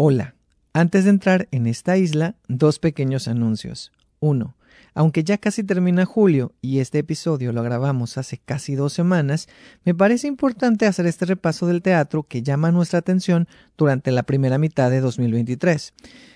Hola. 0.00 0.36
Antes 0.74 1.02
de 1.02 1.10
entrar 1.10 1.48
en 1.50 1.66
esta 1.66 1.96
isla, 1.96 2.36
dos 2.46 2.78
pequeños 2.78 3.26
anuncios. 3.26 3.90
Uno, 4.20 4.54
aunque 4.94 5.24
ya 5.24 5.38
casi 5.38 5.64
termina 5.64 6.04
julio 6.04 6.52
y 6.60 6.78
este 6.78 7.00
episodio 7.00 7.52
lo 7.52 7.64
grabamos 7.64 8.16
hace 8.16 8.38
casi 8.38 8.76
dos 8.76 8.92
semanas, 8.92 9.48
me 9.84 9.96
parece 9.96 10.28
importante 10.28 10.86
hacer 10.86 11.08
este 11.08 11.24
repaso 11.24 11.66
del 11.66 11.82
teatro 11.82 12.22
que 12.22 12.44
llama 12.44 12.70
nuestra 12.70 13.00
atención 13.00 13.48
durante 13.76 14.12
la 14.12 14.22
primera 14.22 14.56
mitad 14.56 14.88
de 14.88 15.00
2023. 15.00 15.92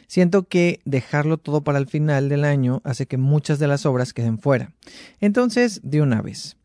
Siento 0.08 0.48
que 0.48 0.80
dejarlo 0.84 1.38
todo 1.38 1.62
para 1.62 1.78
el 1.78 1.86
final 1.86 2.28
del 2.28 2.42
año 2.42 2.80
hace 2.82 3.06
que 3.06 3.16
muchas 3.16 3.60
de 3.60 3.68
las 3.68 3.86
obras 3.86 4.12
queden 4.12 4.40
fuera. 4.40 4.72
Entonces, 5.20 5.80
de 5.84 6.02
una 6.02 6.20
vez. 6.20 6.56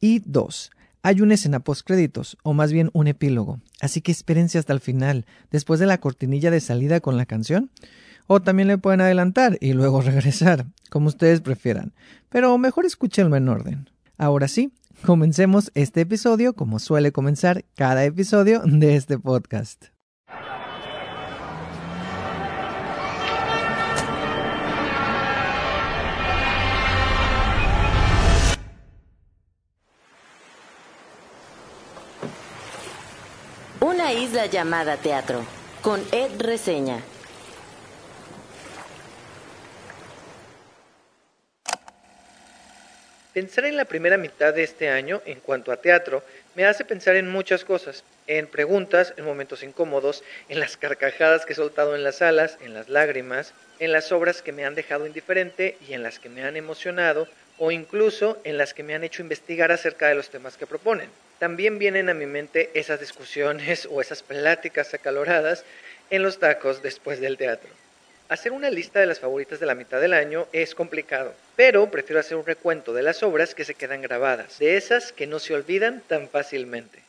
Y 0.00 0.18
dos, 0.18 0.70
hay 1.02 1.20
una 1.20 1.34
escena 1.34 1.60
postcréditos, 1.60 2.36
o 2.42 2.54
más 2.54 2.72
bien 2.72 2.90
un 2.92 3.06
epílogo, 3.08 3.60
así 3.80 4.00
que 4.00 4.12
espérense 4.12 4.58
hasta 4.58 4.72
el 4.72 4.80
final, 4.80 5.26
después 5.50 5.80
de 5.80 5.86
la 5.86 5.98
cortinilla 5.98 6.50
de 6.50 6.60
salida 6.60 7.00
con 7.00 7.16
la 7.16 7.26
canción. 7.26 7.70
O 8.28 8.40
también 8.40 8.68
le 8.68 8.78
pueden 8.78 9.00
adelantar 9.00 9.58
y 9.60 9.72
luego 9.72 10.00
regresar, 10.02 10.66
como 10.90 11.08
ustedes 11.08 11.40
prefieran, 11.40 11.92
pero 12.28 12.56
mejor 12.56 12.86
escúchenlo 12.86 13.36
en 13.36 13.48
orden. 13.48 13.90
Ahora 14.16 14.46
sí, 14.46 14.72
comencemos 15.04 15.72
este 15.74 16.02
episodio 16.02 16.54
como 16.54 16.78
suele 16.78 17.10
comenzar 17.10 17.64
cada 17.74 18.04
episodio 18.04 18.62
de 18.64 18.96
este 18.96 19.18
podcast. 19.18 19.86
Isla 34.12 34.44
llamada 34.44 34.98
teatro, 34.98 35.42
con 35.80 36.04
Ed 36.12 36.38
Reseña. 36.38 37.00
Pensar 43.32 43.64
en 43.64 43.78
la 43.78 43.86
primera 43.86 44.18
mitad 44.18 44.52
de 44.52 44.64
este 44.64 44.90
año 44.90 45.22
en 45.24 45.40
cuanto 45.40 45.72
a 45.72 45.78
teatro 45.78 46.22
me 46.54 46.66
hace 46.66 46.84
pensar 46.84 47.16
en 47.16 47.30
muchas 47.30 47.64
cosas, 47.64 48.04
en 48.26 48.46
preguntas, 48.46 49.14
en 49.16 49.24
momentos 49.24 49.62
incómodos, 49.62 50.22
en 50.50 50.60
las 50.60 50.76
carcajadas 50.76 51.46
que 51.46 51.54
he 51.54 51.56
soltado 51.56 51.96
en 51.96 52.04
las 52.04 52.16
salas, 52.16 52.58
en 52.60 52.74
las 52.74 52.90
lágrimas, 52.90 53.54
en 53.78 53.92
las 53.92 54.12
obras 54.12 54.42
que 54.42 54.52
me 54.52 54.66
han 54.66 54.74
dejado 54.74 55.06
indiferente 55.06 55.78
y 55.88 55.94
en 55.94 56.02
las 56.02 56.18
que 56.18 56.28
me 56.28 56.44
han 56.44 56.56
emocionado, 56.56 57.28
o 57.58 57.70
incluso 57.70 58.38
en 58.44 58.58
las 58.58 58.74
que 58.74 58.82
me 58.82 58.94
han 58.94 59.04
hecho 59.04 59.22
investigar 59.22 59.72
acerca 59.72 60.08
de 60.08 60.14
los 60.14 60.28
temas 60.28 60.58
que 60.58 60.66
proponen. 60.66 61.08
También 61.42 61.80
vienen 61.80 62.08
a 62.08 62.14
mi 62.14 62.26
mente 62.26 62.70
esas 62.72 63.00
discusiones 63.00 63.88
o 63.90 64.00
esas 64.00 64.22
pláticas 64.22 64.94
acaloradas 64.94 65.64
en 66.08 66.22
los 66.22 66.38
tacos 66.38 66.84
después 66.84 67.20
del 67.20 67.36
teatro. 67.36 67.68
Hacer 68.28 68.52
una 68.52 68.70
lista 68.70 69.00
de 69.00 69.06
las 69.06 69.18
favoritas 69.18 69.58
de 69.58 69.66
la 69.66 69.74
mitad 69.74 70.00
del 70.00 70.12
año 70.12 70.46
es 70.52 70.76
complicado, 70.76 71.34
pero 71.56 71.90
prefiero 71.90 72.20
hacer 72.20 72.36
un 72.36 72.46
recuento 72.46 72.92
de 72.92 73.02
las 73.02 73.24
obras 73.24 73.56
que 73.56 73.64
se 73.64 73.74
quedan 73.74 74.02
grabadas, 74.02 74.60
de 74.60 74.76
esas 74.76 75.10
que 75.10 75.26
no 75.26 75.40
se 75.40 75.52
olvidan 75.52 76.00
tan 76.06 76.28
fácilmente. 76.28 77.00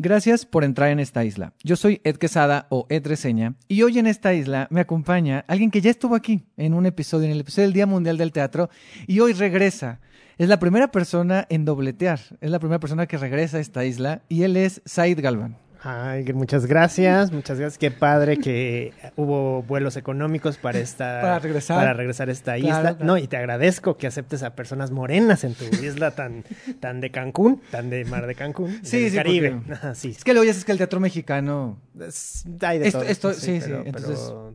Gracias 0.00 0.44
por 0.44 0.64
entrar 0.64 0.90
en 0.90 0.98
esta 0.98 1.24
isla. 1.24 1.52
Yo 1.62 1.76
soy 1.76 2.00
Ed 2.02 2.16
Quesada 2.16 2.66
o 2.68 2.84
Ed 2.88 3.06
Reseña 3.06 3.54
y 3.68 3.82
hoy 3.82 4.00
en 4.00 4.08
esta 4.08 4.34
isla 4.34 4.66
me 4.70 4.80
acompaña 4.80 5.44
alguien 5.46 5.70
que 5.70 5.80
ya 5.80 5.90
estuvo 5.90 6.16
aquí 6.16 6.46
en 6.56 6.74
un 6.74 6.84
episodio, 6.84 7.26
en 7.26 7.30
el 7.30 7.40
episodio 7.40 7.68
del 7.68 7.74
Día 7.74 7.86
Mundial 7.86 8.18
del 8.18 8.32
Teatro 8.32 8.70
y 9.06 9.20
hoy 9.20 9.34
regresa. 9.34 10.00
Es 10.36 10.48
la 10.48 10.58
primera 10.58 10.90
persona 10.90 11.46
en 11.48 11.64
dobletear, 11.64 12.18
es 12.40 12.50
la 12.50 12.58
primera 12.58 12.80
persona 12.80 13.06
que 13.06 13.18
regresa 13.18 13.58
a 13.58 13.60
esta 13.60 13.84
isla 13.84 14.22
y 14.28 14.42
él 14.42 14.56
es 14.56 14.82
Said 14.84 15.20
Galvan. 15.20 15.63
Ay, 15.86 16.24
muchas 16.32 16.64
gracias, 16.64 17.30
muchas 17.30 17.58
gracias. 17.58 17.76
Qué 17.78 17.90
padre 17.90 18.38
que 18.38 18.94
hubo 19.16 19.62
vuelos 19.64 19.96
económicos 19.98 20.56
para 20.56 20.78
esta 20.78 21.20
Para 21.22 21.38
regresar. 21.38 21.76
para 21.76 21.92
regresar 21.92 22.30
a 22.30 22.32
esta 22.32 22.56
isla. 22.56 22.80
Claro. 22.80 22.96
No, 23.04 23.18
y 23.18 23.26
te 23.28 23.36
agradezco 23.36 23.98
que 23.98 24.06
aceptes 24.06 24.42
a 24.42 24.54
personas 24.54 24.90
morenas 24.90 25.44
en 25.44 25.54
tu 25.54 25.64
isla 25.64 26.12
tan, 26.12 26.44
tan 26.80 27.00
de 27.02 27.10
Cancún, 27.10 27.60
tan 27.70 27.90
de 27.90 28.04
mar 28.06 28.26
de 28.26 28.34
Cancún, 28.34 28.80
Sí, 28.82 29.00
del 29.00 29.10
sí, 29.10 29.16
Caribe. 29.16 29.60
porque- 29.66 29.78
sí. 29.94 30.08
Es 30.16 30.24
que 30.24 30.32
luego 30.32 30.44
ya 30.44 30.52
es 30.52 30.64
que 30.64 30.72
el 30.72 30.78
teatro 30.78 31.00
mexicano 31.00 31.78
Es- 32.00 32.44
hay 32.62 32.78
de 32.78 32.86
Esto- 32.88 33.00
todo, 33.00 33.08
esto- 33.10 33.34
sí, 33.34 33.60
sí, 33.60 33.66
pero- 33.66 33.82
entonces, 33.84 34.18
pero- 34.26 34.54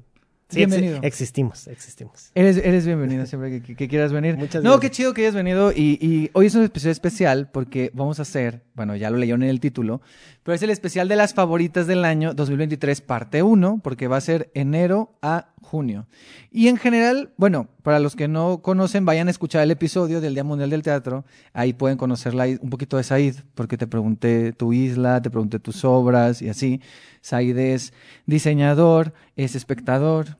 sí, 0.50 0.58
bienvenido. 0.58 0.98
exi- 1.00 1.06
existimos, 1.06 1.68
existimos. 1.68 2.32
Eres, 2.36 2.58
eres 2.58 2.86
bienvenido 2.86 3.26
siempre 3.26 3.50
que, 3.52 3.62
que- 3.62 3.76
que 3.76 3.88
quieras 3.88 4.12
venir. 4.12 4.36
Muchas 4.38 4.64
no, 4.64 4.72
gracias. 4.72 4.82
qué 4.92 4.96
chido 4.96 5.14
que 5.14 5.22
hayas 5.22 5.36
venido. 5.36 5.72
Y, 5.72 5.98
y 6.02 6.30
hoy 6.34 6.48
es 6.48 6.56
un 6.56 6.64
episodio 6.64 6.92
especial 6.92 7.50
porque 7.52 7.92
vamos 7.94 8.20
a 8.20 8.24
hacer, 8.24 8.64
bueno, 8.76 8.96
ya 8.96 9.10
lo 9.10 9.18
leyeron 9.18 9.44
en 9.44 9.50
el 9.50 9.60
título, 9.60 10.02
pero 10.44 10.56
es 10.56 10.62
el 10.64 10.70
especial 10.70 11.08
de 11.08 11.16
las 11.16 11.34
favoritas 11.34 11.88
del 11.88 12.04
año 12.06 12.34
2023, 12.34 13.02
parte 13.02 13.44
1, 13.44 13.80
porque 13.84 14.08
va 14.08 14.18
a 14.18 14.22
ser 14.22 14.50
enero 14.54 15.18
a 15.22 15.54
junio. 15.69 16.07
Y 16.52 16.68
en 16.68 16.78
general, 16.78 17.31
bueno, 17.38 17.68
para 17.84 18.00
los 18.00 18.16
que 18.16 18.28
no 18.28 18.62
conocen, 18.62 19.06
vayan 19.06 19.28
a 19.28 19.31
escuchar 19.31 19.62
el 19.63 19.72
episodio 19.72 20.19
del 20.22 20.34
Día 20.34 20.44
Mundial 20.44 20.69
del 20.72 20.81
Teatro. 20.84 21.25
Ahí 21.53 21.74
pueden 21.74 21.97
conocer 21.97 22.34
la- 22.34 22.47
un 22.47 22.69
poquito 22.69 22.97
de 22.97 23.03
Said, 23.03 23.35
porque 23.56 23.78
te 23.78 23.88
pregunté 23.88 24.52
tu 24.53 24.74
isla, 24.74 25.22
te 25.22 25.30
pregunté 25.30 25.59
tus 25.59 25.85
obras 25.85 26.41
y 26.41 26.50
así. 26.50 26.81
Said 27.22 27.57
es 27.57 27.94
diseñador, 28.25 29.13
es 29.35 29.56
espectador. 29.56 30.38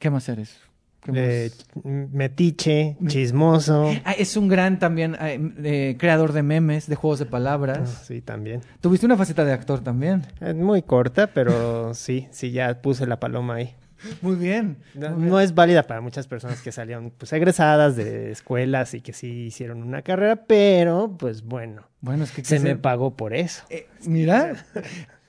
¿Qué 0.00 0.10
más 0.10 0.28
eres? 0.28 0.58
Eh, 1.12 1.50
metiche, 2.12 2.96
chismoso. 3.06 3.90
Ah, 4.04 4.12
es 4.12 4.36
un 4.38 4.48
gran 4.48 4.78
también 4.78 5.14
eh, 5.20 5.38
eh, 5.62 5.96
creador 5.98 6.32
de 6.32 6.42
memes, 6.42 6.86
de 6.86 6.96
juegos 6.96 7.18
de 7.18 7.26
Ah, 7.26 7.30
palabras. 7.30 8.04
Sí, 8.06 8.22
también. 8.22 8.62
Tuviste 8.80 9.04
una 9.04 9.16
faceta 9.18 9.44
de 9.44 9.52
actor 9.52 9.80
también. 9.80 10.22
Muy 10.56 10.82
corta, 10.82 11.26
pero 11.26 11.92
sí, 11.92 12.26
sí, 12.30 12.52
ya 12.52 12.80
puse 12.80 13.06
la 13.06 13.20
paloma 13.20 13.56
ahí. 13.56 13.74
Muy 14.22 14.36
bien. 14.36 14.78
No, 14.94 15.40
es 15.40 15.54
válida 15.54 15.82
para 15.84 16.00
muchas 16.00 16.26
personas 16.26 16.60
que 16.62 16.72
salieron 16.72 17.12
pues 17.16 17.32
egresadas 17.32 17.96
de 17.96 18.30
escuelas 18.30 18.94
y 18.94 19.00
que 19.00 19.12
sí 19.12 19.46
hicieron 19.46 19.82
una 19.82 20.02
carrera, 20.02 20.36
pero 20.46 21.16
pues 21.18 21.42
bueno, 21.42 21.88
Bueno, 22.00 22.24
es 22.24 22.32
que 22.32 22.44
se 22.44 22.60
me 22.60 22.76
pagó 22.76 23.16
por 23.16 23.34
eso. 23.34 23.64
Eh, 23.70 23.86
mira, 24.06 24.64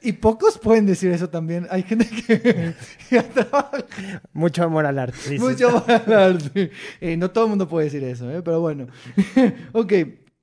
y 0.01 0.13
pocos 0.13 0.59
pueden 0.59 0.85
decir 0.85 1.11
eso 1.11 1.29
también. 1.29 1.67
Hay 1.71 1.83
gente 1.83 2.07
que 2.07 2.73
trabaja 3.33 3.85
Mucho 4.33 4.63
amor 4.63 4.85
al 4.85 4.99
arte. 4.99 5.39
mucho 5.39 5.83
para 5.85 6.03
el 6.05 6.35
arte. 6.35 6.71
Eh, 7.01 7.17
no 7.17 7.31
todo 7.31 7.45
el 7.45 7.49
mundo 7.49 7.67
puede 7.67 7.85
decir 7.85 8.03
eso, 8.03 8.29
¿eh? 8.31 8.41
pero 8.43 8.61
bueno. 8.61 8.87
ok. 9.73 9.93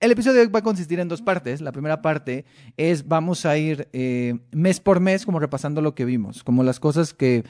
El 0.00 0.10
episodio 0.10 0.38
de 0.38 0.46
hoy 0.46 0.48
va 0.48 0.58
a 0.58 0.62
consistir 0.62 0.98
en 0.98 1.06
dos 1.06 1.22
partes. 1.22 1.60
La 1.60 1.70
primera 1.70 2.02
parte 2.02 2.44
es 2.76 3.06
vamos 3.06 3.46
a 3.46 3.56
ir 3.56 3.88
eh, 3.92 4.34
mes 4.50 4.80
por 4.80 4.98
mes 4.98 5.24
como 5.24 5.38
repasando 5.38 5.80
lo 5.80 5.94
que 5.94 6.04
vimos, 6.04 6.42
como 6.42 6.64
las 6.64 6.80
cosas 6.80 7.14
que 7.14 7.44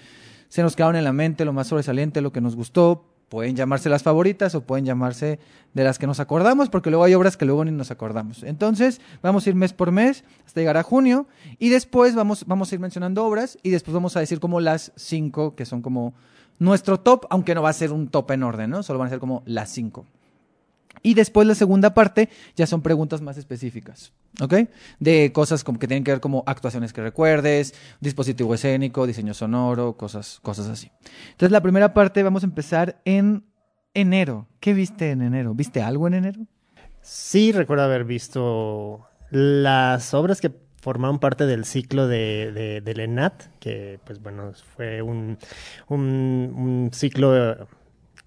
se 0.53 0.63
nos 0.63 0.77
quedaron 0.77 0.97
en 0.97 1.05
la 1.05 1.15
mente, 1.15 1.47
lo 1.47 1.55
más 1.55 1.69
sobresaliente, 1.69 2.21
lo 2.21 2.31
que 2.31 2.43
nos 2.43 2.57
gustó. 2.57 3.07
Pueden 3.31 3.57
llamarse 3.57 3.89
las 3.89 4.03
favoritas 4.03 4.55
o 4.55 4.61
pueden 4.61 4.85
llamarse 4.85 5.39
de 5.73 5.83
las 5.83 5.99
que 5.99 6.07
nos 6.07 6.21
acordamos, 6.21 6.69
porque 6.69 6.91
luego 6.91 7.05
hay 7.05 7.15
obras 7.15 7.39
que 7.39 7.47
luego 7.47 7.65
ni 7.65 7.71
nos 7.71 7.91
acordamos. 7.91 8.43
Entonces, 8.43 9.01
vamos 9.23 9.47
a 9.47 9.49
ir 9.49 9.55
mes 9.55 9.73
por 9.73 9.93
mes 9.93 10.25
hasta 10.45 10.61
llegar 10.61 10.77
a 10.77 10.83
junio 10.83 11.27
y 11.59 11.71
después 11.71 12.15
vamos, 12.15 12.45
vamos 12.47 12.71
a 12.71 12.75
ir 12.75 12.83
mencionando 12.83 13.25
obras 13.25 13.57
y 13.63 13.71
después 13.71 13.95
vamos 13.95 14.15
a 14.19 14.21
decir 14.21 14.41
como 14.41 14.61
las 14.61 14.93
cinco 14.95 15.55
que 15.55 15.65
son 15.65 15.81
como 15.81 16.13
nuestro 16.59 17.01
top, 17.01 17.25
aunque 17.31 17.55
no 17.55 17.63
va 17.63 17.71
a 17.71 17.73
ser 17.73 17.91
un 17.91 18.09
top 18.09 18.33
en 18.33 18.43
orden, 18.43 18.69
¿no? 18.69 18.83
Solo 18.83 18.99
van 18.99 19.07
a 19.07 19.11
ser 19.11 19.21
como 19.21 19.43
las 19.47 19.71
cinco. 19.71 20.05
Y 21.03 21.15
después 21.15 21.47
la 21.47 21.55
segunda 21.55 21.95
parte 21.95 22.29
ya 22.55 22.67
son 22.67 22.83
preguntas 22.83 23.21
más 23.21 23.37
específicas, 23.39 24.13
¿ok? 24.41 24.55
De 25.01 25.33
cosas 25.33 25.65
que 25.65 25.73
tienen 25.87 26.05
que 26.05 26.13
ver 26.13 26.21
como 26.21 26.45
actuaciones 26.47 26.93
que 26.93 27.03
recuerdes, 27.03 27.75
dispositivo 28.01 28.55
escénico, 28.55 29.07
diseño 29.07 29.35
sonoro, 29.35 29.97
cosas, 29.97 30.39
cosas 30.43 30.69
así. 30.69 30.91
Entonces 31.31 31.51
la 31.51 31.61
primera 31.61 31.95
parte 31.95 32.23
vamos 32.23 32.43
a 32.43 32.47
empezar 32.47 33.01
en 33.05 33.45
enero. 33.95 34.49
¿Qué 34.61 34.75
viste 34.75 35.11
en 35.11 35.23
enero? 35.23 35.55
¿Viste 35.55 35.83
algo 35.83 36.07
en 36.07 36.15
enero? 36.15 36.47
Sí, 37.01 37.53
recuerdo 37.53 37.85
haber 37.85 38.05
visto 38.05 39.07
las 39.31 40.15
obras 40.15 40.41
que 40.41 40.53
formaron 40.83 41.19
parte 41.21 41.47
del 41.47 41.65
ciclo 41.65 42.09
de, 42.09 42.53
de, 42.53 42.81
del 42.81 43.01
ENAT, 43.01 43.45
que 43.61 44.01
pues 44.05 44.21
bueno, 44.21 44.53
fue 44.77 45.01
un, 45.01 45.39
un, 45.89 46.91
ciclo 46.93 47.69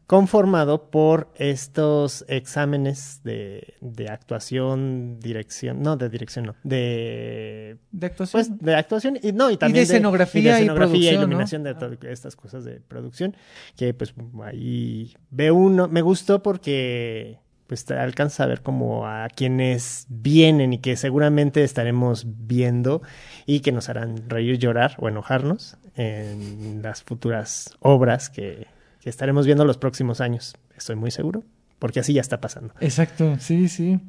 conformado 0.08 0.92
por 0.92 1.32
estos 1.36 2.26
exámenes 2.28 3.22
de, 3.24 3.74
de 3.82 4.10
actuación, 4.10 5.20
dirección, 5.20 5.82
no, 5.82 5.98
de 5.98 6.10
dirección, 6.10 6.46
no, 6.46 6.56
de 6.64 7.78
De 7.92 8.06
actuación. 8.06 8.32
pues 8.48 8.60
de 8.60 8.76
actuación 8.76 9.18
y 9.22 9.32
no 9.32 9.50
y 9.50 9.58
también 9.58 9.84
escenografía 9.84 10.42
y 10.42 10.44
y, 10.44 10.48
de 10.48 10.54
escenografía 10.54 11.12
¿no? 11.14 11.18
iluminación 11.20 11.64
de 11.64 11.74
todas 11.74 11.98
estas 12.04 12.36
cosas 12.36 12.64
de 12.64 12.82
producción 12.82 13.36
que 13.76 13.94
pues 13.94 14.14
ahí 14.44 15.16
ve 15.32 15.50
uno 15.52 15.88
me 15.88 16.02
gustó 16.02 16.44
porque 16.44 17.40
pues 17.68 17.86
te 17.86 17.96
alcanza 17.96 18.44
a 18.44 18.48
ver 18.48 18.62
como 18.62 19.08
a 19.08 19.28
quienes 19.30 20.06
vienen 20.10 20.74
y 20.74 20.78
que 20.78 20.96
seguramente 20.98 21.64
estaremos 21.64 22.26
viendo 22.28 23.02
y 23.48 23.62
que 23.62 23.72
nos 23.72 23.90
harán 23.90 24.30
reír, 24.30 24.60
llorar 24.60 24.96
o 25.00 25.10
enojarnos 25.10 25.78
en 25.96 26.82
las 26.84 27.02
futuras 27.02 27.76
obras 27.80 28.30
que, 28.30 28.68
que 29.06 29.10
estaremos 29.12 29.46
viendo 29.46 29.66
los 29.66 29.78
próximos 29.78 30.20
años. 30.20 30.56
Estoy 30.76 30.96
muy 30.96 31.12
seguro, 31.12 31.44
porque 31.78 32.00
así 32.00 32.12
ya 32.14 32.22
está 32.22 32.42
pasando. 32.42 32.74
Exacto, 32.80 33.36
sí, 33.40 33.70
sí. 33.70 34.00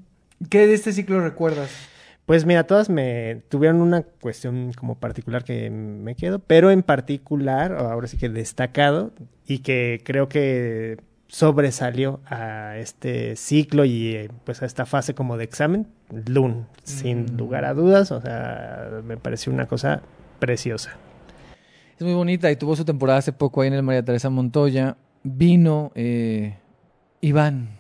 ¿Qué 0.49 0.67
de 0.67 0.73
este 0.73 0.91
ciclo 0.95 1.21
recuerdas? 1.21 1.69
Pues 2.25 2.47
mira, 2.47 2.65
todas 2.65 2.89
me 2.89 3.43
tuvieron 3.51 3.83
una 3.83 4.03
cuestión 4.05 4.73
como 4.73 4.95
particular 4.99 5.45
que 5.45 5.69
me 5.69 6.15
quedo, 6.15 6.39
pero 6.39 6.71
en 6.71 6.83
particular, 6.83 7.73
ahora 7.75 8.09
sí 8.09 8.17
que 8.17 8.31
destacado, 8.31 9.13
y 9.47 9.59
que 9.59 10.01
creo 10.03 10.31
que 10.31 10.97
sobresalió 11.29 12.21
a 12.25 12.79
este 12.79 13.37
ciclo 13.37 13.85
y 13.85 14.15
eh, 14.17 14.31
pues 14.45 14.63
a 14.63 14.65
esta 14.67 14.87
fase 14.87 15.15
como 15.15 15.37
de 15.37 15.45
examen, 15.45 15.89
Loon, 16.27 16.67
sin 16.85 17.35
Mm. 17.35 17.37
lugar 17.37 17.67
a 17.67 17.75
dudas, 17.75 18.13
o 18.13 18.21
sea, 18.23 19.03
me 19.05 19.19
pareció 19.19 19.53
una 19.53 19.67
cosa 19.67 20.01
preciosa. 20.39 20.97
Es 21.97 22.03
muy 22.03 22.13
bonita 22.13 22.51
y 22.51 22.57
tuvo 22.57 22.77
su 22.77 22.85
temporada 22.85 23.21
hace 23.21 23.33
poco 23.33 23.63
ahí 23.63 23.69
en 23.69 23.75
el 23.75 23.83
María 23.83 24.05
Teresa 24.05 24.29
Montoya. 24.29 24.97
Vino 25.23 25.93
eh, 25.95 26.59
Iván 27.23 27.71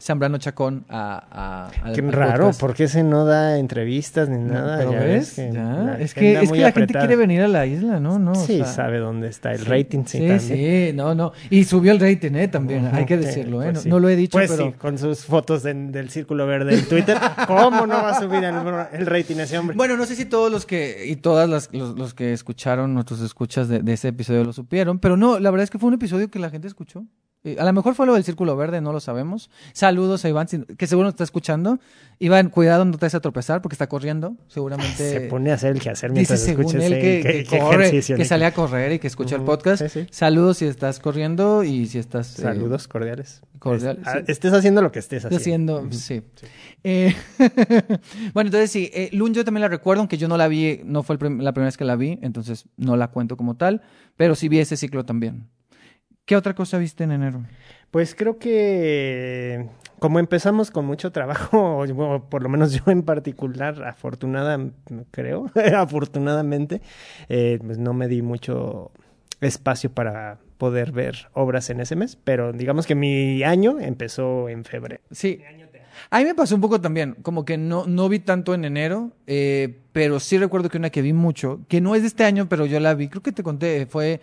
Zambrano 0.00 0.38
Chacón 0.38 0.84
a, 0.88 1.22
a, 1.30 1.86
al- 1.86 1.92
Qué 1.94 2.00
raro, 2.02 2.38
podcast. 2.44 2.60
¿por 2.60 2.74
qué 2.74 2.88
se 2.88 3.02
no 3.02 3.24
da 3.24 3.58
entrevistas 3.58 4.28
ni 4.28 4.38
No, 4.38 4.54
nada? 4.54 4.78
pero 4.78 4.92
Ya 4.92 4.98
ves, 5.00 5.36
ya. 5.36 5.96
es 6.00 6.14
que, 6.14 6.40
es 6.40 6.50
que 6.50 6.58
la 6.60 6.72
gente 6.72 6.94
quiere 6.94 7.16
venir 7.16 7.42
a 7.42 7.48
la 7.48 7.66
isla, 7.66 8.00
¿no? 8.00 8.18
no 8.18 8.32
o 8.32 8.34
Sí, 8.34 8.56
sea, 8.58 8.66
sabe 8.66 8.98
dónde 8.98 9.28
está 9.28 9.52
el 9.52 9.58
sí, 9.60 9.64
rating, 9.66 10.04
sí, 10.06 10.18
sí, 10.18 10.26
también. 10.26 10.40
sí, 10.40 10.92
no, 10.96 11.14
no. 11.14 11.32
Y 11.50 11.64
subió 11.64 11.92
el 11.92 12.00
rating, 12.00 12.32
¿eh? 12.34 12.48
También, 12.48 12.88
hay 12.92 13.04
que 13.04 13.16
decirlo, 13.16 13.62
¿eh? 13.62 13.66
pues 13.66 13.74
no, 13.74 13.80
sí. 13.82 13.88
no 13.90 13.98
lo 14.00 14.08
he 14.08 14.16
dicho, 14.16 14.38
Pues 14.38 14.50
pero... 14.50 14.66
sí, 14.66 14.72
con 14.78 14.96
sus 14.98 15.24
fotos 15.24 15.62
del 15.62 16.08
círculo 16.10 16.46
verde 16.46 16.74
en 16.78 16.88
Twitter. 16.88 17.18
¿Cómo 17.46 17.86
no 17.86 17.94
va 17.94 18.10
a 18.10 18.20
subir 18.20 18.42
el, 18.44 18.54
el 18.92 19.06
rating 19.06 19.36
ese 19.36 19.58
hombre? 19.58 19.76
Bueno, 19.76 19.96
no 19.96 20.06
sé 20.06 20.16
si 20.16 20.24
todos 20.24 20.50
los 20.50 20.64
que 20.66 21.04
y 21.06 21.16
todas 21.16 21.48
las, 21.48 21.68
los, 21.72 21.96
los 21.98 22.14
que 22.14 22.32
escucharon 22.32 22.94
nuestros 22.94 23.20
escuchas 23.20 23.68
de, 23.68 23.80
de 23.80 23.92
ese 23.92 24.08
episodio 24.08 24.44
lo 24.44 24.52
supieron, 24.52 24.98
pero 24.98 25.16
no, 25.16 25.38
la 25.38 25.50
verdad 25.50 25.64
es 25.64 25.70
que 25.70 25.78
fue 25.78 25.88
un 25.88 25.94
episodio 25.94 26.30
que 26.30 26.38
la 26.38 26.50
gente 26.50 26.66
escuchó. 26.68 27.04
Eh, 27.42 27.56
a 27.58 27.64
lo 27.64 27.72
mejor 27.72 27.94
fue 27.94 28.04
lo 28.06 28.12
del 28.14 28.22
Círculo 28.24 28.54
Verde, 28.54 28.82
no 28.82 28.92
lo 28.92 29.00
sabemos. 29.00 29.48
Saludos 29.72 30.24
a 30.26 30.28
Iván, 30.28 30.46
que 30.76 30.86
seguro 30.86 31.06
nos 31.06 31.14
está 31.14 31.24
escuchando. 31.24 31.78
Iván, 32.18 32.50
cuidado, 32.50 32.84
no 32.84 32.92
te 32.92 32.98
vayas 32.98 33.14
a 33.14 33.20
tropezar 33.20 33.62
porque 33.62 33.74
está 33.74 33.86
corriendo, 33.88 34.36
seguramente. 34.48 35.10
se 35.10 35.20
pone 35.22 35.50
a 35.50 35.54
hacer 35.54 35.72
el 35.72 35.80
quehacer 35.80 36.10
Dice 36.12 36.34
mientras 36.34 36.40
según 36.40 36.80
él 36.82 36.92
ese- 36.92 37.00
que, 37.22 37.44
que 37.44 37.58
corre, 37.58 37.90
que 37.90 38.24
sale 38.26 38.44
a 38.44 38.52
correr 38.52 38.92
y 38.92 38.98
que 38.98 39.06
escucha 39.06 39.36
el 39.36 39.40
Ujú, 39.40 39.52
podcast. 39.52 39.82
sí, 39.82 39.88
sí. 39.88 40.06
Saludos 40.10 40.58
si 40.58 40.66
estás 40.66 41.00
corriendo 41.00 41.64
y 41.64 41.86
si 41.86 41.98
estás... 41.98 42.38
eh, 42.38 42.42
Saludos 42.42 42.88
cordiales. 42.88 43.40
cordiales, 43.58 44.02
Es- 44.02 44.08
ah, 44.08 44.18
sí. 44.18 44.24
Estés 44.32 44.52
haciendo 44.52 44.82
lo 44.82 44.92
que 44.92 44.98
estés 44.98 45.24
haciendo. 45.24 45.78
haciendo, 45.78 45.92
sí. 45.96 46.20
Eh, 46.84 47.14
bueno, 48.34 48.48
entonces 48.48 48.70
sí, 48.70 48.90
eh, 48.92 49.08
Loon 49.12 49.32
yo 49.32 49.46
también 49.46 49.62
la 49.62 49.68
recuerdo, 49.68 50.00
aunque 50.00 50.18
yo 50.18 50.28
no 50.28 50.36
la 50.36 50.46
vi, 50.48 50.80
no 50.84 51.02
fue 51.02 51.16
prim- 51.16 51.40
la 51.40 51.52
primera 51.52 51.68
vez 51.68 51.78
que 51.78 51.84
la 51.86 51.96
vi, 51.96 52.18
entonces 52.20 52.66
no 52.76 52.96
la 52.96 53.08
cuento 53.08 53.38
como 53.38 53.56
tal, 53.56 53.80
pero 54.16 54.34
sí 54.34 54.48
vi 54.50 54.58
ese 54.58 54.76
ciclo 54.76 55.06
también. 55.06 55.48
¿Qué 56.30 56.36
otra 56.36 56.54
cosa 56.54 56.78
viste 56.78 57.02
en 57.02 57.10
enero? 57.10 57.42
Pues 57.90 58.14
creo 58.14 58.38
que 58.38 59.66
como 59.98 60.20
empezamos 60.20 60.70
con 60.70 60.84
mucho 60.84 61.10
trabajo, 61.10 61.78
o 61.98 62.20
por 62.30 62.44
lo 62.44 62.48
menos 62.48 62.72
yo 62.72 62.84
en 62.86 63.02
particular, 63.02 63.82
afortunada, 63.82 64.56
creo, 65.10 65.50
afortunadamente, 65.76 66.82
eh, 67.28 67.58
pues 67.66 67.78
no 67.78 67.94
me 67.94 68.06
di 68.06 68.22
mucho 68.22 68.92
espacio 69.40 69.90
para 69.90 70.38
poder 70.56 70.92
ver 70.92 71.26
obras 71.32 71.68
en 71.68 71.80
ese 71.80 71.96
mes, 71.96 72.16
pero 72.22 72.52
digamos 72.52 72.86
que 72.86 72.94
mi 72.94 73.42
año 73.42 73.80
empezó 73.80 74.48
en 74.48 74.64
febrero. 74.64 75.02
Sí. 75.10 75.40
A 76.10 76.20
mí 76.20 76.26
me 76.26 76.36
pasó 76.36 76.54
un 76.54 76.60
poco 76.60 76.80
también, 76.80 77.16
como 77.22 77.44
que 77.44 77.58
no, 77.58 77.86
no 77.88 78.08
vi 78.08 78.20
tanto 78.20 78.54
en 78.54 78.64
enero, 78.64 79.10
eh, 79.26 79.80
pero 79.90 80.20
sí 80.20 80.38
recuerdo 80.38 80.68
que 80.68 80.78
una 80.78 80.90
que 80.90 81.02
vi 81.02 81.12
mucho, 81.12 81.62
que 81.66 81.80
no 81.80 81.96
es 81.96 82.02
de 82.02 82.06
este 82.06 82.22
año, 82.22 82.48
pero 82.48 82.66
yo 82.66 82.78
la 82.78 82.94
vi, 82.94 83.08
creo 83.08 83.20
que 83.20 83.32
te 83.32 83.42
conté, 83.42 83.86
fue 83.86 84.20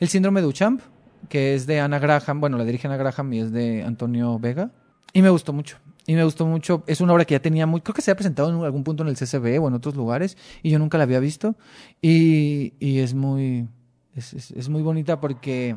El 0.00 0.08
síndrome 0.08 0.40
de 0.40 0.46
Duchamp, 0.46 0.82
que 1.28 1.54
es 1.54 1.66
de 1.66 1.80
Ana 1.80 1.98
Graham, 1.98 2.40
bueno, 2.40 2.58
la 2.58 2.64
dirige 2.64 2.86
Ana 2.86 2.96
Graham 2.96 3.32
y 3.32 3.40
es 3.40 3.52
de 3.52 3.82
Antonio 3.82 4.38
Vega, 4.38 4.70
y 5.12 5.22
me 5.22 5.30
gustó 5.30 5.52
mucho. 5.52 5.78
Y 6.06 6.14
me 6.14 6.24
gustó 6.24 6.44
mucho, 6.46 6.82
es 6.86 7.00
una 7.00 7.14
obra 7.14 7.24
que 7.24 7.32
ya 7.34 7.40
tenía 7.40 7.66
muy, 7.66 7.80
creo 7.80 7.94
que 7.94 8.02
se 8.02 8.10
había 8.10 8.16
presentado 8.18 8.50
en 8.50 8.62
algún 8.62 8.84
punto 8.84 9.02
en 9.02 9.08
el 9.08 9.16
CCB 9.16 9.58
o 9.62 9.68
en 9.68 9.74
otros 9.74 9.94
lugares, 9.96 10.36
y 10.62 10.70
yo 10.70 10.78
nunca 10.78 10.98
la 10.98 11.04
había 11.04 11.18
visto, 11.18 11.56
y, 12.02 12.74
y 12.78 12.98
es 12.98 13.14
muy, 13.14 13.66
es, 14.14 14.34
es- 14.34 14.68
muy 14.68 14.82
bonita 14.82 15.20
porque 15.20 15.76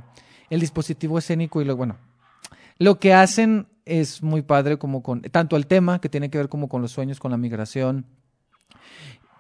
el 0.50 0.60
dispositivo 0.60 1.18
escénico 1.18 1.62
y 1.62 1.66
lo, 1.66 1.78
bueno, 1.78 1.96
lo 2.78 3.00
que 3.00 3.14
hacen 3.14 3.68
es 3.86 4.22
muy 4.22 4.42
padre 4.42 4.78
como 4.78 5.02
con 5.02 5.22
tanto 5.22 5.56
el 5.56 5.66
tema 5.66 6.02
que 6.02 6.10
tiene 6.10 6.30
que 6.30 6.38
ver 6.40 6.50
como 6.50 6.68
con 6.68 6.82
los 6.82 6.92
sueños, 6.92 7.20
con 7.20 7.32
la 7.32 7.38
migración, 7.38 8.06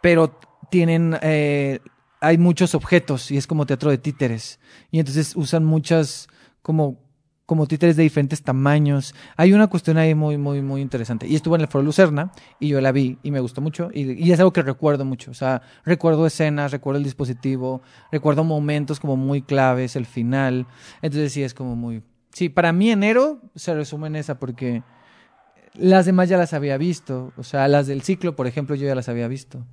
pero 0.02 0.40
tienen 0.70 1.18
eh, 1.22 1.80
hay 2.20 2.38
muchos 2.38 2.76
objetos 2.76 3.32
y 3.32 3.38
es 3.38 3.48
como 3.48 3.66
teatro 3.66 3.92
de 3.92 3.98
títeres 3.98 4.60
y 4.92 5.00
entonces 5.00 5.36
usan 5.36 5.66
muchas 5.66 6.28
como 6.62 7.08
como 7.48 7.66
títeres 7.66 7.96
de 7.96 8.04
diferentes 8.04 8.44
tamaños. 8.44 9.16
Hay 9.38 9.54
una 9.54 9.68
cuestión 9.68 9.98
ahí 9.98 10.14
muy, 10.14 10.38
muy, 10.38 10.62
muy 10.62 10.82
interesante. 10.82 11.28
Y 11.28 11.36
estuvo 11.36 11.56
en 11.56 11.62
el 11.62 11.70
Foro 11.70 11.82
Lucerna 11.82 12.34
y 12.60 12.68
yo 12.68 12.82
la 12.82 12.92
vi 12.92 13.18
y 13.24 13.32
me 13.32 13.40
gustó 13.40 13.62
mucho. 13.62 13.90
Y, 13.94 14.22
y 14.22 14.34
es 14.34 14.40
algo 14.40 14.52
que 14.52 14.62
recuerdo 14.62 15.06
mucho. 15.06 15.32
O 15.32 15.34
sea, 15.34 15.62
recuerdo 15.86 16.28
escenas, 16.28 16.74
recuerdo 16.74 16.98
el 16.98 17.06
dispositivo, 17.06 17.82
recuerdo 18.12 18.44
momentos 18.44 19.00
como 19.00 19.16
muy 19.16 19.42
claves, 19.42 19.96
el 19.96 20.06
final. 20.06 20.68
Entonces 21.02 21.32
sí, 21.32 21.42
es 21.42 21.54
como 21.54 21.78
muy... 21.78 22.04
Sí, 22.34 22.50
para 22.50 22.74
mí 22.74 22.92
enero 22.92 23.40
se 23.56 23.74
resume 23.74 24.08
en 24.08 24.18
esa 24.18 24.40
porque 24.40 24.84
las 25.74 26.06
demás 26.06 26.28
ya 26.28 26.38
las 26.38 26.52
había 26.52 26.78
visto. 26.78 27.32
O 27.38 27.44
sea, 27.44 27.70
las 27.70 27.88
del 27.88 28.02
ciclo, 28.02 28.36
por 28.36 28.48
ejemplo, 28.48 28.76
yo 28.76 28.88
ya 28.88 28.94
las 28.94 29.08
había 29.08 29.30
visto. 29.30 29.66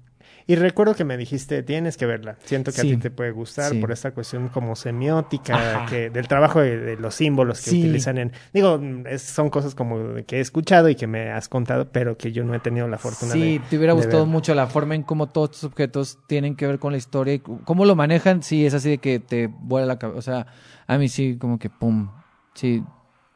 Y 0.47 0.57
recuerdo 0.57 0.95
que 0.95 1.05
me 1.05 1.17
dijiste, 1.17 1.63
tienes 1.63 1.97
que 1.97 2.05
verla. 2.05 2.37
Siento 2.45 2.71
que 2.71 2.83
Sí. 2.83 2.89
a 2.89 2.91
ti 2.95 2.97
te 2.99 3.11
puede 3.11 3.31
gustar 3.31 3.73
Sí. 3.73 3.79
por 3.81 3.91
esta 3.93 4.11
cuestión 4.13 4.49
como 4.51 4.77
semiótica, 4.77 5.87
que, 5.89 6.11
del 6.11 6.29
trabajo 6.29 6.61
de, 6.61 6.77
de 6.79 6.97
los 6.97 7.15
símbolos 7.15 7.63
que 7.63 7.71
Sí. 7.71 7.81
utilizan 7.81 8.19
en... 8.19 8.33
Digo, 8.53 8.79
es- 9.07 9.23
son 9.23 9.49
cosas 9.49 9.75
como 9.75 10.17
que 10.27 10.37
he 10.37 10.41
escuchado 10.41 10.89
y 10.91 10.97
que 10.97 11.07
me 11.07 11.31
has 11.31 11.49
contado, 11.49 11.91
pero 11.91 12.19
que 12.19 12.31
yo 12.33 12.45
no 12.45 12.55
he 12.55 12.61
tenido 12.61 12.87
la 12.89 12.99
fortuna 12.99 13.33
Sí, 13.33 13.59
de... 13.59 13.65
te 13.71 13.79
hubiera 13.79 13.95
gustado 13.95 14.25
ver. 14.25 14.33
mucho 14.33 14.55
la 14.55 14.67
forma 14.67 14.95
en 14.95 15.03
cómo 15.03 15.29
todos 15.31 15.51
estos 15.53 15.65
objetos 15.65 16.19
tienen 16.27 16.57
que 16.57 16.67
ver 16.67 16.79
con 16.79 16.93
la 16.93 16.99
historia 16.99 17.35
y 17.35 17.39
cómo 17.39 17.87
lo 17.87 17.95
manejan. 17.97 18.43
Sí, 18.43 18.67
es 18.67 18.75
así 18.75 18.91
de 18.91 18.99
que 18.99 19.21
te 19.21 19.47
vuela 19.47 19.87
la 19.87 19.99
cabeza. 19.99 20.19
O 20.19 20.23
sea, 20.23 20.47
a 20.87 20.99
mí 20.99 21.09
sí, 21.09 21.39
como 21.39 21.59
que 21.59 21.71
pum. 21.71 22.11
Sí, 22.53 22.85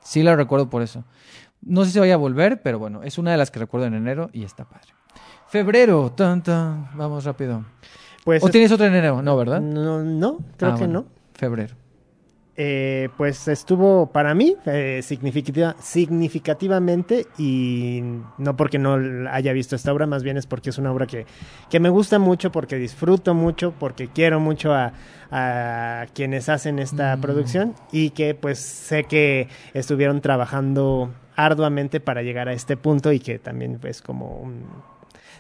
sí 0.01 0.23
la 0.23 0.37
recuerdo 0.37 0.69
por 0.69 0.83
eso. 0.83 1.05
No 1.63 1.85
sé 1.87 1.91
si 1.93 1.99
vaya 2.01 2.15
a 2.15 2.19
volver, 2.19 2.61
pero 2.63 2.79
bueno, 2.79 3.03
es 3.03 3.17
una 3.17 3.31
de 3.33 3.39
las 3.39 3.51
que 3.51 3.59
recuerdo 3.61 3.87
en 3.87 3.95
enero 3.95 4.29
y 4.35 4.45
está 4.45 4.65
padre. 4.67 4.89
Febrero, 5.49 6.13
tan, 6.13 6.43
tan. 6.43 6.89
Vamos 6.95 7.25
rápido. 7.25 7.65
Pues, 8.25 8.43
¿O 8.45 8.49
tienes 8.51 8.71
otra 8.73 8.87
en 8.89 8.95
enero? 8.95 9.23
No, 9.23 9.37
¿verdad? 9.37 9.61
No, 9.61 10.03
no, 10.03 10.39
creo 10.57 10.73
Ah, 10.73 10.75
que 10.75 10.85
bueno, 10.85 11.01
no. 11.03 11.07
Febrero. 11.35 11.75
Eh, 12.61 13.09
pues 13.17 13.47
estuvo 13.47 14.11
para 14.11 14.35
mí 14.35 14.57
eh, 14.67 15.01
significativa- 15.05 15.77
significativamente 15.81 17.25
y 17.39 18.03
no 18.37 18.57
porque 18.57 18.81
no 18.81 18.99
haya 19.31 19.53
visto 19.53 19.77
esta 19.77 19.93
obra, 19.93 20.07
más 20.09 20.25
bien 20.25 20.37
es 20.37 20.47
porque 20.47 20.71
es 20.71 20.79
una 20.79 20.91
obra 20.91 21.07
que, 21.07 21.25
que 21.71 21.79
me 21.79 21.89
gusta 21.89 22.19
mucho, 22.19 22.51
porque 22.51 22.75
disfruto 22.75 23.33
mucho, 23.33 23.73
porque 23.79 24.09
quiero 24.09 24.41
mucho 24.41 24.75
a, 24.75 24.93
a 25.31 26.07
quienes 26.15 26.49
hacen 26.49 26.81
esta 26.81 27.17
Mm. 27.17 27.21
producción 27.21 27.75
y 27.93 28.11
que 28.11 28.35
pues 28.35 28.59
sé 28.59 29.05
que 29.05 29.47
estuvieron 29.73 30.21
trabajando 30.21 31.13
arduamente 31.37 32.01
para 32.01 32.23
llegar 32.23 32.49
a 32.49 32.55
este 32.55 32.77
punto 32.77 33.13
y 33.13 33.21
que 33.21 33.39
también 33.39 33.79
pues 33.81 34.03
como 34.03 34.37
un- 34.37 34.65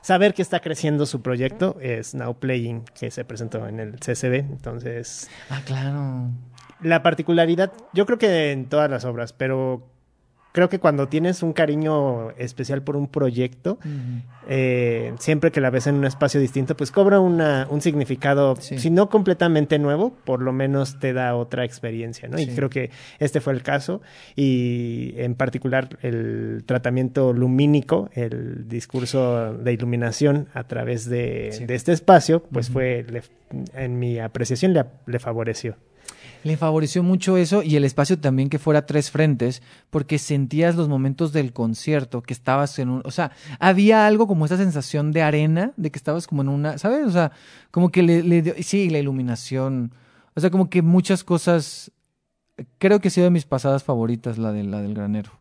saber 0.08 0.32
que 0.32 0.40
está 0.40 0.60
creciendo 0.60 1.04
su 1.04 1.20
proyecto 1.20 1.76
es 1.82 2.14
Now 2.14 2.32
Playing 2.38 2.84
que 2.98 3.10
se 3.10 3.26
presentó 3.26 3.68
en 3.68 3.78
el 3.78 3.96
CCB 4.00 4.36
entonces 4.36 5.28
Ah, 5.50 5.60
claro. 5.66 6.30
la 6.80 7.02
particularidad, 7.02 7.74
yo 7.92 8.06
creo 8.06 8.16
que 8.16 8.52
en 8.52 8.70
todas 8.70 8.90
las 8.90 9.04
obras, 9.04 9.34
pero 9.34 9.86
creo 10.58 10.68
que 10.68 10.80
cuando 10.80 11.06
tienes 11.06 11.44
un 11.44 11.52
cariño 11.52 12.32
especial 12.32 12.82
por 12.82 12.96
un 12.96 13.06
proyecto, 13.06 13.78
eh, 14.48 15.12
siempre 15.20 15.52
que 15.52 15.60
la 15.60 15.70
ves 15.70 15.86
en 15.86 15.94
un 15.94 16.04
espacio 16.04 16.40
distinto, 16.40 16.76
pues 16.76 16.90
cobra 16.90 17.20
una, 17.20 17.68
un 17.70 17.80
significado, 17.80 18.56
Sí. 18.56 18.76
si 18.80 18.90
no 18.90 19.08
completamente 19.08 19.78
nuevo, 19.78 20.12
por 20.24 20.42
lo 20.42 20.52
menos 20.52 20.98
te 20.98 21.12
da 21.12 21.36
otra 21.36 21.64
experiencia, 21.64 22.28
¿no? 22.28 22.40
Y 22.40 22.48
creo 22.48 22.68
que 22.70 22.90
este 23.20 23.40
fue 23.40 23.52
el 23.52 23.62
caso, 23.62 24.00
y 24.34 25.14
en 25.18 25.36
particular 25.36 25.90
el 26.02 26.64
tratamiento 26.66 27.32
lumínico, 27.32 28.10
el 28.14 28.66
discurso 28.68 29.54
de 29.54 29.72
iluminación 29.72 30.48
a 30.54 30.64
través 30.64 31.08
de, 31.08 31.50
Sí. 31.52 31.66
de 31.66 31.76
este 31.76 31.92
espacio, 31.92 32.42
pues 32.50 32.68
fue, 32.68 33.06
le- 33.08 33.22
en 33.74 33.98
mi 34.00 34.18
apreciación, 34.18 34.72
le, 34.72 34.84
le 35.06 35.18
favoreció. 35.20 35.76
Le 36.44 36.56
favoreció 36.56 37.02
mucho 37.02 37.36
eso 37.36 37.62
y 37.62 37.76
el 37.76 37.84
espacio 37.84 38.18
también 38.18 38.48
que 38.48 38.58
fuera 38.58 38.86
tres 38.86 39.10
frentes, 39.10 39.62
porque 39.90 40.18
sentías 40.18 40.76
los 40.76 40.88
momentos 40.88 41.32
del 41.32 41.52
concierto, 41.52 42.22
que 42.22 42.32
estabas 42.32 42.78
en 42.78 42.88
un, 42.90 43.02
o 43.04 43.10
sea, 43.10 43.32
había 43.58 44.06
algo 44.06 44.26
como 44.26 44.46
esa 44.46 44.56
sensación 44.56 45.12
de 45.12 45.22
arena, 45.22 45.72
de 45.76 45.90
que 45.90 45.98
estabas 45.98 46.26
como 46.26 46.42
en 46.42 46.48
una, 46.48 46.78
¿sabes? 46.78 47.06
O 47.06 47.10
sea, 47.10 47.32
como 47.70 47.90
que 47.90 48.02
le, 48.02 48.42
dio, 48.42 48.54
sí, 48.60 48.88
la 48.88 48.98
iluminación, 48.98 49.92
o 50.34 50.40
sea, 50.40 50.50
como 50.50 50.70
que 50.70 50.82
muchas 50.82 51.24
cosas, 51.24 51.90
creo 52.78 53.00
que 53.00 53.08
ha 53.08 53.10
sido 53.10 53.24
de 53.24 53.30
mis 53.30 53.44
pasadas 53.44 53.82
favoritas 53.82 54.38
la, 54.38 54.52
de, 54.52 54.62
la 54.64 54.80
del 54.80 54.94
granero. 54.94 55.32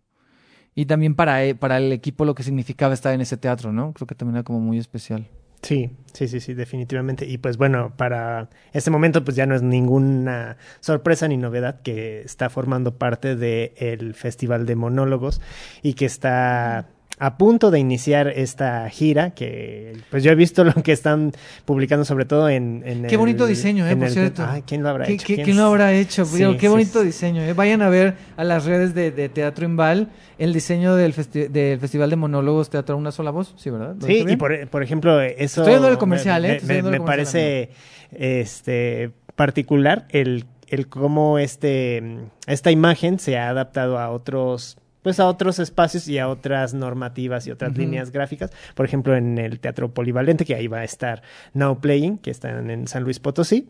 Y 0.73 0.85
también 0.85 1.15
para, 1.15 1.43
e- 1.43 1.55
para 1.55 1.77
el 1.77 1.91
equipo 1.91 2.25
lo 2.25 2.35
que 2.35 2.43
significaba 2.43 2.93
estar 2.93 3.13
en 3.13 3.21
ese 3.21 3.37
teatro, 3.37 3.71
¿no? 3.71 3.93
Creo 3.93 4.07
que 4.07 4.15
también 4.15 4.35
era 4.35 4.43
como 4.43 4.59
muy 4.59 4.77
especial. 4.77 5.27
Sí, 5.61 5.91
sí, 6.13 6.27
sí, 6.27 6.39
sí, 6.39 6.53
definitivamente. 6.53 7.25
Y 7.25 7.39
pues 7.39 7.57
bueno, 7.57 7.93
para 7.97 8.49
este 8.73 8.91
momento 8.91 9.23
pues 9.23 9.35
ya 9.35 9.45
no 9.45 9.55
es 9.55 9.63
ninguna 9.63 10.57
sorpresa 10.79 11.27
ni 11.27 11.37
novedad 11.37 11.81
que 11.81 12.21
está 12.21 12.49
formando 12.49 12.97
parte 12.97 13.35
del 13.35 14.13
Festival 14.13 14.65
de 14.65 14.75
Monólogos 14.75 15.41
y 15.81 15.93
que 15.93 16.05
está 16.05 16.89
a 17.19 17.37
punto 17.37 17.71
de 17.71 17.79
iniciar 17.79 18.27
esta 18.27 18.87
gira 18.89 19.31
que 19.31 19.93
pues 20.11 20.23
yo 20.23 20.31
he 20.31 20.35
visto 20.35 20.63
lo 20.65 20.73
que 20.73 20.91
están 20.91 21.31
publicando 21.65 22.05
sobre 22.05 22.25
todo 22.25 22.47
en, 22.49 22.83
en 22.85 23.03
Qué 23.07 23.15
el- 23.15 23.17
bonito 23.17 23.47
diseño, 23.47 23.87
eh, 23.87 23.95
por 23.95 24.05
el- 24.07 24.13
cierto. 24.13 24.45
Ay, 24.47 24.63
¿quién 24.67 24.83
lo 24.83 24.89
habrá 24.89 25.05
¿Qué- 25.05 25.13
hecho? 25.13 25.25
¿Quién 25.25 25.57
lo 25.57 25.63
habrá 25.65 25.93
hecho? 25.93 26.25
Sí, 26.25 26.43
qué 26.53 26.59
sí, 26.59 26.67
bonito 26.67 26.99
sí. 27.01 27.05
diseño. 27.07 27.41
eh. 27.41 27.53
Vayan 27.53 27.81
a 27.81 27.89
ver 27.89 28.15
a 28.37 28.43
las 28.43 28.65
redes 28.65 28.93
de, 28.93 29.09
de 29.11 29.29
Teatro 29.29 29.65
Imbal 29.65 30.09
el 30.37 30.53
diseño 30.53 30.95
del, 30.95 31.15
festi- 31.15 31.47
del 31.49 31.79
Festival 31.79 32.09
de 32.11 32.15
Monólogos 32.17 32.69
Teatro 32.69 32.95
Una 32.95 33.11
Sola 33.11 33.31
Voz. 33.31 33.55
Sí, 33.57 33.71
¿verdad? 33.71 33.95
¿Lo 33.99 34.05
Sí, 34.05 34.23
y 34.27 34.35
por, 34.35 34.67
por 34.67 34.83
ejemplo, 34.83 35.19
eso... 35.19 35.61
Estoy 35.61 35.73
dando 35.73 35.87
el 35.89 35.97
comercial, 35.97 36.43
me- 36.43 36.57
¿eh? 36.57 36.61
Me, 36.63 36.83
me 36.83 37.01
parece 37.01 37.71
este, 38.11 39.11
particular 39.35 40.05
el, 40.09 40.45
el 40.67 40.87
cómo 40.87 41.39
este, 41.39 42.03
esta 42.45 42.71
imagen 42.71 43.19
se 43.19 43.37
ha 43.37 43.49
adaptado 43.49 43.97
a 43.99 44.09
otros 44.11 44.77
pues 45.07 45.21
a 45.21 45.27
otros 45.27 45.57
espacios 45.59 46.09
y 46.09 46.17
a 46.17 46.27
otras 46.27 46.73
normativas 46.73 47.47
y 47.47 47.51
otras 47.51 47.77
líneas 47.77 48.11
gráficas. 48.11 48.51
Por 48.75 48.85
ejemplo, 48.85 49.15
en 49.15 49.37
el 49.37 49.61
Teatro 49.61 49.93
Polivalente, 49.93 50.43
que 50.43 50.53
ahí 50.53 50.67
va 50.67 50.79
a 50.79 50.83
estar 50.83 51.21
Now 51.53 51.79
Playing, 51.79 52.17
que 52.17 52.29
están 52.29 52.69
en 52.69 52.87
San 52.89 53.03
Luis 53.03 53.19
Potosí, 53.21 53.65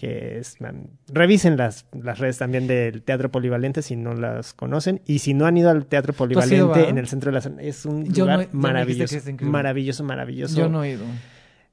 que 0.00 0.38
es, 0.38 0.58
man, 0.62 0.88
revisen 1.12 1.58
las, 1.58 1.84
las 1.92 2.18
redes 2.20 2.38
también 2.38 2.66
del 2.66 3.02
Teatro 3.02 3.30
Polivalente 3.30 3.82
si 3.82 3.96
no 3.96 4.14
las 4.14 4.54
conocen. 4.54 5.02
Y 5.04 5.18
si 5.18 5.34
no 5.34 5.44
han 5.44 5.58
ido 5.58 5.68
al 5.68 5.84
Teatro 5.84 6.12
ido, 6.12 6.16
Polivalente 6.16 6.64
va? 6.84 6.88
en 6.88 6.96
el 6.96 7.06
centro 7.06 7.30
de 7.30 7.34
la 7.34 7.40
zona, 7.42 7.60
es 7.60 7.84
un 7.84 8.06
Yo 8.10 8.24
lugar 8.24 8.48
maravilloso, 8.52 9.14
maravilloso, 9.42 10.04
maravilloso. 10.04 10.56
Yo 10.56 10.70
no 10.70 10.84
he 10.84 10.92
ido. 10.92 11.04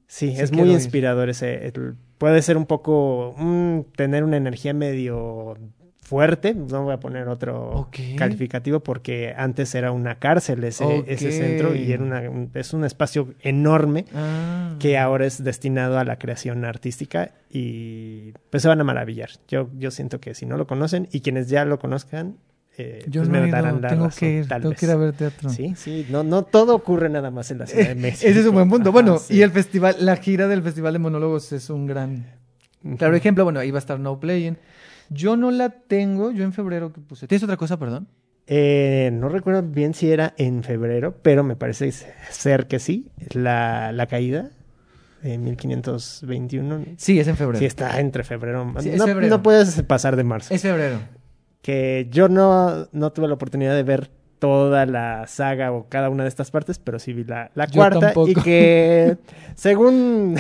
Sí, 0.08 0.36
Sí 0.36 0.42
es 0.42 0.52
muy 0.52 0.68
ir. 0.68 0.74
inspirador 0.74 1.30
ese. 1.30 1.68
el- 1.68 1.96
puede 2.18 2.42
ser 2.42 2.58
un 2.58 2.66
poco. 2.66 3.34
tener 3.96 4.26
una 4.26 4.36
energía 4.36 4.74
medio 4.74 5.58
fuerte. 6.06 6.54
No 6.54 6.84
voy 6.84 6.94
a 6.94 7.00
poner 7.00 7.28
otro 7.28 7.90
calificativo 8.16 8.80
porque 8.80 9.34
antes 9.36 9.74
era 9.76 9.92
una 9.92 10.16
cárcel 10.20 10.64
ese, 10.64 11.04
ese 11.08 11.32
centro 11.32 11.76
y 11.76 11.92
era 11.92 12.04
una, 12.04 12.22
un- 12.30 12.52
es 12.54 12.74
un 12.74 12.86
espacio 12.86 13.34
enorme 13.42 14.06
Ah. 14.14 14.76
que 14.80 14.98
ahora 14.98 15.26
es 15.26 15.44
destinado 15.44 15.98
a 15.98 16.04
la 16.06 16.18
creación 16.20 16.64
artística 16.64 17.32
y 17.50 18.34
pues 18.52 18.62
se 18.64 18.70
van 18.70 18.80
a 18.82 18.84
maravillar. 18.84 19.30
Yo, 19.48 19.70
yo 19.78 19.90
siento 19.92 20.20
que 20.20 20.36
si 20.36 20.46
no 20.46 20.58
lo 20.58 20.68
conocen 20.68 21.08
y 21.12 21.22
quienes 21.22 21.50
ya 21.50 21.66
lo 21.66 21.80
conozcan, 21.80 22.38
eh, 22.78 23.04
Yo 23.08 23.22
pues 23.22 23.30
no 23.30 23.38
he 23.38 23.42
me 23.42 23.52
darán 23.52 23.82
la 23.82 23.88
Tengo 23.90 24.06
razón, 24.06 24.20
que 24.20 24.32
ir. 24.40 24.48
Tengo 24.48 24.70
vez. 24.70 24.80
que 24.80 24.86
ir 24.86 24.92
a 24.92 24.96
ver 24.98 25.14
teatro. 25.14 25.50
Sí, 25.50 25.74
sí, 25.76 26.06
no, 26.10 26.24
no 26.24 26.44
todo 26.44 26.76
ocurre 26.76 27.10
nada 27.10 27.32
más 27.32 27.50
en 27.50 27.60
la 27.60 27.66
Ciudad 27.68 27.88
de 27.88 27.96
México. 27.96 28.30
Ese 28.30 28.42
es 28.42 28.46
un 28.46 28.54
buen 28.54 28.70
punto. 28.70 28.90
Ajá, 28.90 28.94
bueno, 28.94 29.18
sí. 29.18 29.38
y 29.38 29.42
el 29.42 29.50
festival, 29.52 29.96
la 30.02 30.18
gira 30.18 30.48
del 30.48 30.62
Festival 30.62 30.94
de 30.94 31.00
Monólogos 31.00 31.52
es 31.54 31.70
un 31.72 31.88
gran 31.88 32.26
Claro, 33.00 33.16
ejemplo, 33.16 33.44
bueno, 33.46 33.60
ahí 33.62 33.72
va 33.72 33.78
a 33.78 33.80
estar 33.80 34.00
No 34.00 34.20
Playing. 34.20 34.58
Yo 35.10 35.36
no 35.38 35.52
la 35.52 35.70
tengo, 35.70 36.32
yo 36.32 36.44
en 36.44 36.54
febrero 36.54 36.92
que 36.92 37.02
puse. 37.02 37.28
¿Tienes 37.28 37.44
otra 37.44 37.58
cosa, 37.58 37.78
perdón? 37.78 38.08
Eh, 38.48 39.10
no 39.14 39.30
recuerdo 39.30 39.64
bien 39.64 39.94
si 39.94 40.12
era 40.12 40.34
en 40.38 40.64
febrero, 40.64 41.16
pero 41.22 41.44
me 41.44 41.56
parece 41.56 41.92
ser 41.92 42.68
que 42.68 42.80
sí. 42.80 43.10
La, 43.32 43.92
la 43.92 44.06
caída 44.08 44.52
de 45.22 45.38
1521. 45.38 46.86
Sí, 46.98 47.20
es 47.20 47.28
en 47.28 47.36
febrero. 47.38 47.60
Sí, 47.60 47.66
está 47.66 48.00
entre 48.00 48.24
febrero. 48.24 48.74
Sí, 48.80 48.90
es 48.90 48.98
no, 48.98 49.06
febrero. 49.06 49.36
no 49.38 49.44
puedes 49.44 49.82
pasar 49.84 50.16
de 50.16 50.24
marzo. 50.24 50.54
Es 50.54 50.62
febrero. 50.62 51.00
Que 51.62 52.08
yo 52.12 52.30
no, 52.30 52.88
no 52.92 53.12
tuve 53.12 53.28
la 53.28 53.34
oportunidad 53.34 53.76
de 53.76 53.82
ver 53.84 54.12
toda 54.40 54.86
la 54.86 55.28
saga 55.28 55.72
o 55.72 55.88
cada 55.90 56.10
una 56.10 56.24
de 56.24 56.30
estas 56.30 56.52
partes, 56.52 56.78
pero 56.80 57.00
sí 57.00 57.14
vi 57.14 57.24
la, 57.24 57.52
la 57.56 57.68
cuarta 57.68 58.00
tampoco. 58.00 58.30
y 58.30 58.36
que 58.36 59.18
según 59.56 60.36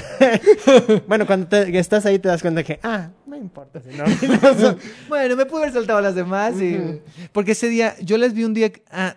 bueno, 1.07 1.25
cuando 1.25 1.47
te- 1.47 1.77
estás 1.79 2.05
ahí 2.05 2.19
te 2.19 2.27
das 2.27 2.41
cuenta 2.41 2.63
que 2.63 2.79
ah, 2.83 3.09
no 3.25 3.35
importa 3.35 3.79
si 3.81 3.89
no 3.97 4.03
Bueno, 5.09 5.35
me 5.35 5.45
pude 5.45 5.61
haber 5.63 5.73
saltado 5.73 6.01
las 6.01 6.15
demás. 6.15 6.59
y-. 6.61 7.01
Porque 7.31 7.51
ese 7.53 7.69
día, 7.69 7.95
yo 8.01 8.17
las 8.17 8.33
vi 8.33 8.43
un 8.43 8.53
día. 8.53 8.71
Ah, 8.91 9.15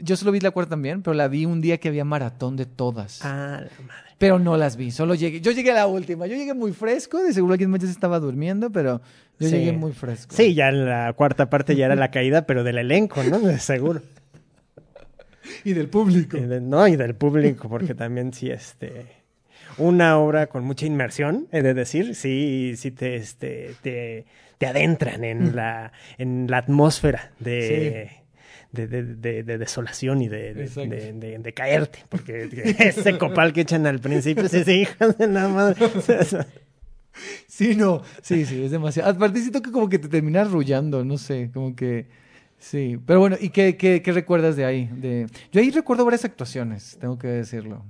yo 0.00 0.16
solo 0.16 0.32
vi 0.32 0.40
la 0.40 0.50
cuarta 0.50 0.70
también, 0.70 1.02
pero 1.02 1.14
la 1.14 1.28
vi 1.28 1.46
un 1.46 1.60
día 1.60 1.78
que 1.78 1.88
había 1.88 2.04
maratón 2.04 2.56
de 2.56 2.66
todas. 2.66 3.20
Ah, 3.24 3.60
la 3.62 3.86
madre. 3.86 4.03
Pero 4.18 4.38
no 4.38 4.56
las 4.56 4.76
vi, 4.76 4.90
solo 4.90 5.14
llegué. 5.14 5.40
Yo 5.40 5.50
llegué 5.52 5.72
a 5.72 5.74
la 5.74 5.86
última. 5.86 6.26
Yo 6.26 6.36
llegué 6.36 6.54
muy 6.54 6.72
fresco. 6.72 7.22
De 7.22 7.32
seguro 7.32 7.52
alguien 7.54 7.70
más 7.70 7.80
ya 7.80 7.86
se 7.86 7.92
estaba 7.92 8.20
durmiendo, 8.20 8.70
pero 8.70 9.00
yo 9.40 9.48
Sí. 9.48 9.56
llegué 9.56 9.72
muy 9.72 9.92
fresco. 9.92 10.34
Sí, 10.36 10.54
ya 10.54 10.68
en 10.68 10.86
la 10.86 11.12
cuarta 11.14 11.50
parte 11.50 11.74
ya 11.76 11.86
era 11.86 11.96
la 11.96 12.10
caída, 12.10 12.46
pero 12.46 12.62
del 12.64 12.78
elenco, 12.78 13.22
¿no? 13.24 13.38
De 13.40 13.58
seguro. 13.58 14.00
Y 15.64 15.72
del 15.74 15.88
público. 15.88 16.36
Y 16.38 16.42
de- 16.42 16.60
no, 16.60 16.86
y 16.88 16.96
del 16.96 17.14
público, 17.14 17.68
porque 17.68 17.94
también 17.94 18.32
sí, 18.32 18.50
este, 18.50 19.06
una 19.78 20.18
obra 20.18 20.46
con 20.46 20.64
mucha 20.64 20.86
inmersión, 20.86 21.48
he 21.52 21.62
de 21.62 21.74
decir, 21.74 22.14
sí, 22.14 22.74
sí 22.76 22.90
te, 22.90 23.16
este, 23.16 23.74
te, 23.82 24.24
te 24.58 24.66
adentran 24.66 25.24
en 25.24 25.54
la, 25.56 25.92
en 26.18 26.46
la 26.48 26.58
atmósfera 26.58 27.32
de, 27.40 27.50
de, 27.50 28.10
de, 28.74 28.86
de- 28.88 29.42
de 29.42 29.58
desolación 29.58 30.20
y 30.22 30.28
de, 30.28 31.52
caerte, 31.54 32.00
porque 32.08 32.48
ese 32.78 33.16
copal 33.18 33.52
que 33.52 33.62
echan 33.62 33.86
al 33.86 34.00
principio, 34.00 34.48
sí, 34.48 34.64
sí, 34.64 34.72
hijas 34.82 35.16
de 35.18 35.26
la 35.28 35.48
madre. 35.48 35.76
Sí, 37.46 37.76
no. 37.76 38.02
Sí, 38.22 38.44
sí, 38.44 38.64
es 38.64 38.72
demasiado. 38.72 39.08
Aparte 39.10 39.38
siento 39.38 39.62
que 39.62 39.70
como 39.70 39.88
que 39.88 40.00
te 40.00 40.08
terminas 40.08 40.48
arrullando, 40.48 41.04
no 41.04 41.16
sé, 41.16 41.50
como 41.54 41.76
que... 41.76 42.06
Sí, 42.58 42.98
pero 43.06 43.20
bueno, 43.20 43.36
¿y 43.40 43.50
qué, 43.50 43.76
qué, 43.76 44.02
qué 44.02 44.10
recuerdas 44.12 44.56
de 44.56 44.64
ahí? 44.64 44.90
De... 44.92 45.26
Yo 45.52 45.60
ahí 45.60 45.70
recuerdo 45.70 46.04
varias 46.04 46.24
actuaciones, 46.24 46.96
tengo 47.00 47.16
que 47.18 47.28
decirlo. 47.28 47.84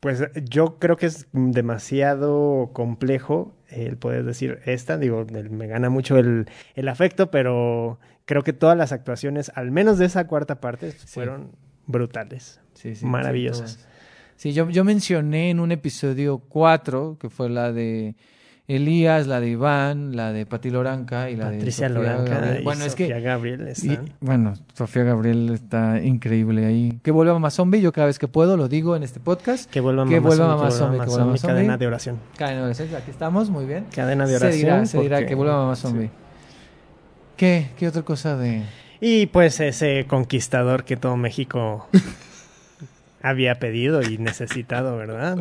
Pues 0.00 0.22
yo 0.48 0.78
creo 0.78 0.96
que 0.96 1.06
es 1.06 1.26
demasiado 1.32 2.70
complejo 2.72 3.54
el 3.74 3.96
poder 3.96 4.24
decir 4.24 4.60
esta. 4.64 4.98
Digo, 4.98 5.26
me 5.50 5.66
gana 5.66 5.90
mucho 5.90 6.18
el, 6.18 6.46
el 6.74 6.88
afecto, 6.88 7.30
pero 7.30 7.98
creo 8.24 8.42
que 8.42 8.52
todas 8.52 8.76
las 8.76 8.92
actuaciones, 8.92 9.50
al 9.54 9.70
menos 9.70 9.98
de 9.98 10.06
esa 10.06 10.26
cuarta 10.26 10.60
parte, 10.60 10.92
fueron 10.92 11.52
brutales. 11.86 12.60
Sí, 12.74 12.94
sí. 12.94 13.04
Maravillosas. 13.06 13.86
Sí, 14.36 14.52
yo, 14.52 14.68
yo 14.70 14.84
mencioné 14.84 15.50
en 15.50 15.60
un 15.60 15.72
episodio 15.72 16.38
4, 16.38 17.18
que 17.20 17.30
fue 17.30 17.48
la 17.48 17.72
de 17.72 18.16
Elías, 18.76 19.26
la 19.26 19.40
de 19.40 19.48
Iván, 19.50 20.16
la 20.16 20.32
de 20.32 20.46
Pati 20.46 20.70
Loranca 20.70 21.30
y 21.30 21.36
la 21.36 21.46
Patricia 21.50 21.88
de 21.88 21.94
Sofía 21.94 22.12
Loranca 22.12 22.34
Gabriel. 22.38 22.60
y 22.60 22.64
Bueno, 22.64 22.84
es 22.84 22.94
que 22.94 23.04
Sofía 23.04 23.20
Gabriel 23.20 23.66
Y, 23.66 23.70
están. 23.70 24.12
bueno, 24.20 24.54
Sofía 24.74 25.02
Gabriel 25.04 25.50
está 25.54 26.00
increíble 26.02 26.64
ahí. 26.66 26.98
Que 27.02 27.10
vuelva 27.10 27.32
Mamá 27.34 27.50
Zombie, 27.50 27.80
yo 27.80 27.92
cada 27.92 28.06
vez 28.06 28.18
que 28.18 28.28
puedo 28.28 28.56
lo 28.56 28.68
digo 28.68 28.96
en 28.96 29.02
este 29.02 29.20
podcast. 29.20 29.70
Que 29.70 29.80
vuelva 29.80 30.04
que 30.06 30.20
Mamá 30.20 30.26
vuelva 30.28 30.46
Zombie, 30.46 30.56
Mamá 30.58 30.70
Zombie, 30.70 31.00
que 31.00 31.06
vuelva 31.06 31.24
Mamá 31.26 31.38
Zombie, 31.38 31.54
cadena 31.56 31.76
de 31.78 31.86
oración. 31.86 32.18
Cadena 32.36 32.58
de 32.60 32.64
oración, 32.66 32.88
aquí 32.96 33.10
estamos, 33.10 33.50
muy 33.50 33.64
bien. 33.66 33.86
Cadena 33.94 34.24
de 34.26 34.30
Se 34.30 34.36
oración. 34.36 34.60
dirá, 34.60 34.86
se 34.86 35.00
dirá 35.00 35.26
que 35.26 35.34
vuelva 35.34 35.56
Mamá 35.58 35.76
Zombie. 35.76 36.10
¿Qué? 37.36 37.68
¿Qué 37.78 37.88
otra 37.88 38.02
cosa 38.02 38.36
de...? 38.36 38.62
Y 39.00 39.26
pues 39.26 39.58
ese 39.60 40.06
conquistador 40.06 40.84
que 40.84 40.96
todo 40.96 41.16
México 41.16 41.88
había 43.22 43.58
pedido 43.58 44.00
y 44.02 44.18
necesitado, 44.18 44.96
¿verdad? 44.96 45.38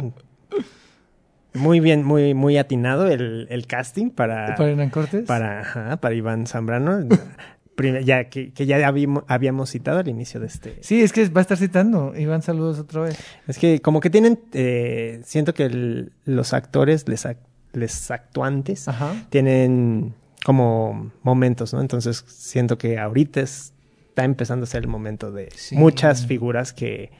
Muy 1.54 1.80
bien, 1.80 2.04
muy, 2.04 2.34
muy 2.34 2.58
atinado 2.58 3.08
el, 3.08 3.48
el 3.50 3.68
casting 3.68 4.10
para, 4.10 4.56
¿Para 4.56 4.70
Hernán 4.72 4.90
Cortés? 4.90 5.26
para, 5.26 5.60
ajá, 5.62 5.98
para 5.98 6.16
Iván 6.16 6.48
Zambrano, 6.48 7.00
ya 8.06 8.26
que, 8.30 8.54
que 8.54 8.66
ya 8.66 8.88
habíamos, 8.88 9.24
habíamos 9.28 9.70
citado 9.72 10.00
al 10.00 10.08
inicio 10.08 10.40
de 10.40 10.48
este. 10.48 10.78
Sí, 10.82 11.02
es 11.02 11.12
que 11.12 11.28
va 11.30 11.42
a 11.42 11.44
estar 11.44 11.58
citando. 11.58 12.14
Iván, 12.16 12.42
saludos 12.42 12.80
otra 12.80 13.02
vez. 13.02 13.20
Es 13.48 13.58
que 13.58 13.82
como 13.82 14.00
que 14.00 14.10
tienen, 14.10 14.40
eh, 14.54 15.20
siento 15.26 15.54
que 15.54 15.66
el- 15.66 16.12
los 16.26 16.54
actores, 16.54 17.08
les, 17.10 17.26
ac- 17.26 17.38
les 17.74 18.12
actuantes, 18.12 18.88
Ajá. 18.88 19.14
tienen 19.30 20.14
como 20.46 21.12
momentos, 21.24 21.74
¿no? 21.74 21.82
Entonces 21.82 22.24
siento 22.28 22.78
que 22.78 22.98
ahorita 22.98 23.42
está 23.42 24.24
empezando 24.24 24.64
a 24.64 24.68
ser 24.68 24.84
el 24.84 24.88
momento 24.88 25.32
de 25.32 25.50
Sí. 25.56 25.76
muchas 25.76 26.26
figuras 26.28 26.74
que, 26.74 27.12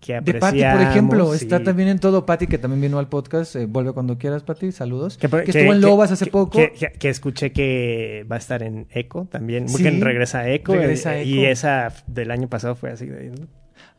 que 0.00 0.20
De. 0.20 0.34
Pati, 0.34 0.62
por 0.62 0.80
ejemplo, 0.80 1.34
sí. 1.34 1.44
está 1.44 1.62
también 1.62 1.88
en 1.88 1.98
todo. 1.98 2.26
Pati, 2.26 2.46
que 2.46 2.58
también 2.58 2.80
vino 2.80 2.98
al 2.98 3.08
podcast. 3.08 3.56
eh, 3.56 3.66
vuelve 3.66 3.92
cuando 3.92 4.18
quieras, 4.18 4.42
Pati. 4.42 4.72
Saludos. 4.72 5.18
Que, 5.18 5.26
estuvo 5.26 5.40
en 5.40 5.80
que- 5.80 5.86
Lobas 5.86 6.12
hace 6.12 6.26
poco. 6.26 6.58
Que, 6.58 7.08
escuché 7.08 7.52
que 7.52 8.26
va 8.30 8.36
a 8.36 8.38
estar 8.38 8.62
en 8.62 8.86
Eco 8.90 9.26
también. 9.30 9.68
Sí, 9.68 9.82
que 9.82 9.90
regresa 9.90 10.40
a 10.40 10.48
Eco. 10.50 10.74
regresa 10.74 11.10
a 11.10 11.18
eh, 11.18 11.24
Y 11.24 11.44
esa 11.44 11.92
del 12.06 12.30
año 12.30 12.48
pasado 12.48 12.74
fue 12.74 12.90
así. 12.90 13.06
de- 13.06 13.32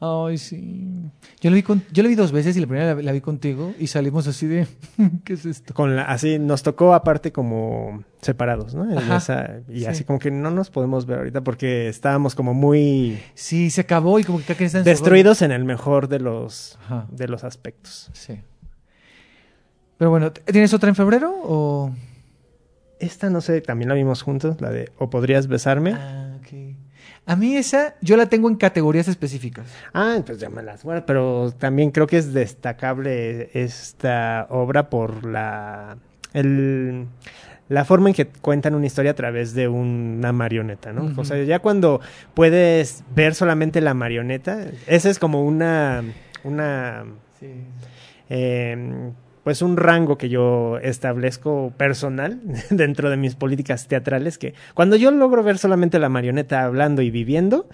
Ay, 0.02 0.38
sí. 0.38 1.12
Yo 1.42 1.50
la 1.50 1.56
vi, 1.56 1.64
con, 1.64 1.84
yo 1.92 2.04
la 2.04 2.10
vi 2.10 2.16
dos 2.16 2.32
veces 2.32 2.56
y 2.56 2.62
la 2.62 2.68
primera 2.68 2.96
la, 2.96 3.02
la 3.02 3.12
vi 3.12 3.20
contigo 3.20 3.74
y 3.78 3.88
salimos 3.88 4.28
así 4.28 4.48
de... 4.48 4.66
¿Qué 5.26 5.34
es 5.34 5.46
esto? 5.46 5.74
Con 5.74 5.96
la, 5.98 6.04
así 6.04 6.40
nos 6.40 6.64
tocó 6.64 6.94
aparte 6.94 7.34
como 7.34 8.04
separados, 8.22 8.74
¿no? 8.76 8.90
Esa- 9.18 9.60
y 9.68 9.80
sí. 9.82 9.86
así 9.88 10.04
como 10.06 10.18
que 10.20 10.32
no 10.32 10.52
nos 10.52 10.70
podemos 10.70 11.06
ver 11.06 11.18
ahorita 11.18 11.42
porque 11.42 11.90
estábamos 11.90 12.34
como 12.34 12.54
muy 12.54 13.20
Sí, 13.34 13.70
se 13.70 13.82
acabó 13.82 14.20
y 14.20 14.24
como 14.24 14.38
que 14.40 14.46
cada 14.46 14.58
quien 14.58 14.68
está 14.68 14.78
en 14.80 14.84
su 14.86 14.90
destruidos 14.90 15.42
en 15.42 15.52
el 15.52 15.66
mejor 15.66 16.08
de 16.08 16.20
los. 16.20 16.78
Ajá, 16.84 17.06
de 17.12 17.28
los 17.28 17.44
aspectos. 17.44 18.10
sí. 18.14 18.40
Pero 19.98 20.12
bueno, 20.12 20.32
¿tienes 20.32 20.74
otra 20.74 20.88
en 20.88 20.96
febrero 20.96 21.30
o...? 21.44 21.92
Esta, 23.02 23.30
no 23.30 23.42
sé, 23.42 23.60
también 23.60 23.90
la 23.90 23.96
vimos 23.96 24.22
juntos, 24.22 24.62
la 24.62 24.70
de 24.72 24.92
O 24.98 25.10
podrías 25.10 25.48
besarme. 25.48 25.92
Ah. 25.94 26.19
A 27.30 27.36
mí 27.36 27.56
esa, 27.56 27.94
yo 28.02 28.18
la 28.18 28.26
tengo 28.26 28.50
en 28.50 28.56
categorías 28.56 29.08
específicas. 29.08 29.68
Ah, 29.94 30.18
pues 30.26 30.40
ya 30.40 30.50
me 30.50 30.64
las 30.64 30.84
guardo, 30.84 31.06
pero 31.06 31.54
también 31.56 31.92
creo 31.92 32.08
que 32.08 32.18
es 32.18 32.34
destacable 32.34 33.52
esta 33.54 34.48
obra 34.50 34.90
por 34.90 35.24
la 35.28 35.98
el 36.34 37.06
la 37.68 37.86
forma 37.86 38.10
en 38.10 38.16
que 38.16 38.26
cuentan 38.26 38.74
una 38.74 38.88
historia 38.88 39.12
a 39.12 39.14
través 39.14 39.54
de 39.54 39.68
una 39.68 40.34
marioneta, 40.34 40.92
¿no? 40.92 41.12
O 41.18 41.24
sea, 41.24 41.44
ya 41.44 41.60
cuando 41.60 42.02
puedes 42.34 43.04
ver 43.16 43.36
solamente 43.36 43.80
la 43.80 43.94
marioneta, 43.94 44.66
esa 44.88 45.12
es 45.12 45.20
como 45.20 45.46
una, 45.46 46.04
una, 46.44 47.06
eh, 48.32 49.12
pues 49.44 49.62
un 49.62 49.78
rango 49.78 50.18
que 50.18 50.30
yo 50.30 50.78
establezco 50.80 51.74
personal 51.78 52.40
dentro 52.70 53.10
de 53.10 53.18
mis 53.18 53.36
políticas 53.36 53.88
teatrales, 53.88 54.38
que 54.38 54.54
cuando 54.74 54.96
yo 54.96 55.12
logro 55.12 55.44
ver 55.44 55.58
solamente 55.58 56.00
la 56.00 56.10
marioneta 56.10 56.64
hablando 56.64 57.02
y 57.02 57.12
viviendo, 57.12 57.68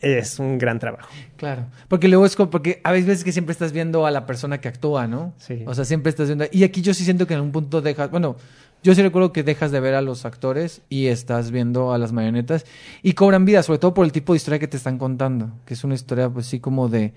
es 0.00 0.38
un 0.38 0.58
gran 0.58 0.78
trabajo. 0.78 1.08
Claro, 1.36 1.66
porque 1.88 2.08
luego 2.08 2.26
es 2.26 2.36
como, 2.36 2.50
porque 2.50 2.80
a 2.84 2.92
veces 2.92 3.24
que 3.24 3.32
siempre 3.32 3.52
estás 3.52 3.72
viendo 3.72 4.06
a 4.06 4.10
la 4.10 4.26
persona 4.26 4.60
que 4.60 4.68
actúa, 4.68 5.06
¿no? 5.06 5.32
Sí. 5.38 5.62
O 5.66 5.74
sea, 5.74 5.84
siempre 5.84 6.10
estás 6.10 6.26
viendo, 6.26 6.44
y 6.50 6.64
aquí 6.64 6.82
yo 6.82 6.94
sí 6.94 7.04
siento 7.04 7.26
que 7.26 7.34
en 7.34 7.40
un 7.40 7.52
punto 7.52 7.80
dejas, 7.80 8.10
bueno, 8.10 8.36
yo 8.82 8.94
sí 8.94 9.02
recuerdo 9.02 9.32
que 9.32 9.42
dejas 9.42 9.70
de 9.70 9.80
ver 9.80 9.94
a 9.94 10.02
los 10.02 10.26
actores 10.26 10.82
y 10.90 11.06
estás 11.06 11.50
viendo 11.50 11.94
a 11.94 11.98
las 11.98 12.12
marionetas 12.12 12.66
y 13.02 13.14
cobran 13.14 13.46
vida, 13.46 13.62
sobre 13.62 13.78
todo 13.78 13.94
por 13.94 14.04
el 14.04 14.12
tipo 14.12 14.34
de 14.34 14.36
historia 14.36 14.58
que 14.58 14.68
te 14.68 14.76
están 14.76 14.98
contando, 14.98 15.52
que 15.64 15.72
es 15.72 15.84
una 15.84 15.94
historia 15.94 16.28
pues 16.28 16.44
sí 16.44 16.60
como 16.60 16.90
de, 16.90 17.14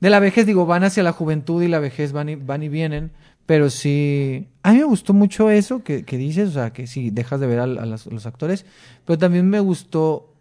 de 0.00 0.10
la 0.10 0.20
vejez, 0.20 0.46
digo, 0.46 0.66
van 0.66 0.84
hacia 0.84 1.02
la 1.02 1.12
juventud 1.12 1.62
y 1.62 1.68
la 1.68 1.78
vejez 1.78 2.12
van 2.12 2.28
y, 2.28 2.34
van 2.36 2.62
y 2.62 2.68
vienen, 2.68 3.12
pero 3.46 3.70
sí, 3.70 4.48
a 4.62 4.72
mí 4.72 4.78
me 4.78 4.84
gustó 4.84 5.12
mucho 5.14 5.50
eso 5.50 5.82
que, 5.84 6.04
que 6.04 6.16
dices, 6.18 6.50
o 6.50 6.52
sea, 6.52 6.72
que 6.72 6.86
sí, 6.86 7.10
dejas 7.10 7.40
de 7.40 7.46
ver 7.46 7.60
a, 7.60 7.66
las- 7.66 8.06
los 8.06 8.26
actores, 8.26 8.66
pero 9.04 9.18
también 9.18 9.48
me 9.48 9.60
gustó 9.60 10.32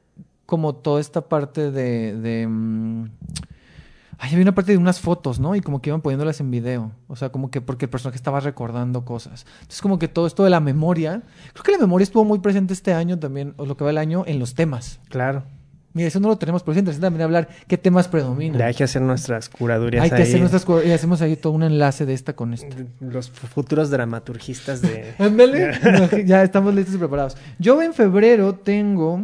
como 0.45 0.75
toda 0.75 0.99
esta 1.01 1.21
parte 1.29 1.71
de... 1.71 2.15
de 2.19 2.47
mm, 2.47 3.05
Ay, 4.17 4.29
había 4.31 4.43
una 4.43 4.55
parte 4.55 4.71
de 4.71 4.77
unas 4.77 5.01
fotos, 5.01 5.41
¿no? 5.41 5.57
Y 5.57 5.61
como 5.61 5.81
que 5.81 5.89
iban 5.89 5.99
poniéndolas 6.01 6.39
en 6.39 6.49
video. 6.49 6.93
O 7.09 7.17
sea, 7.17 7.33
como 7.33 7.51
que 7.51 7.59
porque 7.59 7.83
el 7.85 7.89
personaje 7.89 8.15
estaba 8.15 8.39
recordando 8.39 9.03
cosas. 9.03 9.45
Entonces, 9.57 9.81
como 9.81 9.99
que 9.99 10.07
todo 10.07 10.25
esto 10.25 10.45
de 10.45 10.49
la 10.49 10.61
memoria. 10.61 11.23
Creo 11.51 11.63
que 11.65 11.71
la 11.73 11.79
memoria 11.79 12.03
estuvo 12.05 12.23
muy 12.23 12.39
presente 12.39 12.71
este 12.73 12.93
año 12.93 13.19
también, 13.19 13.53
o 13.57 13.65
lo 13.65 13.75
que 13.75 13.83
va 13.83 13.89
el 13.89 13.97
año, 13.97 14.23
en 14.25 14.39
los 14.39 14.55
temas. 14.55 15.01
Claro. 15.09 15.43
Mira, 15.95 16.09
eso 16.09 16.19
no 16.19 16.27
lo 16.27 16.37
tenemos, 16.37 16.61
pero 16.61 16.73
es 16.73 16.79
interesante 16.79 17.05
también 17.05 17.21
hablar 17.23 17.47
qué 17.69 17.77
temas 17.77 18.09
predominan. 18.09 18.61
Hay 18.61 18.73
que 18.73 18.83
hacer 18.83 19.01
nuestras 19.01 19.47
curadurías 19.47 20.03
Hay 20.03 20.09
que 20.09 20.17
ahí. 20.17 20.21
hacer 20.23 20.41
nuestras 20.41 20.65
cosas 20.65 20.85
y 20.85 20.91
hacemos 20.91 21.21
ahí 21.21 21.37
todo 21.37 21.53
un 21.53 21.63
enlace 21.63 22.05
de 22.05 22.13
esta 22.13 22.35
con 22.35 22.53
esta. 22.53 22.75
Los 22.99 23.29
futuros 23.29 23.89
dramaturgistas 23.91 24.81
de... 24.81 25.13
Ándale. 25.19 25.71
ya 26.25 26.43
estamos 26.43 26.75
listos 26.75 26.95
y 26.95 26.97
preparados. 26.97 27.37
Yo 27.59 27.81
en 27.81 27.93
febrero 27.93 28.55
tengo. 28.55 29.23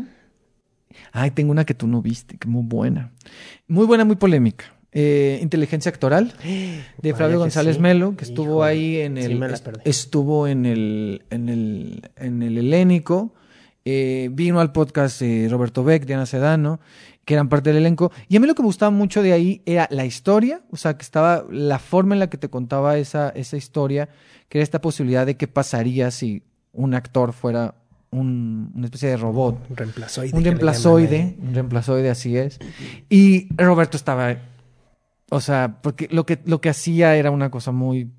Ay, 1.12 1.32
tengo 1.32 1.52
una 1.52 1.66
que 1.66 1.74
tú 1.74 1.88
no 1.88 2.02
viste, 2.02 2.38
que 2.38 2.48
muy 2.48 2.64
buena. 2.64 3.12
Muy 3.68 3.86
buena, 3.86 4.06
muy 4.06 4.16
polémica. 4.16 4.64
Eh, 4.94 5.40
Inteligencia 5.42 5.90
actoral 5.90 6.34
de 6.42 6.84
Vaya 7.02 7.16
Flavio 7.18 7.40
González 7.40 7.76
sí. 7.76 7.82
Melo, 7.82 8.16
que 8.16 8.24
estuvo 8.24 8.64
ahí 8.64 8.98
en 8.98 9.18
sí 9.18 9.24
el. 9.24 9.40
perdí. 9.40 9.82
estuvo 9.84 10.48
en 10.48 10.66
el. 10.66 11.24
en 11.30 11.50
el. 11.50 12.10
en 12.16 12.44
el 12.44 12.58
helénico. 12.58 13.34
Eh, 13.84 14.30
vino 14.32 14.60
al 14.60 14.72
podcast 14.72 15.22
eh, 15.22 15.48
Roberto 15.50 15.84
Beck, 15.84 16.06
Diana 16.06 16.26
Sedano, 16.26 16.80
que 17.26 17.34
eran 17.34 17.50
parte 17.50 17.70
del 17.72 17.78
elenco. 17.78 18.12
Y 18.28 18.38
a 18.38 18.40
mí 18.40 18.48
lo 18.48 18.54
que 18.56 18.62
me 18.62 18.68
gustaba 18.68 18.92
mucho 18.92 19.24
de 19.24 19.34
ahí 19.34 19.62
era 19.66 19.88
la 19.92 20.06
historia, 20.06 20.62
o 20.72 20.78
sea, 20.78 20.98
que 20.98 21.04
estaba 21.04 21.46
la 21.50 21.80
forma 21.80 22.14
en 22.16 22.20
la 22.20 22.30
que 22.30 22.38
te 22.38 22.50
contaba 22.50 22.98
esa, 22.98 23.30
esa 23.30 23.58
historia, 23.58 24.10
que 24.50 24.60
era 24.60 24.64
esta 24.64 24.82
posibilidad 24.82 25.26
de 25.26 25.36
qué 25.38 25.48
pasaría 25.48 26.12
si 26.12 26.44
un 26.74 26.94
actor 26.94 27.34
fuera 27.34 27.76
un- 28.12 28.72
una 28.76 28.86
especie 28.86 29.10
de 29.10 29.18
robot. 29.18 29.58
Un 29.70 29.76
reemplazoide. 29.78 30.38
Un 30.38 30.44
reemplazoide, 30.44 31.18
llaman 31.18 31.48
un 31.48 31.54
reemplazoide, 31.56 32.10
así 32.10 32.38
es. 32.38 32.60
Y 33.10 33.48
Roberto 33.56 33.98
estaba, 33.98 34.36
o 35.30 35.40
sea, 35.42 35.78
porque 35.82 36.08
lo 36.12 36.26
que, 36.26 36.40
lo 36.46 36.60
que 36.62 36.70
hacía 36.70 37.16
era 37.16 37.32
una 37.32 37.50
cosa 37.50 37.72
muy, 37.72 38.12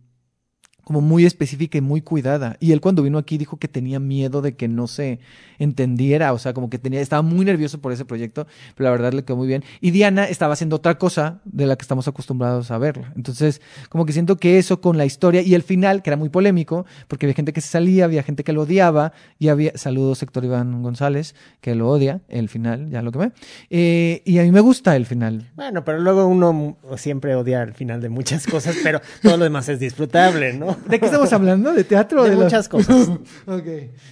como 0.92 1.00
muy 1.00 1.24
específica 1.24 1.78
y 1.78 1.80
muy 1.80 2.02
cuidada. 2.02 2.58
Y 2.60 2.72
él 2.72 2.82
cuando 2.82 3.02
vino 3.02 3.16
aquí 3.16 3.38
dijo 3.38 3.56
que 3.56 3.66
tenía 3.66 3.98
miedo 3.98 4.42
de 4.42 4.56
que 4.56 4.68
no 4.68 4.86
se 4.86 5.20
entendiera, 5.58 6.34
o 6.34 6.38
sea, 6.38 6.52
como 6.52 6.68
que 6.68 6.78
tenía, 6.78 7.00
estaba 7.00 7.22
muy 7.22 7.46
nervioso 7.46 7.80
por 7.80 7.92
ese 7.92 8.04
proyecto, 8.04 8.46
pero 8.74 8.88
la 8.88 8.90
verdad 8.90 9.14
le 9.14 9.24
quedó 9.24 9.38
muy 9.38 9.46
bien. 9.46 9.64
Y 9.80 9.90
Diana 9.90 10.26
estaba 10.26 10.52
haciendo 10.52 10.76
otra 10.76 10.98
cosa 10.98 11.40
de 11.46 11.64
la 11.64 11.76
que 11.76 11.82
estamos 11.82 12.08
acostumbrados 12.08 12.70
a 12.70 12.76
verla. 12.76 13.10
Entonces, 13.16 13.62
como 13.88 14.04
que 14.04 14.12
siento 14.12 14.36
que 14.36 14.58
eso 14.58 14.82
con 14.82 14.98
la 14.98 15.06
historia 15.06 15.40
y 15.40 15.54
el 15.54 15.62
final, 15.62 16.02
que 16.02 16.10
era 16.10 16.18
muy 16.18 16.28
polémico, 16.28 16.84
porque 17.08 17.24
había 17.24 17.36
gente 17.36 17.54
que 17.54 17.62
se 17.62 17.68
salía, 17.68 18.04
había 18.04 18.22
gente 18.22 18.44
que 18.44 18.52
lo 18.52 18.62
odiaba, 18.62 19.14
y 19.38 19.48
había, 19.48 19.72
saludos 19.76 20.22
Héctor 20.22 20.44
Iván 20.44 20.82
González, 20.82 21.34
que 21.62 21.74
lo 21.74 21.88
odia, 21.88 22.20
el 22.28 22.50
final, 22.50 22.90
ya 22.90 23.00
lo 23.00 23.12
que 23.12 23.18
ve. 23.18 23.32
Eh, 23.70 24.22
y 24.26 24.38
a 24.40 24.42
mí 24.42 24.52
me 24.52 24.60
gusta 24.60 24.94
el 24.94 25.06
final. 25.06 25.50
Bueno, 25.54 25.86
pero 25.86 26.00
luego 26.00 26.26
uno 26.26 26.76
siempre 26.98 27.34
odia 27.34 27.62
al 27.62 27.72
final 27.72 28.02
de 28.02 28.10
muchas 28.10 28.46
cosas, 28.46 28.76
pero 28.82 29.00
todo 29.22 29.38
lo 29.38 29.44
demás 29.44 29.70
es 29.70 29.80
disfrutable, 29.80 30.52
¿no? 30.52 30.76
¿De 30.88 30.98
qué 31.00 31.06
estamos 31.06 31.32
hablando? 31.32 31.72
¿De 31.72 31.84
teatro? 31.84 32.22
o 32.22 32.24
De 32.24 32.36
la- 32.36 32.44
muchas 32.44 32.68
cosas. 32.68 33.08
Ok. 33.46 33.66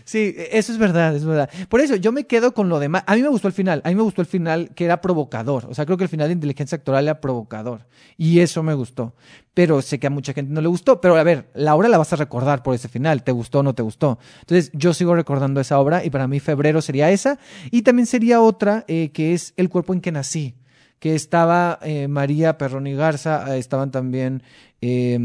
Sí, 0.04 0.34
eso 0.50 0.72
es 0.72 0.78
verdad, 0.78 1.14
es 1.14 1.24
verdad. 1.24 1.48
Por 1.68 1.80
eso, 1.80 1.96
yo 1.96 2.12
me 2.12 2.24
quedo 2.26 2.52
con 2.54 2.68
lo 2.68 2.78
demás. 2.78 3.04
A 3.06 3.14
mí 3.14 3.22
me 3.22 3.28
gustó 3.28 3.48
el 3.48 3.54
final. 3.54 3.80
A 3.84 3.88
mí 3.88 3.94
me 3.94 4.02
gustó 4.02 4.20
el 4.22 4.26
final 4.26 4.70
que 4.74 4.84
era 4.84 5.00
provocador. 5.00 5.66
O 5.68 5.74
sea, 5.74 5.86
creo 5.86 5.96
que 5.96 6.04
el 6.04 6.10
final 6.10 6.28
de 6.28 6.34
inteligencia 6.34 6.76
actoral 6.76 7.04
era 7.04 7.20
provocador. 7.20 7.86
Y 8.16 8.40
eso 8.40 8.62
me 8.62 8.74
gustó. 8.74 9.14
Pero 9.54 9.82
sé 9.82 9.98
que 9.98 10.06
a 10.06 10.10
mucha 10.10 10.32
gente 10.32 10.52
no 10.52 10.60
le 10.60 10.68
gustó. 10.68 11.00
Pero 11.00 11.16
a 11.16 11.22
ver, 11.22 11.50
la 11.54 11.74
obra 11.74 11.88
la 11.88 11.98
vas 11.98 12.12
a 12.12 12.16
recordar 12.16 12.62
por 12.62 12.74
ese 12.74 12.88
final. 12.88 13.22
¿Te 13.22 13.32
gustó 13.32 13.60
o 13.60 13.62
no 13.62 13.74
te 13.74 13.82
gustó? 13.82 14.18
Entonces, 14.40 14.70
yo 14.74 14.94
sigo 14.94 15.14
recordando 15.14 15.60
esa 15.60 15.78
obra. 15.78 16.04
Y 16.04 16.10
para 16.10 16.26
mí, 16.28 16.40
febrero 16.40 16.80
sería 16.82 17.10
esa. 17.10 17.38
Y 17.70 17.82
también 17.82 18.06
sería 18.06 18.40
otra 18.40 18.84
eh, 18.88 19.10
que 19.12 19.34
es 19.34 19.52
El 19.56 19.68
cuerpo 19.68 19.92
en 19.94 20.00
que 20.00 20.12
nací. 20.12 20.54
Que 20.98 21.14
estaba 21.14 21.78
eh, 21.82 22.08
María 22.08 22.58
Perrón 22.58 22.86
y 22.86 22.94
Garza. 22.94 23.56
eh, 23.56 23.58
estaban 23.58 23.90
también. 23.90 24.42
Eh, 24.82 25.18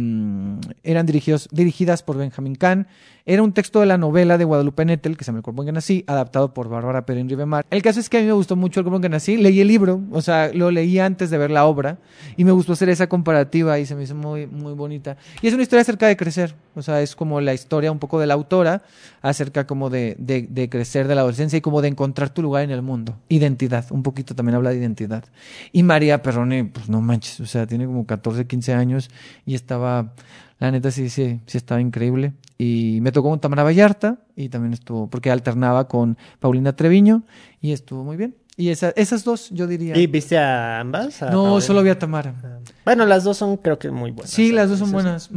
eran 0.84 1.06
dirigidos, 1.06 1.48
dirigidas 1.52 2.04
por 2.04 2.18
Benjamín 2.18 2.56
Kahn. 2.56 2.88
Era 3.28 3.42
un 3.42 3.54
texto 3.54 3.80
de 3.80 3.88
la 3.88 3.98
novela 3.98 4.38
de 4.38 4.44
Guadalupe 4.44 4.86
Nettel, 4.86 5.18
que 5.18 5.24
se 5.24 5.30
llama 5.30 5.40
El 5.40 5.44
cuerpo 5.44 5.64
en 5.64 5.66
que 5.66 5.72
nací, 5.72 6.04
adaptado 6.06 6.54
por 6.54 6.70
Bárbara 6.70 7.08
Perín 7.08 7.28
Rivemar. 7.28 7.66
El 7.72 7.82
caso 7.82 8.00
es 8.00 8.08
que 8.08 8.18
a 8.18 8.22
mí 8.22 8.28
me 8.28 8.34
gustó 8.34 8.56
mucho 8.56 8.82
El 8.82 8.84
cuerpo 8.84 9.02
que 9.02 9.10
nací. 9.10 9.36
Leí 9.38 9.62
el 9.62 9.68
libro, 9.68 10.04
o 10.12 10.22
sea, 10.22 10.52
lo 10.54 10.70
leí 10.70 11.00
antes 11.00 11.32
de 11.32 11.40
ver 11.40 11.50
la 11.50 11.66
obra 11.66 11.98
y 12.38 12.44
me 12.44 12.52
gustó 12.52 12.74
hacer 12.74 12.90
esa 12.90 13.08
comparativa 13.08 13.80
y 13.80 13.88
se 13.88 13.96
me 13.96 14.04
hizo 14.04 14.14
muy, 14.14 14.46
muy 14.46 14.74
bonita. 14.74 15.18
Y 15.42 15.48
es 15.48 15.56
una 15.56 15.64
historia 15.64 15.82
acerca 15.82 16.06
de 16.06 16.16
crecer, 16.16 16.54
o 16.76 16.84
sea, 16.84 17.02
es 17.02 17.16
como 17.16 17.42
la 17.42 17.56
historia 17.56 17.92
un 17.92 17.98
poco 17.98 18.20
de 18.20 18.28
la 18.28 18.36
autora 18.36 18.84
acerca 19.24 19.66
como 19.66 19.90
de, 19.90 20.16
de, 20.20 20.44
de 20.48 20.70
crecer 20.70 21.08
de 21.08 21.16
la 21.16 21.22
adolescencia 21.22 21.58
y 21.58 21.62
como 21.62 21.82
de 21.82 21.88
encontrar 21.88 22.30
tu 22.30 22.44
lugar 22.44 22.64
en 22.64 22.70
el 22.70 22.84
mundo. 22.84 23.18
Identidad, 23.30 23.86
un 23.90 24.04
poquito 24.04 24.36
también 24.36 24.56
habla 24.56 24.70
de 24.70 24.78
identidad. 24.78 25.24
Y 25.72 25.82
María 25.82 26.22
Perroni, 26.22 26.62
pues 26.62 26.90
no 26.90 27.02
manches, 27.02 27.40
o 27.40 27.48
sea, 27.48 27.66
tiene 27.66 27.88
como 27.88 28.06
14, 28.06 28.46
15 28.46 28.74
años 28.74 29.10
y 29.48 29.56
estaba, 29.56 30.14
la 30.60 30.72
neta 30.72 30.92
sí, 30.92 31.10
sí, 31.10 31.42
sí 31.46 31.58
estaba 31.58 31.82
increíble. 31.82 32.34
Y 32.58 33.00
me 33.02 33.12
tocó 33.12 33.30
con 33.30 33.40
Tamara 33.40 33.64
Vallarta 33.64 34.20
y 34.36 34.50
también 34.50 34.74
estuvo, 34.74 35.10
porque 35.10 35.30
alternaba 35.30 35.88
con 35.88 36.18
Paulina 36.40 36.76
Treviño 36.76 37.24
y 37.62 37.74
estuvo 37.74 38.04
muy 38.04 38.16
bien. 38.16 38.36
Y 38.58 38.70
esa, 38.70 38.92
esas 38.92 39.26
dos, 39.26 39.50
yo 39.50 39.68
diría. 39.68 39.98
¿Y 39.98 40.08
viste 40.08 40.38
a 40.38 40.80
ambas? 40.80 41.22
A 41.22 41.30
no, 41.30 41.60
solo 41.60 41.84
vi 41.84 41.90
a 41.90 42.00
Tamara. 42.00 42.62
Bueno, 42.86 43.06
las 43.06 43.26
dos 43.26 43.36
son 43.36 43.58
creo 43.58 43.78
que 43.78 43.92
muy 43.92 44.12
buenas. 44.12 44.32
Sí, 44.32 44.54
las 44.54 44.70
dos 44.70 44.80
son 44.80 44.94
buenas. 44.94 45.30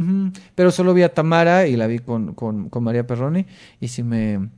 Pero 0.55 0.71
solo 0.71 0.93
vi 0.93 1.03
a 1.03 1.13
Tamara 1.13 1.67
y 1.67 1.75
la 1.75 1.87
vi 1.87 1.99
con, 1.99 2.33
con, 2.33 2.69
con 2.69 2.83
María 2.83 3.05
Perroni. 3.05 3.45
Y 3.81 3.89
sí 3.89 4.03
me, 4.03 4.49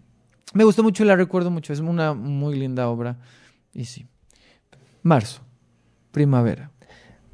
me 0.53 0.63
gustó 0.63 0.83
mucho 0.83 1.03
y 1.03 1.07
la 1.07 1.15
recuerdo 1.15 1.49
mucho. 1.49 1.73
Es 1.73 1.79
una 1.79 2.13
muy 2.13 2.55
linda 2.55 2.87
obra. 2.87 3.17
Y 3.73 3.85
sí. 3.85 4.05
Marzo. 5.01 5.41
Primavera. 6.11 6.69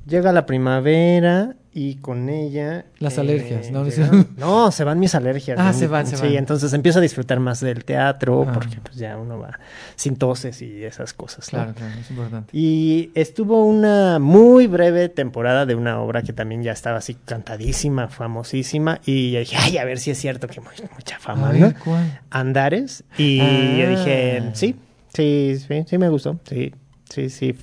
Llega 0.05 0.31
la 0.31 0.45
primavera 0.45 1.57
y 1.79 1.97
con 1.97 2.27
ella... 2.27 2.85
Las 2.97 3.17
eh, 3.17 3.21
alergias, 3.21 3.69
¿no? 3.69 3.85
No, 4.37 4.71
se 4.71 4.83
van 4.83 4.97
mis 4.99 5.13
alergias. 5.13 5.59
Ah, 5.59 5.71
¿no? 5.71 5.77
se 5.77 5.85
van, 5.85 6.07
se 6.07 6.17
sí, 6.17 6.23
van. 6.23 6.35
entonces 6.37 6.73
empiezo 6.73 6.97
a 6.97 7.01
disfrutar 7.03 7.39
más 7.39 7.59
del 7.59 7.85
teatro 7.85 8.45
Ah. 8.47 8.51
porque 8.51 8.77
pues 8.81 8.95
ya 8.95 9.15
uno 9.15 9.37
va 9.37 9.59
sin 9.95 10.15
toses 10.15 10.59
y 10.63 10.83
esas 10.83 11.13
cosas. 11.13 11.53
¿no? 11.53 11.59
Claro, 11.59 11.73
claro, 11.75 11.93
es 12.01 12.09
importante. 12.09 12.57
Y 12.57 13.11
estuvo 13.13 13.63
una 13.63 14.17
muy 14.17 14.65
breve 14.65 15.07
temporada 15.09 15.67
de 15.67 15.75
una 15.75 15.99
obra 16.01 16.23
que 16.23 16.33
también 16.33 16.63
ya 16.63 16.71
estaba 16.71 16.97
así 16.97 17.13
cantadísima, 17.13 18.07
famosísima. 18.07 18.99
Y 19.05 19.31
yo 19.33 19.39
dije, 19.39 19.55
ay, 19.59 19.77
a 19.77 19.85
ver 19.85 19.99
si 19.99 20.09
es 20.09 20.17
cierto 20.17 20.47
que 20.47 20.59
mu- 20.61 20.67
mucha 20.95 21.19
fama, 21.19 21.49
A 21.49 21.53
¿no? 21.53 21.59
ver, 21.67 21.75
¿cuál? 21.75 22.19
Andares. 22.31 23.03
Y 23.19 23.39
Ah. 23.39 23.75
yo 23.77 23.89
dije, 23.91 24.49
sí, 24.53 24.75
sí, 25.13 25.57
sí, 25.67 25.83
sí 25.87 25.97
me 25.99 26.09
gustó. 26.09 26.39
Sí, 26.49 26.73
sí, 27.07 27.29
sí. 27.29 27.55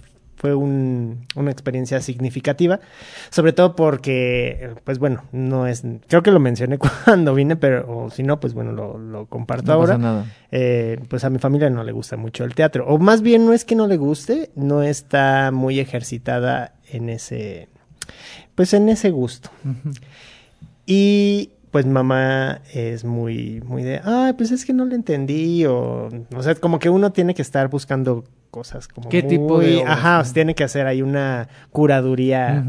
Fue 0.44 0.54
un- 0.54 1.26
una 1.36 1.50
experiencia 1.50 2.02
significativa, 2.02 2.78
sobre 3.30 3.54
todo 3.54 3.74
porque, 3.74 4.74
pues 4.84 4.98
bueno, 4.98 5.22
no 5.32 5.66
es, 5.66 5.82
creo 6.06 6.22
que 6.22 6.30
lo 6.30 6.38
mencioné 6.38 6.76
cuando 7.06 7.32
vine, 7.34 7.56
pero 7.56 7.86
o 7.90 8.10
si 8.10 8.22
no, 8.24 8.40
pues 8.40 8.52
bueno, 8.52 8.72
lo, 8.72 8.98
lo 8.98 9.24
comparto 9.24 9.68
No 9.68 9.72
ahora. 9.72 9.94
pasa 9.94 9.98
nada. 9.98 10.26
Eh, 10.52 11.00
pues 11.08 11.24
a 11.24 11.30
mi 11.30 11.38
familia 11.38 11.70
no 11.70 11.82
le 11.82 11.92
gusta 11.92 12.18
mucho 12.18 12.44
el 12.44 12.54
teatro. 12.54 12.86
O 12.86 12.98
más 12.98 13.22
bien 13.22 13.46
no 13.46 13.54
es 13.54 13.64
que 13.64 13.74
no 13.74 13.86
le 13.86 13.96
guste, 13.96 14.50
no 14.54 14.82
está 14.82 15.50
muy 15.50 15.80
ejercitada 15.80 16.74
en 16.92 17.08
ese, 17.08 17.68
pues 18.54 18.74
en 18.74 18.90
ese 18.90 19.10
gusto. 19.12 19.48
Y 20.84 21.52
pues 21.70 21.86
mamá 21.86 22.60
es 22.74 23.02
muy, 23.06 23.62
muy 23.64 23.82
de, 23.82 24.02
ay, 24.04 24.34
pues 24.34 24.50
es 24.50 24.66
que 24.66 24.74
no 24.74 24.84
le 24.84 24.94
entendí, 24.94 25.64
o, 25.64 26.10
o 26.36 26.42
sea, 26.42 26.54
como 26.56 26.78
que 26.78 26.90
uno 26.90 27.12
tiene 27.12 27.34
que 27.34 27.40
estar 27.42 27.68
buscando 27.68 28.24
cosas 28.54 28.86
como 28.86 29.08
¿Qué 29.08 29.22
muy- 29.22 29.28
tipo 29.30 29.58
de? 29.58 29.82
Ajá, 29.84 30.20
o 30.20 30.24
sea, 30.24 30.32
tiene 30.32 30.54
que 30.54 30.62
hacer 30.62 30.86
ahí 30.86 31.02
una 31.02 31.48
curaduría 31.72 32.62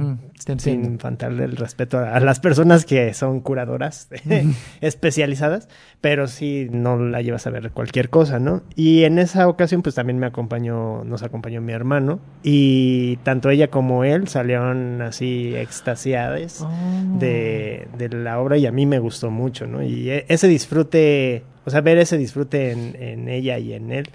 te 0.43 0.53
entiendo. 0.53 0.87
sin 0.87 0.99
faltarle 0.99 1.43
el 1.43 1.55
respeto 1.57 1.99
a, 1.99 2.15
a 2.15 2.19
las 2.19 2.39
personas 2.39 2.85
que 2.85 3.13
son 3.13 3.39
curadoras 3.41 4.09
especializadas, 4.81 5.67
pero 6.01 6.27
sí 6.27 6.67
no 6.71 6.97
la 6.97 7.21
llevas 7.21 7.45
a 7.47 7.49
ver 7.51 7.71
cualquier 7.71 8.09
cosa, 8.09 8.39
¿no? 8.39 8.63
Y 8.75 9.03
en 9.03 9.19
esa 9.19 9.47
ocasión 9.47 9.81
pues 9.81 9.95
también 9.95 10.17
me 10.19 10.25
acompañó, 10.25 11.03
nos 11.03 11.23
acompañó 11.23 11.61
mi 11.61 11.73
hermano 11.73 12.19
y 12.43 13.17
tanto 13.17 13.49
ella 13.49 13.69
como 13.69 14.03
él 14.03 14.27
salieron 14.27 15.01
así 15.01 15.55
extasiadas 15.55 16.61
Oh. 16.65 17.17
de, 17.19 17.87
de 17.97 18.09
la 18.09 18.39
obra 18.39 18.57
y 18.57 18.65
a 18.65 18.71
mí 18.71 18.85
me 18.85 18.99
gustó 18.99 19.29
mucho, 19.31 19.67
¿no? 19.67 19.83
Y 19.83 20.09
e- 20.09 20.25
ese 20.29 20.47
disfrute, 20.47 21.43
o 21.65 21.69
sea, 21.69 21.81
ver 21.81 21.97
ese 21.97 22.17
disfrute 22.17 22.71
en, 22.71 22.95
en 23.01 23.27
ella 23.29 23.57
y 23.59 23.73
en 23.73 23.91
él, 23.91 24.09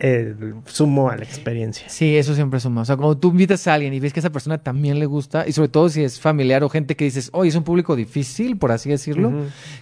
eh, 0.00 0.34
sumó 0.66 1.10
a 1.10 1.16
la 1.16 1.24
experiencia. 1.24 1.88
Sí, 1.88 2.16
eso 2.16 2.34
siempre 2.34 2.60
suma. 2.60 2.82
O 2.82 2.84
sea, 2.84 2.96
como 2.96 3.16
tú 3.16 3.30
invitas 3.30 3.66
a 3.66 3.74
alguien 3.74 3.92
y 3.94 4.00
ves 4.00 4.12
que 4.12 4.20
a 4.20 4.22
esa 4.22 4.30
persona 4.30 4.58
también 4.58 4.98
le 4.98 5.06
gusta, 5.06 5.46
y 5.46 5.52
sobre 5.52 5.68
todo 5.68 5.88
si 5.88 6.02
es 6.04 6.20
familiar 6.20 6.62
o 6.64 6.68
gente 6.68 6.94
que 6.96 7.04
dices, 7.04 7.30
oye, 7.32 7.48
es 7.48 7.56
un 7.56 7.64
público 7.64 7.96
difícil, 7.96 8.56
por 8.58 8.70
así 8.72 8.88
decirlo, 8.90 9.28
Ujú. 9.28 9.38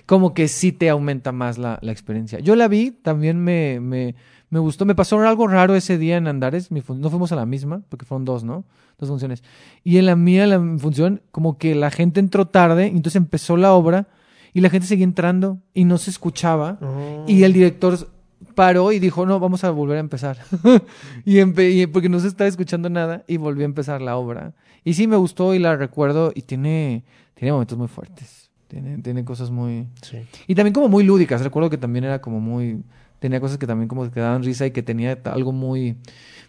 como 0.07 0.33
que 0.35 0.49
sí 0.49 0.73
te 0.73 0.89
aumenta 0.89 1.33
más 1.33 1.59
la, 1.59 1.79
la 1.83 1.93
experiencia. 1.93 2.39
Yo 2.41 2.57
la 2.57 2.69
vi, 2.69 2.91
también 2.93 3.39
me, 3.43 3.79
me, 3.81 4.15
me 4.51 4.59
gustó. 4.59 4.87
Me 4.87 4.95
pasó 4.95 5.19
algo 5.21 5.49
raro 5.49 5.75
ese 5.77 5.99
día 5.99 6.17
en 6.17 6.27
Andares. 6.29 6.71
mi 6.71 6.83
no 6.89 7.11
fuimos 7.11 7.33
a 7.33 7.37
la 7.37 7.47
misma, 7.47 7.83
porque 7.89 8.07
fueron 8.07 8.25
dos, 8.25 8.43
¿no? 8.45 8.65
Dos 8.99 9.11
funciones. 9.11 9.43
Y 9.85 9.99
en 9.99 10.07
la 10.07 10.17
mía, 10.17 10.47
la 10.47 10.59
función, 10.79 11.21
como 11.31 11.59
que 11.59 11.75
la 11.75 11.91
gente 11.91 12.21
entró 12.21 12.47
tarde, 12.47 12.87
y 12.87 12.97
entonces 12.97 13.17
empezó 13.17 13.57
la 13.59 13.73
obra, 13.75 14.09
y 14.55 14.63
la 14.63 14.71
gente 14.71 14.87
seguía 14.87 15.05
entrando, 15.05 15.59
y 15.75 15.85
no 15.85 15.99
se 15.99 16.09
escuchaba. 16.09 16.79
Oh. 16.81 17.25
Y 17.29 17.43
el 17.43 17.53
director 17.53 18.09
paró 18.57 18.91
y 18.91 18.99
dijo, 18.99 19.25
no, 19.27 19.39
vamos 19.39 19.63
a 19.63 19.71
volver 19.71 19.99
a 19.99 20.01
empezar. 20.01 20.39
y, 21.25 21.37
empe- 21.37 21.71
y 21.71 21.87
porque 21.87 22.09
no 22.09 22.19
se 22.19 22.27
estaba 22.27 22.49
escuchando 22.49 22.91
nada 22.91 23.23
y 23.29 23.37
volvió 23.37 23.63
a 23.63 23.67
empezar 23.67 24.03
la 24.03 24.17
obra. 24.17 24.55
Y 24.83 24.95
sí 24.95 25.07
me 25.07 25.17
gustó 25.17 25.55
y 25.55 25.61
la 25.61 25.77
recuerdo 25.77 26.33
y 26.35 26.43
tiene, 26.43 27.05
tiene 27.35 27.53
momentos 27.53 27.79
muy 27.79 27.87
fuertes. 27.87 28.51
Tiene, 28.67 28.99
tiene 28.99 29.25
cosas 29.25 29.53
muy... 29.53 29.87
Sí. 30.03 30.27
Y 30.49 30.57
también 30.57 30.75
como 30.75 30.89
muy 30.89 31.05
lúdicas. 31.05 31.43
Recuerdo 31.45 31.71
que 31.71 31.79
también 31.79 32.05
era 32.05 32.21
como 32.21 32.41
muy... 32.41 32.83
Tenía 33.21 33.41
cosas 33.41 33.59
que 33.59 33.67
también 33.67 33.89
como 33.89 34.11
que 34.11 34.21
daban 34.21 34.43
risa 34.43 34.67
y 34.67 34.73
que 34.73 34.83
tenía 34.83 35.19
algo 35.25 35.53
muy, 35.53 35.97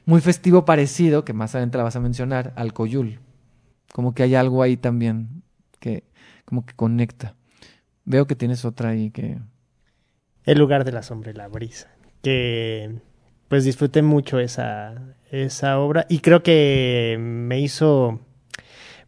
muy 0.06 0.22
festivo 0.22 0.66
parecido, 0.66 1.24
que 1.24 1.34
más 1.34 1.54
adelante 1.54 1.78
la 1.78 1.84
vas 1.84 1.96
a 1.96 2.00
mencionar, 2.00 2.54
al 2.56 2.74
Coyul. 2.74 3.20
Como 3.94 4.14
que 4.16 4.24
hay 4.24 4.34
algo 4.36 4.64
ahí 4.64 4.78
también 4.78 5.44
que 5.80 6.04
como 6.46 6.66
que 6.66 6.74
conecta. 6.74 7.36
Veo 8.06 8.26
que 8.28 8.36
tienes 8.36 8.66
otra 8.66 8.90
ahí 8.90 9.12
que... 9.12 9.38
El 10.44 10.60
lugar 10.60 10.86
de 10.86 10.94
la 10.94 11.04
sombra 11.04 11.32
y 11.32 11.34
la 11.34 11.50
brisa. 11.50 11.90
Que 12.28 12.92
pues 13.48 13.64
disfruté 13.64 14.02
mucho 14.02 14.38
esa, 14.40 14.96
esa 15.32 15.80
obra 15.80 16.06
y 16.10 16.20
creo 16.20 16.44
que 16.44 17.16
me 17.18 17.58
hizo, 17.62 18.20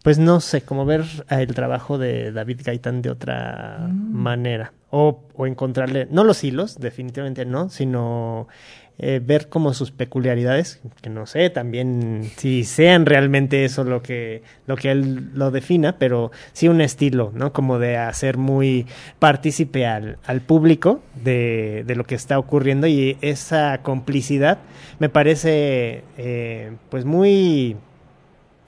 pues 0.02 0.20
no 0.20 0.40
sé, 0.40 0.62
como 0.62 0.86
ver 0.86 1.04
el 1.30 1.54
trabajo 1.54 1.98
de 1.98 2.32
David 2.32 2.62
Gaitán 2.64 3.02
de 3.02 3.10
otra 3.10 3.80
Mm. 3.90 4.14
manera. 4.14 4.72
O, 4.90 5.28
o 5.34 5.46
encontrarle, 5.46 6.08
no 6.10 6.24
los 6.24 6.42
hilos, 6.46 6.80
definitivamente 6.80 7.44
no, 7.46 7.68
sino 7.70 8.48
eh, 9.00 9.22
ver 9.24 9.48
como 9.48 9.74
sus 9.74 9.92
peculiaridades, 9.92 10.82
que 11.02 11.10
no 11.10 11.26
sé 11.26 11.50
también 11.50 12.30
si 12.36 12.66
sean 12.66 13.06
realmente 13.06 13.64
eso 13.64 13.86
lo 13.86 14.02
que, 14.02 14.44
lo 14.68 14.76
que 14.76 14.92
él 14.92 15.30
lo 15.34 15.52
defina, 15.52 15.98
pero 15.98 16.32
sí 16.52 16.68
un 16.68 16.82
estilo, 16.82 17.32
¿no? 17.34 17.54
Como 17.54 17.80
de 17.80 17.96
hacer 17.96 18.38
muy 18.38 18.88
partícipe 19.18 19.88
al, 19.88 20.18
al 20.26 20.42
público 20.42 21.02
de, 21.24 21.84
de 21.88 21.96
lo 21.96 22.04
que 22.04 22.16
está 22.16 22.38
ocurriendo 22.38 22.88
y 22.88 23.18
esa 23.22 23.82
complicidad 23.84 24.60
me 25.00 25.08
parece 25.08 26.04
eh, 26.18 26.74
pues 26.90 27.06
muy 27.06 27.78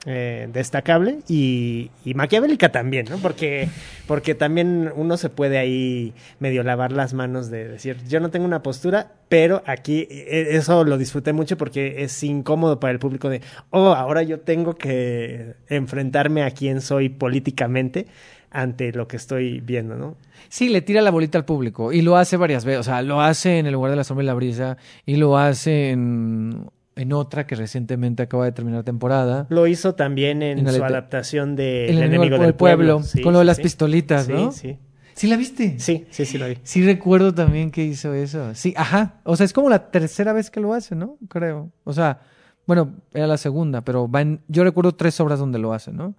eh, 0.04 0.48
destacable 0.52 1.20
y, 1.28 1.92
y 2.04 2.14
maquiavélica 2.14 2.72
también, 2.72 3.06
¿no? 3.08 3.18
Porque, 3.18 3.68
porque 4.08 4.34
también 4.34 4.90
uno 4.96 5.16
se 5.16 5.28
puede 5.28 5.58
ahí 5.58 6.12
medio 6.40 6.64
lavar 6.64 6.90
las 6.90 7.14
manos 7.14 7.50
de 7.50 7.68
decir, 7.68 7.98
yo 8.08 8.18
no 8.18 8.30
tengo 8.30 8.44
una 8.44 8.64
postura, 8.64 9.12
pero 9.28 9.62
aquí 9.64 10.08
eh, 10.10 10.48
eso 10.50 10.82
lo 10.82 10.98
disfruté 10.98 11.32
mucho 11.32 11.56
porque 11.56 12.02
es 12.02 12.20
incómodo 12.24 12.80
para 12.80 12.92
el 12.92 12.98
público 12.98 13.28
de, 13.28 13.42
oh, 13.70 13.92
ahora 13.92 14.24
yo 14.24 14.40
tengo 14.40 14.74
que 14.74 15.54
enfrentarme 15.68 16.42
a 16.42 16.50
quién 16.50 16.80
soy 16.80 17.08
políticamente 17.08 18.08
ante 18.50 18.90
lo 18.90 19.06
que 19.06 19.16
estoy 19.16 19.60
viendo, 19.60 19.94
¿no? 19.94 20.16
Sí, 20.48 20.68
le 20.68 20.82
tira 20.82 21.00
la 21.00 21.12
bolita 21.12 21.38
al 21.38 21.44
público 21.44 21.92
y 21.92 22.02
lo 22.02 22.16
hace 22.16 22.36
varias 22.36 22.64
veces. 22.64 22.80
O 22.80 22.82
sea, 22.82 23.02
lo 23.02 23.20
hace 23.20 23.60
en 23.60 23.66
El 23.66 23.74
lugar 23.74 23.92
de 23.92 23.96
la 23.96 24.04
sombra 24.04 24.24
y 24.24 24.26
la 24.26 24.34
brisa 24.34 24.76
y 25.06 25.16
lo 25.16 25.38
hace 25.38 25.90
en, 25.90 26.66
en 26.96 27.12
otra 27.12 27.46
que 27.46 27.54
recientemente 27.54 28.22
acaba 28.22 28.44
de 28.44 28.52
terminar 28.52 28.84
temporada. 28.84 29.46
Lo 29.50 29.66
hizo 29.66 29.94
también 29.94 30.42
en, 30.42 30.58
En 30.58 30.72
su 30.72 30.84
adaptación 30.84 31.56
de 31.56 31.86
El 31.90 31.98
El 31.98 32.02
enemigo 32.04 32.38
del 32.38 32.54
pueblo, 32.54 33.02
Sí, 33.02 33.20
con 33.22 33.32
lo 33.32 33.38
de 33.40 33.44
sí, 33.44 33.46
las 33.46 33.56
sí. 33.56 33.62
pistolitas, 33.62 34.26
Sí, 34.26 34.32
¿no? 34.32 34.52
sí. 34.52 34.78
¿Sí 35.14 35.26
la 35.26 35.36
viste? 35.36 35.78
Sí, 35.78 36.06
sí, 36.10 36.24
sí 36.24 36.38
lo 36.38 36.48
vi. 36.48 36.56
Sí 36.62 36.82
recuerdo 36.84 37.34
también 37.34 37.70
que 37.70 37.84
hizo 37.84 38.14
eso. 38.14 38.54
Sí, 38.54 38.72
ajá. 38.76 39.20
O 39.24 39.36
sea, 39.36 39.44
es 39.44 39.52
como 39.52 39.68
la 39.68 39.90
tercera 39.90 40.32
vez 40.32 40.50
que 40.50 40.58
lo 40.60 40.72
hace, 40.72 40.94
¿no? 40.94 41.18
Creo. 41.28 41.70
O 41.84 41.92
sea, 41.92 42.20
bueno, 42.66 42.94
era 43.12 43.26
la 43.26 43.36
segunda, 43.36 43.82
pero 43.82 44.10
va 44.10 44.22
en- 44.22 44.40
yo 44.48 44.64
recuerdo 44.64 44.92
tres 44.94 45.20
obras 45.20 45.38
donde 45.38 45.58
lo 45.58 45.74
hace, 45.74 45.92
¿no? 45.92 46.14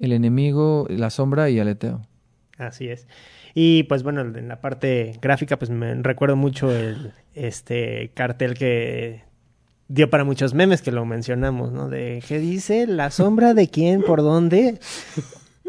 El 0.00 0.12
enemigo, 0.12 0.86
la 0.88 1.10
sombra 1.10 1.50
y 1.50 1.58
aleteo. 1.58 2.06
Así 2.56 2.88
es. 2.88 3.06
Y 3.54 3.82
pues 3.82 4.02
bueno, 4.02 4.22
en 4.22 4.48
la 4.48 4.62
parte 4.62 5.18
gráfica, 5.20 5.58
pues 5.58 5.70
me 5.70 5.94
recuerdo 5.96 6.36
mucho 6.36 6.74
el 6.74 7.12
este 7.34 8.12
cartel 8.14 8.54
que 8.54 9.24
dio 9.88 10.10
para 10.10 10.24
muchos 10.24 10.54
memes 10.54 10.82
que 10.82 10.92
lo 10.92 11.04
mencionamos, 11.04 11.72
¿no? 11.72 11.88
De 11.88 12.22
qué 12.26 12.38
dice 12.38 12.86
la 12.86 13.10
sombra 13.10 13.54
de 13.54 13.68
quién, 13.68 14.02
por 14.02 14.22
dónde. 14.22 14.80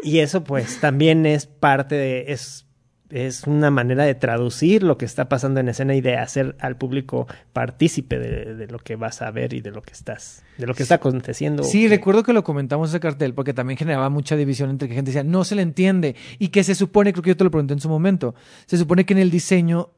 Y 0.03 0.19
eso 0.19 0.43
pues 0.43 0.80
también 0.80 1.25
es 1.25 1.47
parte 1.47 1.95
de 1.95 2.32
es 2.32 2.67
es 3.10 3.43
una 3.45 3.71
manera 3.71 4.03
de 4.03 4.15
traducir 4.15 4.84
lo 4.84 4.97
que 4.97 5.06
está 5.06 5.30
pasando 5.30 5.60
en 5.60 5.69
escena 5.69 5.95
y 5.95 6.01
de 6.01 6.17
hacer 6.17 6.56
al 6.60 6.77
público 6.77 7.27
partícipe 7.53 8.19
de, 8.19 8.56
de 8.56 8.67
lo 8.67 8.80
que 8.80 8.95
vas 8.95 9.21
a 9.21 9.32
ver 9.32 9.53
y 9.53 9.62
de 9.62 9.71
lo 9.71 9.82
que 9.82 9.93
estás, 9.93 10.43
de 10.58 10.67
lo 10.67 10.73
que 10.73 10.84
está 10.84 10.95
aconteciendo. 10.95 11.63
Sí, 11.63 11.88
recuerdo 11.88 12.23
que 12.23 12.34
lo 12.34 12.43
comentamos 12.43 12.89
ese 12.89 12.99
cartel 12.99 13.34
porque 13.34 13.53
también 13.53 13.77
generaba 13.77 14.10
mucha 14.10 14.36
división 14.36 14.69
entre 14.69 14.88
que 14.88 14.95
gente 14.95 15.12
decía 15.12 15.23
no 15.23 15.43
se 15.43 15.56
le 15.56 15.62
entiende 15.62 16.15
y 16.38 16.49
que 16.49 16.63
se 16.63 16.75
supone, 16.75 17.13
creo 17.13 17.23
que 17.23 17.30
yo 17.30 17.38
te 17.38 17.43
lo 17.43 17.51
pregunté 17.51 17.73
en 17.73 17.80
su 17.80 17.89
momento, 17.89 18.36
se 18.65 18.77
supone 18.77 19.06
que 19.06 19.13
en 19.13 19.19
el 19.19 19.32
diseño 19.32 19.91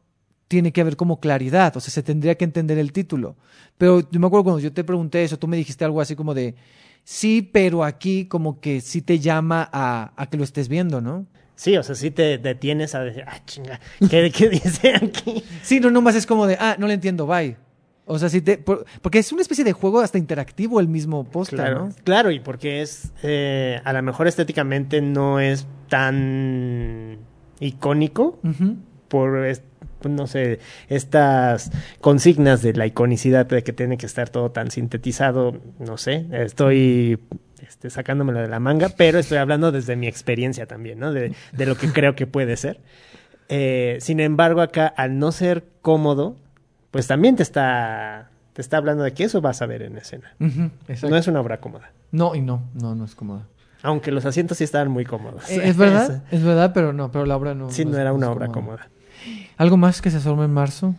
tiene 0.50 0.74
que 0.74 0.82
haber 0.82 0.98
como 0.98 1.22
claridad, 1.22 1.78
o 1.78 1.80
sea, 1.80 1.92
se 1.92 2.04
tendría 2.04 2.36
que 2.36 2.44
entender 2.44 2.78
el 2.78 2.92
título. 2.92 3.38
Pero 3.78 4.02
yo 4.12 4.20
me 4.20 4.28
acuerdo 4.28 4.44
cuando 4.44 4.60
yo 4.60 4.74
te 4.74 4.84
pregunté 4.84 5.24
eso, 5.24 5.40
tú 5.40 5.48
me 5.48 5.56
dijiste 5.56 5.86
algo 5.86 6.02
así 6.02 6.16
como 6.18 6.34
de 6.34 6.56
sí, 7.06 7.42
pero 7.42 7.84
aquí 7.86 8.26
como 8.26 8.60
que 8.60 8.82
sí 8.82 9.02
te 9.02 9.20
llama 9.20 9.70
a, 9.72 10.12
a 10.18 10.26
que 10.30 10.36
lo 10.38 10.44
estés 10.44 10.68
viendo, 10.68 11.00
¿no? 11.00 11.26
Sí, 11.56 11.76
o 11.78 11.84
sea, 11.84 11.94
sí 11.96 12.10
te 12.12 12.38
detienes 12.38 12.96
a 12.96 13.02
decir, 13.04 13.24
ah, 13.28 13.40
chinga, 13.46 13.80
¿qué, 14.10 14.32
qué 14.36 14.50
dice 14.64 14.94
aquí? 14.96 15.44
Sí, 15.62 15.80
no, 15.80 15.90
nomás 15.92 16.16
es 16.16 16.26
como 16.26 16.46
de, 16.48 16.58
ah, 16.60 16.76
no 16.80 16.88
le 16.88 16.94
entiendo, 16.96 17.26
bye. 17.28 17.56
O 18.06 18.18
sea, 18.18 18.28
sí 18.30 18.42
te, 18.42 18.58
por- 18.58 18.86
porque 19.04 19.20
es 19.20 19.32
una 19.32 19.44
especie 19.44 19.64
de 19.64 19.72
juego 19.74 20.00
hasta 20.00 20.18
interactivo 20.18 20.80
el 20.80 20.88
mismo 20.88 21.26
póster, 21.26 21.60
Claro, 21.60 21.86
¿no? 21.90 21.96
claro, 22.04 22.32
y 22.32 22.40
porque 22.40 22.82
es, 22.82 23.12
eh, 23.22 23.80
a 23.84 23.94
lo 23.94 24.02
mejor 24.02 24.28
estéticamente 24.28 25.00
no 25.02 25.40
es 25.40 25.68
tan 25.90 27.18
icónico 27.60 28.40
por, 29.10 29.46
no 30.04 30.28
sé, 30.28 30.60
estas 30.88 31.72
consignas 32.02 32.62
de 32.62 32.74
la 32.74 32.86
iconicidad 32.86 33.46
de 33.46 33.64
que 33.64 33.74
tiene 33.74 33.98
que 33.98 34.06
estar 34.06 34.30
todo 34.30 34.52
tan 34.52 34.72
sintetizado, 34.72 35.60
no 35.80 35.98
sé, 35.98 36.26
estoy 36.32 37.20
este, 37.68 37.90
sacándomelo 37.90 38.40
de 38.40 38.48
la 38.48 38.60
manga, 38.60 38.90
pero 38.96 39.20
estoy 39.20 39.38
hablando 39.38 39.72
desde 39.72 39.96
mi 39.96 40.08
experiencia 40.08 40.66
también, 40.66 41.00
¿no? 41.00 41.12
De, 41.12 41.34
de 41.52 41.66
lo 41.66 41.76
que 41.76 41.88
creo 41.94 42.16
que 42.16 42.28
puede 42.28 42.56
ser. 42.58 42.80
Eh, 43.50 43.98
sin 44.00 44.20
embargo, 44.20 44.62
acá, 44.62 44.88
al 44.88 45.18
no 45.20 45.32
ser 45.32 45.66
cómodo, 45.82 46.38
pues 46.92 47.08
también 47.08 47.36
te 47.36 47.44
está, 47.44 48.30
te 48.54 48.62
está 48.62 48.78
hablando 48.78 49.04
de 49.04 49.14
que 49.14 49.24
eso 49.24 49.42
vas 49.42 49.62
a 49.62 49.66
ver 49.66 49.82
en 49.82 49.98
escena. 49.98 50.34
No 50.40 51.18
es 51.18 51.28
una 51.28 51.42
obra 51.42 51.60
cómoda. 51.60 51.92
No, 52.12 52.36
y 52.36 52.42
no, 52.42 52.62
no, 52.74 52.96
no 52.96 53.06
es 53.06 53.16
cómoda. 53.16 53.48
Aunque 53.82 54.12
los 54.12 54.26
asientos 54.26 54.58
sí 54.58 54.64
estaban 54.66 54.92
muy 54.92 55.06
cómodos. 55.06 55.50
Eh, 55.50 55.62
Es 55.64 55.78
verdad, 55.78 56.24
es 56.32 56.44
verdad, 56.44 56.72
pero 56.74 56.92
no, 56.94 57.12
pero 57.12 57.26
la 57.26 57.38
obra 57.38 57.56
no. 57.56 57.72
Sí, 57.72 57.86
no 57.86 57.98
era 57.98 58.14
una 58.14 58.30
obra 58.30 58.48
cómoda. 58.48 58.90
¿Algo 59.60 59.76
más 59.78 60.02
que 60.02 60.10
se 60.10 60.18
asoma 60.18 60.46
en 60.46 60.52
marzo? 60.52 60.96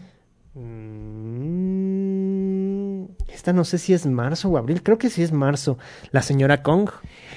Mm, 2.20 3.04
Esta 3.32 3.52
no 3.54 3.64
sé 3.64 3.78
si 3.78 3.94
es 3.94 4.04
marzo 4.06 4.50
o 4.50 4.58
abril. 4.58 4.82
Creo 4.82 4.98
que 4.98 5.08
sí 5.08 5.22
es 5.22 5.32
marzo. 5.32 5.78
La 6.10 6.20
señora 6.20 6.62
Kong, 6.62 6.90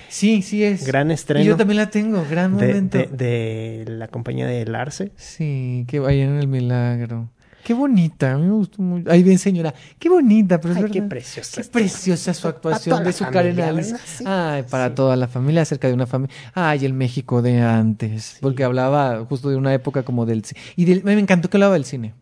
Sí, 0.10 0.42
sí 0.42 0.64
es. 0.64 0.86
gran 0.86 1.12
Y 1.12 1.14
estreno 1.14 1.46
yo 1.46 1.56
también 1.56 1.78
la 1.78 1.90
tengo, 1.90 2.26
gran 2.30 2.58
de, 2.58 2.68
momento. 2.68 2.98
de- 2.98 3.08
de 3.08 3.86
la 3.88 4.08
compañía 4.10 4.46
de 4.48 4.66
Larce. 4.66 5.12
Sí, 5.16 5.86
que 5.88 6.00
vaya 6.00 6.26
en 6.26 6.36
el 6.38 6.48
milagro. 6.48 7.30
Qué 7.64 7.74
bonita, 7.74 8.34
a 8.34 8.38
mí 8.38 8.46
me 8.46 8.52
gustó 8.54 8.82
mucho. 8.82 9.10
Ay, 9.10 9.24
bien, 9.24 9.40
señora. 9.40 9.74
Qué 9.98 10.10
bonita, 10.10 10.60
pero 10.60 10.74
es 10.74 10.78
Ay, 10.78 10.84
verdad. 10.84 10.94
qué 10.94 11.02
preciosa 11.04 11.52
Qué 11.56 11.62
está. 11.62 11.72
preciosa 11.80 12.34
su 12.34 12.42
Para 12.44 12.56
actuación 12.56 12.96
toda 12.98 13.06
de 13.06 13.14
su 13.14 13.24
familia, 13.24 13.66
Karen. 13.68 13.84
Sí. 13.86 14.24
Ay, 14.28 14.64
para 14.70 14.90
Sí. 14.90 14.96
toda 14.96 15.16
la 15.16 15.28
familia, 15.28 15.62
acerca 15.62 15.88
de 15.88 15.94
una 15.94 16.06
familia. 16.06 16.36
Ay, 16.54 16.86
el 16.86 16.94
México 16.94 17.42
de 17.42 17.62
antes. 17.62 18.38
Porque 18.42 18.64
hablaba 18.66 19.24
justo 19.26 19.50
de 19.50 19.56
una 19.56 19.74
época 19.74 20.04
como 20.04 20.26
del... 20.26 20.44
Y 20.76 20.86
del- 20.86 21.04
me 21.04 21.14
encantó 21.18 21.50
que 21.50 21.58
hablaba 21.58 21.74
del 21.76 21.86
cine. 21.86 22.14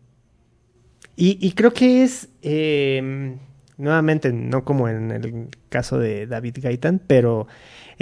Y, 1.16 1.38
y 1.46 1.52
creo 1.52 1.72
que 1.72 2.04
es, 2.04 2.28
eh, 2.42 3.36
nuevamente, 3.78 4.32
no 4.32 4.64
como 4.64 4.88
en 4.88 5.10
el 5.10 5.48
caso 5.68 5.98
de 5.98 6.26
David 6.26 6.58
Gaitán, 6.62 7.00
pero 7.06 7.46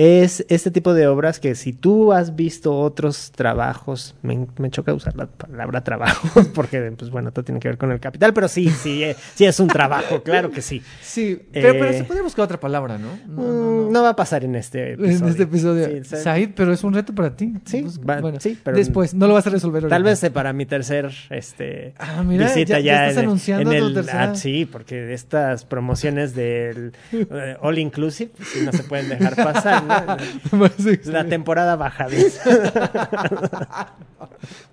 es 0.03 0.47
este 0.49 0.71
tipo 0.71 0.95
de 0.95 1.07
obras 1.09 1.41
que 1.41 1.55
si 1.55 1.75
tú 1.75 2.13
has 2.15 2.35
visto 2.35 2.75
otros 2.75 3.33
trabajos, 3.33 4.15
me, 4.23 4.47
me 4.57 4.71
choca 4.71 4.95
usar 4.95 5.15
la 5.15 5.27
palabra 5.27 5.85
trabajo, 5.85 6.43
porque 6.55 6.91
pues 6.97 7.11
bueno, 7.11 7.33
todo 7.33 7.45
tiene 7.45 7.61
que 7.61 7.69
ver 7.69 7.77
con 7.77 7.93
el 7.93 8.01
capital, 8.01 8.33
pero 8.33 8.49
sí, 8.49 8.71
sí, 8.71 9.05
eh, 9.05 9.15
sí 9.35 9.45
es 9.45 9.61
un 9.61 9.69
trabajo, 9.69 10.23
claro 10.23 10.51
que 10.51 10.63
sí. 10.63 10.81
Sí, 11.03 11.39
pero, 11.53 11.73
pero 11.75 11.85
Eh, 11.91 11.99
se 11.99 12.05
podría 12.05 12.23
buscar 12.23 12.47
otra 12.47 12.59
palabra, 12.59 12.97
¿no? 12.97 13.09
No, 13.29 13.43
no, 13.43 13.43
Mm, 13.43 13.85
no. 13.87 13.91
no 13.91 14.03
va 14.03 14.11
a 14.11 14.17
pasar 14.17 14.43
en 14.45 14.55
este 14.55 14.93
episodio. 14.95 15.19
En 15.19 15.29
este 15.29 15.43
episodio. 15.43 15.89
Sí. 16.05 16.17
Said, 16.17 16.51
pero 16.57 16.73
es 16.73 16.83
un 16.83 16.95
reto 16.95 17.15
para 17.15 17.37
ti. 17.37 17.53
Sí, 17.67 17.83
Pues, 17.83 18.01
va- 18.01 18.21
bueno, 18.23 18.41
sí, 18.41 18.59
pero- 18.65 18.79
después, 18.79 19.13
no 19.13 19.27
lo 19.27 19.35
vas 19.35 19.47
a 19.47 19.51
resolver 19.51 19.83
Tal 19.83 19.93
ahorita. 19.93 20.09
vez 20.27 20.33
para 20.33 20.53
mi 20.55 20.65
tercer 20.65 21.11
este 21.29 21.93
Ah, 21.99 22.23
mira, 22.25 22.47
visita 22.47 22.79
ya- 22.79 22.79
ya 22.79 22.83
ya, 22.85 23.09
estás 23.09 23.23
en- 23.23 23.29
anunciando 23.29 23.73
en 23.73 23.79
tu 23.81 23.87
el- 23.89 23.95
tercera. 23.95 24.23
ah, 24.31 24.35
sí, 24.35 24.65
porque 24.65 25.13
estas 25.13 25.65
promociones 25.67 26.35
del 26.35 26.93
eh, 27.13 27.57
All 27.61 27.79
Inclusive 27.79 28.31
pues, 28.37 28.63
no 28.65 28.73
se 28.73 28.83
pueden 28.85 29.09
dejar 29.11 29.37
pasar. 29.37 29.83
la 31.05 31.25
temporada 31.25 31.77
baja. 31.77 32.07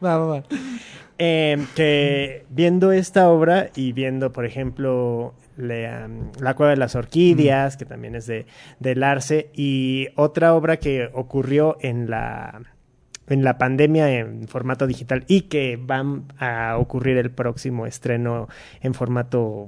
Va, 0.04 0.18
va, 0.18 0.26
va. 0.26 0.44
Eh, 1.20 1.66
que 1.76 2.46
viendo 2.50 2.92
esta 2.92 3.28
obra 3.30 3.70
y 3.76 3.92
viendo, 3.92 4.32
por 4.32 4.46
ejemplo, 4.46 5.34
la, 5.58 6.06
um, 6.06 6.32
La 6.40 6.54
Cueva 6.54 6.72
de 6.72 6.78
las 6.78 6.96
Orquídeas, 6.96 7.76
que 7.76 7.86
también 7.86 8.16
es 8.16 8.28
de, 8.28 8.46
de 8.80 8.96
Larce, 8.96 9.50
y 9.54 10.10
otra 10.16 10.54
obra 10.54 10.78
que 10.78 11.10
ocurrió 11.14 11.78
en 11.82 12.10
la, 12.10 12.62
en 13.28 13.44
la 13.44 13.58
pandemia 13.58 14.10
en 14.20 14.48
formato 14.48 14.88
digital 14.88 15.26
y 15.28 15.42
que 15.42 15.78
va 15.78 16.04
a 16.38 16.78
ocurrir 16.78 17.18
el 17.18 17.32
próximo 17.32 17.88
estreno 17.88 18.48
en 18.82 18.94
formato, 18.94 19.68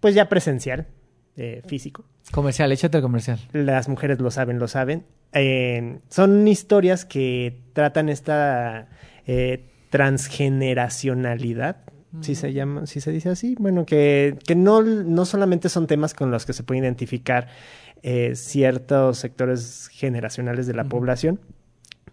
pues 0.00 0.14
ya 0.14 0.28
presencial, 0.28 0.86
eh, 1.36 1.62
físico. 1.66 2.04
Comercial, 2.30 2.70
échate 2.70 2.98
el 2.98 3.02
comercial. 3.02 3.40
Las 3.52 3.88
mujeres 3.88 4.20
lo 4.20 4.30
saben, 4.30 4.60
lo 4.60 4.68
saben. 4.68 5.04
Eh, 5.32 5.98
son 6.08 6.46
historias 6.46 7.04
que 7.04 7.60
tratan 7.72 8.08
esta 8.08 8.88
eh, 9.26 9.64
transgeneracionalidad. 9.90 11.78
Si 12.20 12.36
se 12.36 12.52
llama, 12.52 12.86
si 12.86 13.00
se 13.00 13.10
dice 13.10 13.30
así, 13.30 13.56
bueno, 13.58 13.84
que, 13.84 14.38
que 14.46 14.54
no, 14.54 14.82
no 14.82 15.24
solamente 15.24 15.68
son 15.68 15.88
temas 15.88 16.14
con 16.14 16.30
los 16.30 16.46
que 16.46 16.52
se 16.52 16.62
puede 16.62 16.78
identificar 16.78 17.48
ciertos 18.34 19.18
sectores 19.18 19.88
generacionales 19.90 20.68
de 20.68 20.74
la 20.74 20.84
población, 20.84 21.40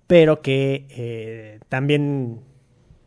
pero 0.08 0.42
que 0.42 1.60
también 1.70 2.40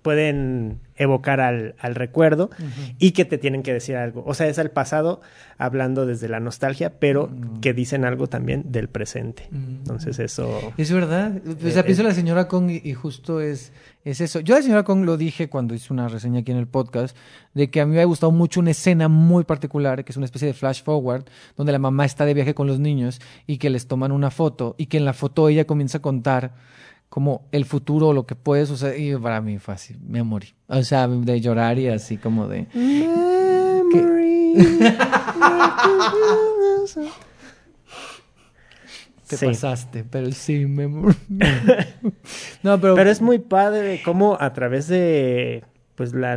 pueden 0.05 0.81
evocar 0.97 1.41
al, 1.41 1.75
al 1.81 1.95
recuerdo 1.95 2.51
y 2.99 3.13
que 3.13 3.25
te 3.25 3.39
tienen 3.39 3.63
que 3.63 3.73
decir 3.73 3.97
algo. 3.97 4.23
O 4.27 4.35
sea, 4.35 4.47
es 4.49 4.59
el 4.59 4.71
pasado 4.71 5.23
hablando 5.57 6.05
desde 6.05 6.29
la 6.29 6.41
nostalgia, 6.41 6.99
pero 7.01 7.27
Mm. 7.29 7.61
que 7.61 7.73
dicen 7.73 8.05
algo 8.05 8.27
también 8.29 8.71
del 8.71 8.89
presente. 8.89 9.49
Mm. 9.51 9.77
Entonces 9.79 10.19
eso... 10.19 10.61
Es 10.77 10.93
verdad. 10.93 11.33
O 11.47 11.67
Eh, 11.67 11.71
sea, 11.73 11.85
pienso 11.85 12.03
eh. 12.03 12.05
en 12.05 12.09
la 12.11 12.15
señora 12.15 12.49
Kong 12.49 12.71
y, 12.71 12.83
y 12.89 12.93
justo 12.93 13.41
es, 13.41 13.73
es 14.05 14.21
eso. 14.21 14.41
Yo 14.41 14.55
a 14.55 14.59
la 14.59 14.63
señora 14.63 14.83
Kong 14.85 15.05
lo 15.07 15.17
dije 15.17 15.49
cuando 15.49 15.75
hice 15.75 15.91
una 15.91 16.07
reseña 16.09 16.41
aquí 16.41 16.53
en 16.53 16.59
el 16.59 16.69
podcast, 16.69 17.17
de 17.55 17.71
que 17.71 17.81
a 17.81 17.87
mí 17.87 17.95
me 17.95 18.03
ha 18.03 18.05
gustado 18.05 18.31
mucho 18.31 18.61
una 18.61 18.73
escena 18.73 19.09
muy 19.09 19.45
particular, 19.45 20.05
que 20.05 20.13
es 20.13 20.17
una 20.19 20.27
especie 20.27 20.49
de 20.49 20.55
flash 20.55 20.83
forward, 20.85 21.25
donde 21.57 21.73
la 21.73 21.79
mamá 21.79 22.05
está 22.05 22.27
de 22.27 22.35
viaje 22.35 22.55
con 22.55 22.67
los 22.67 22.79
niños 22.79 23.21
y 23.47 23.57
que 23.57 23.71
les 23.71 23.89
toman 23.89 24.13
una 24.13 24.31
foto 24.31 24.75
y 24.77 24.87
que 24.87 24.99
en 24.99 25.07
la 25.07 25.15
foto 25.15 25.49
ella 25.49 25.65
comienza 25.67 25.99
a 25.99 26.03
contar 26.03 26.53
como 27.15 27.47
el 27.53 27.65
futuro, 27.65 28.13
lo 28.13 28.27
que 28.27 28.35
puede 28.35 28.67
suceder. 28.67 28.99
Y 28.99 29.15
para 29.17 29.41
mí 29.41 29.61
fue 29.61 29.75
así, 29.75 29.95
me 30.05 30.25
morí. 30.25 30.49
O 30.67 30.83
sea, 30.83 31.07
de 31.07 31.41
llorar 31.41 31.79
y 31.79 31.87
así 31.87 32.17
como 32.17 32.49
de... 32.49 32.67
Te 39.29 39.37
Sí. 39.37 39.47
pasaste, 39.47 40.03
pero 40.03 40.33
sí 40.33 40.67
me 40.67 40.89
no, 42.63 42.81
pero... 42.81 42.97
Pero 42.97 43.11
es 43.11 43.23
muy 43.23 43.39
padre 43.39 44.03
cómo 44.05 44.37
a 44.41 44.53
través 44.53 44.89
de, 44.89 45.63
pues 45.95 46.15
la, 46.15 46.37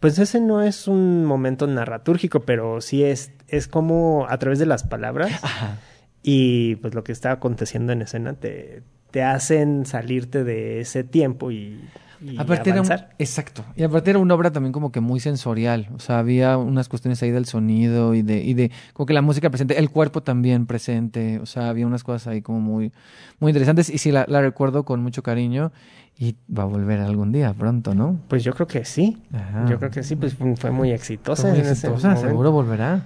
pues 0.00 0.18
ese 0.18 0.40
no 0.40 0.60
es 0.60 0.88
un 0.88 1.24
momento 1.24 1.68
narratúrgico, 1.68 2.40
pero 2.40 2.80
sí 2.80 3.04
es, 3.04 3.30
es 3.46 3.68
como 3.68 4.26
a 4.28 4.36
través 4.38 4.58
de 4.58 4.66
las 4.66 4.82
palabras 4.82 5.32
Ajá. 5.44 5.78
y 6.24 6.74
pues 6.76 6.94
lo 6.94 7.04
que 7.04 7.12
está 7.12 7.30
aconteciendo 7.30 7.92
en 7.92 8.02
escena 8.02 8.34
te, 8.34 8.82
te 9.14 9.22
hacen 9.22 9.86
salirte 9.86 10.42
de 10.42 10.80
ese 10.80 11.04
tiempo 11.04 11.52
y, 11.52 11.78
y 12.20 12.36
Aparte 12.36 12.70
era, 12.70 12.80
un- 12.80 12.86
avanzar. 12.90 13.10
exacto. 13.20 13.64
Y 13.76 13.84
aparte 13.84 14.10
era 14.10 14.18
una 14.18 14.34
obra 14.34 14.50
también 14.50 14.72
como 14.72 14.90
que 14.90 14.98
muy 14.98 15.20
sensorial. 15.20 15.86
O 15.94 16.00
sea, 16.00 16.18
había 16.18 16.58
unas 16.58 16.88
cuestiones 16.88 17.22
ahí 17.22 17.30
del 17.30 17.44
sonido 17.46 18.14
y 18.16 18.22
de, 18.22 18.42
y 18.42 18.54
de 18.54 18.72
como 18.92 19.06
que 19.06 19.14
la 19.14 19.22
música 19.22 19.50
presente, 19.50 19.78
el 19.78 19.88
cuerpo 19.90 20.24
también 20.24 20.66
presente. 20.66 21.38
O 21.38 21.46
sea, 21.46 21.68
había 21.68 21.86
unas 21.86 22.02
cosas 22.02 22.26
ahí 22.26 22.42
como 22.42 22.58
muy, 22.58 22.90
muy 23.38 23.50
interesantes. 23.50 23.88
Y 23.88 23.98
sí, 23.98 24.10
la, 24.10 24.24
la 24.28 24.40
recuerdo 24.40 24.84
con 24.84 25.00
mucho 25.00 25.22
cariño. 25.22 25.70
Y 26.18 26.34
va 26.52 26.64
a 26.64 26.66
volver 26.66 26.98
algún 26.98 27.30
día 27.30 27.52
pronto, 27.54 27.94
¿no? 27.94 28.18
Pues 28.26 28.42
yo 28.42 28.52
creo 28.52 28.66
que 28.66 28.84
sí. 28.84 29.22
Ajá. 29.32 29.66
Yo 29.70 29.78
creo 29.78 29.92
que 29.92 30.02
sí, 30.02 30.16
pues 30.16 30.34
fue 30.56 30.72
muy 30.72 30.90
exitosa. 30.90 31.42
Fue 31.42 31.50
muy 31.52 31.60
en 31.60 31.66
ese 31.66 31.86
exitosa, 31.86 32.16
seguro 32.16 32.50
volverá. 32.50 33.02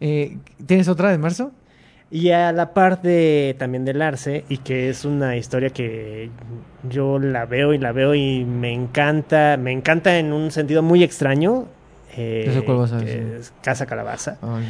Eh, 0.00 0.38
¿Tienes 0.66 0.88
otra 0.88 1.10
de 1.12 1.18
marzo? 1.18 1.52
Y 2.10 2.30
a 2.30 2.52
la 2.52 2.72
par 2.74 3.02
de 3.02 3.56
también 3.58 3.84
del 3.84 4.00
Arce, 4.00 4.44
y 4.48 4.58
que 4.58 4.88
es 4.88 5.04
una 5.04 5.36
historia 5.36 5.70
que 5.70 6.30
yo 6.88 7.18
la 7.18 7.44
veo 7.46 7.72
y 7.74 7.78
la 7.78 7.92
veo 7.92 8.14
y 8.14 8.44
me 8.44 8.72
encanta, 8.72 9.56
me 9.56 9.72
encanta 9.72 10.16
en 10.18 10.32
un 10.32 10.50
sentido 10.52 10.82
muy 10.82 11.02
extraño. 11.02 11.66
eh, 12.16 12.50
sé 12.52 12.64
cuál 12.64 12.76
vas 12.78 12.92
a 12.92 12.98
decir. 12.98 13.36
es 13.40 13.52
Casa 13.62 13.86
Calabaza. 13.86 14.38
Ay, 14.42 14.64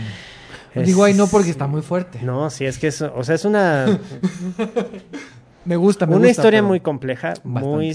no. 0.75 0.81
Es- 0.81 0.87
Digo, 0.87 1.05
ay, 1.05 1.15
no, 1.15 1.27
porque 1.27 1.51
está 1.51 1.67
muy 1.67 1.83
fuerte. 1.83 2.19
No, 2.23 2.49
sí, 2.51 2.65
es 2.65 2.79
que 2.79 2.87
es, 2.89 3.03
o 3.03 3.23
sea, 3.23 3.35
es 3.35 3.45
una, 3.45 3.87
Me 5.65 5.77
gusta, 5.77 6.07
me 6.07 6.17
una 6.17 6.27
gusta, 6.27 6.43
historia 6.43 6.63
muy 6.63 6.81
compleja, 6.81 7.35
muy 7.45 7.95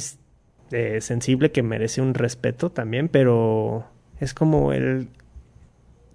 eh, 0.72 1.02
sensible, 1.02 1.52
que 1.52 1.62
merece 1.64 2.02
un 2.02 2.14
respeto 2.14 2.70
también, 2.72 3.08
pero 3.10 3.86
es 4.20 4.34
como 4.34 4.74
el... 4.74 5.08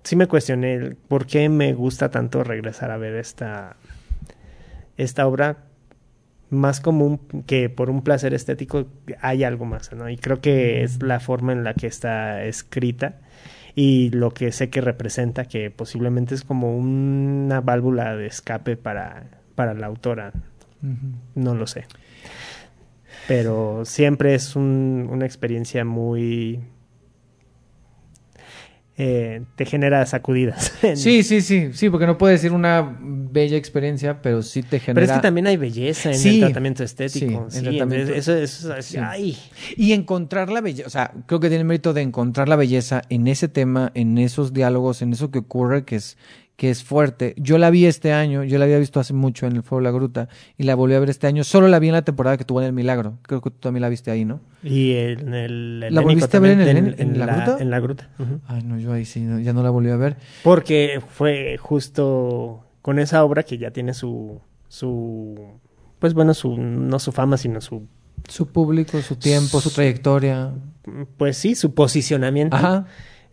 Sí 0.05 0.17
me 0.17 0.27
cuestioné 0.29 0.97
por 1.09 1.27
qué 1.27 1.49
me 1.49 1.73
gusta 1.75 2.11
tanto 2.11 2.45
regresar 2.45 2.91
a 2.91 2.99
ver 2.99 3.15
esta, 3.15 3.77
esta 4.97 5.27
obra 5.27 5.65
más 6.51 6.81
común 6.81 7.19
que 7.47 7.71
por 7.71 7.91
un 7.91 8.03
placer 8.03 8.35
estético 8.35 8.87
hay 9.21 9.45
algo 9.45 9.65
más, 9.65 9.93
¿no? 9.93 10.09
Y 10.11 10.17
creo 10.19 10.41
que 10.41 10.85
es 10.85 11.03
la 11.03 11.21
forma 11.21 11.53
en 11.53 11.65
la 11.65 11.75
que 11.75 11.87
está 11.87 12.45
escrita 12.45 13.17
y 13.75 14.11
lo 14.11 14.31
que 14.33 14.53
sé 14.53 14.71
que 14.71 14.81
representa, 14.83 15.47
que 15.47 15.71
posiblemente 15.71 16.35
es 16.35 16.45
como 16.45 16.77
una 16.77 17.61
válvula 17.61 18.15
de 18.15 18.27
escape 18.27 18.77
para, 18.77 19.25
para 19.55 19.75
la 19.75 19.87
autora, 19.87 20.33
no 21.35 21.55
lo 21.55 21.67
sé. 21.67 21.87
Pero 23.27 23.85
siempre 23.85 24.35
es 24.35 24.55
un- 24.55 25.09
una 25.11 25.25
experiencia 25.25 25.85
muy... 25.85 26.61
eh, 28.97 29.43
te 29.57 29.67
genera 29.67 30.05
sacudidas. 30.07 30.73
Sí, 30.95 31.23
sí, 31.23 31.41
sí, 31.41 31.71
sí, 31.73 31.91
porque 31.91 32.07
no 32.07 32.17
puede 32.19 32.35
decir 32.35 32.53
una 32.53 32.97
bella 33.01 33.57
experiencia, 33.57 34.23
pero 34.23 34.43
sí 34.43 34.63
te 34.63 34.79
genera... 34.79 34.95
Pero 34.95 35.13
es 35.13 35.19
que 35.19 35.23
también 35.23 35.47
hay 35.49 35.57
belleza 35.57 36.11
en 36.11 36.19
Sí, 36.19 36.35
el 36.37 36.41
tratamiento 36.47 36.85
estético. 36.85 37.47
sí, 37.51 37.59
el 37.59 37.65
Sí, 37.65 37.71
tratamiento- 37.71 38.13
Eso, 38.15 38.37
eso, 38.37 38.75
Sí. 38.83 38.97
ay. 38.99 39.37
Y 39.77 39.93
encontrar 39.93 40.51
la 40.51 40.61
belleza, 40.61 40.87
o 40.87 40.91
sea, 40.91 41.13
creo 41.27 41.41
que 41.41 41.49
tiene 41.49 41.63
el 41.63 41.67
mérito 41.67 41.93
de 41.93 42.03
encontrar 42.03 42.49
la 42.49 42.57
belleza 42.57 43.03
en 43.09 43.27
ese 43.27 43.49
tema, 43.49 43.91
en 43.95 44.19
esos 44.19 44.53
diálogos, 44.53 45.03
en 45.03 45.13
eso 45.13 45.31
que 45.31 45.41
ocurre, 45.41 45.85
que 45.85 45.97
es, 45.97 46.17
que 46.57 46.71
es 46.71 46.85
fuerte. 46.85 47.35
Yo 47.37 47.59
la 47.59 47.71
vi 47.71 47.87
este 47.87 48.13
año, 48.13 48.45
yo 48.45 48.59
la 48.59 48.65
había 48.65 48.79
visto 48.79 49.01
hace 49.01 49.13
mucho 49.13 49.47
en 49.47 49.57
el 49.57 49.63
Fuego 49.63 49.81
de 49.81 49.85
la 49.85 49.91
Gruta, 49.91 50.29
y 50.57 50.63
la 50.63 50.75
volví 50.75 50.95
a 50.95 51.01
ver 51.01 51.11
este 51.11 51.27
año. 51.27 51.43
Solo 51.43 51.69
la 51.69 51.79
vi 51.79 51.89
en 51.89 51.95
la 51.95 52.03
temporada 52.03 52.37
que 52.37 52.45
tuvo 52.45 52.61
en 52.61 52.69
El 52.69 52.73
Milagro. 52.73 53.19
Creo 53.23 53.41
que 53.41 53.51
tú 53.51 53.59
también 53.59 53.83
la 53.83 53.89
viste 53.89 54.11
ahí, 54.11 54.25
¿no? 54.25 54.41
Y 54.63 54.93
en 54.93 55.35
el 55.35 55.81
¿La 55.93 56.01
volviste 56.01 56.37
a 56.37 56.41
ver 56.41 56.53
en 56.61 56.95
el 56.99 57.19
la 57.19 57.27
gruta? 57.27 57.57
En 57.61 57.71
la 57.71 57.81
gruta. 57.81 58.09
Ay, 58.47 58.63
no, 58.63 58.79
yo 58.79 58.93
ahí 58.93 59.05
sí, 59.05 59.21
no, 59.21 59.41
ya 59.41 59.53
no 59.53 59.63
la 59.63 59.71
volví 59.71 59.91
a 59.91 59.97
ver. 59.97 60.17
Porque 60.43 61.01
fue 61.09 61.57
justo 61.59 62.65
con 62.83 62.99
esa 62.99 63.25
obra 63.25 63.43
que 63.43 63.59
ya 63.59 63.71
tiene 63.73 63.93
su, 63.95 64.41
su, 64.69 65.35
pues 65.99 66.15
bueno, 66.15 66.35
su, 66.35 66.57
no 66.57 66.99
su 66.99 67.13
fama, 67.13 67.37
sino 67.37 67.61
su, 67.61 67.87
Su 68.29 68.47
público, 68.47 69.01
su 69.03 69.17
tiempo, 69.17 69.61
su 69.61 69.71
trayectoria. 69.71 70.53
pues 71.17 71.37
sí, 71.37 71.55
su 71.57 71.75
posicionamiento. 71.75 72.57
Ajá. 72.57 72.87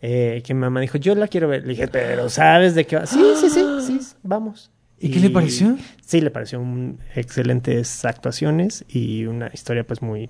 Eh, 0.04 0.42
que 0.44 0.52
mi 0.52 0.60
mamá 0.60 0.80
dijo, 0.80 0.98
yo 0.98 1.14
la 1.14 1.28
quiero 1.28 1.46
ver. 1.48 1.62
Le 1.62 1.70
dije, 1.70 1.86
pero 1.88 2.28
¿sabes 2.28 2.74
de 2.74 2.84
qué 2.86 2.96
va? 2.96 3.06
Sí, 3.06 3.20
sí, 3.40 3.48
sí, 3.48 3.64
sí, 3.86 4.00
vamos. 4.22 4.70
¿Y 4.98 5.10
qué 5.10 5.20
le 5.20 5.30
pareció? 5.30 5.76
Sí, 6.04 6.20
le 6.20 6.30
pareció 6.30 6.60
un- 6.60 6.98
excelentes 7.14 8.04
actuaciones 8.04 8.84
y 8.88 9.24
una 9.26 9.48
historia 9.52 9.84
pues 9.86 10.02
muy 10.02 10.28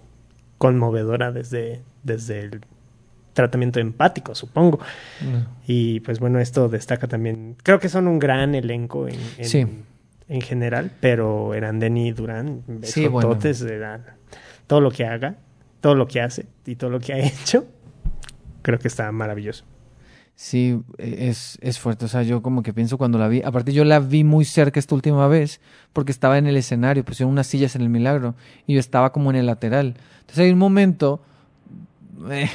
conmovedora 0.59 1.33
desde, 1.33 1.83
desde 2.03 2.41
el 2.41 2.61
tratamiento 3.33 3.81
empático, 3.81 4.35
supongo. 4.35 4.79
Y 5.67 6.01
pues 6.01 6.21
bueno, 6.21 6.39
esto 6.39 6.69
destaca 6.69 7.07
también. 7.09 7.57
Creo 7.63 7.79
que 7.81 7.89
son 7.89 8.07
un 8.09 8.19
gran 8.19 8.55
elenco 8.55 9.09
en, 9.09 9.17
en, 9.39 9.45
Sí. 9.45 9.67
en 10.29 10.41
general, 10.43 10.91
pero 11.01 11.55
eran 11.55 11.79
Denny 11.79 12.13
Durán, 12.13 12.63
Sí, 12.83 13.09
bueno. 13.09 13.37
eran 13.69 14.05
todo 14.67 14.81
lo 14.81 14.91
que 14.91 15.05
haga, 15.07 15.37
todo 15.81 15.95
lo 15.95 16.07
que 16.07 16.21
hace 16.21 16.47
y 16.67 16.77
todo 16.77 16.91
lo 16.91 17.01
que 17.01 17.13
ha 17.15 17.19
hecho. 17.27 17.67
Creo 18.63 18.79
que 18.79 18.89
está 18.89 19.11
maravilloso. 19.13 19.65
Sí, 20.35 20.81
e- 20.99 21.29
es, 21.29 21.59
es 21.61 21.79
fuerte. 21.79 22.07
O 22.07 22.09
sea, 22.09 22.23
yo 22.23 22.43
como 22.43 22.63
que 22.63 22.73
pienso 22.73 22.99
cuando 22.99 23.19
la 23.19 23.29
vi. 23.29 23.43
Aparte, 23.45 23.73
yo 23.73 23.85
la 23.85 24.01
vi 24.01 24.25
muy 24.25 24.45
cerca 24.45 24.81
esta 24.81 24.95
última 24.95 25.29
vez 25.29 25.61
porque 25.93 26.13
estaba 26.13 26.39
en 26.39 26.47
el 26.47 26.57
escenario, 26.57 27.05
pusieron 27.05 27.33
unas 27.33 27.47
sillas 27.47 27.77
en 27.77 27.83
el 27.83 27.89
milagro 27.91 28.35
y 28.67 28.75
yo 28.75 28.81
estaba 28.81 29.13
como 29.13 29.31
en 29.31 29.37
el 29.37 29.47
lateral. 29.47 29.95
Entonces 30.21 30.39
hay 30.39 30.51
un 30.51 30.59
momento 30.59 31.21
eh, 32.31 32.49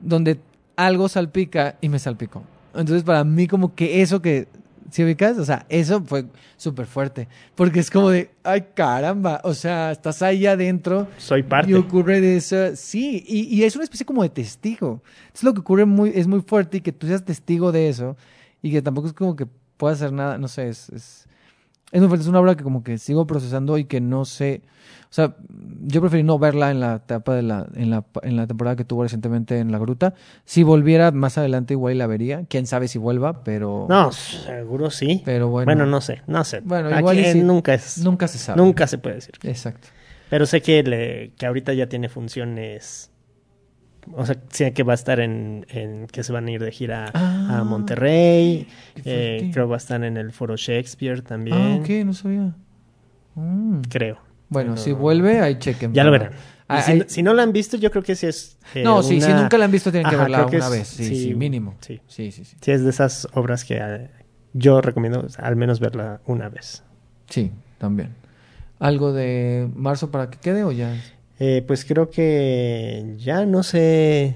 donde 0.00 0.40
algo 0.76 1.08
salpica 1.08 1.76
y 1.80 1.88
me 1.88 1.98
salpicó. 1.98 2.42
Entonces, 2.74 3.02
para 3.02 3.24
mí, 3.24 3.46
como 3.46 3.74
que 3.74 4.00
eso 4.02 4.22
que. 4.22 4.48
¿Sí 4.90 5.04
ubicas? 5.04 5.38
O 5.38 5.44
sea, 5.44 5.66
eso 5.68 6.02
fue 6.02 6.24
súper 6.56 6.86
fuerte. 6.86 7.28
Porque 7.54 7.80
es 7.80 7.90
como 7.90 8.10
de, 8.10 8.30
ay 8.42 8.66
caramba. 8.74 9.40
O 9.44 9.54
sea, 9.54 9.92
estás 9.92 10.20
ahí 10.22 10.46
adentro 10.46 11.06
Soy 11.16 11.42
parte. 11.42 11.70
y 11.70 11.74
ocurre 11.74 12.20
de 12.20 12.36
eso, 12.36 12.74
sí, 12.74 13.24
y, 13.26 13.42
y 13.54 13.64
es 13.64 13.74
una 13.76 13.84
especie 13.84 14.04
como 14.04 14.22
de 14.22 14.30
testigo. 14.30 15.02
Es 15.34 15.42
lo 15.42 15.54
que 15.54 15.60
ocurre 15.60 15.84
muy, 15.84 16.10
es 16.14 16.26
muy 16.26 16.40
fuerte 16.40 16.78
y 16.78 16.80
que 16.80 16.92
tú 16.92 17.06
seas 17.06 17.24
testigo 17.24 17.72
de 17.72 17.88
eso 17.88 18.16
y 18.62 18.70
que 18.72 18.82
tampoco 18.82 19.06
es 19.08 19.12
como 19.12 19.36
que 19.36 19.46
puedas 19.76 19.98
hacer 20.02 20.12
nada, 20.12 20.36
no 20.38 20.48
sé, 20.48 20.68
es, 20.68 20.90
es, 20.90 21.26
es 21.92 22.02
es 22.02 22.26
una 22.26 22.40
obra 22.40 22.54
que 22.54 22.64
como 22.64 22.82
que 22.82 22.98
sigo 22.98 23.26
procesando 23.26 23.78
y 23.78 23.84
que 23.84 24.00
no 24.00 24.24
sé, 24.24 24.62
o 25.10 25.12
sea, 25.12 25.34
yo 25.82 26.00
preferí 26.00 26.22
no 26.22 26.38
verla 26.38 26.70
en 26.70 26.78
la 26.78 26.96
etapa 26.96 27.34
de 27.34 27.42
la, 27.42 27.66
en 27.74 27.90
la, 27.90 28.04
en 28.22 28.36
la 28.36 28.46
temporada 28.46 28.76
que 28.76 28.84
tuvo 28.84 29.02
recientemente 29.02 29.58
en 29.58 29.72
La 29.72 29.78
Gruta. 29.78 30.14
Si 30.44 30.62
volviera 30.62 31.10
más 31.10 31.36
adelante 31.36 31.74
igual 31.74 31.98
la 31.98 32.06
vería, 32.06 32.44
quién 32.48 32.66
sabe 32.66 32.86
si 32.86 32.98
vuelva, 32.98 33.42
pero... 33.42 33.86
No, 33.88 34.12
seguro 34.12 34.90
sí. 34.90 35.22
Pero 35.24 35.48
bueno. 35.48 35.64
Bueno, 35.66 35.86
no 35.86 36.00
sé, 36.00 36.22
no 36.28 36.44
sé. 36.44 36.60
Bueno, 36.60 36.90
Aquí 36.90 36.98
igual 36.98 37.24
sí. 37.24 37.42
nunca 37.42 37.74
es, 37.74 37.98
Nunca 37.98 38.28
se 38.28 38.38
sabe. 38.38 38.56
nunca 38.62 38.86
se 38.86 38.98
puede 38.98 39.16
decir. 39.16 39.34
Exacto. 39.42 39.88
Pero 40.28 40.46
sé 40.46 40.62
que, 40.62 40.82
le, 40.84 41.32
que 41.36 41.46
ahorita 41.46 41.72
ya 41.74 41.88
tiene 41.88 42.08
funciones. 42.08 43.10
O 44.14 44.24
sea, 44.26 44.36
sé 44.50 44.72
que 44.72 44.82
va 44.82 44.92
a 44.92 44.94
estar 44.94 45.20
en, 45.20 45.66
en 45.68 46.06
que 46.06 46.22
se 46.22 46.32
van 46.32 46.46
a 46.46 46.50
ir 46.50 46.62
de 46.62 46.72
gira 46.72 47.10
Ah, 47.14 47.58
a 47.60 47.64
Monterrey. 47.64 48.66
qué 48.94 49.02
eh, 49.04 49.50
creo 49.52 49.68
va 49.68 49.76
a 49.76 49.78
estar 49.78 50.02
en 50.04 50.16
el 50.16 50.32
Foro 50.32 50.56
Shakespeare 50.56 51.22
también. 51.22 51.56
Ah, 51.56 51.76
ok, 51.80 51.88
no 52.06 52.12
sabía. 52.14 52.54
Mm. 53.34 53.80
Creo. 53.88 54.18
Bueno, 54.48 54.76
si 54.76 54.92
vuelve, 54.92 55.40
ahí 55.40 55.58
chequen. 55.58 55.92
Ya 55.94 56.04
lo 56.04 56.10
verán. 56.10 56.32
Ah, 56.66 56.82
si, 57.08 57.22
no 57.22 57.34
la 57.34 57.42
han 57.42 57.52
visto, 57.52 57.76
yo 57.76 57.90
creo 57.90 58.02
que 58.02 58.14
sí 58.14 58.26
es. 58.26 58.56
eh, 58.74 58.82
No, 58.84 59.02
sí, 59.02 59.20
si 59.20 59.26
una- 59.30 59.42
nunca 59.42 59.58
la 59.58 59.64
han 59.64 59.70
visto, 59.72 59.90
tienen 59.90 60.08
que 60.08 60.16
verla 60.16 60.46
una 60.46 60.58
es- 60.66 60.70
vez. 60.70 60.88
Sí, 60.88 61.04
sí, 61.06 61.16
sí, 61.16 61.34
mínimo. 61.34 61.74
sí. 61.80 62.00
Sí, 62.06 62.30
sí, 62.32 62.44
sí. 62.44 62.56
Sí, 62.60 62.70
es 62.70 62.84
de 62.84 62.90
esas 62.90 63.26
obras 63.34 63.64
que 63.64 63.78
eh, 63.80 64.08
yo 64.52 64.80
recomiendo 64.80 65.26
al 65.38 65.56
menos 65.56 65.80
verla 65.80 66.20
una 66.26 66.48
vez. 66.48 66.82
Sí, 67.28 67.50
también. 67.78 68.10
¿Algo 68.78 69.12
de 69.12 69.68
marzo 69.74 70.10
para 70.10 70.30
que 70.30 70.38
quede 70.38 70.62
o 70.64 70.70
ya? 70.72 70.94
Eh, 71.42 71.64
pues 71.66 71.84
creo 71.86 72.10
que 72.10 73.14
ya 73.18 73.46
no 73.46 73.62
sé. 73.62 74.34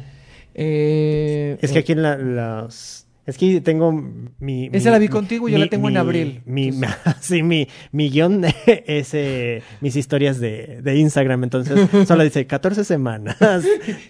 Eh, 0.54 1.58
Es 1.60 1.70
que 1.72 1.80
aquí 1.80 1.92
en 1.92 2.02
la, 2.02 2.16
los... 2.16 3.02
Es 3.26 3.38
que 3.38 3.60
tengo 3.62 3.90
mi... 4.38 4.68
Esa 4.72 4.90
mi- 4.90 4.92
la 4.92 4.98
vi 4.98 5.08
contigo, 5.08 5.48
yo 5.48 5.56
la 5.56 5.68
tengo 5.68 5.88
en 5.88 5.94
mi- 5.94 5.98
abril. 6.00 6.42
Mi, 6.44 6.68
Entonces- 6.68 6.96
sí, 7.22 7.42
mi, 7.42 7.66
mi 7.90 8.10
guion 8.10 8.44
es 8.66 9.14
eh, 9.14 9.62
mis 9.80 9.96
historias 9.96 10.38
de, 10.40 10.80
de 10.82 10.96
Instagram, 10.98 11.44
entonces 11.44 11.88
solo 12.06 12.22
dice 12.22 12.46
14 12.46 12.84
semanas, 12.84 13.36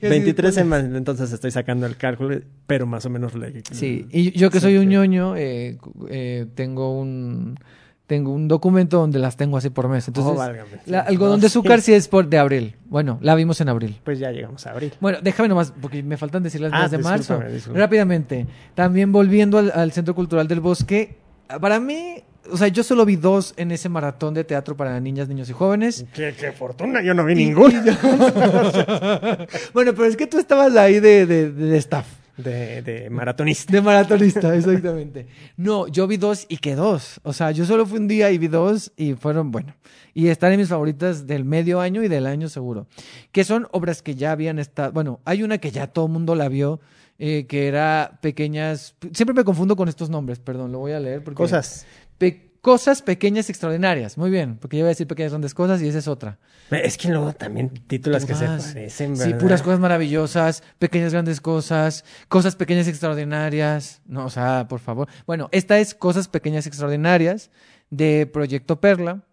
23 0.03 0.35
pones. 0.35 0.55
semanas, 0.57 0.91
entonces 0.97 1.33
estoy 1.33 1.53
sacando 1.53 1.87
el 1.87 1.97
cálculo, 1.97 2.41
pero 2.67 2.87
más 2.87 3.07
o 3.07 3.11
menos 3.11 3.35
le... 3.37 3.63
Sí, 3.71 4.07
y 4.11 4.33
yo 4.33 4.51
que 4.51 4.59
soy 4.59 4.77
un 4.79 4.89
ñoño, 4.89 5.37
eh, 5.37 5.79
eh, 6.11 6.47
tengo 6.57 6.99
un 7.01 7.57
tengo 8.07 8.33
un 8.33 8.49
documento 8.49 8.99
donde 8.99 9.19
las 9.19 9.37
tengo 9.37 9.57
así 9.57 9.71
por 9.71 9.89
mes. 9.89 10.07
Entonces, 10.09 10.33
Oh, 10.39 10.81
la 10.87 11.01
algodón 11.01 11.37
No, 11.39 11.41
de 11.41 11.47
azúcar 11.47 11.81
sí 11.81 11.93
es 11.95 12.07
por 12.09 12.29
de 12.29 12.39
abril. 12.39 12.77
Bueno, 12.87 13.19
la 13.23 13.35
vimos 13.35 13.61
en 13.63 13.71
abril. 13.71 13.99
Pues 14.05 14.19
ya 14.19 14.31
llegamos 14.31 14.67
a 14.67 14.73
abril. 14.73 14.93
Bueno, 15.01 15.19
déjame 15.23 15.49
nomás, 15.49 15.73
porque 15.81 16.03
me 16.03 16.17
faltan 16.19 16.43
decir 16.43 16.61
las 16.61 16.71
Ah, 16.75 16.89
de 16.89 16.99
marzo. 16.99 17.39
discúlpame. 17.41 17.81
Rápidamente. 17.81 18.47
También 18.75 19.11
volviendo 19.11 19.57
al, 19.59 19.73
al 19.75 19.91
Centro 19.93 20.15
Cultural 20.15 20.47
del 20.49 20.61
Bosque. 20.61 21.17
Para 21.61 21.81
mí, 21.81 22.23
o 22.51 22.57
sea, 22.59 22.69
yo 22.69 22.83
solo 22.83 23.07
vi 23.07 23.17
dos 23.17 23.55
en 23.57 23.71
ese 23.71 23.89
maratón 23.89 24.35
de 24.35 24.45
teatro 24.45 24.77
para 24.77 25.01
niñas, 25.01 25.29
niños 25.29 25.49
y 25.49 25.53
jóvenes. 25.55 26.05
Qué, 26.13 26.35
qué 26.39 26.53
fortuna, 26.53 27.01
yo 27.03 27.15
no 27.15 27.25
vi 27.25 27.33
Y- 27.33 27.37
ninguno. 27.47 27.69
y 27.83 27.87
yo- 27.87 27.93
bueno, 29.73 29.93
pero 29.95 30.05
es 30.05 30.17
que 30.17 30.27
tú 30.27 30.39
estabas 30.39 30.77
ahí 30.77 31.01
de, 31.01 31.25
de, 31.27 31.51
de 31.53 31.77
staff. 31.79 32.07
De, 32.37 32.83
de 32.83 33.11
maratonista. 33.11 33.73
De 33.73 33.81
maratonista, 33.81 34.55
exactamente. 34.57 35.29
No, 35.57 35.87
yo 35.87 36.07
vi 36.09 36.17
dos 36.17 36.47
y 36.49 36.57
que 36.57 36.75
dos. 36.75 37.21
O 37.23 37.33
sea, 37.33 37.53
yo 37.53 37.65
solo 37.65 37.87
fui 37.87 37.99
un 37.99 38.09
día 38.09 38.31
y 38.33 38.39
vi 38.39 38.49
dos 38.49 38.93
y 38.97 39.15
fueron, 39.15 39.51
bueno. 39.53 39.75
Y 40.15 40.29
están 40.29 40.53
en 40.53 40.59
mis 40.61 40.69
favoritas 40.69 41.27
del 41.27 41.45
medio 41.45 41.81
año 41.81 42.03
y 42.03 42.09
del 42.09 42.27
año 42.27 42.49
seguro. 42.49 42.87
Que 43.31 43.45
son 43.45 43.69
obras 43.71 44.03
que 44.03 44.15
ya 44.17 44.33
habían 44.33 44.59
estado. 44.59 44.93
Bueno, 44.93 45.21
hay 45.25 45.43
una 45.43 45.59
que 45.59 45.71
ya 45.71 45.87
todo 45.87 46.07
el 46.07 46.13
mundo 46.13 46.35
la 46.35 46.49
vio, 46.49 46.81
eh, 47.19 47.47
que 47.49 47.69
era 47.69 48.19
pequeñas. 48.21 48.97
Siempre 49.13 49.35
me 49.35 49.45
confundo 49.45 49.77
con 49.77 49.89
estos 49.89 50.11
nombres, 50.11 50.41
perdón, 50.41 50.73
lo 50.73 50.79
voy 50.81 50.93
a 50.93 51.01
leer. 51.01 51.23
Porque... 51.23 51.37
Cosas. 51.37 51.87
Pe- 52.19 52.54
cosas 52.65 53.03
pequeñas 53.03 53.51
extraordinarias. 53.51 54.17
Muy 54.17 54.31
bien, 54.31 54.57
porque 54.57 54.79
yo 54.79 54.81
iba 54.81 54.89
a 54.89 54.97
decir 54.97 55.07
pequeñas 55.07 55.33
grandes 55.33 55.53
cosas 55.53 55.83
y 55.83 55.89
esa 55.89 55.99
es 55.99 56.09
otra. 56.09 56.39
Es 56.71 56.97
que 56.97 57.09
luego 57.11 57.35
también 57.35 57.69
títulos 57.69 58.25
que 58.25 58.35
se 58.35 58.47
parecen, 58.47 59.17
Sí, 59.19 59.23
¿verdad? 59.25 59.39
puras 59.39 59.63
cosas 59.63 59.81
maravillosas, 59.81 60.63
pequeñas 60.79 61.13
grandes 61.13 61.43
cosas, 61.43 62.07
cosas 62.29 62.57
pequeñas 62.57 62.89
extraordinarias. 62.89 64.01
No, 64.07 64.25
o 64.25 64.31
sea, 64.31 64.67
por 64.67 64.81
favor. 64.81 65.09
Bueno, 65.27 65.51
esta 65.53 65.79
es 65.79 65.95
Cosas 65.95 66.27
Pequeñas 66.29 66.67
Extraordinarias 66.67 67.51
de 67.91 68.27
Proyecto 68.33 68.81
Perla. 68.81 69.25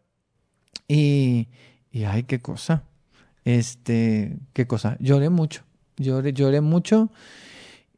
Y, 0.90 1.48
y 1.90 2.04
ay, 2.04 2.24
qué 2.24 2.42
cosa. 2.42 2.84
Este, 3.46 4.38
qué 4.52 4.68
cosa. 4.68 4.98
Lloré 5.00 5.30
mucho. 5.30 5.64
Lloré, 5.96 6.34
lloré 6.34 6.60
mucho. 6.60 7.10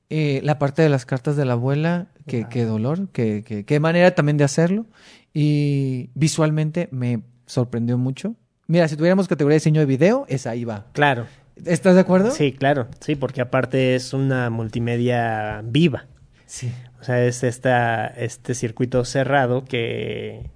Eh, 0.10 0.42
la 0.44 0.60
parte 0.60 0.84
de 0.84 0.90
las 0.90 1.08
cartas 1.08 1.36
de 1.36 1.46
la 1.46 1.54
abuela, 1.54 2.10
qué, 2.28 2.42
Wow. 2.42 2.50
qué 2.50 2.64
dolor, 2.66 3.10
qué, 3.12 3.44
qué, 3.46 3.66
qué 3.66 3.80
manera 3.80 4.16
también 4.16 4.38
de 4.38 4.44
hacerlo. 4.44 4.86
Y 5.34 6.10
visualmente 6.14 6.90
me 6.92 7.22
sorprendió 7.46 7.98
mucho. 7.98 8.36
Mira, 8.68 8.88
si 8.88 8.96
tuviéramos 8.96 9.28
categoría 9.28 9.56
de 9.56 9.60
diseño 9.60 9.80
de 9.82 9.86
video, 9.86 10.26
esa 10.30 10.52
ahí 10.52 10.64
va. 10.64 10.88
Claro. 10.94 11.26
¿Estás 11.66 11.96
de 11.96 12.02
acuerdo? 12.02 12.32
Sí, 12.32 12.52
claro. 12.54 12.88
Sí, 13.00 13.16
porque 13.16 13.42
aparte 13.42 13.96
es 13.96 14.14
una 14.14 14.50
multimedia 14.50 15.62
viva. 15.64 16.08
Sí. 16.46 16.72
O 17.00 17.04
sea, 17.04 17.24
es 17.26 17.44
esta, 17.44 18.08
este 18.08 18.56
circuito 18.56 19.04
cerrado 19.06 19.66
que, 19.66 20.50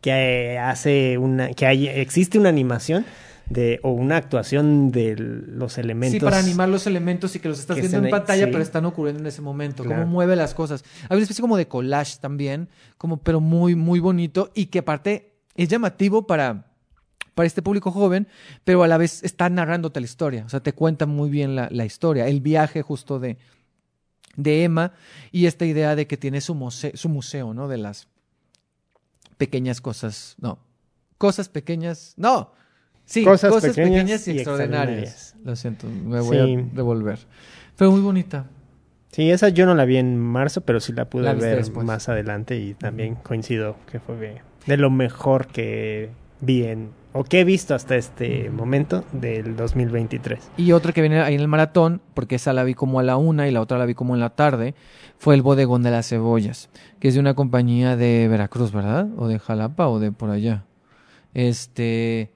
que 0.00 0.58
hace 0.58 1.18
una, 1.18 1.50
que 1.50 1.66
hay, 1.66 1.86
existe 1.88 2.38
una 2.38 2.48
animación 2.48 3.04
de, 3.48 3.80
o 3.82 3.90
una 3.90 4.16
actuación 4.16 4.90
de 4.90 5.16
los 5.16 5.78
elementos. 5.78 6.18
Sí, 6.18 6.20
para 6.20 6.38
animar 6.38 6.68
los 6.68 6.86
elementos 6.86 7.34
y 7.36 7.40
que 7.40 7.48
los 7.48 7.60
estás 7.60 7.76
que 7.76 7.82
viendo 7.82 7.98
en 7.98 8.10
pantalla, 8.10 8.46
sí. 8.46 8.50
pero 8.50 8.62
están 8.62 8.84
ocurriendo 8.84 9.20
en 9.20 9.26
ese 9.26 9.42
momento. 9.42 9.82
Claro. 9.82 10.02
Cómo 10.02 10.12
mueve 10.12 10.36
las 10.36 10.54
cosas. 10.54 10.84
Hay 11.08 11.16
una 11.16 11.22
especie 11.22 11.42
como 11.42 11.56
de 11.56 11.68
collage 11.68 12.18
también, 12.20 12.68
como, 12.96 13.18
pero 13.18 13.40
muy, 13.40 13.74
muy 13.74 14.00
bonito 14.00 14.50
y 14.54 14.66
que 14.66 14.80
aparte 14.80 15.34
es 15.54 15.68
llamativo 15.68 16.26
para, 16.26 16.72
para 17.34 17.46
este 17.46 17.62
público 17.62 17.90
joven, 17.90 18.28
pero 18.64 18.82
a 18.82 18.88
la 18.88 18.96
vez 18.96 19.22
está 19.22 19.48
narrándote 19.50 20.00
la 20.00 20.06
historia. 20.06 20.44
O 20.46 20.48
sea, 20.48 20.60
te 20.60 20.72
cuenta 20.72 21.06
muy 21.06 21.30
bien 21.30 21.54
la, 21.54 21.68
la 21.70 21.84
historia, 21.84 22.26
el 22.26 22.40
viaje 22.40 22.82
justo 22.82 23.18
de, 23.20 23.36
de 24.36 24.64
Emma 24.64 24.92
y 25.32 25.46
esta 25.46 25.64
idea 25.64 25.96
de 25.96 26.06
que 26.06 26.16
tiene 26.16 26.40
su, 26.40 26.54
museo, 26.54 26.92
su 26.94 27.08
museo, 27.08 27.54
¿no? 27.54 27.68
De 27.68 27.78
las 27.78 28.08
pequeñas 29.36 29.80
cosas. 29.80 30.36
No. 30.38 30.58
Cosas 31.18 31.48
pequeñas. 31.48 32.14
No. 32.16 32.52
Sí, 33.06 33.22
Cosas 33.24 33.50
cosas, 33.52 33.70
pequeñas 33.76 34.00
pequeñas, 34.22 34.28
y, 34.28 34.30
y 34.32 34.34
extraordinarias. 34.36 35.02
extraordinarias. 35.10 35.36
Lo 35.44 35.56
siento, 35.56 35.86
me 35.88 36.20
voy 36.20 36.36
Sí. 36.36 36.54
a 36.70 36.74
devolver. 36.74 37.18
Pero 37.76 37.90
muy 37.90 38.00
bonita. 38.00 38.46
Sí, 39.12 39.30
esa 39.30 39.48
yo 39.50 39.66
no 39.66 39.74
la 39.74 39.84
vi 39.84 39.98
en 39.98 40.18
marzo, 40.18 40.62
pero 40.62 40.80
sí 40.80 40.92
la 40.92 41.08
pude 41.08 41.22
La 41.24 41.34
ver 41.34 41.58
después. 41.58 41.86
más 41.86 42.08
adelante 42.08 42.56
y 42.58 42.74
también 42.74 43.14
coincido 43.16 43.76
que 43.90 44.00
fue 44.00 44.16
de, 44.16 44.40
de 44.66 44.76
lo 44.76 44.90
mejor 44.90 45.46
que 45.46 46.10
vi 46.40 46.64
en, 46.64 46.90
o 47.12 47.22
que 47.22 47.40
he 47.40 47.44
visto 47.44 47.74
hasta 47.76 47.94
este 47.94 48.50
momento 48.50 49.04
del 49.12 49.54
2023. 49.54 50.50
Y 50.56 50.72
otra 50.72 50.92
que 50.92 51.00
viene 51.00 51.20
ahí 51.20 51.34
en 51.34 51.40
el 51.40 51.46
maratón, 51.48 52.00
porque 52.14 52.34
esa 52.36 52.52
la 52.52 52.64
vi 52.64 52.74
como 52.74 52.98
a 52.98 53.02
la 53.04 53.16
una 53.16 53.46
y 53.46 53.52
la 53.52 53.60
otra 53.60 53.78
la 53.78 53.86
vi 53.86 53.94
como 53.94 54.14
en 54.14 54.20
la 54.20 54.30
tarde, 54.30 54.74
fue 55.18 55.36
el 55.36 55.42
bodegón 55.42 55.82
de 55.84 55.92
las 55.92 56.08
cebollas, 56.08 56.70
que 56.98 57.06
es 57.08 57.14
de 57.14 57.20
una 57.20 57.34
compañía 57.34 57.96
de 57.96 58.26
Veracruz, 58.28 58.72
¿verdad? 58.72 59.08
O 59.16 59.28
de 59.28 59.38
Jalapa 59.38 59.86
o 59.88 60.00
de 60.00 60.10
por 60.10 60.30
allá. 60.30 60.64
Este. 61.34 62.32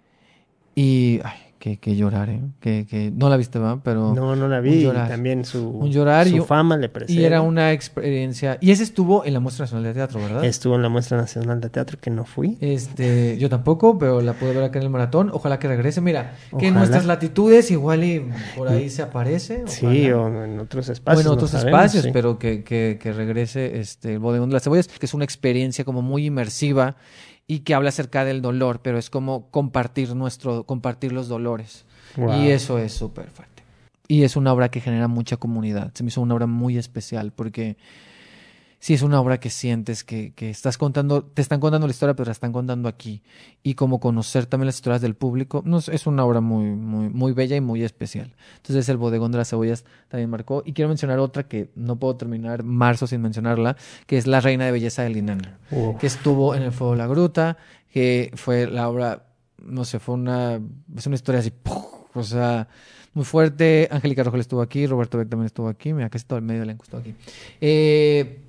Y. 0.79 1.21
Ay, 1.25 1.49
que, 1.59 1.79
que 1.79 1.97
llorar, 1.97 2.31
¿eh? 2.31 2.41
Que, 2.61 2.87
que, 2.89 3.11
no 3.11 3.29
la 3.29 3.37
viste, 3.37 3.59
¿va? 3.59 3.81
Pero. 3.83 4.15
No, 4.15 4.37
no 4.37 4.47
la 4.49 4.61
vi. 4.61 4.87
y 4.87 4.93
también 4.93 5.45
su, 5.45 5.69
Un 5.69 5.91
llorar 5.91 6.29
su 6.29 6.37
y- 6.37 6.41
fama 6.41 6.77
le 6.77 6.89
precede. 6.89 7.21
Y 7.21 7.25
era 7.25 7.43
una 7.43 7.73
experiencia. 7.73 8.59
Y 8.61 8.71
ese 8.71 8.85
estuvo 8.85 9.25
en 9.25 9.35
la 9.35 9.41
Muestra 9.41 9.65
Nacional 9.65 9.85
de 9.85 9.95
Teatro, 9.95 10.21
¿verdad? 10.21 10.45
Estuvo 10.45 10.77
en 10.77 10.83
la 10.83 10.89
Muestra 10.89 11.17
Nacional 11.17 11.61
de 11.61 11.69
Teatro 11.69 11.99
que 12.01 12.11
no 12.11 12.25
fui. 12.25 12.57
Este, 12.61 13.37
yo 13.39 13.49
tampoco, 13.49 13.99
pero 13.99 14.21
la 14.21 14.35
pude 14.35 14.53
ver 14.55 14.63
acá 14.63 14.79
en 14.79 14.85
el 14.85 14.91
maratón. 14.91 15.31
Ojalá 15.33 15.59
que 15.59 15.67
regrese. 15.69 16.01
Mira, 16.01 16.35
que 16.59 16.69
en 16.69 16.75
nuestras 16.75 17.07
latitudes 17.07 17.71
igual 17.71 18.05
y 18.05 18.25
por 18.57 18.69
ahí 18.69 18.89
se 18.89 19.03
aparece. 19.03 19.65
Sí, 19.67 20.11
o 20.13 20.45
en 20.45 20.61
otros 20.61 20.89
o 20.89 20.93
espacios. 20.93 21.23
en 21.23 21.27
no 21.27 21.33
otros 21.33 21.51
sabemos, 21.51 21.81
espacios, 21.81 22.05
sí. 22.05 22.11
pero 22.13 22.39
que, 22.39 22.63
que, 22.63 22.99
que 23.03 23.13
regrese 23.13 23.81
este, 23.81 24.15
el 24.15 24.19
bodegón 24.21 24.49
de 24.49 24.55
las 24.55 24.63
cebollas, 24.63 24.87
que 24.87 25.07
es 25.07 25.15
una 25.15 25.25
experiencia 25.25 25.85
como 25.85 26.03
muy 26.03 26.27
inmersiva 26.27 26.97
y 27.49 27.61
que 27.61 27.75
habla 27.75 27.89
acerca 27.89 28.25
del 28.25 28.43
dolor, 28.43 28.81
pero 28.83 28.99
es 28.99 29.11
como 29.11 29.51
compartir 29.51 30.15
nuestro, 30.15 30.65
compartir 30.65 31.13
los 31.13 31.27
dolores. 31.27 31.87
Wow. 32.17 32.43
Y 32.43 32.51
eso 32.51 32.79
es 32.79 32.93
súper 32.93 33.31
fuerte. 33.31 33.65
y 34.07 34.23
es 34.23 34.37
una 34.37 34.53
obra 34.53 34.71
que 34.71 34.81
genera 34.81 35.09
mucha 35.09 35.37
comunidad. 35.37 35.91
Se 35.95 36.03
me 36.05 36.09
hizo 36.09 36.21
una 36.21 36.35
obra 36.35 36.47
muy 36.47 36.79
especial 36.79 37.33
porque 37.33 37.77
sí 38.81 38.95
es 38.95 39.03
una 39.03 39.21
obra 39.21 39.41
que 39.41 39.51
sientes 39.51 40.05
que, 40.05 40.33
que 40.35 40.51
estás 40.51 40.79
contando, 40.79 41.25
te 41.25 41.43
están 41.43 41.61
contando 41.61 41.87
la 41.87 41.91
historia, 41.91 42.15
pero 42.15 42.27
la 42.27 42.33
están 42.33 42.53
contando 42.53 42.89
aquí. 42.89 43.23
Y 43.63 43.75
como 43.75 44.01
conocer 44.01 44.47
también 44.47 44.67
las 44.67 44.77
historias 44.77 45.03
del 45.03 45.15
público, 45.15 45.63
no, 45.65 45.79
es 45.79 46.07
una 46.07 46.25
obra 46.25 46.41
muy, 46.41 46.67
muy, 46.67 47.09
muy 47.09 47.33
bella 47.33 47.57
y 47.57 47.61
muy 47.61 47.83
especial. 47.83 48.35
Entonces 48.57 48.89
el 48.89 48.97
bodegón 48.97 49.33
de 49.33 49.39
las 49.39 49.51
cebollas 49.51 49.85
también 50.09 50.31
marcó. 50.31 50.63
Y 50.65 50.73
quiero 50.73 50.89
mencionar 50.89 51.19
otra 51.19 51.49
que 51.49 51.71
no 51.75 51.97
puedo 51.97 52.17
terminar 52.17 52.63
marzo 52.63 53.07
sin 53.07 53.21
mencionarla, 53.21 53.77
que 54.07 54.17
es 54.17 54.27
La 54.27 54.41
Reina 54.41 54.67
de 54.67 54.73
Belleza 54.73 55.03
de 55.03 55.11
Linan, 55.11 55.59
que 55.99 56.07
estuvo 56.07 56.55
en 56.55 56.63
el 56.63 56.73
Fuego 56.73 56.93
de 56.93 56.99
la 56.99 57.07
Gruta, 57.07 57.57
que 57.93 58.31
fue 58.35 58.67
la 58.67 58.89
obra, 58.89 59.25
no 59.59 59.85
sé, 59.85 59.99
fue 59.99 60.15
una, 60.15 60.61
es 60.97 61.07
una 61.07 61.17
historia 61.17 61.41
así, 61.41 61.53
o 62.15 62.23
sea, 62.23 62.69
muy 63.15 63.25
fuerte. 63.25 63.89
Angélica 63.91 64.23
Rogel 64.23 64.41
estuvo 64.41 64.63
aquí, 64.63 64.87
Roberto 64.87 65.19
Beck 65.19 65.29
también 65.29 65.47
estuvo 65.47 65.69
aquí, 65.69 65.93
mira, 65.93 66.09
casi 66.09 66.25
todo 66.25 66.39
el 66.39 66.45
medio 66.45 66.63
elenco 66.63 66.85
estuvo 66.85 67.01
aquí. 67.01 67.15
Eh, 67.61 68.48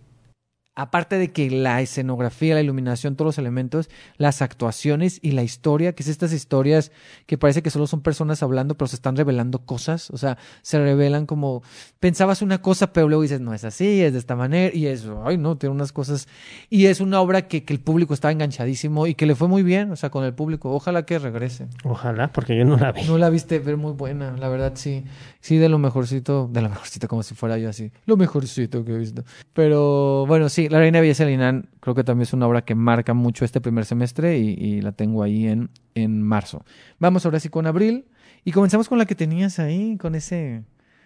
aparte 0.80 1.18
de 1.18 1.32
que 1.34 1.52
la 1.52 1.82
escenografía, 1.82 2.56
la 2.56 2.62
iluminación, 2.62 3.18
todos 3.18 3.28
los 3.28 3.38
elementos, 3.38 3.90
las 4.18 4.42
actuaciones 4.42 5.20
y 5.22 5.32
la 5.32 5.44
historia, 5.44 5.94
que 5.94 6.04
es 6.04 6.10
estas 6.10 6.32
historias 6.32 6.94
que 7.26 7.38
parece 7.38 7.62
que 7.62 7.70
solo 7.70 7.86
son 7.86 8.00
personas 8.00 8.42
hablando, 8.44 8.76
pero 8.76 8.88
se 8.88 8.96
están 8.96 9.18
revelando 9.18 9.60
cosas, 9.60 10.10
o 10.10 10.18
sea, 10.18 10.38
se 10.62 10.80
revelan 10.80 11.26
como, 11.26 11.64
pensabas 12.00 12.42
una 12.42 12.62
cosa, 12.62 12.94
pero 12.94 13.10
luego 13.10 13.24
dices, 13.24 13.42
no 13.42 13.54
es 13.54 13.66
así, 13.66 14.02
es 14.02 14.14
de 14.14 14.20
esta 14.20 14.38
manera, 14.38 14.74
y 14.74 14.88
eso, 14.88 15.22
ay, 15.26 15.38
no, 15.38 15.58
tiene 15.58 15.76
unas 15.76 15.92
cosas, 15.92 16.30
y 16.70 16.86
es 16.86 17.02
una 17.02 17.20
obra 17.20 17.50
que, 17.50 17.66
que 17.66 17.74
el 17.74 17.82
público 17.82 18.14
estaba 18.14 18.32
enganchadísimo 18.32 19.06
y 19.06 19.16
que 19.16 19.26
le 19.26 19.36
fue 19.36 19.50
muy 19.50 19.64
bien, 19.64 19.92
o 19.92 19.98
sea, 19.98 20.10
con 20.10 20.24
el 20.24 20.34
público, 20.34 20.72
ojalá 20.74 21.04
que 21.06 21.20
regrese. 21.20 21.68
Ojalá, 21.84 22.32
porque 22.32 22.58
yo 22.58 22.64
no 22.64 22.78
la 22.78 22.94
vi. 22.94 23.02
No 23.04 23.18
la 23.18 23.30
viste, 23.30 23.60
pero 23.60 23.78
muy 23.78 23.92
buena, 23.92 24.38
la 24.38 24.48
verdad, 24.48 24.72
sí, 24.76 25.04
sí, 25.42 25.58
de 25.58 25.68
lo 25.68 25.78
mejorcito, 25.78 26.50
de 26.50 26.62
lo 26.62 26.70
mejorcito, 26.70 27.10
como 27.10 27.22
si 27.22 27.36
fuera 27.36 27.58
yo 27.58 27.68
así, 27.68 27.92
lo 28.06 28.16
mejorcito 28.16 28.86
que 28.86 28.94
he 28.94 28.98
visto, 28.98 29.26
pero 29.52 30.26
bueno, 30.26 30.48
sí, 30.48 30.69
la 30.70 30.80
Reina 30.80 31.02
Belleza 31.02 31.26
Linan 31.26 31.70
creo 31.80 31.96
que 31.96 32.04
también 32.04 32.24
es 32.24 32.34
una 32.34 32.48
obra 32.48 32.64
que 32.64 32.76
marca 32.76 33.14
mucho 33.14 33.46
este 33.46 33.62
primer 33.62 33.86
semestre 33.86 34.38
y, 34.38 34.82
la 34.82 34.92
tengo 34.92 35.24
ahí 35.24 35.48
en, 35.48 35.70
en 35.96 36.22
marzo. 36.22 36.64
Vamos 37.00 37.26
ahora 37.26 37.40
sí 37.40 37.50
con 37.50 37.68
abril 37.68 38.06
y 38.46 38.52
comenzamos 38.52 38.88
con 38.88 38.98
la 38.98 39.06
que 39.06 39.16
tenías 39.16 39.60
ahí, 39.60 39.98
con 39.98 40.16
ese... 40.16 40.64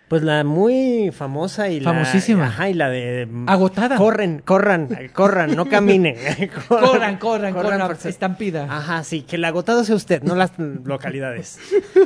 Pues 0.08 0.22
la 0.22 0.44
muy 0.44 1.12
famosa 1.12 1.70
y 1.70 1.80
Famosísima. 1.82 2.42
la... 2.42 2.48
Ajá, 2.48 2.70
y 2.70 2.74
la 2.74 2.90
de... 2.90 3.28
Agotada. 3.48 3.98
Corren, 3.98 4.44
corran, 4.46 4.90
corran, 5.14 5.56
no 5.56 5.68
caminen. 5.68 6.16
corran, 6.68 7.18
corran, 7.18 7.54
corran, 7.54 7.98
estampida. 8.04 8.66
Ajá, 8.70 9.04
sí, 9.04 9.22
que 9.22 9.38
el 9.38 9.46
agotado 9.46 9.84
sea 9.84 9.96
usted, 9.96 10.22
no 10.22 10.36
las 10.36 10.52
localidades. 10.60 11.58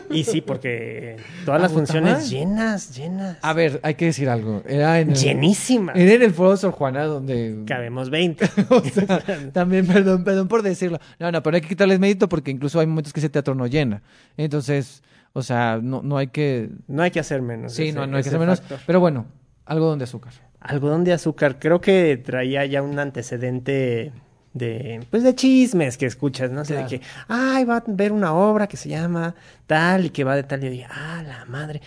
Y 0.10 0.24
sí, 0.24 0.42
porque 0.42 1.18
todas 1.44 1.60
las 1.62 1.72
funciones 1.72 2.30
llenas, 2.30 2.96
llenas. 2.96 3.38
A 3.42 3.54
ver, 3.54 3.80
hay 3.84 3.96
que 3.96 4.06
decir 4.06 4.30
algo. 4.30 4.64
Era 4.68 5.00
en 5.00 5.14
Llenísima. 5.14 5.94
Era 5.94 6.14
en 6.14 6.22
el 6.22 6.34
Foro 6.34 6.56
Sor 6.56 6.72
Juana 6.72 7.04
donde... 7.06 7.64
Cabemos 7.66 8.10
20. 8.10 8.48
también, 9.54 9.86
perdón, 9.88 10.24
perdón 10.24 10.48
por 10.48 10.62
decirlo. 10.62 11.00
No, 11.20 11.32
no, 11.32 11.44
pero 11.44 11.56
hay 11.56 11.62
que 11.62 11.68
quitarles 11.68 12.00
mérito 12.00 12.30
porque 12.30 12.52
incluso 12.52 12.80
hay 12.80 12.88
momentos 12.88 13.12
que 13.12 13.20
ese 13.20 13.30
teatro 13.30 13.56
no 13.56 13.68
llena. 13.68 14.02
Entonces... 14.38 15.02
O 15.38 15.44
sea, 15.44 15.80
no, 15.80 16.02
no 16.02 16.18
hay 16.18 16.30
que... 16.30 16.72
No 16.88 17.04
hay 17.04 17.12
que 17.12 17.20
hacer 17.20 17.44
menos. 17.44 17.72
Sí, 17.72 17.92
no, 17.92 18.08
no 18.08 18.18
hay 18.18 18.24
que 18.24 18.30
hacer 18.30 18.40
menos. 18.40 18.64
Pero 18.88 19.00
bueno, 19.00 19.28
algodón 19.66 20.00
de 20.00 20.06
azúcar. 20.06 20.34
Algodón 20.60 21.04
de 21.04 21.14
azúcar. 21.14 21.60
Creo 21.60 21.80
que 21.80 22.18
traía 22.18 22.66
ya 22.66 22.82
un 22.82 22.98
antecedente 22.98 24.14
de, 24.54 25.06
pues 25.12 25.22
de 25.22 25.36
chismes 25.36 25.96
que 25.96 26.08
escuchas, 26.08 26.50
¿no? 26.50 26.66
sé, 26.66 26.74
de 26.74 26.86
que, 26.88 27.02
ay, 27.28 27.66
va 27.66 27.78
a 27.78 27.84
ver 27.86 28.14
una 28.14 28.34
obra 28.34 28.66
que 28.66 28.78
se 28.78 28.90
llama 28.90 29.36
tal 29.68 30.06
y 30.06 30.10
que 30.10 30.24
va 30.24 30.36
de 30.36 30.42
tal. 30.42 30.62
Y 30.62 30.66
yo 30.66 30.72
dije, 30.72 30.88
ah, 30.90 31.22
la 31.24 31.46
madre, 31.46 31.84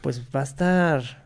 pues 0.00 0.22
va 0.32 0.38
a 0.38 0.44
estar 0.44 1.21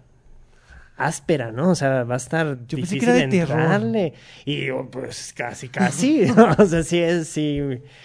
áspera, 0.97 1.53
¿no? 1.53 1.71
O 1.71 1.75
sea, 1.75 2.05
va 2.05 2.15
a 2.15 2.17
estar 2.17 2.59
Yo 2.67 2.77
difícil 2.77 3.01
que 3.01 3.07
era 3.07 3.79
de. 3.79 4.15
Y 4.45 4.71
pues 4.91 5.33
casi, 5.37 5.69
casi. 5.69 6.25
o 6.59 6.65
sea, 6.65 6.83
sí 6.83 6.99
es, 6.99 7.29
sí. 7.29 7.61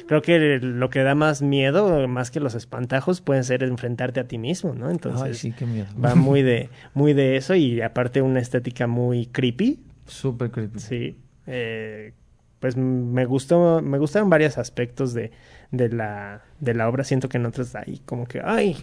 Creo 0.07 0.21
que 0.21 0.59
lo 0.61 0.89
que 0.89 1.01
da 1.03 1.15
más 1.15 1.41
miedo, 1.41 2.07
más 2.07 2.31
que 2.31 2.39
los 2.39 2.55
espantajos, 2.55 3.21
pueden 3.21 3.43
ser 3.43 3.63
enfrentarte 3.63 4.19
a 4.19 4.27
ti 4.27 4.37
mismo, 4.37 4.73
¿no? 4.73 4.89
Entonces, 4.89 5.37
sí, 5.37 5.53
qué 5.53 5.65
miedo. 5.65 5.87
va 6.03 6.15
muy 6.15 6.41
de, 6.43 6.69
muy 6.93 7.13
de 7.13 7.37
eso 7.37 7.55
y 7.55 7.81
aparte 7.81 8.21
una 8.21 8.39
estética 8.39 8.87
muy 8.87 9.27
creepy. 9.27 9.79
Súper 10.05 10.51
creepy. 10.51 10.79
Sí. 10.79 11.17
Eh, 11.47 12.13
pues 12.59 12.77
me 12.77 13.25
gustó, 13.25 13.81
me 13.81 13.97
gustaron 13.97 14.29
varios 14.29 14.57
aspectos 14.57 15.13
de, 15.13 15.31
de 15.71 15.89
la, 15.89 16.43
de 16.59 16.73
la 16.73 16.87
obra. 16.87 17.03
Siento 17.03 17.27
que 17.27 17.37
en 17.37 17.45
otros 17.45 17.73
ahí 17.75 18.01
como 18.05 18.27
que, 18.27 18.41
ay, 18.43 18.77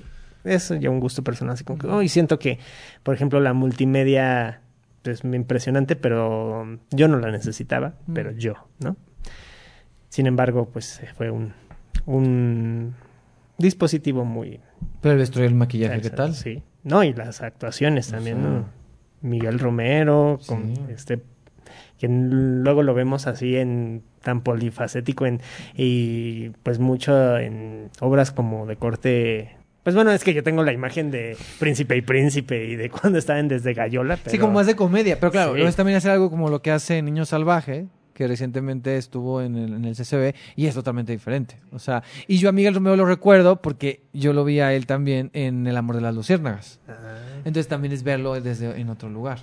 es 0.45 0.73
ya 0.81 0.91
un 0.91 1.01
gusto 1.01 1.23
personal, 1.23 1.55
así 1.55 1.65
como 1.65 1.79
que, 1.79 1.87
oh, 1.87 2.03
y 2.03 2.09
siento 2.09 2.39
que, 2.39 2.59
por 3.03 3.15
ejemplo, 3.15 3.41
la 3.41 3.53
multimedia 3.53 4.63
es 5.05 5.23
pues, 5.23 5.35
impresionante, 5.35 5.97
pero 5.97 6.79
yo 6.91 7.09
no 7.09 7.19
la 7.19 7.31
necesitaba, 7.31 7.95
pero 8.13 8.33
yo, 8.33 8.55
¿no? 8.81 8.97
Sin 10.09 10.27
embargo, 10.27 10.69
pues 10.73 11.01
fue 11.17 11.31
un, 11.31 11.53
un 12.07 12.95
dispositivo 13.59 14.25
muy... 14.25 14.61
Pero 15.01 15.21
el 15.21 15.29
y 15.35 15.41
el 15.41 15.55
maquillaje, 15.55 16.01
¿qué 16.01 16.11
tal? 16.11 16.35
Sí. 16.35 16.63
No, 16.83 17.05
y 17.05 17.13
las 17.13 17.43
actuaciones 17.43 18.09
también, 18.09 18.43
¿no? 18.43 18.67
Miguel 19.21 19.59
Romero, 19.59 20.39
con 20.47 20.73
este 20.89 21.21
que 21.99 22.09
luego 22.09 22.83
lo 22.83 22.95
vemos 22.95 23.27
así 23.27 23.57
en 23.57 24.03
tan 24.23 24.43
polifacético 24.43 25.27
en 25.27 25.41
y 25.77 26.51
pues 26.63 26.79
mucho 26.79 27.37
en 27.39 27.91
obras 28.01 28.31
como 28.31 28.67
de 28.67 28.77
corte 28.77 29.58
pues 29.89 29.95
bueno, 29.95 30.13
es 30.13 30.23
que 30.23 30.35
yo 30.35 30.43
tengo 30.43 30.63
la 30.65 30.75
imagen 30.75 31.11
de 31.11 31.35
Príncipe 31.59 31.97
y 31.97 32.03
Príncipe 32.03 32.63
y 32.67 32.77
de 32.77 32.91
cuando 32.91 33.19
estaban 33.19 33.49
desde 33.49 33.73
Gallola. 33.73 34.19
Sí, 34.27 34.37
como 34.37 34.53
más 34.53 34.67
de 34.67 34.77
comedia. 34.77 35.19
Pero 35.19 35.33
claro, 35.33 35.57
es 35.57 35.77
también 35.77 35.97
hacer 35.97 36.11
algo 36.11 36.29
como 36.29 36.51
lo 36.51 36.61
que 36.61 36.71
hace 36.71 37.01
Niño 37.01 37.25
Salvaje, 37.25 37.87
que 38.13 38.29
recientemente 38.29 38.99
estuvo 38.99 39.41
en 39.41 39.57
el, 39.57 39.73
en 39.73 39.87
el, 39.87 39.97
CCB 39.97 40.35
y 40.57 40.67
es 40.67 40.75
totalmente 40.75 41.13
diferente. 41.13 41.57
O 41.73 41.79
sea, 41.79 42.03
y 42.27 42.37
yo 42.37 42.51
a 42.51 42.53
Miguel 42.53 42.75
Romero 42.75 42.97
lo 42.97 43.07
recuerdo 43.07 43.63
porque 43.63 44.03
yo 44.13 44.35
lo 44.35 44.45
vi 44.45 44.61
a 44.61 44.75
él 44.75 44.85
también 44.85 45.31
en 45.33 45.67
El 45.67 45.79
amor 45.79 45.95
de 45.95 46.03
las 46.03 46.15
luciérnagas. 46.15 46.81
Ah. 46.87 47.17
Entonces 47.47 47.67
también 47.67 47.93
es 47.95 48.03
verlo 48.03 48.39
desde 48.39 48.79
en 48.79 48.91
otro 48.91 49.09
lugar. 49.09 49.39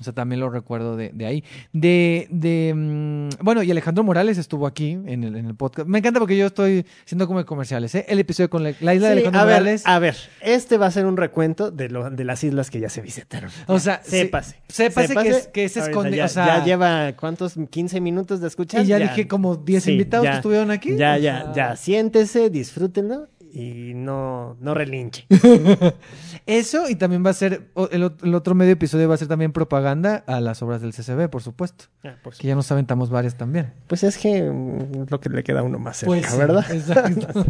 O 0.00 0.02
sea, 0.02 0.14
también 0.14 0.40
lo 0.40 0.48
recuerdo 0.48 0.96
de, 0.96 1.10
de 1.10 1.26
ahí. 1.26 1.44
De, 1.72 2.26
de 2.30 2.72
mm, 2.74 3.44
bueno, 3.44 3.62
y 3.62 3.70
Alejandro 3.70 4.02
Morales 4.02 4.38
estuvo 4.38 4.66
aquí 4.66 4.92
en 4.92 5.24
el, 5.24 5.36
en 5.36 5.46
el 5.46 5.54
podcast. 5.54 5.86
Me 5.86 5.98
encanta 5.98 6.18
porque 6.18 6.36
yo 6.36 6.46
estoy 6.46 6.86
siendo 7.04 7.26
como 7.26 7.44
comerciales, 7.44 7.94
¿eh? 7.94 8.06
El 8.08 8.18
episodio 8.18 8.48
con 8.48 8.62
la, 8.62 8.70
isla 8.70 8.92
de 8.92 9.08
Alejandro 9.08 9.42
Morales. 9.42 9.86
a 9.86 9.98
ver, 9.98 10.16
este 10.40 10.78
va 10.78 10.86
a 10.86 10.90
ser 10.90 11.04
un 11.04 11.16
recuento 11.16 11.70
de, 11.70 11.90
lo, 11.90 12.10
de 12.10 12.24
las 12.24 12.42
islas 12.42 12.70
que 12.70 12.80
ya 12.80 12.88
se 12.88 13.02
visitaron. 13.02 13.50
O 13.66 13.78
sea, 13.78 14.00
sépase. 14.02 14.56
sépase, 14.68 15.50
que, 15.52 15.68
se 15.68 15.80
esconde. 15.80 16.16
Ya, 16.16 16.24
o 16.24 16.28
sea, 16.28 16.46
ya 16.46 16.64
lleva, 16.64 17.12
¿cuántos? 17.12 17.54
15 17.68 18.00
minutos 18.00 18.40
de 18.40 18.48
escuchar. 18.48 18.82
Y 18.82 18.86
ya, 18.86 18.98
dije 18.98 19.28
como 19.28 19.56
10 19.56 19.88
invitados 19.88 20.26
que 20.26 20.36
estuvieron 20.36 20.70
aquí. 20.70 20.96
Ya, 20.96 21.18
ya, 21.18 21.52
ya. 21.54 21.76
Siéntese, 21.76 22.48
disfrútenlo 22.48 23.28
y 23.52 23.94
no, 23.94 24.56
no 24.60 24.74
relinche. 24.74 25.26
Eso 26.46 26.88
y 26.88 26.94
también 26.94 27.24
va 27.24 27.30
a 27.30 27.34
ser, 27.34 27.70
el, 27.90 28.34
otro 28.34 28.54
medio 28.54 28.72
episodio 28.72 29.08
va 29.08 29.14
a 29.14 29.18
ser 29.18 29.28
también 29.28 29.52
propaganda 29.52 30.22
a 30.26 30.40
las 30.40 30.62
obras 30.62 30.80
del 30.80 30.92
CCB, 30.92 31.28
por 31.28 31.42
supuesto. 31.42 31.86
Ah, 32.04 32.14
que 32.38 32.46
ya 32.46 32.54
nos 32.54 32.70
aventamos 32.70 33.10
varias 33.10 33.36
también. 33.36 33.72
Pues 33.86 34.04
es 34.04 34.18
que 34.18 34.42
mm, 34.42 35.06
lo 35.08 35.20
que 35.20 35.28
le 35.30 35.42
queda 35.42 35.60
a 35.60 35.62
uno 35.62 35.78
más 35.78 35.98
cerca, 35.98 36.14
pues 36.14 36.38
¿verdad? 36.38 36.64
Exacto. 36.70 37.44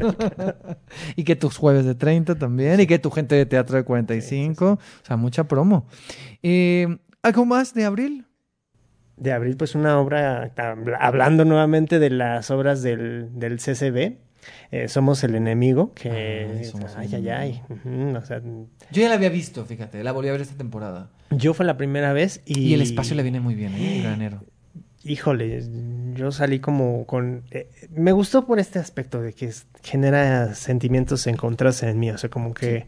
y 1.16 1.24
que 1.24 1.36
tus 1.36 1.56
jueves 1.56 1.84
de 1.84 1.94
30 1.94 2.36
también, 2.36 2.80
y 2.80 2.86
que 2.86 2.98
tu 2.98 3.10
gente 3.10 3.34
de 3.34 3.46
teatro 3.46 3.76
de 3.76 3.84
45, 3.84 4.66
o 4.72 4.78
sea, 5.02 5.16
mucha 5.16 5.44
promo. 5.44 5.86
Eh, 6.42 6.98
¿Algo 7.22 7.44
más 7.44 7.74
de 7.74 7.84
abril? 7.84 8.26
De 9.18 9.32
abril, 9.32 9.58
pues 9.58 9.74
una 9.74 9.98
obra, 9.98 10.54
hablando 10.98 11.44
nuevamente 11.44 11.98
de 11.98 12.08
las 12.08 12.50
obras 12.50 12.80
del, 12.80 13.28
del 13.38 13.58
CCB, 13.58 14.29
eh, 14.70 14.88
somos 14.88 15.22
el 15.24 15.34
enemigo, 15.34 15.92
que... 15.94 16.10
ay, 16.96 17.14
ay, 17.14 17.28
ay. 17.28 17.62
yo 18.90 19.02
ya 19.02 19.08
la 19.08 19.14
había 19.14 19.28
visto, 19.28 19.64
fíjate, 19.64 20.02
la 20.04 20.12
volví 20.12 20.28
a 20.28 20.32
ver 20.32 20.40
esta 20.40 20.56
temporada. 20.56 21.10
Yo 21.30 21.54
fue 21.54 21.64
la 21.66 21.76
primera 21.76 22.12
vez 22.12 22.42
y... 22.44 22.60
Y 22.60 22.74
el 22.74 22.82
espacio 22.82 23.14
le 23.16 23.22
viene 23.22 23.40
muy 23.40 23.54
bien, 23.54 23.74
¿eh? 23.74 24.00
Granero. 24.02 24.44
Híjole, 25.02 25.62
yo 26.14 26.30
salí 26.30 26.60
como 26.60 27.06
con... 27.06 27.44
Eh, 27.50 27.70
me 27.90 28.12
gustó 28.12 28.46
por 28.46 28.58
este 28.58 28.78
aspecto 28.78 29.22
de 29.22 29.32
que 29.32 29.50
genera 29.82 30.54
sentimientos 30.54 31.26
encontrados 31.26 31.82
en 31.82 31.98
mí, 31.98 32.10
o 32.10 32.18
sea, 32.18 32.28
como 32.30 32.52
que... 32.52 32.86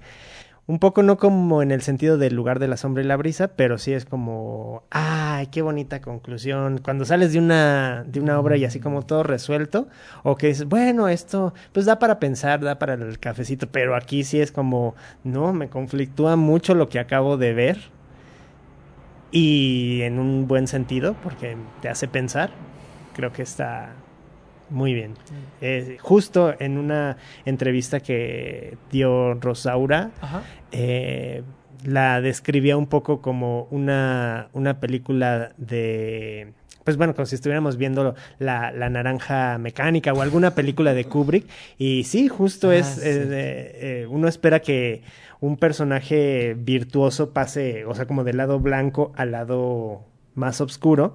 Un 0.68 0.78
poco 0.78 1.02
no 1.02 1.18
como 1.18 1.60
en 1.60 1.72
el 1.72 1.82
sentido 1.82 2.18
del 2.18 2.34
lugar 2.34 2.60
de 2.60 2.68
la 2.68 2.76
sombra 2.76 3.02
y 3.02 3.06
la 3.06 3.16
brisa, 3.16 3.48
pero 3.56 3.78
sí 3.78 3.92
es 3.92 4.04
como, 4.04 4.84
ay, 4.90 5.48
qué 5.48 5.60
bonita 5.60 6.00
conclusión. 6.00 6.78
Cuando 6.78 7.04
sales 7.04 7.32
de 7.32 7.40
una, 7.40 8.04
de 8.06 8.20
una 8.20 8.38
obra 8.38 8.56
y 8.56 8.64
así 8.64 8.78
como 8.78 9.02
todo 9.02 9.24
resuelto, 9.24 9.88
o 10.22 10.36
que 10.36 10.48
dices, 10.48 10.66
bueno, 10.66 11.08
esto 11.08 11.52
pues 11.72 11.84
da 11.84 11.98
para 11.98 12.20
pensar, 12.20 12.60
da 12.60 12.78
para 12.78 12.94
el 12.94 13.18
cafecito, 13.18 13.66
pero 13.68 13.96
aquí 13.96 14.22
sí 14.22 14.40
es 14.40 14.52
como, 14.52 14.94
no, 15.24 15.52
me 15.52 15.68
conflictúa 15.68 16.36
mucho 16.36 16.74
lo 16.74 16.88
que 16.88 17.00
acabo 17.00 17.36
de 17.36 17.54
ver. 17.54 17.78
Y 19.32 20.02
en 20.02 20.18
un 20.18 20.46
buen 20.46 20.68
sentido, 20.68 21.16
porque 21.22 21.56
te 21.80 21.88
hace 21.88 22.06
pensar. 22.06 22.50
Creo 23.14 23.32
que 23.32 23.42
está 23.42 23.90
Muy 24.72 24.94
bien. 24.94 25.14
Eh, 25.60 25.98
justo 26.00 26.54
en 26.58 26.78
una 26.78 27.18
entrevista 27.44 28.00
que 28.00 28.76
dio 28.90 29.34
Rosaura, 29.34 30.10
eh, 30.72 31.42
la 31.84 32.20
describía 32.20 32.76
un 32.76 32.86
poco 32.86 33.20
como 33.20 33.68
una, 33.70 34.48
una 34.52 34.80
película 34.80 35.52
de... 35.58 36.52
Pues 36.84 36.96
bueno, 36.96 37.14
como 37.14 37.26
si 37.26 37.36
estuviéramos 37.36 37.76
viendo 37.76 38.16
la, 38.40 38.72
la 38.72 38.90
naranja 38.90 39.56
mecánica 39.58 40.12
o 40.12 40.20
alguna 40.22 40.54
película 40.56 40.94
de 40.94 41.04
Kubrick. 41.04 41.46
Y 41.78 42.02
sí, 42.04 42.26
justo 42.28 42.70
Ah, 42.70 42.76
es... 42.76 42.86
sí. 42.86 43.00
eh, 43.04 43.20
eh, 44.02 44.06
uno 44.10 44.26
espera 44.26 44.60
que 44.60 45.02
un 45.40 45.56
personaje 45.58 46.54
virtuoso 46.58 47.32
pase, 47.32 47.84
o 47.84 47.94
sea, 47.94 48.06
como 48.06 48.24
del 48.24 48.36
lado 48.38 48.58
blanco 48.58 49.12
al 49.16 49.30
lado 49.32 50.02
más 50.34 50.60
oscuro 50.60 51.14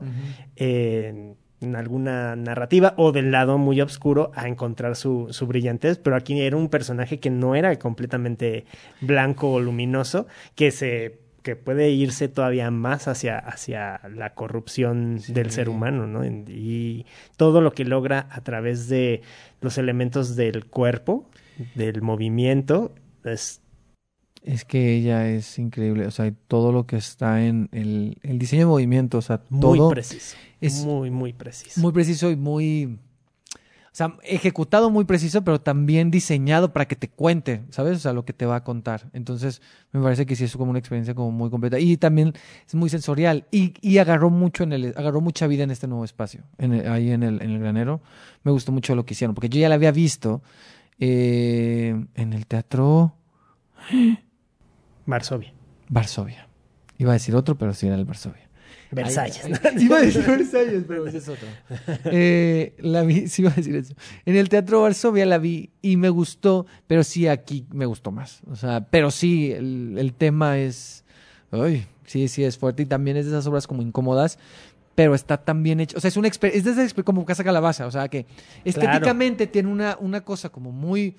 en 1.61 1.75
alguna 1.75 2.35
narrativa 2.35 2.93
o 2.97 3.11
del 3.11 3.31
lado 3.31 3.57
muy 3.57 3.81
oscuro 3.81 4.31
a 4.35 4.47
encontrar 4.47 4.95
su, 4.95 5.27
su 5.31 5.47
brillantez, 5.47 5.97
pero 5.97 6.15
aquí 6.15 6.39
era 6.39 6.55
un 6.55 6.69
personaje 6.69 7.19
que 7.19 7.29
no 7.29 7.55
era 7.55 7.77
completamente 7.77 8.65
blanco 9.01 9.51
o 9.51 9.59
luminoso, 9.59 10.27
que 10.55 10.71
se 10.71 11.19
que 11.47 11.55
puede 11.55 11.91
irse 11.91 12.27
todavía 12.27 12.69
más 12.71 13.07
hacia, 13.07 13.37
hacia 13.37 14.01
la 14.13 14.33
corrupción 14.33 15.21
del 15.29 15.49
ser 15.49 15.69
humano, 15.69 16.05
¿no? 16.05 16.25
Y 16.25 17.05
todo 17.37 17.61
lo 17.61 17.71
que 17.71 17.85
logra 17.85 18.27
a 18.31 18.41
través 18.41 18.89
de 18.89 19.21
los 19.61 19.77
elementos 19.77 20.35
del 20.35 20.65
cuerpo, 20.65 21.29
del 21.73 22.01
movimiento, 22.01 22.93
es 23.23 23.61
Es 24.47 24.63
que 24.63 24.95
ella 24.95 25.27
es 25.29 25.59
increíble, 25.59 26.05
o 26.07 26.11
sea, 26.11 26.31
todo 26.47 26.71
lo 26.71 26.85
que 26.85 26.95
está 26.95 27.45
en 27.45 27.67
el, 27.73 28.17
el 28.23 28.39
diseño 28.39 28.61
de 28.61 28.65
movimiento, 28.67 29.17
o 29.17 29.21
sea, 29.21 29.41
muy 29.49 29.77
todo 29.77 29.89
preciso. 29.89 30.37
es 30.61 30.85
muy, 30.85 31.11
muy 31.11 31.33
preciso. 31.33 31.81
muy 31.81 31.91
preciso 31.91 32.31
y 32.31 32.37
muy, 32.37 32.97
o 33.55 33.91
sea, 33.97 34.15
ejecutado 34.23 34.89
muy 34.89 35.03
preciso, 35.03 35.43
pero 35.43 35.59
también 35.59 36.11
diseñado 36.11 36.71
para 36.71 36.87
que 36.87 36.95
te 36.95 37.09
cuente, 37.09 37.63
¿sabes? 37.71 37.97
O 37.97 37.99
sea, 37.99 38.13
lo 38.13 38.23
que 38.23 38.31
te 38.31 38.45
va 38.45 38.55
a 38.55 38.63
contar. 38.63 39.09
Entonces, 39.11 39.61
me 39.91 40.01
parece 40.01 40.25
que 40.25 40.37
sí 40.37 40.45
es 40.45 40.55
como 40.55 40.69
una 40.69 40.79
experiencia 40.79 41.13
como 41.13 41.31
muy 41.31 41.49
completa 41.49 41.77
y 41.77 41.97
también 41.97 42.31
es 42.65 42.73
muy 42.73 42.89
sensorial 42.89 43.45
y, 43.51 43.73
y 43.81 43.97
agarró 43.97 44.29
mucho 44.29 44.63
en 44.63 44.71
el, 44.71 44.93
agarró 44.95 45.19
mucha 45.19 45.47
vida 45.47 45.63
en 45.65 45.71
este 45.71 45.87
nuevo 45.87 46.05
espacio, 46.05 46.43
en 46.57 46.73
el- 46.73 46.89
ahí 46.89 47.11
en 47.11 47.23
el, 47.23 47.41
en 47.41 47.49
el 47.49 47.59
granero. 47.59 48.01
Me 48.43 48.51
gustó 48.53 48.71
mucho 48.71 48.95
lo 48.95 49.05
que 49.05 49.13
hicieron, 49.13 49.35
porque 49.35 49.49
yo 49.49 49.59
ya 49.59 49.67
la 49.67 49.75
había 49.75 49.91
visto 49.91 50.41
eh, 50.99 52.05
en 52.15 52.31
el 52.33 52.47
teatro 52.47 53.13
Varsovia. 55.07 55.53
Varsovia. 55.89 56.47
Iba 56.99 57.11
a 57.11 57.13
decir 57.13 57.35
otro, 57.35 57.57
pero 57.57 57.73
sí 57.73 57.87
era 57.87 57.95
el 57.95 58.05
Varsovia. 58.05 58.47
Versalles. 58.91 59.41
Ay, 59.43 59.53
ay, 59.63 59.83
Iba 59.83 59.97
a 59.97 60.01
decir 60.01 60.23
Versalles, 60.25 60.83
pero 60.87 61.07
ese 61.07 61.17
es 61.17 61.27
otro. 61.27 61.47
Eh, 62.05 62.73
la 62.79 63.01
vi, 63.03 63.27
sí 63.27 63.41
iba 63.41 63.51
a 63.51 63.55
decir 63.55 63.75
eso. 63.75 63.95
En 64.25 64.35
el 64.35 64.47
Teatro 64.49 64.81
Varsovia 64.81 65.25
la 65.25 65.37
vi 65.39 65.71
y 65.81 65.97
me 65.97 66.09
gustó, 66.09 66.65
pero 66.87 67.03
sí 67.03 67.27
aquí 67.27 67.65
me 67.71 67.85
gustó 67.85 68.11
más. 68.11 68.41
O 68.49 68.55
sea, 68.55 68.85
pero 68.89 69.11
sí, 69.11 69.51
el, 69.51 69.95
el 69.97 70.13
tema 70.13 70.57
es... 70.57 71.03
Ay, 71.51 71.85
sí, 72.05 72.27
sí, 72.27 72.43
es 72.43 72.57
fuerte 72.57 72.83
y 72.83 72.85
también 72.85 73.17
es 73.17 73.25
de 73.25 73.31
esas 73.31 73.47
obras 73.47 73.67
como 73.67 73.81
incómodas, 73.81 74.37
pero 74.95 75.15
está 75.15 75.37
tan 75.37 75.63
bien 75.63 75.79
hecho. 75.79 75.97
O 75.97 76.01
sea, 76.01 76.07
es, 76.09 76.17
una 76.17 76.27
es 76.29 76.39
de 76.39 76.47
esas 76.59 76.95
exper- 76.95 77.03
como 77.03 77.25
Casa 77.25 77.43
Calabaza, 77.43 77.87
o 77.87 77.91
sea, 77.91 78.07
que 78.07 78.25
estéticamente 78.65 79.47
tiene 79.47 79.69
una, 79.69 79.97
una 79.99 80.21
cosa 80.21 80.49
como 80.49 80.71
muy... 80.71 81.15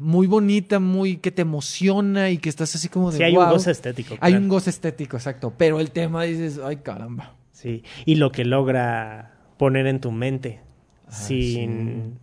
Muy 0.00 0.26
bonita, 0.26 0.78
muy 0.78 1.16
que 1.16 1.30
te 1.30 1.42
emociona 1.42 2.30
y 2.30 2.38
que 2.38 2.48
estás 2.48 2.74
así 2.74 2.88
como 2.88 3.10
de 3.10 3.18
Sí, 3.18 3.22
hay 3.22 3.36
un 3.36 3.48
goce 3.48 3.70
estético. 3.70 4.14
Hay 4.20 4.32
claro. 4.32 4.42
un 4.42 4.48
goce 4.48 4.70
estético, 4.70 5.16
exacto. 5.16 5.52
Pero 5.56 5.80
el 5.80 5.90
tema 5.90 6.24
dices, 6.24 6.60
ay 6.62 6.76
caramba. 6.76 7.34
Sí, 7.52 7.82
y 8.04 8.16
lo 8.16 8.32
que 8.32 8.44
logra 8.44 9.32
poner 9.56 9.86
en 9.86 10.00
tu 10.00 10.10
mente 10.10 10.60
Ah, 11.06 11.12
sin... 11.12 12.18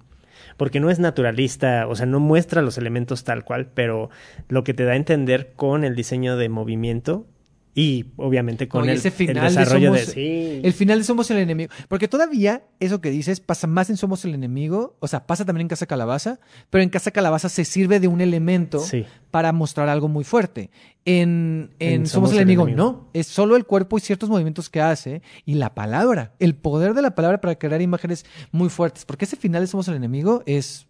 Porque 0.57 0.79
no 0.79 0.89
es 0.89 0.99
naturalista, 0.99 1.87
o 1.87 1.95
sea, 1.95 2.05
no 2.05 2.19
muestra 2.19 2.61
los 2.61 2.77
elementos 2.77 3.23
tal 3.23 3.43
cual, 3.43 3.67
pero 3.73 4.09
lo 4.47 4.63
que 4.63 4.73
te 4.73 4.83
da 4.83 4.93
a 4.93 4.95
entender 4.95 5.53
con 5.55 5.83
el 5.83 5.95
diseño 5.95 6.37
de 6.37 6.49
movimiento 6.49 7.25
y 7.74 8.07
obviamente 8.17 8.67
con 8.67 8.89
el, 8.89 8.97
ese 8.97 9.07
el 9.07 9.13
final 9.13 9.36
de 9.53 9.59
desarrollo 9.59 9.93
de... 9.93 9.99
Somos- 10.01 10.13
Sí. 10.13 10.59
El 10.63 10.74
final 10.74 10.97
de 10.99 11.03
Somos 11.05 11.32
el 11.32 11.38
enemigo. 11.38 11.72
Porque 11.88 12.07
todavía 12.09 12.63
eso 12.82 12.99
que 12.99 13.09
dices 13.11 13.39
pasa 13.39 13.65
más 13.67 13.89
en 13.89 13.95
Somos 13.97 14.26
el 14.26 14.34
enemigo. 14.34 14.97
O 14.99 15.07
sea, 15.07 15.26
pasa 15.26 15.45
también 15.45 15.65
en 15.65 15.67
Casa 15.69 15.86
Calabaza. 15.86 16.39
Pero 16.69 16.84
en 16.84 16.89
Casa 16.89 17.11
Calabaza 17.11 17.47
se 17.47 17.63
sirve 17.63 17.99
de 18.01 18.09
un 18.09 18.19
elemento 18.19 18.80
Sí. 18.80 19.05
para 19.32 19.53
mostrar 19.53 19.88
algo 19.88 20.09
muy 20.09 20.24
fuerte. 20.26 20.69
En, 21.05 21.72
en 21.80 22.07
Somos, 22.07 22.32
el, 22.32 22.38
enemigo, 22.39 22.67
no. 22.67 23.07
Es 23.13 23.28
solo 23.28 23.55
el 23.55 23.65
cuerpo 23.65 23.97
y 23.97 24.01
ciertos 24.01 24.30
movimientos 24.30 24.69
que 24.69 24.82
hace 24.82 25.22
y 25.45 25.53
la 25.55 25.74
palabra. 25.74 26.34
El 26.39 26.55
poder 26.55 26.93
de 26.93 27.01
la 27.01 27.15
palabra 27.15 27.39
para 27.39 27.55
crear 27.55 27.82
imágenes 27.82 28.26
muy 28.51 28.67
fuertes. 28.69 29.05
Porque 29.05 29.24
ese 29.26 29.38
final 29.38 29.63
de 29.63 29.67
Somos 29.67 29.88
el 29.88 29.95
enemigo 29.95 30.43
es 30.45 30.88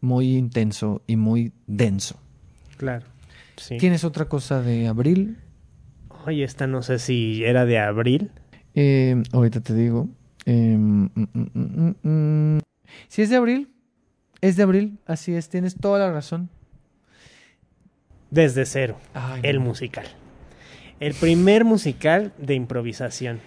muy 0.00 0.36
intenso 0.36 1.00
y 1.06 1.14
muy 1.14 1.52
denso. 1.68 2.16
Claro. 2.76 3.06
Sí. 3.56 3.78
¿Tienes 3.78 4.02
otra 4.02 4.24
cosa 4.24 4.60
de 4.60 4.88
abril? 4.88 5.38
Oye, 6.26 6.44
esta 6.44 6.66
no 6.66 6.82
sé 6.82 6.98
si 6.98 7.44
era 7.44 7.64
de 7.66 7.78
abril. 7.78 8.30
Eh, 8.74 9.22
ahorita 9.32 9.60
te 9.60 9.74
digo. 9.74 10.08
Eh, 10.46 10.76
mm, 10.78 11.08
mm, 11.14 11.94
mm. 12.02 12.58
Si 13.08 13.22
es 13.22 13.30
de 13.30 13.36
abril, 13.36 13.68
es 14.40 14.56
de 14.56 14.62
abril, 14.62 14.98
así 15.06 15.34
es, 15.34 15.48
tienes 15.48 15.76
toda 15.76 15.98
la 15.98 16.12
razón. 16.12 16.48
Desde 18.30 18.66
cero. 18.66 18.96
Ay, 19.14 19.40
El 19.44 19.56
no. 19.58 19.66
musical. 19.66 20.06
El 21.00 21.14
primer 21.14 21.64
musical 21.64 22.32
de 22.38 22.54
improvisación. 22.54 23.40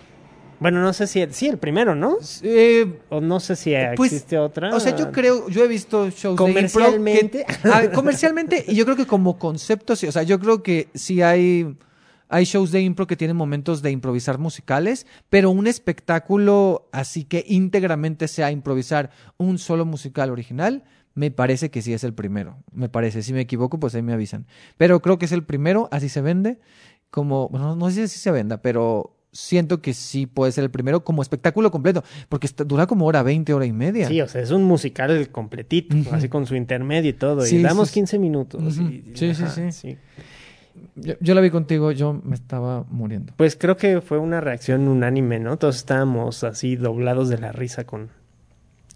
Bueno, 0.60 0.82
no 0.82 0.92
sé 0.92 1.06
si... 1.06 1.24
Sí, 1.32 1.48
el 1.48 1.58
primero, 1.60 1.94
¿no? 1.94 2.18
Eh, 2.42 3.00
O 3.10 3.22
no 3.22 3.40
sé 3.40 3.56
si 3.56 3.74
Pues, 3.96 4.12
existe 4.12 4.38
otra. 4.40 4.74
o 4.76 4.80
sea, 4.80 4.96
yo 4.96 5.12
creo, 5.12 5.48
yo 5.50 5.64
he 5.64 5.68
visto 5.68 6.10
shows 6.10 6.36
de 6.38 6.44
impro 6.46 6.46
Comercialmente. 6.82 7.46
que- 7.46 7.54
Ah, 7.70 7.84
comercialmente, 7.94 8.66
y 8.68 8.76
yo 8.76 8.86
creo 8.86 8.98
que 8.98 9.06
como 9.06 9.38
concepto, 9.38 9.96
sí, 9.96 10.08
o 10.08 10.12
sea, 10.12 10.24
yo 10.24 10.40
creo 10.40 10.64
que 10.64 10.88
sí 10.96 11.22
hay, 11.22 11.76
hay 12.30 12.46
shows 12.46 12.72
de 12.72 12.82
impro 12.82 13.08
que 13.08 13.16
tienen 13.16 13.38
momentos 13.38 13.82
de 13.82 13.92
improvisar 13.92 14.38
musicales, 14.38 15.06
pero 15.30 15.50
un 15.52 15.68
espectáculo 15.68 16.90
así 16.92 17.24
que 17.24 17.44
íntegramente 17.48 18.28
sea 18.28 18.52
improvisar 18.52 19.10
un 19.38 19.58
solo 19.58 19.86
musical 19.86 20.30
original, 20.32 20.84
me 21.16 21.32
parece 21.32 21.72
que 21.72 21.82
sí 21.82 21.94
es 21.94 22.04
el 22.04 22.14
primero. 22.14 22.58
Me 22.72 22.90
parece, 22.90 23.24
si 23.24 23.34
me 23.34 23.42
equivoco, 23.42 23.80
pues 23.80 23.96
ahí 23.96 24.02
me 24.04 24.14
avisan. 24.14 24.46
Pero 24.78 25.02
creo 25.02 25.18
que 25.18 25.26
es 25.26 25.32
el 25.32 25.44
primero, 25.44 25.90
así 25.92 26.10
se 26.10 26.22
vende, 26.22 26.60
como, 27.10 27.50
bueno, 27.50 27.76
no 27.76 27.90
sé 27.90 28.08
si 28.08 28.20
se 28.20 28.32
venda, 28.32 28.62
pero 28.62 29.14
siento 29.32 29.82
que 29.82 29.94
sí 29.94 30.26
puede 30.26 30.52
ser 30.52 30.64
el 30.64 30.72
primero 30.72 31.04
como 31.04 31.22
espectáculo 31.22 31.70
completo, 31.72 32.04
porque 32.30 32.48
está- 32.48 32.64
dura 32.64 32.88
como 32.88 33.06
hora 33.06 33.24
20, 33.24 33.54
hora 33.54 33.66
y 33.66 33.72
media. 33.74 34.08
Sí, 34.08 34.22
o 34.22 34.28
sea, 34.28 34.42
es 34.42 34.52
un 34.52 34.64
musical 34.64 35.30
completito, 35.30 35.96
así 36.12 36.30
con 36.30 36.46
su 36.46 36.56
intermedio 36.56 37.10
y 37.10 37.14
todo. 37.14 37.42
Sí, 37.42 37.58
y 37.58 37.62
damos 37.62 37.88
sí, 37.90 37.94
sí. 37.94 38.00
15 38.00 38.20
minutos. 38.20 38.78
Y- 38.78 39.12
Sí, 39.16 39.34
sí, 39.34 39.44
ajá, 39.44 39.72
sí. 39.72 39.98
Yo, 40.96 41.14
yo 41.20 41.34
la 41.36 41.42
vi 41.42 41.50
contigo, 41.50 41.92
yo 41.92 42.14
me 42.14 42.36
estaba 42.36 42.84
muriendo. 42.90 43.34
Pues 43.38 43.56
creo 43.56 43.78
que 43.78 44.02
fue 44.02 44.18
una 44.18 44.42
reacción 44.42 44.88
unánime, 44.88 45.40
¿no? 45.40 45.58
Todos 45.58 45.78
estábamos 45.78 46.44
así 46.44 46.76
doblados 46.76 47.30
de 47.30 47.38
la 47.38 47.52
risa 47.52 47.86
con, 47.86 48.10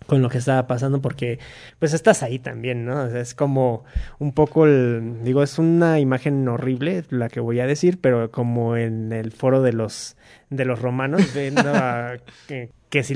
con 0.08 0.22
lo 0.22 0.30
que 0.30 0.40
estaba 0.40 0.68
pasando 0.68 1.02
porque 1.02 1.40
pues 1.80 1.94
estás 1.94 2.24
ahí 2.24 2.40
también, 2.40 2.86
¿no? 2.86 3.04
O 3.04 3.10
sea, 3.10 3.22
es 3.22 3.36
como 3.36 3.84
un 4.20 4.32
poco 4.34 4.66
el, 4.66 5.20
digo, 5.24 5.44
es 5.44 5.60
una 5.60 6.00
imagen 6.00 6.48
horrible 6.48 7.04
la 7.10 7.30
que 7.30 7.40
voy 7.40 7.60
a 7.60 7.68
decir, 7.68 8.00
pero 8.02 8.32
como 8.32 8.76
en 8.78 9.12
el 9.14 9.32
foro 9.32 9.62
de 9.62 9.74
los 9.74 10.18
de 10.50 10.66
los 10.66 10.82
romanos 10.82 11.22
viendo 11.36 11.62
a- 11.74 12.18
que, 12.48 12.72
que 12.90 13.04
si 13.04 13.16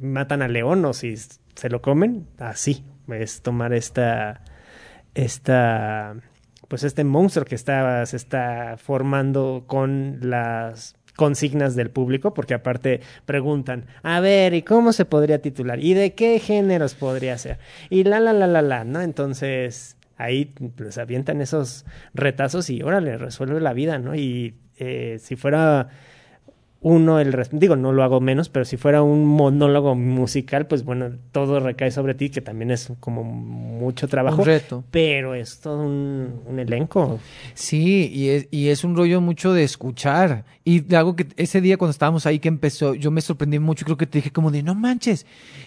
matan 0.00 0.42
a 0.42 0.48
león 0.48 0.84
o 0.84 0.92
si 0.92 1.14
se 1.16 1.68
lo 1.70 1.80
comen, 1.82 2.26
así 2.38 2.84
es 3.08 3.42
tomar 3.42 3.72
esta 3.74 4.40
esta 5.14 6.16
pues 6.68 6.84
este 6.84 7.04
monstruo 7.04 7.44
que 7.44 7.54
está, 7.54 8.04
se 8.06 8.16
está 8.16 8.76
formando 8.78 9.64
con 9.66 10.18
las 10.22 10.96
consignas 11.16 11.76
del 11.76 11.90
público, 11.90 12.34
porque 12.34 12.54
aparte 12.54 13.00
preguntan, 13.24 13.86
a 14.02 14.20
ver, 14.20 14.54
¿y 14.54 14.62
cómo 14.62 14.92
se 14.92 15.04
podría 15.04 15.40
titular? 15.40 15.78
¿Y 15.78 15.94
de 15.94 16.14
qué 16.14 16.38
géneros 16.38 16.94
podría 16.94 17.38
ser? 17.38 17.58
Y 17.90 18.04
la, 18.04 18.20
la, 18.20 18.32
la, 18.32 18.46
la, 18.46 18.62
la, 18.62 18.84
¿no? 18.84 19.00
Entonces, 19.00 19.96
ahí 20.16 20.52
les 20.78 20.98
avientan 20.98 21.40
esos 21.40 21.84
retazos 22.14 22.70
y 22.70 22.82
órale, 22.82 23.16
resuelve 23.16 23.60
la 23.60 23.72
vida, 23.72 23.98
¿no? 23.98 24.14
Y 24.14 24.54
eh, 24.76 25.18
si 25.20 25.36
fuera 25.36 25.88
uno, 26.86 27.18
el 27.18 27.32
res- 27.32 27.48
digo, 27.50 27.76
no 27.76 27.92
lo 27.92 28.02
hago 28.04 28.20
menos, 28.20 28.50
pero 28.50 28.66
si 28.66 28.76
fuera 28.76 29.02
un 29.02 29.24
monólogo 29.24 29.94
musical, 29.94 30.66
pues 30.66 30.84
bueno, 30.84 31.12
todo 31.32 31.58
recae 31.58 31.90
sobre 31.90 32.12
ti, 32.14 32.28
que 32.28 32.42
también 32.42 32.70
es 32.70 32.92
como 33.00 33.24
mucho 33.24 34.06
trabajo. 34.06 34.42
Un 34.42 34.44
reto. 34.46 34.84
Pero 34.90 35.34
es 35.34 35.60
todo 35.60 35.80
un, 35.80 36.40
un 36.46 36.58
elenco. 36.58 37.18
Sí, 37.54 38.10
y 38.12 38.28
es, 38.28 38.48
y 38.50 38.68
es 38.68 38.84
un 38.84 38.94
rollo 38.96 39.22
mucho 39.22 39.54
de 39.54 39.64
escuchar. 39.64 40.44
Y 40.62 40.80
de 40.80 40.96
algo 40.98 41.16
que 41.16 41.26
ese 41.36 41.62
día 41.62 41.78
cuando 41.78 41.90
estábamos 41.92 42.26
ahí 42.26 42.38
que 42.38 42.48
empezó, 42.48 42.94
yo 42.94 43.10
me 43.10 43.22
sorprendí 43.22 43.58
mucho, 43.58 43.86
creo 43.86 43.96
que 43.96 44.06
te 44.06 44.18
dije 44.18 44.30
como 44.30 44.50
de, 44.50 44.62
no 44.62 44.74
manches, 44.74 45.24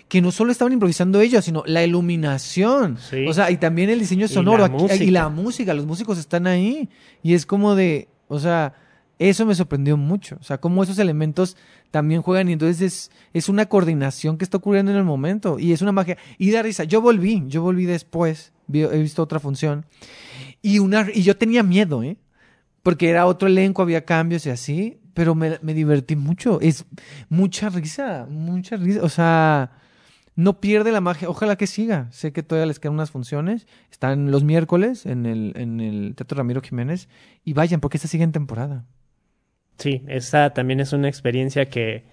que 0.07 0.21
no 0.21 0.31
solo 0.31 0.51
estaban 0.51 0.73
improvisando 0.73 1.19
ellos, 1.19 1.43
sino 1.45 1.63
la 1.65 1.83
iluminación. 1.83 2.97
Sí. 2.99 3.25
O 3.27 3.33
sea, 3.33 3.49
y 3.51 3.57
también 3.57 3.89
el 3.89 3.97
diseño 3.99 4.25
Y 4.25 4.29
sonoro 4.29 4.59
la 4.59 4.65
aquí- 4.65 4.75
música. 4.83 5.03
y 5.03 5.11
la 5.11 5.29
música, 5.29 5.73
los 5.73 5.85
músicos 5.87 6.17
están 6.19 6.45
ahí. 6.47 6.89
Y 7.23 7.33
es 7.33 7.45
como 7.47 7.75
de, 7.75 8.07
o 8.27 8.39
sea, 8.39 8.73
Eso 9.19 9.45
me 9.45 9.55
sorprendió 9.55 9.97
mucho. 9.97 10.37
O 10.39 10.43
sea, 10.43 10.59
cómo 10.59 10.83
esos 10.83 10.99
elementos 10.99 11.57
también 11.91 12.21
juegan 12.21 12.49
y 12.49 12.53
entonces 12.53 12.81
es, 12.81 13.11
es 13.33 13.49
una 13.49 13.65
coordinación 13.65 14.37
que 14.37 14.43
está 14.43 14.57
ocurriendo 14.57 14.91
en 14.91 14.97
el 14.97 15.03
momento 15.03 15.57
y 15.59 15.73
es 15.73 15.81
una 15.81 15.91
magia. 15.91 16.17
Y 16.37 16.51
da 16.51 16.61
risa. 16.61 16.83
Yo 16.83 17.01
volví, 17.01 17.43
yo 17.47 17.61
volví 17.61 17.85
después, 17.85 18.53
he 18.71 19.01
visto 19.01 19.23
otra 19.23 19.39
función 19.39 19.85
y, 20.61 20.79
una, 20.79 21.07
y 21.13 21.23
yo 21.23 21.37
tenía 21.37 21.63
miedo, 21.63 22.03
¿eh? 22.03 22.17
Porque 22.83 23.09
era 23.09 23.25
otro 23.25 23.47
elenco, 23.47 23.81
había 23.81 24.05
cambios 24.05 24.45
y 24.45 24.49
así, 24.49 24.99
pero 25.13 25.35
me, 25.35 25.59
me 25.61 25.73
divertí 25.73 26.15
mucho. 26.15 26.59
Es 26.61 26.85
mucha 27.29 27.69
risa, 27.69 28.27
mucha 28.29 28.77
risa. 28.77 29.03
O 29.03 29.09
sea, 29.09 29.71
no 30.35 30.61
pierde 30.61 30.91
la 30.91 31.01
magia. 31.01 31.29
Ojalá 31.29 31.57
que 31.57 31.67
siga. 31.67 32.07
Sé 32.11 32.31
que 32.31 32.43
todavía 32.43 32.67
les 32.67 32.79
quedan 32.79 32.93
unas 32.93 33.11
funciones. 33.11 33.67
Están 33.91 34.31
los 34.31 34.43
miércoles 34.43 35.05
en 35.05 35.25
el, 35.25 35.53
en 35.55 35.81
el 35.81 36.15
Teatro 36.15 36.37
Ramiro 36.37 36.61
Jiménez. 36.61 37.09
Y 37.43 37.53
vayan, 37.53 37.81
porque 37.81 37.97
esta 37.97 38.07
sigue 38.07 38.23
en 38.23 38.31
temporada. 38.31 38.85
Sí, 39.77 40.03
esa 40.07 40.51
también 40.51 40.79
es 40.79 40.93
una 40.93 41.07
experiencia 41.07 41.65
que 41.69 42.03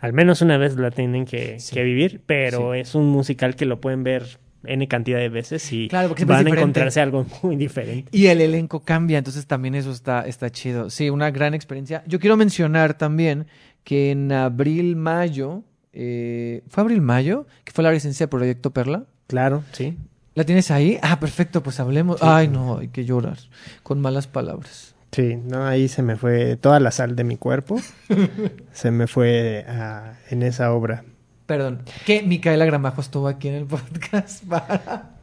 al 0.00 0.12
menos 0.12 0.42
una 0.42 0.58
vez 0.58 0.76
la 0.76 0.90
tienen 0.90 1.24
que, 1.24 1.58
Sí. 1.58 1.74
que 1.74 1.82
vivir, 1.82 2.20
pero 2.26 2.74
Sí. 2.74 2.80
es 2.80 2.94
un 2.94 3.06
musical 3.06 3.56
que 3.56 3.64
lo 3.64 3.80
pueden 3.80 4.04
ver 4.04 4.38
N 4.64 4.86
cantidad 4.88 5.18
de 5.18 5.28
veces 5.28 5.72
y 5.72 5.88
Claro, 5.88 6.08
porque 6.08 6.24
van 6.24 6.46
a 6.46 6.50
encontrarse 6.50 7.00
algo 7.00 7.24
muy 7.42 7.56
diferente. 7.56 8.08
Y 8.16 8.26
el 8.26 8.40
elenco 8.40 8.80
cambia, 8.80 9.18
entonces 9.18 9.46
también 9.46 9.74
eso 9.74 9.90
está, 9.92 10.22
está 10.26 10.50
chido. 10.50 10.90
Sí, 10.90 11.10
una 11.10 11.30
gran 11.30 11.54
experiencia. 11.54 12.02
Yo 12.06 12.18
quiero 12.20 12.36
mencionar 12.36 12.98
también 12.98 13.46
que 13.84 14.10
en 14.10 14.30
abril, 14.32 14.96
mayo, 14.96 15.62
eh, 15.92 16.62
¿fue 16.68 16.82
abril-mayo? 16.82 17.46
Que 17.64 17.72
fue 17.72 17.82
la 17.84 17.90
residencia 17.90 18.26
de 18.26 18.28
Proyecto 18.28 18.70
Perla. 18.72 19.04
Claro, 19.28 19.62
sí. 19.72 19.96
¿La 20.34 20.44
tienes 20.44 20.70
ahí? 20.70 20.98
Ah, 21.02 21.18
perfecto, 21.18 21.62
pues 21.62 21.80
hablemos. 21.80 22.22
Ay, 22.22 22.48
no, 22.48 22.78
hay 22.78 22.88
que 22.88 23.04
llorar 23.04 23.38
con 23.82 24.00
malas 24.00 24.26
palabras. 24.26 24.94
Sí, 25.12 25.36
no, 25.36 25.66
ahí 25.66 25.88
se 25.88 26.02
me 26.02 26.16
fue 26.16 26.56
toda 26.56 26.80
la 26.80 26.90
sal 26.90 27.16
de 27.16 27.24
mi 27.24 27.36
cuerpo. 27.36 27.80
se 28.72 28.90
me 28.90 29.06
fue 29.06 29.64
ah, 29.68 30.14
en 30.30 30.42
esa 30.42 30.72
obra. 30.72 31.04
Perdón, 31.46 31.82
que 32.04 32.22
Micaela 32.22 32.66
Gramajo 32.66 33.00
estuvo 33.00 33.26
aquí 33.26 33.48
en 33.48 33.54
el 33.54 33.64
podcast 33.66 34.44
para, 34.48 35.16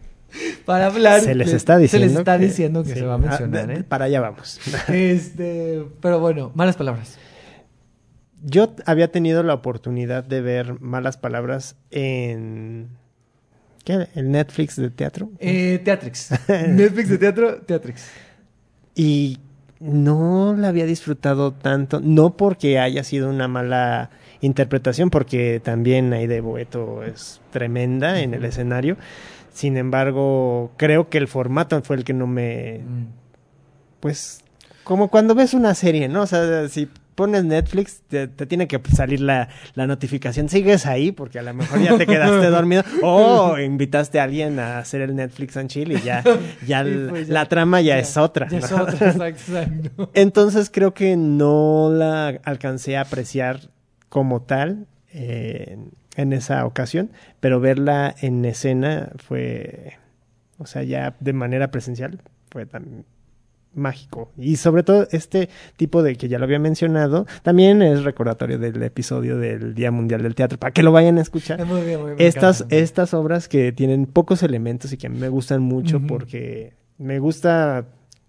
para 0.66 0.88
hablar. 0.88 1.22
Se 1.22 1.36
les 1.36 1.54
está 1.54 1.78
diciendo. 1.78 2.08
Se 2.08 2.10
les 2.12 2.18
está 2.20 2.38
que- 2.40 2.46
diciendo 2.46 2.84
que 2.84 2.94
sí. 2.94 3.00
se 3.00 3.06
va 3.06 3.14
a 3.14 3.16
Ah, 3.16 3.20
mencionar, 3.20 3.70
¿eh? 3.72 3.84
Para 3.84 4.06
allá 4.06 4.22
vamos. 4.22 4.60
Este, 4.90 5.86
pero 6.02 6.20
bueno, 6.20 6.52
malas 6.56 6.76
palabras. 6.78 7.18
Yo 8.42 8.74
había 8.86 9.12
tenido 9.12 9.44
la 9.44 9.54
oportunidad 9.54 10.24
de 10.24 10.42
ver 10.42 10.80
malas 10.82 11.18
palabras 11.18 11.76
en. 11.92 12.90
¿Qué? 13.84 14.08
El 14.16 14.32
Netflix 14.32 14.76
de 14.78 14.90
teatro. 14.90 15.30
Eh, 15.40 15.80
Teatrix. 15.84 16.32
Netflix 16.50 17.10
de 17.10 17.18
teatro, 17.20 17.58
Teatrix. 17.62 18.08
Y 18.96 19.40
no 19.80 20.56
la 20.58 20.70
había 20.70 20.86
disfrutado 20.86 21.52
tanto, 21.52 22.00
no 22.00 22.38
porque 22.38 22.80
haya 22.80 23.04
sido 23.04 23.30
una 23.30 23.48
mala 23.48 24.10
interpretación, 24.42 25.10
porque 25.10 25.60
también 25.64 26.14
Aide 26.14 26.42
Boeto 26.42 27.04
es 27.04 27.42
tremenda 27.52 28.22
en 28.22 28.34
el 28.34 28.46
escenario. 28.46 28.98
Sin 29.54 29.78
embargo, 29.78 30.72
creo 30.78 31.10
que 31.10 31.18
el 31.18 31.28
formato 31.28 31.82
fue 31.82 31.96
el 31.98 32.04
que 32.04 32.14
no 32.14 32.28
me. 32.28 32.80
Mm. 32.80 33.06
Pues, 34.00 34.44
como 34.84 35.10
cuando 35.10 35.34
ves 35.34 35.54
una 35.54 35.74
serie, 35.74 36.08
¿no? 36.08 36.24
O 36.24 36.28
sea, 36.28 36.68
si 36.68 36.90
pones 37.16 37.44
Netflix, 37.46 38.02
te, 38.08 38.28
te 38.28 38.46
tiene 38.46 38.68
que 38.68 38.80
salir 38.94 39.22
la, 39.22 39.50
la 39.74 39.88
notificación. 39.88 40.50
Sigues 40.50 40.86
ahí 40.86 41.12
porque 41.12 41.40
a 41.40 41.42
lo 41.42 41.54
mejor 41.54 41.82
ya 41.82 41.98
te 41.98 42.06
quedaste 42.06 42.48
dormido 42.50 42.84
o 43.02 43.58
invitaste 43.58 44.20
a 44.20 44.24
alguien 44.24 44.60
a 44.60 44.80
hacer 44.80 45.02
el 45.02 45.16
Netflix 45.16 45.56
and 45.58 45.70
chill 45.70 45.92
y 45.94 46.02
ya, 46.02 46.22
pues 46.24 46.68
ya- 46.68 46.84
la 46.84 47.46
trama 47.48 47.82
ya, 47.82 47.96
ya- 47.96 48.00
es 48.00 48.18
otra. 48.18 48.48
Ya 48.50 48.60
es 48.60 48.70
¿no? 48.72 48.84
otra, 48.84 48.94
exacto, 49.10 49.26
exacto. 49.52 50.12
Entonces 50.14 50.70
creo 50.72 50.94
que 50.94 51.16
no 51.18 51.90
la 51.92 52.28
alcancé 52.44 52.98
a 52.98 53.02
apreciar 53.02 53.62
como 54.10 54.42
tal 54.44 54.86
eh, 55.14 55.78
en 56.18 56.34
esa 56.34 56.66
ocasión, 56.66 57.12
pero 57.40 57.60
verla 57.60 58.14
en 58.22 58.44
escena 58.46 59.10
fue, 59.18 59.94
o 60.58 60.66
sea, 60.66 60.84
ya 60.84 61.16
de 61.20 61.34
manera 61.34 61.72
presencial 61.72 62.22
fue 62.52 62.66
tan 62.66 63.06
mágico. 63.76 64.32
Y 64.38 64.56
sobre 64.56 64.84
todo 64.84 65.08
este 65.12 65.50
tipo 65.78 66.02
de 66.04 66.16
que 66.16 66.28
ya 66.28 66.40
lo 66.40 66.46
había 66.46 66.60
mencionado, 66.60 67.26
también 67.44 67.82
es 67.82 68.04
recordatorio 68.04 68.58
del 68.58 68.82
episodio 68.84 69.38
del 69.38 69.76
Día 69.76 69.92
Mundial 69.92 70.24
del 70.24 70.36
Teatro, 70.36 70.58
para 70.58 70.72
que 70.72 70.84
lo 70.84 70.92
vayan 70.92 71.18
a 71.18 71.22
escuchar. 71.22 71.64
Muy 71.66 71.82
bien, 71.82 72.02
muy 72.02 72.14
bien, 72.16 72.28
Estas, 72.28 72.62
encanta. 72.62 72.76
estas 72.76 73.14
obras 73.14 73.48
que 73.48 73.72
tienen 73.72 74.06
pocos 74.06 74.44
elementos 74.44 74.92
y 74.94 74.98
que 74.98 75.08
a 75.08 75.10
mí 75.10 75.20
me 75.20 75.30
gustan 75.30 75.62
mucho 75.62 76.00
porque 76.00 76.74
me 76.98 77.20
gusta 77.20 77.86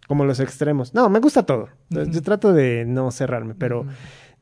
como 0.07 0.25
los 0.25 0.41
extremos. 0.41 0.95
No, 0.95 1.09
me 1.09 1.19
gusta 1.21 1.45
todo. 1.45 1.69
Yo 1.91 2.23
trato 2.23 2.53
de 2.53 2.85
no 2.87 3.11
cerrarme, 3.11 3.55
pero 3.55 3.87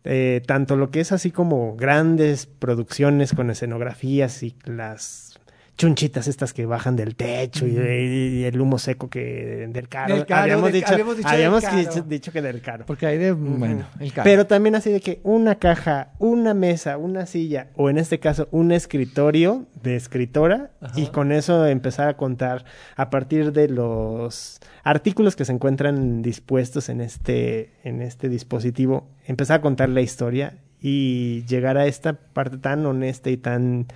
eh, 0.05 0.43
tanto 0.47 0.77
lo 0.77 0.91
que 0.91 1.01
es 1.01 1.13
así 1.13 1.31
como 1.31 1.77
grandes 1.77 2.47
producciones 2.47 3.33
con 3.33 3.51
escenografías 3.51 4.43
y 4.43 4.55
las 4.65 5.39
chunchitas 5.77 6.29
estas 6.29 6.53
que 6.53 6.67
bajan 6.67 6.97
del 6.97 7.17
techo 7.17 7.67
y, 7.67 7.73
y 7.73 8.45
el 8.45 8.61
humo 8.61 8.79
seco 8.79 9.09
que 9.09 9.67
del 9.69 9.89
caro. 9.89 10.15
Del 10.15 10.27
caro, 10.27 10.43
habíamos, 10.43 10.73
dicho, 10.73 10.93
habíamos 10.93 11.17
dicho 11.17 11.29
del 11.29 11.37
habíamos 11.37 11.65
caro. 11.65 11.77
dicho, 11.79 12.03
dicho 12.03 12.33
que 12.33 12.43
del 12.43 12.61
caro. 12.61 12.87
Porque 12.87 13.07
hay 13.07 13.19
de, 13.19 13.33
bueno, 13.33 13.87
el 13.99 14.13
caro. 14.13 14.25
Pero 14.25 14.47
también 14.47 14.75
así 14.77 14.91
de 14.91 15.01
que 15.01 15.21
una 15.25 15.57
caja, 15.57 16.13
una 16.19 16.55
mesa, 16.55 16.97
una 16.97 17.27
silla, 17.27 17.69
o 17.75 17.91
en 17.91 17.99
este 17.99 18.21
caso 18.21 18.49
un 18.53 18.73
escritorio 18.73 19.67
de 19.83 19.97
escritora, 19.97 20.71
Ajá. 20.81 20.99
y 20.99 21.09
con 21.09 21.33
eso 21.33 21.67
empezar 21.67 22.09
a 22.09 22.17
contar 22.17 22.65
a 22.97 23.11
partir 23.11 23.53
de 23.53 23.69
los 23.69 24.61
artículos 24.85 25.35
que 25.35 25.45
se 25.45 25.53
encuentran 25.53 26.23
dispuestos 26.23 26.89
en 26.89 27.01
este, 27.01 27.73
en 27.83 28.01
este 28.01 28.29
dispositivo, 28.29 29.09
empezar 29.27 29.59
a 29.59 29.63
contar 29.63 29.89
la 29.89 30.03
historia 30.03 30.55
y 30.81 31.45
llegar 31.47 31.79
a 31.79 31.87
esta 31.87 32.13
parte 32.13 32.59
tan 32.59 32.85
honesta 32.85 33.31
y 33.31 33.39
tan, 33.39 33.87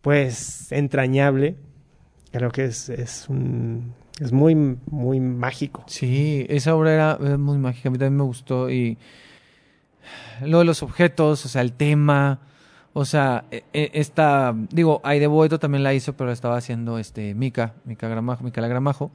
pues, 0.00 0.72
entrañable. 0.72 1.56
Creo 2.32 2.50
que 2.50 2.64
es, 2.64 2.88
es 2.88 3.28
un... 3.28 3.92
Es 4.20 4.32
muy, 4.32 4.54
muy 4.54 5.18
mágico. 5.18 5.82
Sí, 5.86 6.44
esa 6.50 6.74
obra 6.74 6.92
era, 6.92 7.38
muy 7.38 7.56
mágica, 7.56 7.88
a 7.88 7.92
mí 7.92 7.96
también 7.96 8.18
me 8.18 8.24
gustó 8.24 8.70
y 8.70 8.98
lo 10.42 10.58
de 10.58 10.64
los 10.66 10.82
objetos, 10.82 11.46
o 11.46 11.48
sea, 11.48 11.62
el 11.62 11.72
tema, 11.72 12.40
o 12.92 13.06
sea, 13.06 13.44
e- 13.50 13.64
e- 13.72 13.90
esta, 13.94 14.54
digo, 14.70 15.00
Aide 15.04 15.26
Boeto 15.26 15.58
también 15.58 15.82
la 15.82 15.94
hizo, 15.94 16.14
pero 16.16 16.28
la 16.28 16.34
estaba 16.34 16.56
haciendo 16.56 16.98
este 16.98 17.34
Mica, 17.34 17.74
Mica 17.84 18.08
Gramajo, 18.08 18.44
Micaela 18.44 18.68
Gramajo. 18.68 19.10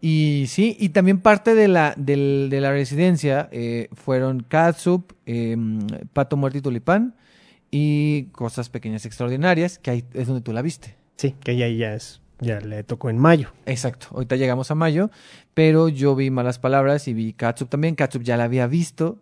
Y 0.00 0.46
sí, 0.48 0.76
y 0.80 0.88
también 0.88 1.20
parte 1.20 1.54
de 1.54 1.68
la, 1.68 1.94
de 1.96 2.58
la 2.60 2.72
residencia 2.72 3.48
eh, 3.52 3.88
fueron 3.92 4.42
Catsup, 4.42 5.12
eh, 5.26 5.56
Pato 6.12 6.36
Muerto 6.36 6.58
y 6.58 6.62
Tulipán 6.62 7.14
y 7.72 8.24
Cosas 8.32 8.68
Pequeñas 8.68 9.04
Extraordinarias, 9.06 9.78
que 9.80 9.90
ahí 9.90 10.04
es 10.14 10.28
donde 10.28 10.42
tú 10.42 10.52
la 10.52 10.62
viste. 10.62 10.94
Sí, 11.16 11.34
que 11.42 11.56
ya, 11.56 11.66
ya 11.68 11.94
es, 11.94 12.20
ya 12.40 12.60
le 12.60 12.84
tocó 12.84 13.10
en 13.10 13.18
mayo. 13.18 13.52
Exacto, 13.66 14.08
ahorita 14.12 14.36
llegamos 14.36 14.70
a 14.70 14.74
mayo, 14.76 15.10
pero 15.54 15.88
yo 15.88 16.14
vi 16.14 16.30
Malas 16.30 16.58
Palabras 16.58 17.08
y 17.08 17.14
vi 17.14 17.32
Catsup 17.32 17.68
también. 17.68 17.94
Catsup 17.94 18.22
ya 18.22 18.36
la 18.36 18.44
había 18.44 18.66
visto, 18.66 19.18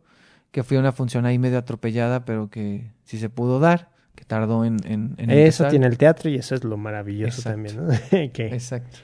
que 0.50 0.62
fue 0.64 0.78
una 0.78 0.92
función 0.92 1.24
ahí 1.26 1.38
medio 1.38 1.58
atropellada, 1.58 2.24
pero 2.24 2.50
que 2.50 2.90
sí 3.04 3.18
se 3.18 3.30
pudo 3.30 3.60
dar, 3.60 3.90
que 4.16 4.24
tardó 4.24 4.64
en, 4.64 4.78
en, 4.84 5.14
en 5.18 5.30
Eso 5.30 5.38
empezar. 5.64 5.70
tiene 5.70 5.86
el 5.86 5.96
teatro 5.96 6.28
y 6.28 6.34
eso 6.34 6.54
es 6.56 6.64
lo 6.64 6.76
maravilloso 6.76 7.48
Exacto. 7.48 7.50
también, 7.50 7.76
¿no? 8.20 8.32
que, 8.32 8.46
Exacto. 8.48 8.98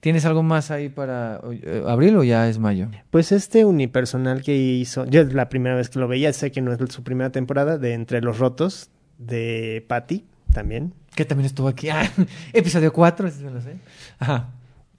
¿Tienes 0.00 0.24
algo 0.24 0.42
más 0.42 0.70
ahí 0.70 0.88
para 0.88 1.40
eh, 1.50 1.84
abril 1.86 2.16
o 2.16 2.24
ya 2.24 2.48
es 2.48 2.58
mayo? 2.58 2.88
pues 3.10 3.32
este 3.32 3.66
unipersonal 3.66 4.42
que 4.42 4.56
hizo, 4.56 5.04
yo 5.04 5.20
es 5.20 5.34
la 5.34 5.50
primera 5.50 5.76
vez 5.76 5.90
que 5.90 5.98
lo 5.98 6.08
veía, 6.08 6.32
sé 6.32 6.50
que 6.50 6.62
no 6.62 6.72
es 6.72 6.78
su 6.92 7.02
primera 7.02 7.30
temporada, 7.30 7.76
de 7.76 7.92
Entre 7.92 8.22
los 8.22 8.38
Rotos, 8.38 8.90
de 9.18 9.84
Patty, 9.88 10.24
también. 10.54 10.94
Que 11.14 11.26
también 11.26 11.46
estuvo 11.46 11.68
aquí. 11.68 11.90
Ah, 11.90 12.10
episodio 12.54 12.92
4, 12.92 13.28
ese 13.28 13.44
me 13.44 13.50
lo 13.50 13.60
sé. 13.60 13.76
Ajá. 14.18 14.48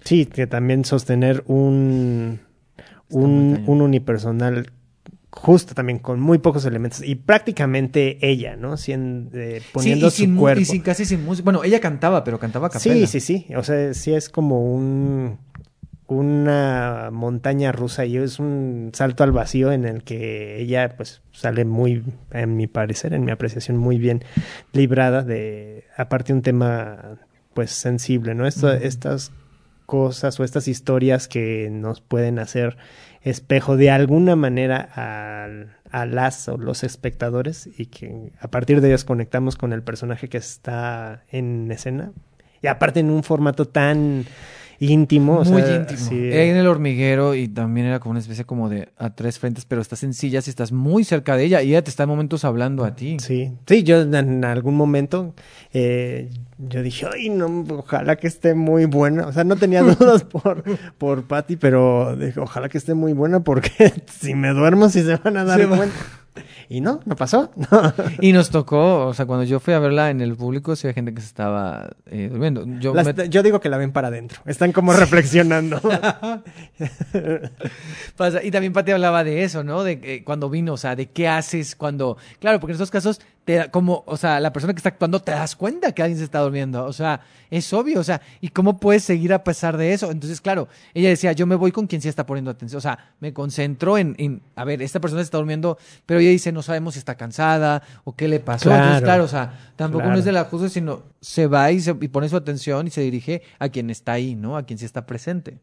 Sí, 0.03 0.27
que 0.27 0.45
también 0.45 0.85
sostener 0.85 1.43
un, 1.47 2.39
un 3.09 3.81
unipersonal 3.81 4.71
justo 5.32 5.73
también 5.73 5.99
con 5.99 6.19
muy 6.19 6.38
pocos 6.39 6.65
elementos 6.65 7.01
y 7.03 7.15
prácticamente 7.15 8.17
ella, 8.21 8.55
¿no? 8.55 8.75
Eh, 8.75 9.61
poniendo 9.71 10.09
sí, 10.09 10.23
y 10.23 10.25
sin, 10.25 10.36
su 10.36 10.39
cuerpo. 10.39 10.61
y 10.61 10.65
sin 10.65 10.82
casi 10.82 11.05
sin 11.05 11.25
música. 11.25 11.45
Bueno, 11.45 11.63
ella 11.63 11.79
cantaba, 11.79 12.23
pero 12.23 12.39
cantaba 12.39 12.67
a 12.67 12.69
capela. 12.69 13.07
Sí, 13.07 13.19
sí, 13.19 13.19
sí. 13.19 13.53
O 13.55 13.63
sea, 13.63 13.93
sí 13.93 14.13
es 14.13 14.29
como 14.29 14.73
un 14.73 15.39
una 16.11 17.09
montaña 17.09 17.71
rusa 17.71 18.05
y 18.05 18.17
es 18.17 18.38
un 18.38 18.89
salto 18.93 19.23
al 19.23 19.32
vacío 19.32 19.71
en 19.71 19.86
el 19.86 20.03
que 20.03 20.59
ella 20.59 20.97
pues 20.97 21.21
sale 21.32 21.63
muy, 21.63 22.03
en 22.32 22.57
mi 22.57 22.67
parecer, 22.67 23.13
en 23.13 23.23
mi 23.23 23.32
apreciación, 23.32 23.77
muy 23.77 23.97
bien 23.97 24.21
librada 24.73 25.23
de, 25.23 25.86
aparte 25.95 26.34
un 26.34 26.41
tema 26.41 27.17
pues 27.53 27.71
sensible, 27.71 28.36
¿no? 28.36 28.45
Esto-. 28.45 28.73
Estas 28.73 29.32
cosas 29.91 30.39
o 30.39 30.45
estas 30.45 30.69
historias 30.69 31.27
que 31.27 31.67
nos 31.69 31.99
pueden 31.99 32.39
hacer 32.39 32.77
espejo 33.23 33.75
de 33.75 33.91
alguna 33.91 34.37
manera 34.37 34.89
a 34.95 36.05
las 36.05 36.47
o 36.47 36.55
los 36.55 36.85
espectadores 36.85 37.67
y 37.77 37.87
que 37.87 38.31
a 38.39 38.47
partir 38.47 38.79
de 38.79 38.87
ellos 38.87 39.03
conectamos 39.03 39.57
con 39.57 39.73
el 39.73 39.83
personaje 39.83 40.29
que 40.29 40.37
está 40.37 41.25
en 41.29 41.69
escena. 41.73 42.13
Y 42.61 42.67
aparte 42.67 43.01
en 43.01 43.09
un 43.09 43.21
formato 43.21 43.67
tan 43.67 44.23
íntimo. 44.82 45.39
o 45.39 45.45
Muy 45.45 45.61
sea, 45.61 45.75
íntimo. 45.77 45.99
sí. 45.99 46.15
En 46.32 46.57
el 46.57 46.67
hormiguero 46.67 47.36
y 47.36 47.47
también 47.47 47.86
era 47.88 47.99
como 47.99 48.11
una 48.11 48.19
especie 48.19 48.43
como 48.45 48.67
de 48.67 48.89
a 48.97 49.11
tres 49.15 49.38
frentes, 49.39 49.65
pero 49.65 49.82
estás 49.82 50.03
en 50.03 50.13
sillas 50.13 50.47
y 50.47 50.49
estás 50.49 50.71
muy 50.71 51.03
cerca 51.03 51.38
de 51.38 51.45
ella 51.45 51.61
y 51.61 51.69
ella 51.69 51.84
te 51.84 51.89
está 51.91 52.03
en 52.03 52.09
momentos 52.09 52.43
hablando 52.45 52.84
a 52.84 52.95
ti. 52.95 53.17
Sí, 53.19 53.51
sí, 53.67 53.84
yo 53.84 54.01
en- 54.01 54.43
algún 54.43 54.75
momento 54.75 55.34
eh, 55.73 56.29
yo 56.57 56.82
dije, 56.84 57.05
ay, 57.13 57.29
no, 57.29 57.63
ojalá 57.77 58.15
que 58.17 58.27
esté 58.27 58.53
muy 58.55 58.86
buena. 58.86 59.27
O 59.27 59.34
sea, 59.34 59.43
no 59.43 59.55
tenía 59.55 59.82
dudas 59.84 60.23
por, 60.23 60.63
por 60.97 61.23
Patty, 61.23 61.55
pero 61.57 62.15
dije, 62.15 62.39
ojalá 62.39 62.67
que 62.69 62.77
esté 62.77 62.93
muy 62.93 63.13
buena 63.13 63.41
porque 63.41 63.71
si 64.19 64.34
me 64.36 64.49
duermo 64.49 64.89
sí 64.89 65.01
se 65.03 65.15
van 65.17 65.38
a 65.38 65.43
dar 65.43 65.59
Se 65.59 65.65
va- 65.67 65.77
cuenta. 65.77 65.95
Y 66.69 66.79
no, 66.82 67.01
no 67.05 67.15
pasó. 67.17 67.51
No. 67.55 67.93
Y 68.21 68.32
nos 68.34 68.49
tocó, 68.49 69.07
o 69.07 69.13
sea, 69.13 69.25
cuando 69.25 69.43
yo 69.43 69.59
fui 69.59 69.73
a 69.73 69.79
verla 69.79 70.09
en 70.11 70.21
el 70.21 70.36
público, 70.36 70.75
sí 70.75 70.88
había 70.88 70.93
gente 70.93 71.13
que 71.13 71.21
se 71.21 71.27
estaba 71.27 71.89
eh, 72.05 72.29
durmiendo. 72.32 72.63
Yo 72.79 72.93
Las- 72.93 73.13
me- 73.15 73.29
Yo 73.29 73.43
digo 73.43 73.59
que 73.59 73.67
la 73.69 73.77
ven 73.77 73.91
para 73.91 74.07
adentro. 74.07 74.41
Están 74.45 74.71
como 74.71 74.93
reflexionando. 74.93 75.82
Pasa- 78.17 78.43
Y 78.43 78.51
también 78.51 78.73
Pati 78.73 78.91
hablaba 78.91 79.23
de 79.23 79.43
eso, 79.43 79.63
¿no? 79.63 79.84
De 79.84 79.99
que 79.99 80.23
cuando 80.23 80.49
vino, 80.49 80.73
o 80.73 80.77
sea, 80.77 80.95
de 80.95 81.09
qué 81.09 81.27
haces 81.27 81.75
cuando. 81.75 82.17
Claro, 82.39 82.59
porque 82.59 82.71
en 82.73 82.75
esos 82.75 82.91
casos, 82.91 83.21
te 83.43 83.55
da- 83.55 83.71
como, 83.71 84.03
o 84.05 84.17
sea, 84.17 84.39
la 84.39 84.53
persona 84.53 84.73
que 84.73 84.77
está 84.77 84.89
actuando 84.89 85.19
te 85.19 85.31
das 85.31 85.55
cuenta 85.55 85.91
que 85.93 86.03
alguien 86.03 86.17
se 86.19 86.23
está 86.25 86.39
durmiendo. 86.39 86.85
O 86.85 86.93
sea, 86.93 87.21
es 87.49 87.73
obvio, 87.73 87.99
o 87.99 88.03
sea, 88.03 88.21
¿y 88.39 88.49
cómo 88.49 88.79
puedes 88.79 89.03
seguir 89.03 89.33
a 89.33 89.43
pesar 89.43 89.77
de 89.77 89.93
eso? 89.93 90.11
Entonces, 90.11 90.39
claro, 90.41 90.67
ella 90.93 91.09
decía, 91.09 91.31
yo 91.31 91.47
me 91.47 91.55
voy 91.55 91.71
con 91.71 91.87
quien 91.87 92.01
sí 92.01 92.07
está 92.07 92.25
poniendo 92.25 92.51
atención. 92.51 92.77
O 92.77 92.81
sea, 92.81 93.13
me 93.19 93.33
concentro 93.33 93.97
en, 93.97 94.15
en 94.19 94.41
a 94.55 94.63
ver, 94.63 94.81
esta 94.83 94.99
persona 94.99 95.21
se 95.21 95.25
está 95.25 95.37
durmiendo, 95.37 95.77
pero 96.05 96.19
ella 96.19 96.29
dice, 96.29 96.51
no 96.51 96.61
sabemos 96.61 96.93
si 96.93 96.99
está 96.99 97.15
cansada 97.15 97.81
o 98.03 98.15
qué 98.15 98.27
le 98.27 98.39
pasó. 98.39 98.69
Entonces, 98.69 99.01
Claro, 99.01 99.05
claro, 99.05 99.23
o 99.23 99.27
sea, 99.27 99.71
tampoco 99.75 100.03
no 100.03 100.07
claro. 100.09 100.19
es 100.19 100.25
de 100.25 100.31
la 100.33 100.45
juzga, 100.45 100.69
sino 100.69 101.01
se 101.19 101.47
va 101.47 101.71
y, 101.71 101.79
se, 101.81 101.95
y 101.99 102.07
pone 102.09 102.29
su 102.29 102.35
atención 102.37 102.87
y 102.87 102.91
se 102.91 103.01
dirige 103.01 103.41
a 103.57 103.69
quien 103.69 103.89
está 103.89 104.13
ahí, 104.13 104.35
¿no? 104.35 104.55
A 104.55 104.63
quien 104.63 104.77
sí 104.77 104.85
está 104.85 105.05
presente. 105.07 105.57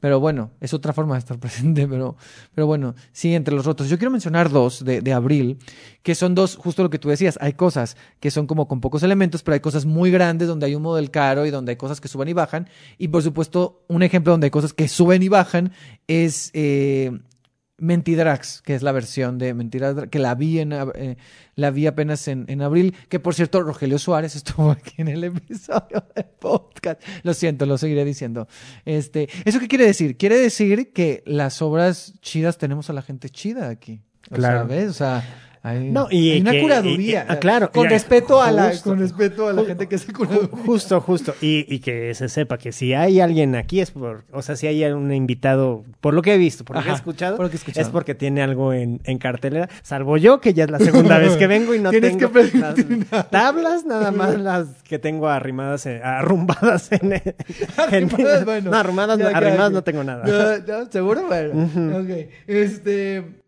Pero 0.00 0.18
bueno, 0.18 0.50
es 0.60 0.74
otra 0.74 0.92
forma 0.92 1.14
de 1.14 1.20
estar 1.20 1.38
presente, 1.40 1.86
pero, 1.86 2.16
pero 2.54 2.66
bueno, 2.66 2.94
sí, 3.12 3.34
entre 3.34 3.54
los 3.54 3.64
rotos. 3.64 3.88
Yo 3.88 3.98
quiero 3.98 4.10
mencionar 4.10 4.50
dos 4.50 4.84
de, 4.84 5.00
de 5.00 5.12
abril, 5.12 5.58
que 6.02 6.14
son 6.14 6.34
dos, 6.34 6.56
justo 6.56 6.82
lo 6.82 6.90
que 6.90 6.98
tú 6.98 7.08
decías, 7.08 7.38
hay 7.40 7.52
cosas 7.52 7.96
que 8.18 8.30
son 8.30 8.46
como 8.46 8.66
con 8.66 8.80
pocos 8.80 9.02
elementos, 9.02 9.42
pero 9.42 9.54
hay 9.54 9.60
cosas 9.60 9.84
muy 9.84 10.10
grandes 10.10 10.48
donde 10.48 10.66
hay 10.66 10.74
humo 10.74 10.96
del 10.96 11.10
caro 11.10 11.46
y 11.46 11.50
donde 11.50 11.72
hay 11.72 11.76
cosas 11.76 12.00
que 12.00 12.08
suben 12.08 12.28
y 12.28 12.32
bajan. 12.32 12.68
Y 12.98 13.08
por 13.08 13.22
supuesto, 13.22 13.84
un 13.88 14.02
ejemplo 14.02 14.32
donde 14.32 14.46
hay 14.46 14.50
cosas 14.50 14.72
que 14.72 14.88
suben 14.88 15.22
y 15.22 15.28
bajan 15.28 15.72
es 16.06 16.50
eh, 16.54 17.20
Mentidrax, 17.80 18.62
que 18.62 18.74
es 18.74 18.82
la 18.82 18.92
versión 18.92 19.38
de 19.38 19.54
Mentiras, 19.54 19.96
que 20.10 20.18
la 20.18 20.34
vi, 20.34 20.60
en, 20.60 20.72
eh, 20.72 21.16
la 21.56 21.70
vi 21.70 21.86
apenas 21.86 22.28
en, 22.28 22.44
en 22.48 22.62
abril, 22.62 22.94
que 23.08 23.18
por 23.18 23.34
cierto, 23.34 23.62
Rogelio 23.62 23.98
Suárez 23.98 24.36
estuvo 24.36 24.70
aquí 24.70 24.94
en 24.98 25.08
el 25.08 25.24
episodio 25.24 26.04
del 26.14 26.26
podcast. 26.38 27.02
Lo 27.22 27.34
siento, 27.34 27.66
lo 27.66 27.78
seguiré 27.78 28.04
diciendo. 28.04 28.46
Este, 28.84 29.28
¿Eso 29.44 29.58
qué 29.58 29.68
quiere 29.68 29.86
decir? 29.86 30.16
Quiere 30.16 30.38
decir 30.38 30.92
que 30.92 31.22
las 31.26 31.60
obras 31.62 32.14
chidas 32.20 32.58
tenemos 32.58 32.90
a 32.90 32.92
la 32.92 33.02
gente 33.02 33.30
chida 33.30 33.68
aquí. 33.68 34.02
Claro. 34.30 34.68
sea, 34.68 34.76
¿ves? 34.76 34.90
O 34.90 34.92
sea, 34.92 35.49
hay, 35.62 35.90
No, 35.90 36.08
y 36.10 36.30
hay 36.30 36.40
una 36.40 36.52
que- 36.52 36.60
curaduría. 36.62 37.26
y- 37.28 37.32
ah, 37.32 37.38
claro, 37.38 37.70
Con 37.70 37.88
respeto 37.88 38.40
a 38.40 38.50
la, 38.50 38.70
justo. 38.70 38.90
con 38.90 38.98
respeto 38.98 39.48
a 39.48 39.52
la 39.52 39.64
gente 39.64 39.86
que 39.88 39.96
hace 39.96 40.12
curaduría. 40.12 40.48
Justo, 40.64 41.00
justo. 41.02 41.34
Y, 41.42 41.66
y 41.68 41.80
que 41.80 42.14
se 42.14 42.28
sepa 42.30 42.56
que 42.56 42.72
si 42.72 42.94
hay 42.94 43.20
alguien 43.20 43.54
aquí 43.54 43.80
es 43.80 43.90
por, 43.90 44.24
o 44.32 44.40
sea, 44.42 44.56
si 44.56 44.66
hay 44.66 44.82
un 44.84 45.12
invitado, 45.12 45.84
por 46.00 46.14
lo 46.14 46.22
que 46.22 46.34
he 46.34 46.38
visto, 46.38 46.64
por 46.64 46.76
lo 46.76 46.82
que 46.82 46.88
he 46.90 46.94
escuchado, 46.94 47.36
por 47.36 47.44
lo 47.46 47.50
que 47.50 47.56
he 47.56 47.58
escuchado. 47.58 47.86
es 47.86 47.92
porque 47.92 48.14
tiene 48.14 48.42
algo 48.42 48.72
en, 48.72 49.00
en 49.04 49.18
cartelera, 49.18 49.68
salvo 49.82 50.16
yo, 50.16 50.40
que 50.40 50.54
ya 50.54 50.64
es 50.64 50.70
la 50.70 50.78
segunda 50.78 51.18
vez 51.18 51.36
que 51.36 51.46
vengo 51.46 51.74
y 51.74 51.78
no 51.80 51.90
Tienes 51.90 52.16
tengo 52.16 52.32
que 52.32 52.50
las 53.10 53.30
tablas, 53.30 53.84
nada 53.84 54.10
más 54.12 54.40
las 54.40 54.66
que 54.84 54.98
tengo 54.98 55.28
arrimadas, 55.28 55.84
en- 55.86 56.02
arrumbadas 56.02 56.90
en, 56.92 57.12
en- 57.12 57.34
Arrimadas, 57.76 58.44
bueno. 58.44 58.70
no, 58.70 58.76
arrumadas, 58.78 59.18
no, 59.18 59.30
Ya, 59.30 59.40
ya. 59.40 59.68
no 59.70 59.82
tengo 59.84 60.04
nada. 60.04 60.24
No, 60.26 60.78
no, 60.84 60.90
¿Seguro? 60.90 61.26
Bueno. 61.26 61.68
Ok. 61.98 62.28
Este. 62.46 63.39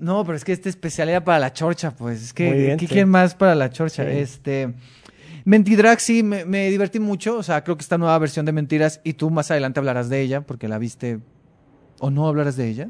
No, 0.00 0.24
pero 0.24 0.36
es 0.36 0.44
que 0.44 0.52
este 0.52 0.68
especial 0.68 1.08
era 1.10 1.22
para 1.22 1.38
la 1.38 1.52
chorcha, 1.52 1.90
pues. 1.92 2.22
Es 2.22 2.32
que, 2.32 2.48
Muy 2.48 2.58
bien, 2.58 2.78
¿qué 2.78 2.86
sí. 2.86 2.92
quieren 2.94 3.10
más 3.10 3.34
para 3.34 3.54
la 3.54 3.70
chorcha? 3.70 4.04
Sí. 4.04 4.10
Este. 4.18 4.74
Mentidrax, 5.44 6.02
sí, 6.02 6.22
me, 6.22 6.44
me 6.44 6.68
divertí 6.70 6.98
mucho. 6.98 7.36
O 7.36 7.42
sea, 7.42 7.62
creo 7.62 7.76
que 7.76 7.82
esta 7.82 7.98
nueva 7.98 8.18
versión 8.18 8.46
de 8.46 8.52
Mentiras, 8.52 9.00
y 9.04 9.12
tú 9.12 9.30
más 9.30 9.50
adelante 9.50 9.78
hablarás 9.78 10.08
de 10.08 10.20
ella, 10.20 10.40
porque 10.40 10.68
la 10.68 10.78
viste. 10.78 11.20
¿O 12.00 12.10
no 12.10 12.26
hablarás 12.26 12.56
de 12.56 12.68
ella? 12.68 12.88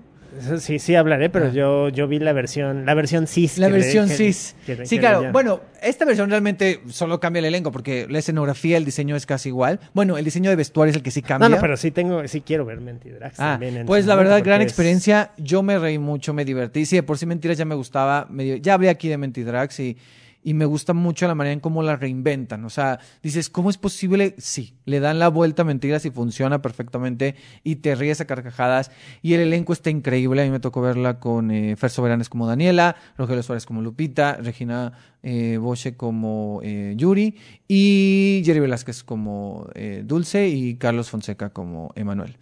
Sí, 0.58 0.78
sí 0.78 0.94
hablaré, 0.94 1.28
pero 1.30 1.46
Ah. 1.46 1.52
yo, 1.52 1.88
yo 1.88 2.06
vi 2.06 2.18
la 2.18 2.32
versión, 2.32 2.86
la 2.86 2.94
versión 2.94 3.26
cis. 3.26 3.58
La 3.58 3.68
le- 3.68 3.74
versión 3.74 4.08
que- 4.08 4.14
cis. 4.14 4.54
que- 4.64 4.86
sí, 4.86 4.96
que 4.96 5.00
claro. 5.00 5.32
Bueno, 5.32 5.60
esta 5.82 6.04
versión 6.04 6.30
realmente 6.30 6.80
solo 6.88 7.18
cambia 7.20 7.40
el 7.40 7.46
elenco, 7.46 7.72
porque 7.72 8.06
la 8.08 8.18
escenografía, 8.20 8.76
el 8.76 8.84
diseño 8.84 9.16
es 9.16 9.26
casi 9.26 9.48
igual. 9.48 9.80
Bueno, 9.92 10.16
el 10.18 10.24
diseño 10.24 10.48
de 10.50 10.56
vestuario 10.56 10.90
es 10.90 10.96
el 10.96 11.02
que 11.02 11.10
sí 11.10 11.20
cambia. 11.22 11.48
No, 11.48 11.56
no, 11.56 11.60
pero 11.60 11.76
sí 11.76 11.90
tengo, 11.90 12.26
sí 12.28 12.40
quiero 12.42 12.64
ver 12.64 12.80
Mentidrax 12.80 13.40
Ah, 13.40 13.52
también. 13.52 13.76
en 13.78 13.86
pues 13.86 14.06
la 14.06 14.14
verdad, 14.14 14.42
gran 14.44 14.60
es- 14.60 14.66
experiencia. 14.68 15.32
Yo 15.36 15.62
me 15.62 15.78
reí 15.78 15.98
mucho, 15.98 16.32
me 16.32 16.44
divertí. 16.44 16.86
Sí, 16.86 16.96
de 16.96 17.02
por 17.02 17.18
sí 17.18 17.26
Mentiras 17.26 17.58
ya 17.58 17.64
me 17.64 17.74
gustaba. 17.74 18.26
me 18.30 18.60
ya 18.60 18.74
hablé 18.74 18.88
aquí 18.88 19.08
de 19.08 19.18
Mentidrax 19.18 19.80
y, 19.80 19.96
y 20.42 20.54
me 20.54 20.64
gusta 20.64 20.94
mucho 20.94 21.26
la 21.26 21.34
manera 21.34 21.52
en 21.52 21.60
cómo 21.60 21.82
la 21.82 21.96
reinventan. 21.96 22.64
O 22.64 22.70
sea, 22.70 22.98
dices, 23.22 23.50
¿cómo 23.50 23.70
es 23.70 23.78
posible? 23.78 24.34
Sí, 24.38 24.74
le 24.84 25.00
dan 25.00 25.18
la 25.18 25.28
vuelta 25.28 25.62
a 25.62 25.64
Mentiras 25.64 26.04
y 26.04 26.10
funciona 26.10 26.62
perfectamente 26.62 27.34
y 27.62 27.76
te 27.76 27.94
ríes 27.94 28.20
a 28.20 28.26
carcajadas. 28.26 28.90
Y 29.22 29.34
el 29.34 29.40
elenco 29.40 29.72
está 29.72 29.90
increíble. 29.90 30.42
A 30.42 30.44
mí 30.44 30.50
me 30.50 30.60
tocó 30.60 30.80
verla 30.80 31.20
con 31.20 31.50
eh, 31.50 31.76
Fer 31.76 31.90
Soberanes 31.90 32.28
como 32.28 32.46
Daniela, 32.46 32.96
Rogelio 33.18 33.42
Suárez 33.42 33.66
como 33.66 33.82
Lupita, 33.82 34.36
Regina 34.36 34.92
eh, 35.22 35.58
Boche 35.58 35.96
como 35.96 36.60
eh, 36.62 36.94
Yuri 36.96 37.36
y 37.68 38.42
Jerry 38.44 38.60
Velázquez 38.60 39.04
como 39.04 39.68
eh, 39.74 40.02
Dulce 40.04 40.48
y 40.48 40.76
Carlos 40.76 41.10
Fonseca 41.10 41.50
como 41.50 41.92
Emanuel. 41.94 42.38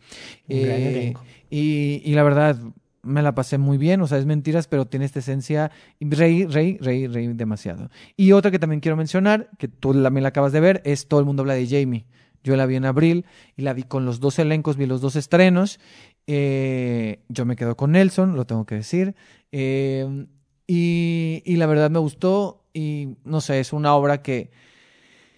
Un 0.48 0.62
gran 0.62 0.80
elenco. 0.80 1.24
y, 1.50 2.02
y 2.04 2.14
la 2.14 2.22
verdad, 2.22 2.56
me 3.02 3.22
la 3.22 3.34
pasé 3.34 3.58
muy 3.58 3.78
bien, 3.78 4.00
o 4.00 4.06
sea, 4.06 4.18
es 4.18 4.26
mentiras, 4.26 4.66
pero 4.66 4.86
tiene 4.86 5.06
esta 5.06 5.20
esencia, 5.20 5.70
reí, 6.00 6.46
reí, 6.46 6.78
reí, 6.78 7.06
reí 7.06 7.28
demasiado. 7.28 7.90
Y 8.16 8.32
otra 8.32 8.50
que 8.50 8.58
también 8.58 8.80
quiero 8.80 8.96
mencionar, 8.96 9.50
que 9.58 9.68
tú 9.68 10.00
también 10.02 10.22
la 10.22 10.30
acabas 10.30 10.52
de 10.52 10.60
ver, 10.60 10.82
es 10.84 11.08
Todo 11.08 11.20
el 11.20 11.26
mundo 11.26 11.42
habla 11.42 11.54
de 11.54 11.66
Jamie. 11.66 12.06
Yo 12.44 12.56
la 12.56 12.66
vi 12.66 12.76
en 12.76 12.84
abril 12.84 13.26
y 13.56 13.62
la 13.62 13.72
vi 13.72 13.82
con 13.82 14.04
los 14.04 14.20
dos 14.20 14.38
elencos, 14.38 14.76
vi 14.76 14.86
los 14.86 15.00
dos 15.00 15.16
estrenos. 15.16 15.80
Eh, 16.26 17.22
yo 17.28 17.44
me 17.44 17.56
quedo 17.56 17.76
con 17.76 17.92
Nelson, 17.92 18.36
lo 18.36 18.46
tengo 18.46 18.64
que 18.64 18.76
decir. 18.76 19.14
Eh, 19.52 20.26
y, 20.66 21.42
y 21.44 21.56
la 21.56 21.66
verdad 21.66 21.90
me 21.90 21.98
gustó 21.98 22.64
y 22.72 23.16
no 23.24 23.40
sé, 23.40 23.60
es 23.60 23.72
una 23.72 23.94
obra 23.94 24.22
que... 24.22 24.50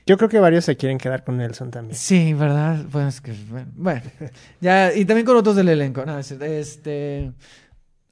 Yo 0.06 0.16
creo 0.16 0.28
que 0.28 0.38
varios 0.40 0.64
se 0.64 0.76
quieren 0.76 0.98
quedar 0.98 1.22
con 1.24 1.36
Nelson 1.36 1.70
también. 1.70 1.96
Sí, 1.96 2.32
¿verdad? 2.34 2.84
Pues 2.90 3.20
que, 3.20 3.32
bueno, 3.76 4.02
ya, 4.60 4.92
y 4.94 5.04
también 5.04 5.26
con 5.26 5.36
otros 5.36 5.54
del 5.56 5.68
elenco. 5.68 6.04
No, 6.04 6.18
es 6.18 6.26
cierto, 6.26 6.44
este, 6.46 7.32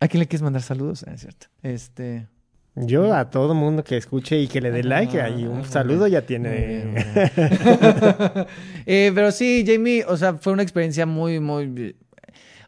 ¿a 0.01 0.07
quién 0.09 0.21
le 0.21 0.27
quieres 0.27 0.43
mandar 0.43 0.63
saludos? 0.63 1.05
Ah, 1.09 1.13
es 1.15 1.23
cierto. 1.23 1.47
Este, 1.63 2.27
Yo 2.75 3.13
a 3.15 3.31
todo 3.31 3.55
mundo 3.55 3.83
que 3.83 3.97
escuche 3.97 4.39
y 4.39 4.47
que 4.47 4.61
le 4.61 4.71
dé 4.71 4.85
like, 4.85 5.21
ahí 5.21 5.45
Ah, 5.45 5.49
un 5.51 5.57
muy 5.59 5.65
saludo 5.65 6.07
ya 6.07 6.23
tiene. 6.23 6.51
bien, 6.51 6.93
muy 6.93 7.03
bien. 7.37 8.47
Eh, 8.87 9.11
pero 9.15 9.33
sí, 9.33 9.65
Jamie, 9.67 10.05
o 10.07 10.17
sea, 10.17 10.35
fue 10.35 10.53
una 10.53 10.63
experiencia 10.63 11.05
muy, 11.07 11.41
muy... 11.41 11.97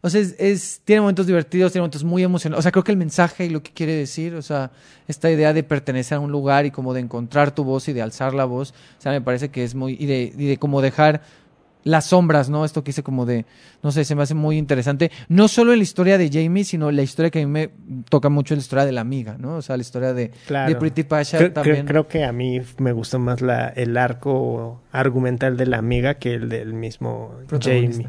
O 0.02 0.08
sea, 0.10 0.20
es, 0.20 0.34
es- 0.38 0.80
tiene 0.84 1.00
momentos 1.02 1.26
divertidos, 1.26 1.72
tiene 1.72 1.82
momentos 1.82 2.04
muy 2.04 2.22
emocionantes. 2.22 2.60
O 2.60 2.62
sea, 2.62 2.72
creo 2.72 2.84
que 2.84 2.92
el 2.92 2.98
mensaje 2.98 3.44
y 3.46 3.50
lo 3.50 3.62
que 3.62 3.70
quiere 3.72 3.94
decir, 3.94 4.34
o 4.34 4.42
sea, 4.42 4.70
esta 5.08 5.30
idea 5.30 5.52
de 5.52 5.62
pertenecer 5.62 6.16
a 6.16 6.20
un 6.20 6.32
lugar 6.32 6.64
y 6.66 6.70
como 6.70 6.94
de 6.94 7.00
encontrar 7.00 7.54
tu 7.54 7.64
voz 7.64 7.88
y 7.88 7.92
de 7.92 8.00
alzar 8.02 8.32
la 8.34 8.44
voz, 8.46 8.70
o 8.98 9.00
sea, 9.02 9.12
me 9.12 9.20
parece 9.20 9.50
que 9.50 9.62
es 9.64 9.74
muy... 9.74 9.96
Y 10.00 10.06
de, 10.06 10.32
y 10.36 10.46
de 10.46 10.56
como 10.56 10.80
dejar 10.80 11.20
las 11.82 12.04
sombras, 12.06 12.50
¿no? 12.50 12.66
Esto 12.66 12.84
que 12.84 12.90
hice 12.90 13.02
como 13.02 13.24
de, 13.24 13.46
no 13.82 13.90
sé, 13.90 14.04
se 14.04 14.14
me 14.14 14.22
hace 14.22 14.34
muy 14.34 14.58
interesante. 14.58 15.10
No 15.28 15.48
solo 15.48 15.72
en 15.72 15.78
la 15.78 15.82
historia 15.82 16.18
de 16.18 16.28
Jamie, 16.30 16.62
sino 16.64 16.90
la 16.90 17.00
historia 17.00 17.30
que 17.30 17.40
a 17.40 17.46
mí 17.46 17.50
me 17.50 17.70
toca 18.10 18.28
mucho, 18.28 18.54
la 18.54 18.60
historia 18.60 18.84
de 18.84 18.92
la 18.92 19.00
amiga, 19.00 19.36
¿no? 19.38 19.56
O 19.56 19.62
sea, 19.62 19.78
la 19.78 19.80
historia 19.80 20.12
de, 20.12 20.30
Claro. 20.46 20.68
de 20.68 20.76
Pretty 20.78 21.04
Pasha 21.04 21.38
Creo, 21.38 21.52
también. 21.54 21.86
creo 21.86 22.06
que 22.06 22.24
a 22.24 22.32
mí 22.32 22.60
me 22.76 22.92
gustó 22.92 23.18
más 23.18 23.40
la, 23.40 23.68
el 23.68 23.96
arco 23.96 24.82
argumental 24.92 25.56
de 25.56 25.64
la 25.66 25.78
amiga 25.78 26.14
que 26.16 26.34
el 26.34 26.50
del 26.50 26.74
mismo. 26.74 27.34
Jamie. 27.50 28.08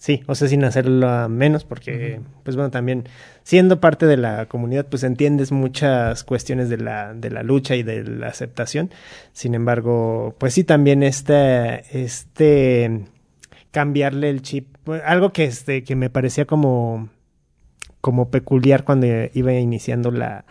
Sí, 0.00 0.22
o 0.26 0.34
sea, 0.34 0.48
sin 0.48 0.64
hacerlo 0.64 1.10
a 1.10 1.28
menos, 1.28 1.64
porque, 1.64 2.22
pues 2.42 2.56
bueno, 2.56 2.70
también 2.70 3.06
siendo 3.42 3.80
parte 3.80 4.06
de 4.06 4.16
la 4.16 4.46
comunidad, 4.46 4.86
pues 4.86 5.02
entiendes 5.02 5.52
muchas 5.52 6.24
cuestiones 6.24 6.70
de 6.70 6.78
la, 6.78 7.12
de 7.12 7.28
la 7.28 7.42
lucha 7.42 7.76
y 7.76 7.82
de 7.82 8.02
la 8.04 8.28
aceptación. 8.28 8.90
Sin 9.34 9.54
embargo, 9.54 10.36
pues 10.38 10.54
sí, 10.54 10.64
también 10.64 11.02
este, 11.02 12.02
este, 12.02 13.04
cambiarle 13.72 14.30
el 14.30 14.40
chip, 14.40 14.74
algo 15.04 15.34
que, 15.34 15.44
este, 15.44 15.84
que 15.84 15.96
me 15.96 16.08
parecía 16.08 16.46
como, 16.46 17.10
como 18.00 18.30
peculiar 18.30 18.84
cuando 18.84 19.06
iba 19.34 19.52
iniciando 19.52 20.10
la, 20.10 20.46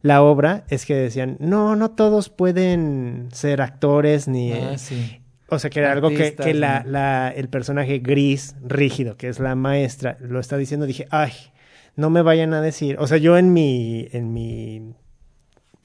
la 0.00 0.22
obra, 0.22 0.64
es 0.70 0.86
que 0.86 0.94
decían, 0.94 1.36
no, 1.38 1.76
no 1.76 1.90
todos 1.90 2.30
pueden 2.30 3.28
ser 3.30 3.60
actores 3.60 4.26
ni... 4.26 4.54
Ah, 4.54 4.78
sí. 4.78 5.20
O 5.48 5.58
sea, 5.58 5.70
que 5.70 5.78
era 5.80 5.92
algo 5.92 6.08
que, 6.16 6.54
la, 6.54 6.82
la- 6.86 7.28
el 7.34 7.48
personaje 7.48 7.98
gris, 7.98 8.56
rígido, 8.62 9.16
que 9.16 9.28
es 9.28 9.38
la 9.38 9.54
maestra, 9.54 10.16
lo 10.20 10.40
está 10.40 10.56
diciendo, 10.56 10.86
dije, 10.86 11.06
ay, 11.10 11.32
no 11.96 12.10
me 12.10 12.22
vayan 12.22 12.52
a 12.54 12.60
decir. 12.60 12.96
O 12.98 13.06
sea, 13.06 13.16
yo 13.18 13.38
en 13.38 13.52
mi, 13.52 14.08
en 14.12 14.32
mi 14.32 14.94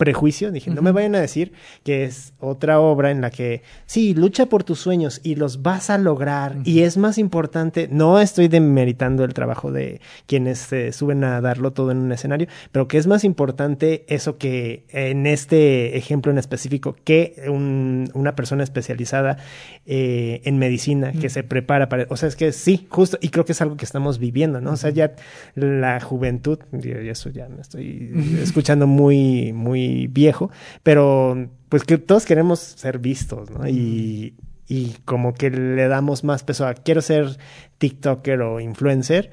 prejuicio. 0.02 0.52
Dije, 0.52 0.72
no 0.72 0.82
me 0.82 0.91
vayan 0.91 1.14
a 1.14 1.22
decir 1.22 1.52
que 1.84 2.06
es 2.06 2.34
otra 2.39 2.80
obra 2.80 3.12
en 3.12 3.22
la 3.22 3.30
que, 3.30 3.62
sí, 3.86 4.16
lucha 4.16 4.47
por 4.47 4.64
tus 4.64 4.80
sueños 4.80 5.22
y 5.24 5.36
los 5.36 5.62
vas 5.62 5.91
a 5.91 5.99
lograr. 5.99 6.58
Y 6.64 6.82
es 6.82 6.97
más 6.97 7.20
importante, 7.20 7.88
no 7.91 8.20
estoy 8.20 8.47
demeritando 8.47 9.24
el 9.24 9.36
trabajo 9.36 9.72
de 9.72 10.02
quienes 10.26 10.58
se 10.58 10.91
suben 10.91 11.24
a 11.24 11.39
darlo 11.39 11.74
todo 11.74 11.91
en 11.91 11.99
un 11.99 12.12
escenario, 12.12 12.47
pero 12.72 12.88
que 12.88 12.97
es 12.97 13.06
más 13.06 13.24
importante 13.24 14.04
eso 14.08 14.39
que 14.39 14.86
en 14.89 15.28
este 15.28 15.95
ejemplo 15.97 16.32
en 16.32 16.39
específico, 16.39 16.95
que 17.04 17.36
una 17.47 18.36
persona 18.36 18.64
especializada 18.64 19.38
eh, 19.86 20.41
en 20.45 20.58
medicina 20.58 21.12
que 21.12 21.30
se 21.30 21.43
prepara 21.43 21.89
para, 21.89 22.08
o 22.10 22.18
sea, 22.18 22.28
es 22.28 22.36
que 22.36 22.54
sí, 22.54 22.88
justo, 22.89 23.20
y 23.22 23.30
creo 23.30 23.45
que 23.45 23.52
es 23.52 23.62
algo 23.62 23.78
que 23.78 23.86
estamos 23.86 24.18
viviendo, 24.18 24.62
¿no? 24.62 24.72
O 24.72 24.78
sea, 24.78 24.89
ya 24.89 25.14
la 25.54 25.99
juventud, 25.99 26.58
y 26.74 26.89
eso 27.08 27.30
ya 27.30 27.47
me 27.49 27.62
estoy 27.62 28.39
escuchando 28.41 28.88
muy, 28.88 29.54
muy 29.54 29.91
viejo, 30.08 30.52
pero 30.84 31.50
pues 31.70 31.84
que 31.84 31.98
todos 31.98 32.26
queremos 32.26 32.60
ser 32.60 33.00
vistos, 33.00 33.50
¿no? 33.50 33.68
Y, 33.68 34.36
y 34.68 34.96
como 35.06 35.34
que 35.34 35.50
le 35.50 35.88
damos 35.88 36.24
más 36.24 36.44
peso 36.44 36.66
a 36.66 36.74
quiero 36.74 37.02
ser 37.02 37.38
TikToker 37.78 38.42
o 38.42 38.60
influencer, 38.60 39.32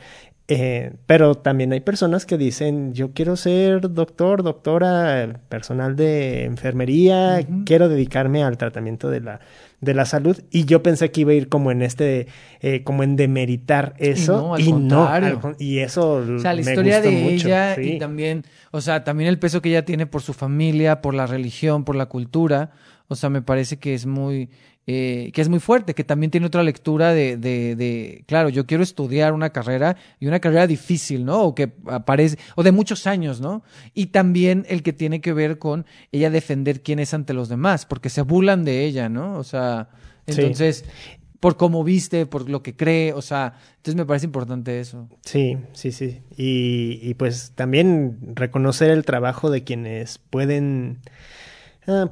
eh, 0.50 0.94
pero 1.06 1.34
también 1.34 1.72
hay 1.72 1.80
personas 1.80 2.24
que 2.24 2.38
dicen, 2.38 2.94
yo 2.94 3.12
quiero 3.12 3.36
ser 3.36 3.92
doctor, 3.92 4.42
doctora, 4.42 5.40
personal 5.50 5.94
de 5.94 6.44
enfermería, 6.44 7.46
quiero 7.66 7.90
dedicarme 7.90 8.42
al 8.42 8.56
tratamiento 8.56 9.10
de 9.10 9.20
la 9.20 9.40
de 9.80 9.94
la 9.94 10.04
salud 10.06 10.40
y 10.50 10.64
yo 10.64 10.82
pensé 10.82 11.10
que 11.12 11.20
iba 11.20 11.30
a 11.30 11.34
ir 11.34 11.48
como 11.48 11.70
en 11.70 11.82
este 11.82 12.26
eh, 12.60 12.82
como 12.82 13.04
en 13.04 13.14
demeritar 13.14 13.94
eso 13.98 14.56
y 14.58 14.72
no, 14.72 15.08
y 15.58 15.78
eso 15.78 16.14
o 16.14 16.38
sea 16.40 16.52
la 16.52 16.62
historia 16.62 17.00
de 17.00 17.32
ella 17.32 17.80
y 17.80 17.98
también 17.98 18.44
o 18.72 18.80
sea 18.80 19.04
también 19.04 19.28
el 19.28 19.38
peso 19.38 19.62
que 19.62 19.68
ella 19.68 19.84
tiene 19.84 20.06
por 20.06 20.22
su 20.22 20.32
familia 20.32 21.00
por 21.00 21.14
la 21.14 21.26
religión 21.26 21.84
por 21.84 21.94
la 21.94 22.06
cultura 22.06 22.72
o 23.06 23.14
sea 23.14 23.30
me 23.30 23.40
parece 23.40 23.78
que 23.78 23.94
es 23.94 24.04
muy 24.04 24.50
eh, 24.90 25.32
que 25.34 25.42
es 25.42 25.50
muy 25.50 25.60
fuerte, 25.60 25.94
que 25.94 26.02
también 26.02 26.30
tiene 26.30 26.46
otra 26.46 26.62
lectura 26.62 27.12
de, 27.12 27.36
de, 27.36 27.76
de, 27.76 28.24
claro, 28.26 28.48
yo 28.48 28.64
quiero 28.64 28.82
estudiar 28.82 29.34
una 29.34 29.50
carrera 29.50 29.98
y 30.18 30.28
una 30.28 30.40
carrera 30.40 30.66
difícil, 30.66 31.26
¿no? 31.26 31.42
O 31.42 31.54
que 31.54 31.74
aparece, 31.84 32.38
o 32.56 32.62
de 32.62 32.72
muchos 32.72 33.06
años, 33.06 33.38
¿no? 33.38 33.62
Y 33.92 34.06
también 34.06 34.64
el 34.66 34.82
que 34.82 34.94
tiene 34.94 35.20
que 35.20 35.34
ver 35.34 35.58
con 35.58 35.84
ella 36.10 36.30
defender 36.30 36.82
quién 36.82 37.00
es 37.00 37.12
ante 37.12 37.34
los 37.34 37.50
demás, 37.50 37.84
porque 37.84 38.08
se 38.08 38.22
burlan 38.22 38.64
de 38.64 38.86
ella, 38.86 39.10
¿no? 39.10 39.36
O 39.36 39.44
sea, 39.44 39.90
entonces, 40.26 40.86
por 41.38 41.58
cómo 41.58 41.84
viste, 41.84 42.24
por 42.24 42.48
lo 42.48 42.62
que 42.62 42.74
cree, 42.74 43.12
o 43.12 43.20
sea, 43.20 43.58
entonces 43.76 43.94
me 43.94 44.06
parece 44.06 44.24
importante 44.24 44.80
eso. 44.80 45.06
Sí, 45.20 45.58
sí, 45.74 45.92
sí. 45.92 46.22
Y, 46.34 46.98
y 47.02 47.12
pues 47.12 47.52
también 47.54 48.16
reconocer 48.34 48.88
el 48.88 49.04
trabajo 49.04 49.50
de 49.50 49.64
quienes 49.64 50.16
pueden 50.16 51.00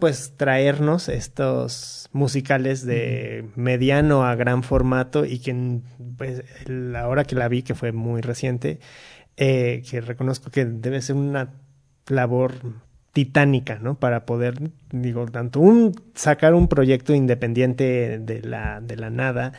pues 0.00 0.32
traernos 0.36 1.08
estos 1.08 2.08
musicales 2.12 2.86
de 2.86 3.44
mediano 3.56 4.24
a 4.24 4.34
gran 4.34 4.62
formato 4.62 5.26
y 5.26 5.38
que 5.38 5.80
pues 6.16 6.42
la 6.66 7.08
hora 7.08 7.24
que 7.24 7.34
la 7.36 7.48
vi, 7.48 7.62
que 7.62 7.74
fue 7.74 7.92
muy 7.92 8.22
reciente, 8.22 8.80
eh, 9.36 9.82
que 9.88 10.00
reconozco 10.00 10.50
que 10.50 10.64
debe 10.64 11.02
ser 11.02 11.16
una 11.16 11.50
labor 12.08 12.54
titánica, 13.12 13.78
¿no? 13.78 13.98
Para 13.98 14.24
poder, 14.24 14.70
digo, 14.92 15.26
tanto 15.26 15.60
un 15.60 15.94
sacar 16.14 16.54
un 16.54 16.68
proyecto 16.68 17.14
independiente 17.14 18.18
de 18.18 18.42
la, 18.42 18.80
de 18.80 18.96
la 18.96 19.10
nada, 19.10 19.52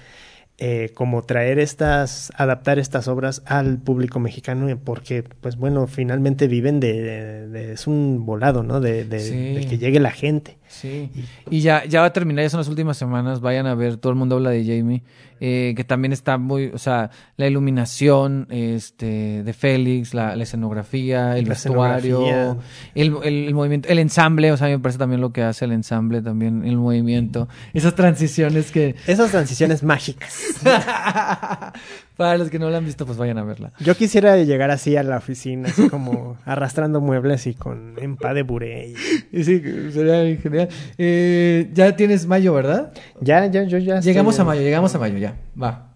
eh, 0.59 0.91
como 0.95 1.21
traer 1.21 1.59
estas, 1.59 2.31
adaptar 2.35 2.79
estas 2.79 3.07
obras 3.07 3.43
al 3.45 3.77
público 3.77 4.19
mexicano, 4.19 4.75
porque, 4.83 5.23
pues 5.23 5.55
bueno, 5.55 5.85
finalmente 5.85 6.47
viven 6.47 6.79
de, 6.79 7.73
es 7.73 7.85
un 7.85 8.25
volado, 8.25 8.63
¿no? 8.63 8.79
De, 8.79 9.05
de, 9.05 9.67
que 9.69 9.77
llegue 9.77 9.99
la 9.99 10.09
gente. 10.09 10.57
Sí. 10.67 11.09
Y 11.49 11.61
ya, 11.61 11.85
ya 11.85 12.01
va 12.01 12.07
a 12.07 12.13
terminar, 12.13 12.43
ya 12.43 12.49
son 12.49 12.59
las 12.59 12.67
últimas 12.67 12.97
semanas, 12.97 13.41
vayan 13.41 13.67
a 13.67 13.75
ver, 13.75 13.97
todo 13.97 14.11
el 14.11 14.17
mundo 14.17 14.35
habla 14.35 14.49
de 14.49 14.63
Jamie, 14.63 15.03
eh, 15.39 15.73
que 15.75 15.83
también 15.83 16.13
está 16.13 16.37
muy, 16.37 16.67
o 16.67 16.77
sea, 16.77 17.09
la 17.37 17.47
iluminación 17.47 18.47
este, 18.49 19.43
de 19.43 19.53
Félix, 19.53 20.13
la, 20.13 20.33
escenografía, 20.35 21.37
el 21.37 21.45
vestuario, 21.45 22.57
el, 22.95 23.15
el, 23.23 23.53
movimiento, 23.53 23.89
el 23.89 23.99
ensamble, 23.99 24.51
o 24.51 24.57
sea, 24.57 24.67
a 24.67 24.69
mí 24.69 24.75
me 24.75 24.81
parece 24.81 24.99
también 24.99 25.21
lo 25.21 25.31
que 25.31 25.43
hace 25.43 25.65
el 25.65 25.71
ensamble, 25.71 26.21
también 26.21 26.65
el 26.65 26.77
movimiento, 26.77 27.47
esas 27.73 27.95
transiciones 27.95 28.71
que... 28.71 28.95
Esas 29.07 29.31
transiciones 29.31 29.83
mágicas. 29.83 30.43
Para 32.17 32.37
los 32.37 32.49
que 32.49 32.57
no 32.57 32.69
la 32.69 32.79
han 32.79 32.85
visto, 32.85 33.05
pues 33.05 33.17
vayan 33.17 33.37
a 33.37 33.43
verla. 33.43 33.71
Yo 33.79 33.95
quisiera 33.95 34.35
llegar 34.37 34.71
así 34.71 34.97
a 34.97 35.03
la 35.03 35.17
oficina, 35.17 35.69
así 35.69 35.87
como 35.87 36.37
arrastrando 36.45 36.99
muebles 36.99 37.45
y 37.45 37.53
con 37.53 37.93
empa 37.97 38.33
de 38.33 38.41
buré. 38.41 38.93
Y... 39.31 39.43
Sí, 39.43 39.61
sería 39.91 40.35
genial. 40.41 40.69
Eh, 40.97 41.69
ya 41.73 41.95
tienes 41.95 42.25
mayo, 42.25 42.53
¿verdad? 42.53 42.91
Ya, 43.21 43.45
ya, 43.45 43.63
yo 43.63 43.77
ya. 43.77 43.99
Llegamos 43.99 44.39
a 44.39 44.43
mayo, 44.43 44.61
llegamos 44.61 44.93
a 44.95 44.99
mayo, 44.99 45.17
ya. 45.17 45.37
Va. 45.61 45.93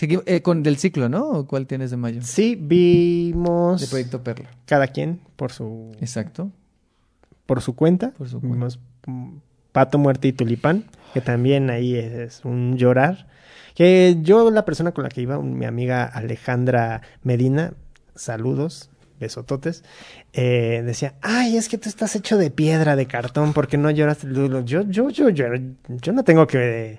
Eh, 0.00 0.42
con 0.42 0.62
del 0.62 0.76
ciclo, 0.76 1.08
¿no? 1.08 1.46
¿Cuál 1.46 1.66
tienes 1.66 1.90
de 1.90 1.96
mayo? 1.96 2.20
Sí, 2.22 2.56
vimos. 2.60 3.80
De 3.80 3.86
Proyecto 3.88 4.22
Perla. 4.22 4.50
Cada 4.64 4.88
quien 4.88 5.20
por 5.36 5.50
su. 5.50 5.92
Exacto. 6.00 6.50
Por 7.46 7.60
su 7.62 7.74
cuenta. 7.74 8.10
Por 8.10 8.28
su 8.28 8.40
cuenta. 8.40 8.54
Vimos 8.54 8.80
Pato, 9.72 9.98
Muerte 9.98 10.28
y 10.28 10.32
Tulipán, 10.32 10.84
que 11.14 11.20
también 11.20 11.70
ahí 11.70 11.96
es 11.96 12.44
un 12.44 12.76
llorar. 12.76 13.26
Que 13.78 14.16
yo, 14.22 14.50
la 14.50 14.64
persona 14.64 14.90
con 14.90 15.04
la 15.04 15.08
que 15.08 15.20
iba, 15.20 15.38
mi 15.38 15.64
amiga 15.64 16.02
Alejandra 16.04 17.00
Medina, 17.22 17.74
saludos, 18.16 18.90
besototes, 19.20 19.84
eh, 20.32 20.82
decía, 20.84 21.14
ay, 21.22 21.56
es 21.56 21.68
que 21.68 21.78
tú 21.78 21.88
estás 21.88 22.16
hecho 22.16 22.38
de 22.38 22.50
piedra, 22.50 22.96
de 22.96 23.06
cartón, 23.06 23.52
porque 23.52 23.78
no 23.78 23.88
lloras? 23.92 24.22
Yo, 24.22 24.64
yo, 24.64 24.82
yo, 24.82 25.10
yo, 25.28 25.28
yo 25.30 26.12
no 26.12 26.24
tengo 26.24 26.48
que 26.48 26.98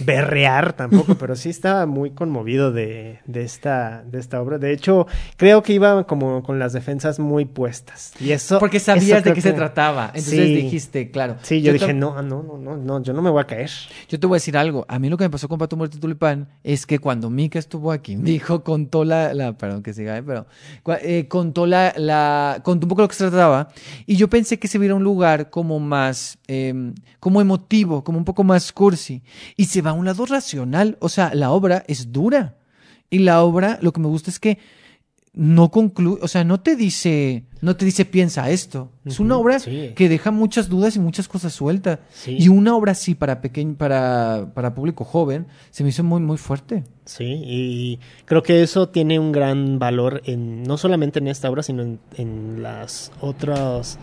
berrear 0.00 0.74
tampoco, 0.74 1.14
pero 1.18 1.36
sí 1.36 1.50
estaba 1.50 1.86
muy 1.86 2.10
conmovido 2.10 2.72
de, 2.72 3.20
de, 3.26 3.42
esta, 3.42 4.02
de 4.04 4.18
esta 4.18 4.40
obra. 4.40 4.58
De 4.58 4.72
hecho, 4.72 5.06
creo 5.36 5.62
que 5.62 5.72
iba 5.72 6.06
como 6.06 6.42
con 6.42 6.58
las 6.58 6.72
defensas 6.72 7.18
muy 7.18 7.44
puestas. 7.44 8.12
Y 8.20 8.32
eso. 8.32 8.58
Porque 8.58 8.80
sabías 8.80 9.24
de 9.24 9.32
qué 9.32 9.40
se 9.40 9.52
trataba. 9.52 10.06
Entonces 10.08 10.48
dijiste, 10.48 11.10
claro. 11.10 11.36
Sí, 11.42 11.62
yo, 11.62 11.72
dije, 11.72 11.94
no, 11.94 12.22
no, 12.22 12.42
no, 12.42 12.58
no, 12.58 12.76
no, 12.76 13.02
yo 13.02 13.12
no 13.12 13.22
me 13.22 13.30
voy 13.30 13.40
a 13.40 13.46
caer. 13.46 13.70
Yo 14.08 14.18
te 14.18 14.26
voy 14.26 14.36
a 14.36 14.38
decir 14.38 14.56
algo. 14.56 14.84
A 14.88 14.98
mí 14.98 15.08
lo 15.08 15.16
que 15.16 15.24
me 15.24 15.30
pasó 15.30 15.48
con 15.48 15.58
Pato 15.58 15.76
Muerto 15.76 15.96
y 15.96 16.00
Tulipán 16.00 16.48
es 16.62 16.86
que 16.86 16.98
cuando 16.98 17.30
Mika 17.30 17.58
estuvo 17.58 17.92
aquí, 17.92 18.16
dijo, 18.16 18.62
contó 18.62 19.04
la, 19.04 19.34
la 19.34 19.56
perdón 19.56 19.82
que 19.82 19.92
siga, 19.92 20.16
¿eh? 20.16 20.22
pero 20.22 20.46
eh, 21.02 21.26
contó 21.28 21.66
la, 21.66 21.92
la, 21.96 22.60
contó 22.62 22.86
un 22.86 22.88
poco 22.88 23.02
lo 23.02 23.08
que 23.08 23.14
se 23.14 23.28
trataba. 23.28 23.68
Y 24.06 24.16
yo 24.16 24.28
pensé 24.28 24.58
que 24.58 24.68
se 24.68 24.78
viera 24.78 24.94
un 24.94 25.04
lugar 25.04 25.50
como 25.50 25.80
más, 25.80 26.38
em, 26.46 26.94
como 27.20 27.40
emotivo, 27.40 28.04
como 28.04 28.18
un 28.18 28.24
poco 28.24 28.44
más 28.44 28.72
cursi. 28.72 29.22
Y 29.56 29.66
se 29.66 29.82
a 29.90 29.94
un 29.94 30.06
lado 30.06 30.26
racional. 30.26 30.96
O 31.00 31.08
sea, 31.08 31.34
la 31.34 31.50
obra 31.50 31.84
es 31.88 32.12
dura. 32.12 32.56
Y 33.10 33.20
la 33.20 33.42
obra, 33.42 33.78
lo 33.82 33.92
que 33.92 34.00
me 34.00 34.08
gusta 34.08 34.30
es 34.30 34.38
que 34.38 34.58
no 35.36 35.70
concluye, 35.70 36.18
o 36.22 36.28
sea, 36.28 36.44
no 36.44 36.60
te 36.60 36.76
dice, 36.76 37.44
no 37.60 37.76
te 37.76 37.84
dice 37.84 38.06
piensa 38.06 38.48
esto. 38.48 38.90
Es 39.04 39.20
una 39.20 39.36
obra 39.36 39.58
que 39.60 40.08
deja 40.08 40.30
muchas 40.30 40.70
dudas 40.70 40.96
y 40.96 40.98
muchas 40.98 41.28
cosas 41.28 41.52
sueltas. 41.52 41.98
Y 42.26 42.48
una 42.48 42.74
obra 42.74 42.92
así 42.92 43.14
para 43.14 43.42
pequeño, 43.42 43.76
para, 43.76 44.50
para 44.54 44.74
público 44.74 45.04
joven, 45.04 45.46
se 45.70 45.82
me 45.82 45.90
hizo 45.90 46.02
muy, 46.02 46.22
muy 46.22 46.38
fuerte. 46.38 46.84
Sí, 47.04 47.42
y 47.44 48.00
creo 48.24 48.42
que 48.42 48.62
eso 48.62 48.88
tiene 48.88 49.18
un 49.18 49.30
gran 49.30 49.78
valor 49.78 50.22
en, 50.24 50.62
no 50.62 50.78
solamente 50.78 51.18
en 51.18 51.28
esta 51.28 51.50
obra, 51.50 51.62
sino 51.62 51.82
en, 51.82 52.00
en 52.16 52.62
las 52.62 53.12
otras 53.20 53.98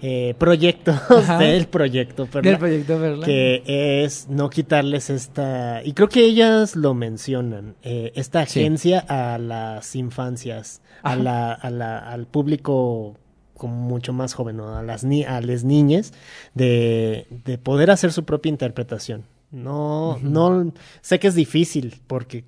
eh, 0.00 0.34
proyectos 0.38 0.96
del 1.38 1.66
proyecto 1.66 2.26
Perla, 2.26 2.50
del 2.50 2.58
proyecto 2.58 2.98
Perla. 2.98 3.26
que 3.26 3.62
es 4.04 4.28
no 4.28 4.48
quitarles 4.50 5.10
esta 5.10 5.82
y 5.84 5.92
creo 5.92 6.08
que 6.08 6.24
ellas 6.24 6.76
lo 6.76 6.94
mencionan 6.94 7.74
eh, 7.82 8.12
esta 8.14 8.40
agencia 8.40 9.04
a 9.08 9.38
las 9.38 9.96
infancias 9.96 10.82
a 11.02 11.16
la, 11.16 11.52
a 11.52 11.70
la, 11.70 11.98
al 11.98 12.26
público 12.26 13.16
como 13.54 13.74
mucho 13.74 14.12
más 14.12 14.34
joven 14.34 14.60
a 14.60 14.82
las 14.82 15.04
ni 15.04 15.24
a 15.24 15.40
las 15.40 15.64
niñas 15.64 16.12
de, 16.54 17.26
de 17.44 17.58
poder 17.58 17.90
hacer 17.90 18.12
su 18.12 18.24
propia 18.24 18.50
interpretación. 18.50 19.24
No, 19.50 20.18
no, 20.22 20.74
sé 21.00 21.18
que 21.18 21.26
es 21.26 21.34
difícil 21.34 22.02
porque 22.06 22.44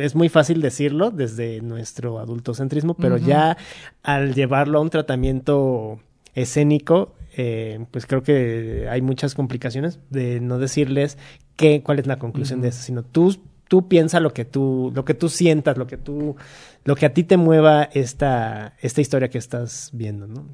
es 0.00 0.16
muy 0.16 0.28
fácil 0.28 0.60
decirlo 0.60 1.12
desde 1.12 1.60
nuestro 1.60 2.18
adultocentrismo, 2.18 2.94
pero 2.94 3.18
ya 3.18 3.56
al 4.02 4.34
llevarlo 4.34 4.78
a 4.78 4.82
un 4.82 4.90
tratamiento 4.90 6.00
escénico, 6.34 7.14
eh, 7.36 7.84
pues 7.90 8.06
creo 8.06 8.22
que 8.22 8.86
hay 8.90 9.02
muchas 9.02 9.34
complicaciones 9.34 9.98
de 10.10 10.40
no 10.40 10.58
decirles 10.58 11.18
qué, 11.56 11.82
cuál 11.82 11.98
es 11.98 12.06
la 12.06 12.18
conclusión 12.18 12.60
de 12.60 12.68
eso, 12.68 12.82
sino 12.82 13.02
tú, 13.02 13.36
tú 13.68 13.88
piensa 13.88 14.20
lo 14.20 14.32
que 14.32 14.44
tú, 14.44 14.92
lo 14.94 15.04
que 15.04 15.14
tú 15.14 15.28
sientas, 15.28 15.78
lo 15.78 15.86
que 15.86 15.96
tú, 15.96 16.36
lo 16.84 16.96
que 16.96 17.06
a 17.06 17.14
ti 17.14 17.22
te 17.22 17.36
mueva 17.36 17.84
esta, 17.84 18.74
esta 18.80 19.00
historia 19.00 19.30
que 19.30 19.38
estás 19.38 19.90
viendo, 19.92 20.26
¿no? 20.26 20.44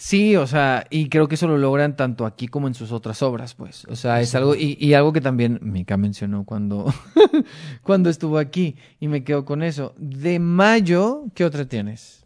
Sí, 0.00 0.36
o 0.36 0.46
sea, 0.46 0.86
y 0.90 1.08
creo 1.08 1.26
que 1.26 1.34
eso 1.34 1.48
lo 1.48 1.58
logran 1.58 1.96
tanto 1.96 2.24
aquí 2.24 2.46
como 2.46 2.68
en 2.68 2.74
sus 2.74 2.92
otras 2.92 3.20
obras, 3.20 3.54
pues. 3.54 3.84
O 3.86 3.96
sea, 3.96 4.20
es 4.20 4.32
algo, 4.36 4.54
y, 4.54 4.78
y 4.78 4.94
algo 4.94 5.12
que 5.12 5.20
también 5.20 5.58
Mika 5.60 5.96
mencionó 5.96 6.44
cuando, 6.44 6.94
cuando 7.82 8.08
estuvo 8.08 8.38
aquí, 8.38 8.76
y 9.00 9.08
me 9.08 9.24
quedo 9.24 9.44
con 9.44 9.64
eso. 9.64 9.94
De 9.98 10.38
mayo, 10.38 11.24
¿qué 11.34 11.44
otra 11.44 11.64
tienes? 11.64 12.17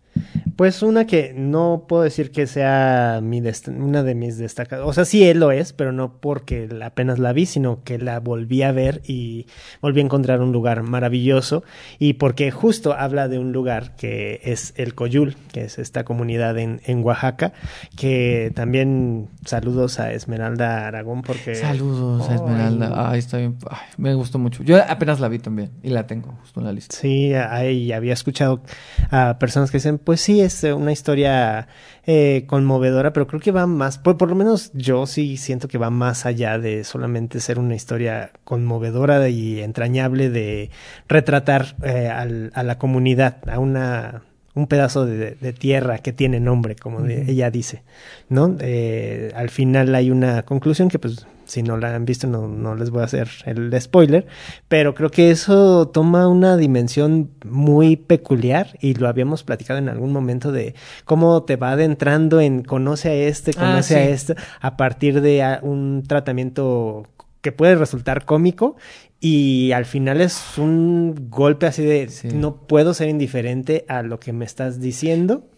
Pues 0.57 0.83
una 0.83 1.07
que 1.07 1.33
no 1.35 1.87
puedo 1.89 2.03
decir 2.03 2.31
que 2.31 2.47
sea 2.47 3.21
mi 3.23 3.43
una 3.69 4.03
de 4.03 4.15
mis 4.15 4.39
destacadas. 4.39 4.87
O 4.87 4.93
sea, 4.93 5.05
sí 5.05 5.25
él 5.25 5.41
lo 5.41 5.51
es, 5.51 5.73
pero 5.73 5.93
no 5.93 6.21
porque 6.21 6.69
apenas 6.85 7.19
la 7.19 7.33
vi, 7.33 7.47
sino 7.47 7.83
que 7.83 7.99
la 7.99 8.21
volví 8.21 8.63
a 8.63 8.73
ver 8.73 9.03
y 9.07 9.47
volví 9.81 10.01
a 10.01 10.05
encontrar 10.05 10.41
un 10.41 10.53
lugar 10.53 10.83
maravilloso. 10.83 11.65
Y 11.99 12.15
porque 12.15 12.51
justo 12.51 12.93
habla 12.93 13.29
de 13.29 13.39
un 13.39 13.53
lugar 13.53 13.97
que 13.97 14.41
es 14.45 14.75
el 14.77 14.95
Coyul, 14.95 15.37
que 15.53 15.65
es 15.65 15.79
esta 15.79 16.05
comunidad 16.05 16.59
en, 16.59 16.81
en 16.85 17.03
Oaxaca, 17.03 17.53
que 17.97 18.53
también 18.55 19.29
saludos 19.45 19.99
a 20.01 20.13
Esmeralda 20.13 20.87
Aragón 20.87 21.23
porque... 21.23 21.55
Saludos 21.55 22.29
a 22.29 22.35
Esmeralda. 22.35 23.11
Ay, 23.11 23.19
está 23.19 23.39
bien. 23.39 23.57
me 23.97 24.15
gustó 24.15 24.39
mucho. 24.39 24.63
Yo 24.63 24.79
apenas 24.87 25.19
la 25.19 25.29
vi 25.29 25.39
también 25.39 25.71
y 25.83 25.89
la 25.91 26.07
tengo 26.07 26.33
justo 26.41 26.61
en 26.61 26.67
la 26.67 26.73
lista. 26.73 26.95
Sí, 26.97 27.33
ahí 27.35 27.93
había 27.93 28.13
escuchado 28.13 28.63
a 29.11 29.39
personas 29.39 29.71
que 29.71 29.79
dicen, 29.79 29.99
pues 30.05 30.21
sí, 30.21 30.41
es 30.41 30.63
una 30.65 30.93
historia 30.93 31.69
eh, 32.07 32.45
conmovedora, 32.47 33.13
pero 33.13 33.27
creo 33.27 33.41
que 33.41 33.53
va 33.53 33.67
más, 33.67 33.99
por, 33.99 34.17
por, 34.17 34.29
lo 34.29 34.35
menos 34.35 34.71
yo 34.75 35.07
sí 35.07 35.37
siento 35.37 35.69
que 35.69 35.79
va 35.79 35.91
más 35.91 36.27
allá 36.27 36.59
de 36.59 36.85
solamente 36.85 37.41
ser 37.41 37.59
una 37.59 37.75
historia 37.75 38.33
conmovedora 38.45 39.29
y 39.29 39.61
entrañable 39.61 40.31
de 40.31 40.71
retratar 41.09 41.77
eh, 41.83 42.09
al, 42.09 42.51
a 42.55 42.63
la 42.63 42.79
comunidad, 42.79 43.39
a 43.49 43.59
una 43.59 44.23
un 44.55 44.67
pedazo 44.67 45.07
de, 45.07 45.53
tierra 45.55 45.99
que 45.99 46.13
tiene 46.13 46.39
nombre, 46.39 46.77
como 46.77 47.07
ella 47.07 47.51
dice, 47.51 47.83
¿no? 48.29 48.57
Eh, 48.61 49.33
al 49.35 49.49
final 49.49 49.95
hay 49.95 50.11
una 50.11 50.43
conclusión 50.43 50.89
que 50.89 50.99
pues 50.99 51.27
si 51.53 51.63
no 51.63 51.77
la 51.77 51.95
han 51.95 52.07
visto 52.07 52.27
no, 52.27 52.49
no 52.49 52.75
les 52.75 52.89
voy 52.89 53.03
a 53.03 53.05
hacer 53.05 53.29
el 53.45 53.79
spoiler, 53.79 54.27
pero 54.69 54.95
creo 54.95 55.11
que 55.11 55.31
eso 55.31 55.87
toma 55.87 56.27
una 56.27 56.57
dimensión 56.57 57.31
muy 57.45 57.97
peculiar 57.97 58.79
y 58.81 58.95
lo 58.95 59.07
habíamos 59.07 59.45
platicado 59.45 59.79
en 59.79 59.91
algún 59.91 60.13
momento 60.15 60.51
de 60.51 60.75
cómo 61.05 61.43
te 61.43 61.57
va 61.57 61.73
adentrando 61.73 62.41
en 62.41 62.63
conoce 62.63 63.11
a 63.11 63.15
este, 63.15 63.51
ah, 63.51 63.61
conoce 63.61 63.97
a 63.97 64.09
este, 64.09 64.35
a 64.63 64.79
partir 64.79 65.21
de 65.21 65.59
un 65.61 66.05
tratamiento 66.09 67.07
que 67.43 67.53
puede 67.53 67.75
resultar 67.75 68.25
cómico 68.25 68.77
y 69.21 69.73
al 69.73 69.85
final 69.85 70.23
es 70.23 70.57
un 70.57 71.29
golpe 71.29 71.67
así 71.67 71.85
de 71.85 72.09
no 72.35 72.67
puedo 72.67 72.95
ser 72.95 73.11
indiferente 73.11 73.85
a 73.89 74.03
lo 74.03 74.19
que 74.19 74.33
me 74.33 74.47
estás 74.47 74.81
diciendo 74.81 75.52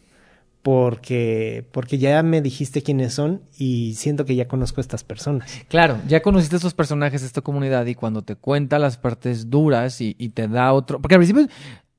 porque, 0.65 1.69
porque 1.73 1.99
ya 1.99 2.23
me 2.23 2.41
dijiste 2.41 2.83
quiénes 2.83 3.13
son 3.13 3.43
y 3.59 3.93
siento 3.97 4.25
que 4.25 4.35
ya 4.35 4.49
conozco 4.49 4.81
a 4.81 4.83
estas 4.83 5.05
personas. 5.05 5.61
Claro, 5.69 5.99
ya 6.09 6.23
conociste 6.23 6.57
a 6.57 6.59
estos 6.59 6.73
personajes, 6.73 7.23
esta 7.23 7.43
comunidad, 7.43 7.85
y 7.85 7.95
cuando 7.95 8.23
te 8.23 8.35
cuenta 8.35 8.79
las 8.79 8.97
partes 8.97 9.51
duras 9.51 10.01
y, 10.01 10.17
y 10.19 10.31
te 10.31 10.49
da 10.49 10.73
otro. 10.73 11.03
Porque 11.03 11.17
al 11.17 11.19
principio, 11.19 11.47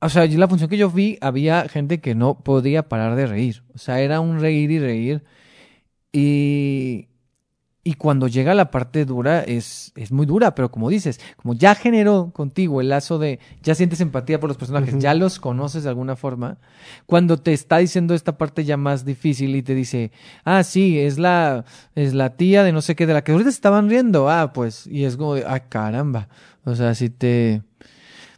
o 0.00 0.08
sea, 0.08 0.26
la 0.26 0.48
función 0.48 0.68
que 0.68 0.78
yo 0.78 0.90
vi, 0.90 1.16
había 1.20 1.68
gente 1.68 2.00
que 2.00 2.16
no 2.16 2.40
podía 2.40 2.88
parar 2.88 3.14
de 3.14 3.28
reír. 3.28 3.62
O 3.72 3.78
sea, 3.78 4.00
era 4.00 4.18
un 4.18 4.40
reír 4.40 4.72
y 4.72 4.80
reír. 4.80 5.22
Y, 6.12 7.06
y 7.86 7.94
cuando 7.94 8.26
llega 8.26 8.52
la 8.52 8.72
parte 8.72 9.04
dura 9.04 9.42
es, 9.42 9.92
es 9.94 10.10
muy 10.10 10.26
dura, 10.26 10.56
pero 10.56 10.72
como 10.72 10.90
dices, 10.90 11.20
como 11.36 11.54
ya 11.54 11.76
generó 11.76 12.32
contigo 12.34 12.80
el 12.80 12.88
lazo 12.88 13.20
de, 13.20 13.38
ya 13.62 13.76
sientes 13.76 14.00
empatía 14.00 14.40
por 14.40 14.48
los 14.48 14.56
personajes, 14.56 14.98
ya 14.98 15.14
los 15.14 15.38
conoces 15.38 15.84
de 15.84 15.90
alguna 15.90 16.16
forma, 16.16 16.58
cuando 17.06 17.36
te 17.38 17.52
está 17.52 17.78
diciendo 17.78 18.14
esta 18.14 18.36
parte 18.36 18.64
ya 18.64 18.76
más 18.76 19.04
difícil 19.04 19.54
y 19.54 19.62
te 19.62 19.76
dice, 19.76 20.10
ah, 20.44 20.64
sí, 20.64 20.98
es 20.98 21.20
la, 21.20 21.64
es 21.94 22.12
la 22.12 22.30
tía 22.30 22.64
de 22.64 22.72
no 22.72 22.82
sé 22.82 22.96
qué, 22.96 23.06
de 23.06 23.14
la 23.14 23.22
que 23.22 23.30
ahorita 23.30 23.50
estaban 23.50 23.88
riendo, 23.88 24.28
ah, 24.28 24.52
pues, 24.52 24.88
y 24.88 25.04
es 25.04 25.16
como 25.16 25.36
de, 25.36 25.44
ah, 25.46 25.60
caramba, 25.60 26.28
o 26.64 26.74
sea, 26.74 26.92
si 26.96 27.08
te, 27.08 27.62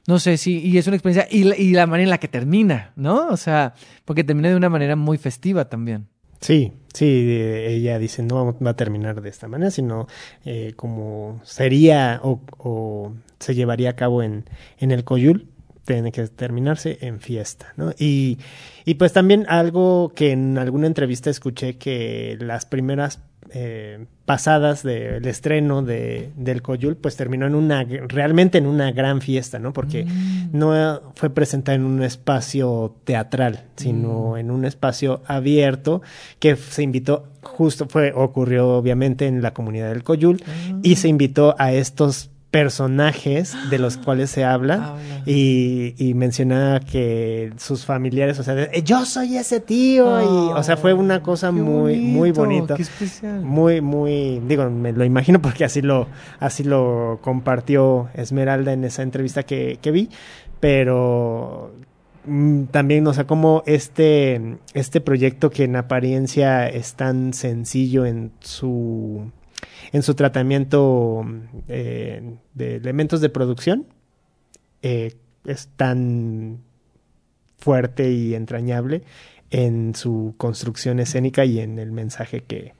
no 0.07 0.19
sé, 0.19 0.37
sí, 0.37 0.59
y 0.59 0.77
es 0.77 0.87
una 0.87 0.97
experiencia, 0.97 1.27
y, 1.31 1.51
y 1.55 1.73
la 1.73 1.87
manera 1.87 2.05
en 2.05 2.11
la 2.11 2.19
que 2.19 2.29
termina, 2.29 2.93
¿no? 2.97 3.29
O 3.29 3.39
sea, 3.39 3.73
porque 4.05 4.25
termina 4.25 4.51
de 4.51 4.57
una 4.57 4.69
manera 4.69 4.95
muy 4.95 5.17
festiva 5.17 5.71
también. 5.71 6.07
Sí, 6.43 6.75
sí, 6.99 7.41
ella 7.41 7.99
dice 7.99 8.23
no 8.25 8.57
va 8.61 8.71
a 8.71 8.75
terminar 8.75 9.21
de 9.23 9.29
esta 9.29 9.47
manera, 9.47 9.71
sino 9.71 10.09
eh, 10.45 10.73
como 10.75 11.41
sería 11.45 12.21
o, 12.25 13.13
se 13.39 13.55
llevaría 13.55 13.91
a 13.91 13.97
cabo 13.97 14.23
en, 14.23 14.45
en 14.79 14.91
el 14.91 15.05
Coyul, 15.05 15.49
tiene 15.95 16.13
que 16.13 16.27
terminarse 16.29 16.99
en 17.01 17.19
fiesta, 17.21 17.73
¿no? 17.77 17.93
Y, 17.99 18.39
y 18.85 18.95
pues 18.95 19.13
también 19.13 19.47
algo 19.49 20.13
que 20.15 20.33
en 20.33 20.59
alguna 20.59 20.87
entrevista 20.87 21.31
escuché 21.31 21.79
que 21.79 22.37
las 22.41 22.67
primeras 22.67 23.21
eh, 23.51 24.05
pasadas 24.27 24.83
del 24.83 25.27
estreno 25.27 25.83
de, 25.83 26.31
del 26.37 26.61
Coyul, 26.61 26.97
pues 26.97 27.17
terminó 27.17 27.47
en 27.47 27.55
una, 27.55 27.83
realmente 27.85 28.59
en 28.59 28.67
una 28.67 28.93
gran 28.93 29.23
fiesta, 29.23 29.59
¿no? 29.59 29.73
Porque 29.73 30.05
mm. 30.05 30.51
no 30.53 31.01
fue 31.15 31.31
presentada 31.31 31.77
en 31.77 31.85
un 31.85 32.03
espacio 32.03 32.95
teatral, 33.05 33.65
sino 33.77 34.33
mm. 34.33 34.37
en 34.37 34.51
un 34.51 34.67
espacio 34.67 35.23
abierto 35.27 36.03
que 36.39 36.57
se 36.57 36.83
invitó, 36.83 37.31
justo 37.43 37.87
fue, 37.89 38.13
ocurrió 38.15 38.69
obviamente 38.77 39.27
en 39.27 39.41
la 39.41 39.55
comunidad 39.55 39.89
del 39.89 40.05
Coyul, 40.05 40.43
y 40.83 40.97
se 40.97 41.09
invitó 41.09 41.55
a 41.59 41.73
estos 41.73 42.31
personajes 42.51 43.57
de 43.71 43.79
los 43.79 43.97
cuales 44.05 44.31
se 44.31 44.45
habla, 44.45 44.97
y, 45.27 45.95
y 45.99 46.15
menciona 46.15 46.81
que 46.81 47.53
sus 47.57 47.85
familiares, 47.85 48.39
o 48.39 48.43
sea, 48.43 48.73
yo 48.83 49.05
soy 49.05 49.37
ese 49.37 49.61
tío, 49.61 50.21
y, 50.21 50.53
o 50.53 50.63
sea, 50.63 50.77
fue 50.77 50.95
una 50.95 51.23
cosa 51.23 51.53
muy, 51.53 51.97
muy 51.97 52.33
bonita. 52.33 52.77
Muy, 53.43 53.81
muy, 53.81 54.41
digo, 54.47 54.69
me 54.71 54.93
lo 54.93 55.05
imagino 55.05 55.41
porque 55.43 55.65
así 55.65 55.83
lo, 55.83 56.09
así 56.41 56.65
lo 56.65 57.19
compartió 57.23 58.09
Esmeralda 58.15 58.73
en 58.73 58.85
esa 58.85 59.03
entrevista 59.03 59.43
que, 59.43 59.79
que 59.81 59.91
vi, 59.91 60.09
pero 60.61 61.73
mm, 62.25 62.65
también, 62.65 63.07
o 63.07 63.13
sea, 63.13 63.27
como 63.27 63.63
este, 63.67 64.59
este 64.75 65.01
proyecto 65.01 65.51
que 65.51 65.65
en 65.65 65.77
apariencia 65.77 66.69
es 66.69 66.95
tan 66.95 67.35
sencillo 67.35 68.07
en 68.07 68.33
su 68.41 69.31
en 69.93 70.03
su 70.03 70.15
tratamiento 70.15 71.25
eh, 71.69 72.37
de 72.55 72.77
elementos 72.77 73.21
de 73.21 73.29
producción 73.29 73.87
eh, 74.83 75.17
es 75.45 75.69
tan 75.77 76.61
fuerte 77.59 78.11
y 78.11 78.35
entrañable 78.35 79.03
en 79.51 79.95
su 79.95 80.35
construcción 80.37 81.01
escénica 81.01 81.45
y 81.45 81.61
en 81.61 81.79
el 81.79 81.91
mensaje 81.91 82.43
que, 82.43 82.75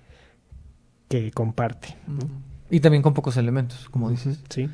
que 1.09 1.31
comparte. 1.31 1.97
Y 2.71 2.81
también 2.81 3.03
con 3.03 3.15
pocos 3.15 3.37
elementos, 3.37 3.89
como 3.89 4.11
dices. 4.11 4.41
Sí. 4.49 4.69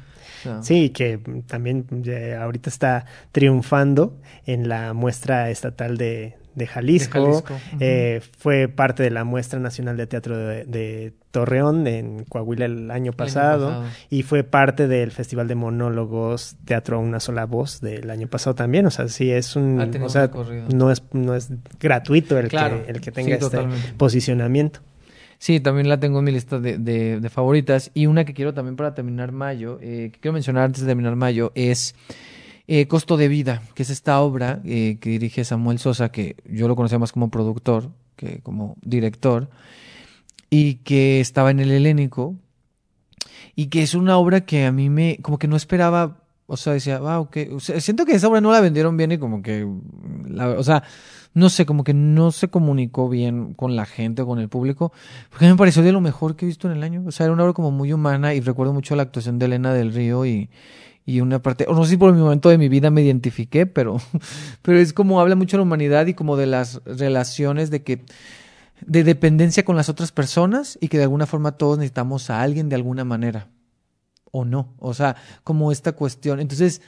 Sí, 0.61 0.91
que 0.91 1.18
también 1.47 1.87
ahorita 2.39 2.68
está 2.68 3.07
triunfando 3.32 4.18
en 4.45 4.68
la 4.68 4.93
muestra 4.93 5.49
estatal 5.51 5.97
de, 5.97 6.37
de 6.55 6.66
Jalisco. 6.66 7.44
Eh, 7.80 8.20
fue 8.38 8.68
parte 8.68 9.02
de 9.02 9.11
la 9.11 9.24
muestra 9.24 9.61
nacional 9.61 9.96
de 9.96 10.07
teatro 10.07 10.36
de, 10.36 11.12
Torreón 11.30 11.88
en 11.88 12.24
Coahuila 12.24 12.66
el 12.66 12.92
año 12.92 13.12
pasado, 13.12 13.82
y 14.09 14.22
fue 14.22 14.44
parte 14.44 14.86
del 14.86 15.11
Festival 15.11 15.48
de 15.48 15.57
Monólogos 15.57 16.57
Teatro 16.64 16.98
a 16.98 17.00
una 17.00 17.18
sola 17.18 17.44
voz 17.44 17.80
del 17.80 18.09
año 18.11 18.28
pasado 18.28 18.55
también. 18.55 18.86
O 18.86 18.90
sea, 18.90 19.09
sí 19.09 19.32
es 19.32 19.57
un... 19.57 19.80
o 19.80 20.09
sea, 20.09 20.30
no 20.72 20.92
es, 20.92 21.02
no 21.12 21.34
es 21.34 21.50
gratuito 21.80 22.38
el, 22.38 22.48
que, 22.48 22.84
el 22.86 23.00
que 23.00 23.11
tenga 23.11 23.34
este 23.34 23.59
posicionamiento. 23.96 24.80
Sí, 25.38 25.61
también 25.61 25.88
la 25.88 25.98
tengo 25.98 26.20
en 26.20 26.24
mi 26.24 26.30
lista 26.30 26.59
de, 26.61 26.78
de, 26.78 27.28
favoritas. 27.28 27.90
Y 27.92 28.07
una 28.07 28.24
que 28.24 28.32
quiero 28.32 28.55
también 28.55 28.76
para 28.76 28.94
terminar 28.94 29.32
mayo, 29.32 29.78
eh, 29.82 30.11
que 30.12 30.20
quiero 30.20 30.32
mencionar 30.32 30.64
antes 30.64 30.82
de 30.82 30.86
terminar 30.86 31.16
mayo, 31.16 31.52
es 31.55 31.94
eh, 32.66 32.86
Costo 32.86 33.16
de 33.16 33.28
Vida, 33.28 33.62
que 33.74 33.82
es 33.82 33.90
esta 33.90 34.20
obra 34.20 34.60
eh, 34.64 34.98
que 35.00 35.10
dirige 35.10 35.44
Samuel 35.44 35.78
Sosa, 35.78 36.10
que 36.10 36.36
yo 36.44 36.68
lo 36.68 36.76
conocía 36.76 36.98
más 36.98 37.12
como 37.12 37.30
productor 37.30 37.90
que 38.16 38.40
como 38.40 38.76
director, 38.82 39.50
y 40.50 40.76
que 40.76 41.20
estaba 41.20 41.50
en 41.50 41.60
el 41.60 41.70
Helénico, 41.70 42.36
y 43.56 43.66
que 43.66 43.82
es 43.82 43.94
una 43.94 44.16
obra 44.18 44.42
que 44.42 44.66
a 44.66 44.72
mí 44.72 44.88
me, 44.90 45.18
como 45.22 45.38
que 45.38 45.48
no 45.48 45.56
esperaba, 45.56 46.18
o 46.46 46.56
sea, 46.56 46.72
decía, 46.72 46.98
wow, 46.98 47.28
que, 47.28 47.56
siento 47.58 48.04
que 48.04 48.12
esa 48.12 48.28
obra 48.28 48.40
no 48.40 48.52
la 48.52 48.60
vendieron 48.60 48.96
bien 48.96 49.12
y 49.12 49.18
como 49.18 49.42
que, 49.42 49.64
o 49.64 50.62
sea, 50.62 50.82
no 51.34 51.48
sé, 51.48 51.66
como 51.66 51.82
que 51.82 51.94
no 51.94 52.30
se 52.30 52.48
comunicó 52.48 53.08
bien 53.08 53.54
con 53.54 53.74
la 53.74 53.86
gente 53.86 54.22
o 54.22 54.26
con 54.26 54.38
el 54.38 54.48
público, 54.48 54.92
porque 55.30 55.46
me 55.46 55.56
pareció 55.56 55.82
de 55.82 55.92
lo 55.92 56.00
mejor 56.00 56.36
que 56.36 56.44
he 56.44 56.48
visto 56.48 56.70
en 56.70 56.76
el 56.76 56.82
año. 56.82 57.02
O 57.06 57.10
sea, 57.10 57.24
era 57.24 57.32
una 57.32 57.42
obra 57.42 57.52
como 57.52 57.72
muy 57.72 57.92
humana 57.92 58.34
y 58.34 58.40
recuerdo 58.40 58.72
mucho 58.72 58.94
la 58.94 59.02
actuación 59.02 59.38
de 59.38 59.46
Elena 59.46 59.74
del 59.74 59.92
Río 59.92 60.24
y, 60.26 60.48
y 61.07 61.20
una 61.20 61.42
parte, 61.42 61.66
o 61.68 61.74
no 61.74 61.84
sé 61.84 61.90
si 61.90 61.96
por 61.96 62.12
mi 62.14 62.20
momento 62.20 62.48
de 62.48 62.59
mi 62.59 62.68
vida 62.68 62.90
me 62.90 63.02
identifiqué, 63.02 63.66
pero, 63.66 63.98
pero 64.62 64.78
es 64.78 64.92
como 64.92 65.20
habla 65.20 65.36
mucho 65.36 65.57
de 65.57 65.59
la 65.59 65.64
humanidad 65.64 66.07
y 66.07 66.14
como 66.14 66.36
de 66.36 66.46
las 66.46 66.80
relaciones 66.84 67.70
de 67.70 67.82
que, 67.82 68.05
de 68.80 69.05
dependencia 69.05 69.64
con 69.64 69.76
las 69.76 69.88
otras 69.88 70.12
personas 70.12 70.78
y 70.80 70.88
que 70.88 70.96
de 70.98 71.05
alguna 71.05 71.26
forma 71.26 71.52
todos 71.52 71.78
necesitamos 71.78 72.30
a 72.30 72.42
alguien 72.42 72.68
de 72.68 72.76
alguna 72.76 73.05
manera. 73.05 73.48
O 74.30 74.44
no. 74.44 74.74
O 74.78 74.94
sea, 74.94 75.16
como 75.44 75.70
esta 75.70 75.92
cuestión. 75.92 76.40
Entonces, 76.40 76.82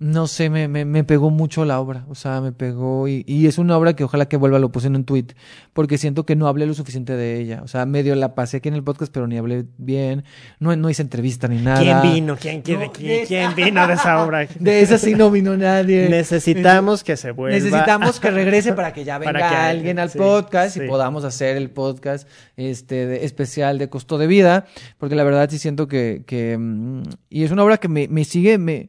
no 0.00 0.26
sé, 0.26 0.48
me, 0.48 0.66
me, 0.66 0.86
me, 0.86 1.04
pegó 1.04 1.28
mucho 1.28 1.66
la 1.66 1.78
obra, 1.78 2.06
o 2.08 2.14
sea, 2.14 2.40
me 2.40 2.52
pegó 2.52 3.06
y, 3.06 3.22
y, 3.26 3.46
es 3.48 3.58
una 3.58 3.76
obra 3.76 3.94
que 3.94 4.02
ojalá 4.02 4.26
que 4.28 4.38
vuelva, 4.38 4.58
lo 4.58 4.72
puse 4.72 4.86
en 4.86 4.96
un 4.96 5.04
tweet, 5.04 5.26
porque 5.74 5.98
siento 5.98 6.24
que 6.24 6.36
no 6.36 6.48
hablé 6.48 6.64
lo 6.64 6.72
suficiente 6.72 7.16
de 7.16 7.38
ella, 7.38 7.60
o 7.62 7.68
sea, 7.68 7.84
medio 7.84 8.14
la 8.14 8.34
pasé 8.34 8.56
aquí 8.56 8.70
en 8.70 8.76
el 8.76 8.82
podcast, 8.82 9.12
pero 9.12 9.26
ni 9.26 9.36
hablé 9.36 9.66
bien, 9.76 10.24
no, 10.58 10.74
no 10.74 10.88
hice 10.88 11.02
entrevista 11.02 11.48
ni 11.48 11.60
nada. 11.60 11.82
¿Quién 11.82 12.00
vino? 12.00 12.34
¿Quién, 12.40 12.62
quién, 12.62 12.80
No, 12.80 12.90
quién, 12.90 13.20
de 13.20 13.26
quién 13.26 13.54
vino 13.54 13.86
de 13.86 13.92
esa 13.92 14.24
obra? 14.24 14.48
De 14.58 14.80
esa 14.80 14.96
sí 14.96 15.14
no 15.14 15.30
vino 15.30 15.54
nadie. 15.58 16.08
Necesitamos 16.08 17.04
que 17.04 17.18
se 17.18 17.32
vuelva. 17.32 17.58
Necesitamos 17.58 18.20
que 18.20 18.30
regrese 18.30 18.72
para 18.72 18.94
que 18.94 19.04
ya 19.04 19.18
venga 19.18 19.50
que- 19.50 19.54
alguien 19.54 19.98
al 19.98 20.08
sí, 20.08 20.16
podcast 20.16 20.78
sí. 20.78 20.84
y 20.84 20.88
podamos 20.88 21.24
hacer 21.24 21.58
el 21.58 21.68
podcast 21.68 22.26
este 22.56 23.06
de- 23.06 23.24
especial 23.26 23.76
de 23.76 23.90
costo 23.90 24.16
de 24.16 24.26
vida, 24.26 24.64
porque 24.96 25.14
la 25.14 25.24
verdad 25.24 25.50
sí 25.50 25.58
siento 25.58 25.88
que, 25.88 26.22
que 26.26 26.56
mm, 26.58 27.02
y 27.28 27.44
es 27.44 27.50
una 27.50 27.64
obra 27.64 27.76
que 27.76 27.88
me, 27.88 28.08
me 28.08 28.24
sigue, 28.24 28.56
me, 28.56 28.88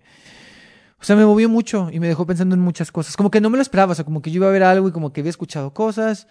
o 1.02 1.04
sea, 1.04 1.16
me 1.16 1.26
movió 1.26 1.50
mucho 1.50 1.90
y 1.92 2.00
me 2.00 2.08
dejó 2.08 2.28
pensando 2.28 2.54
en 2.54 2.62
muchas 2.62 2.92
cosas, 2.92 3.18
como 3.18 3.32
que 3.32 3.42
no 3.42 3.50
me 3.50 3.58
lo 3.58 3.62
esperaba, 3.64 3.94
o 3.94 3.96
sea, 3.96 4.06
como 4.06 4.22
que 4.22 4.30
yo 4.30 4.38
iba 4.38 4.48
a 4.48 4.52
ver 4.52 4.64
algo 4.64 4.88
y 4.88 4.92
como 4.92 5.12
que 5.12 5.22
había 5.22 5.32
escuchado 5.32 5.74
cosas 5.74 6.28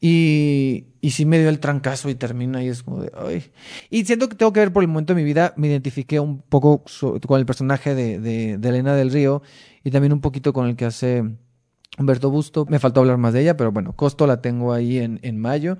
y, 0.00 0.86
y 1.00 1.10
sí 1.10 1.26
me 1.26 1.38
dio 1.38 1.48
el 1.48 1.60
trancazo 1.60 2.08
y 2.08 2.14
termina 2.14 2.62
y 2.62 2.68
es 2.68 2.82
como 2.82 3.02
de, 3.02 3.12
ay. 3.14 3.52
Y 3.90 4.04
siento 4.06 4.28
que 4.28 4.34
tengo 4.34 4.52
que 4.52 4.60
ver 4.60 4.72
por 4.72 4.82
el 4.82 4.88
momento 4.88 5.14
de 5.14 5.20
mi 5.20 5.24
vida, 5.24 5.52
me 5.56 5.68
identifiqué 5.68 6.20
un 6.20 6.40
poco 6.40 6.84
con 7.26 7.38
el 7.38 7.46
personaje 7.46 7.94
de, 7.94 8.18
de, 8.18 8.56
de 8.56 8.68
Elena 8.68 8.94
del 8.94 9.10
Río 9.10 9.42
y 9.82 9.90
también 9.90 10.12
un 10.12 10.20
poquito 10.20 10.52
con 10.54 10.68
el 10.68 10.76
que 10.76 10.86
hace 10.86 11.22
Humberto 11.98 12.30
Busto. 12.30 12.66
Me 12.68 12.78
faltó 12.78 13.00
hablar 13.00 13.18
más 13.18 13.34
de 13.34 13.42
ella, 13.42 13.56
pero 13.56 13.72
bueno, 13.72 13.94
Costo 13.94 14.26
la 14.26 14.40
tengo 14.40 14.72
ahí 14.72 14.98
en, 14.98 15.20
en 15.22 15.38
mayo. 15.38 15.78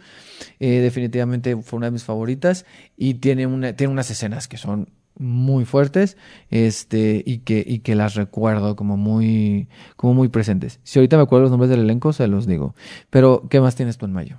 Eh, 0.60 0.80
definitivamente 0.80 1.56
fue 1.62 1.78
una 1.78 1.86
de 1.86 1.92
mis 1.92 2.04
favoritas 2.04 2.66
y 2.96 3.14
tiene, 3.14 3.46
una, 3.46 3.74
tiene 3.74 3.92
unas 3.92 4.10
escenas 4.10 4.48
que 4.48 4.56
son 4.56 4.90
muy 5.16 5.64
fuertes 5.64 6.16
este 6.50 7.22
y 7.24 7.38
que 7.38 7.62
y 7.66 7.78
que 7.80 7.94
las 7.94 8.14
recuerdo 8.14 8.76
como 8.76 8.96
muy 8.96 9.68
como 9.96 10.14
muy 10.14 10.28
presentes. 10.28 10.80
Si 10.82 10.98
ahorita 10.98 11.16
me 11.16 11.22
acuerdo 11.22 11.42
los 11.42 11.50
nombres 11.50 11.70
del 11.70 11.80
elenco 11.80 12.12
se 12.12 12.26
los 12.26 12.46
digo. 12.46 12.74
Pero 13.10 13.46
qué 13.48 13.60
más 13.60 13.76
tienes 13.76 13.96
tú 13.98 14.06
en 14.06 14.12
mayo 14.12 14.38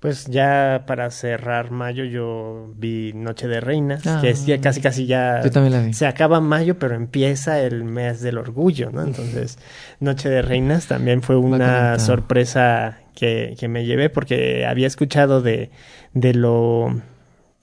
Pues 0.00 0.26
ya 0.26 0.84
para 0.86 1.10
cerrar 1.10 1.70
mayo 1.70 2.04
yo 2.04 2.72
vi 2.76 3.12
Noche 3.14 3.48
de 3.48 3.60
Reinas, 3.60 4.06
Ah. 4.06 4.18
que 4.20 4.30
es 4.30 4.44
ya 4.46 4.60
casi 4.60 4.80
casi 4.82 5.06
ya 5.06 5.42
yo 5.42 5.50
también 5.50 5.72
la 5.72 5.82
vi. 5.82 5.94
se 5.94 6.06
acaba 6.06 6.40
mayo, 6.40 6.78
pero 6.78 6.94
empieza 6.94 7.60
el 7.60 7.84
mes 7.84 8.20
del 8.20 8.36
orgullo, 8.38 8.90
¿no? 8.92 9.02
Entonces, 9.02 9.58
Noche 10.00 10.28
de 10.28 10.42
Reinas 10.42 10.86
también 10.88 11.22
fue 11.22 11.36
una 11.36 11.98
sorpresa 11.98 12.98
que, 13.14 13.54
que 13.58 13.68
me 13.68 13.84
llevé 13.86 14.10
porque 14.10 14.66
había 14.66 14.86
escuchado 14.88 15.40
de, 15.40 15.70
de 16.12 16.34
lo 16.34 17.00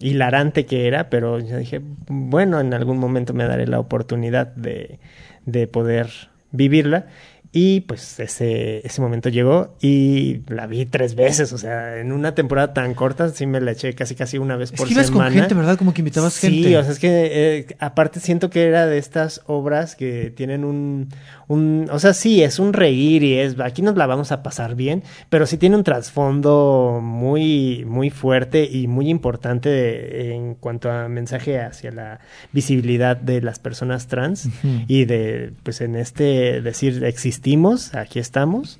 hilarante 0.01 0.65
que 0.65 0.87
era, 0.87 1.09
pero 1.09 1.39
yo 1.39 1.57
dije, 1.57 1.81
bueno, 2.07 2.59
en 2.59 2.73
algún 2.73 2.97
momento 2.97 3.33
me 3.33 3.45
daré 3.45 3.67
la 3.67 3.79
oportunidad 3.79 4.47
de, 4.47 4.99
de 5.45 5.67
poder 5.67 6.09
vivirla. 6.51 7.07
Y 7.53 7.81
pues 7.81 8.17
ese, 8.21 8.79
ese 8.87 9.01
momento 9.01 9.27
llegó 9.27 9.75
y 9.81 10.39
la 10.47 10.67
vi 10.67 10.85
tres 10.85 11.15
veces, 11.15 11.51
o 11.51 11.57
sea, 11.57 11.97
en 11.97 12.13
una 12.13 12.33
temporada 12.33 12.73
tan 12.73 12.93
corta 12.93 13.27
sí 13.27 13.45
me 13.45 13.59
la 13.59 13.71
eché 13.71 13.93
casi 13.93 14.15
casi 14.15 14.37
una 14.37 14.55
vez 14.55 14.71
es 14.71 14.77
por 14.77 14.87
que 14.87 14.93
ibas 14.93 15.07
semana. 15.07 15.25
con 15.25 15.33
gente 15.33 15.53
verdad 15.55 15.77
como 15.77 15.93
que 15.93 15.99
invitabas 15.99 16.31
sí, 16.33 16.47
gente 16.63 16.77
o 16.77 16.83
sea, 16.83 16.93
es 16.93 16.99
que 16.99 17.09
eh, 17.09 17.75
aparte 17.79 18.21
siento 18.21 18.49
que 18.49 18.63
era 18.63 18.85
de 18.85 18.97
estas 18.97 19.41
obras 19.47 19.97
que 19.97 20.31
tienen 20.31 20.63
un, 20.63 21.09
un, 21.51 21.87
o 21.91 21.99
sea, 21.99 22.13
sí, 22.13 22.43
es 22.43 22.59
un 22.59 22.73
reír 22.73 23.23
y 23.23 23.33
es, 23.39 23.59
aquí 23.59 23.81
nos 23.81 23.95
la 23.97 24.05
vamos 24.07 24.31
a 24.31 24.41
pasar 24.43 24.75
bien, 24.75 25.03
pero 25.29 25.45
sí 25.45 25.57
tiene 25.57 25.75
un 25.75 25.83
trasfondo 25.83 26.99
muy, 27.01 27.83
muy 27.85 28.09
fuerte 28.09 28.63
y 28.71 28.87
muy 28.87 29.09
importante 29.09 29.69
de- 29.69 30.33
en 30.35 30.55
cuanto 30.55 30.89
a 30.91 31.07
mensaje 31.09 31.59
hacia 31.59 31.91
la 31.91 32.19
visibilidad 32.53 33.17
de 33.17 33.41
las 33.41 33.59
personas 33.59 34.07
trans 34.07 34.49
y 34.87 35.05
de, 35.05 35.51
pues 35.63 35.81
en 35.81 35.95
este 35.95 36.61
decir, 36.61 37.03
existimos, 37.03 37.93
aquí 37.95 38.19
estamos, 38.19 38.79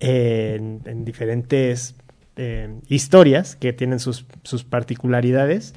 eh, 0.00 0.56
en, 0.58 0.80
en 0.84 1.04
diferentes 1.04 1.94
eh, 2.36 2.68
historias 2.88 3.56
que 3.56 3.72
tienen 3.72 4.00
sus, 4.00 4.24
sus 4.42 4.64
particularidades. 4.64 5.74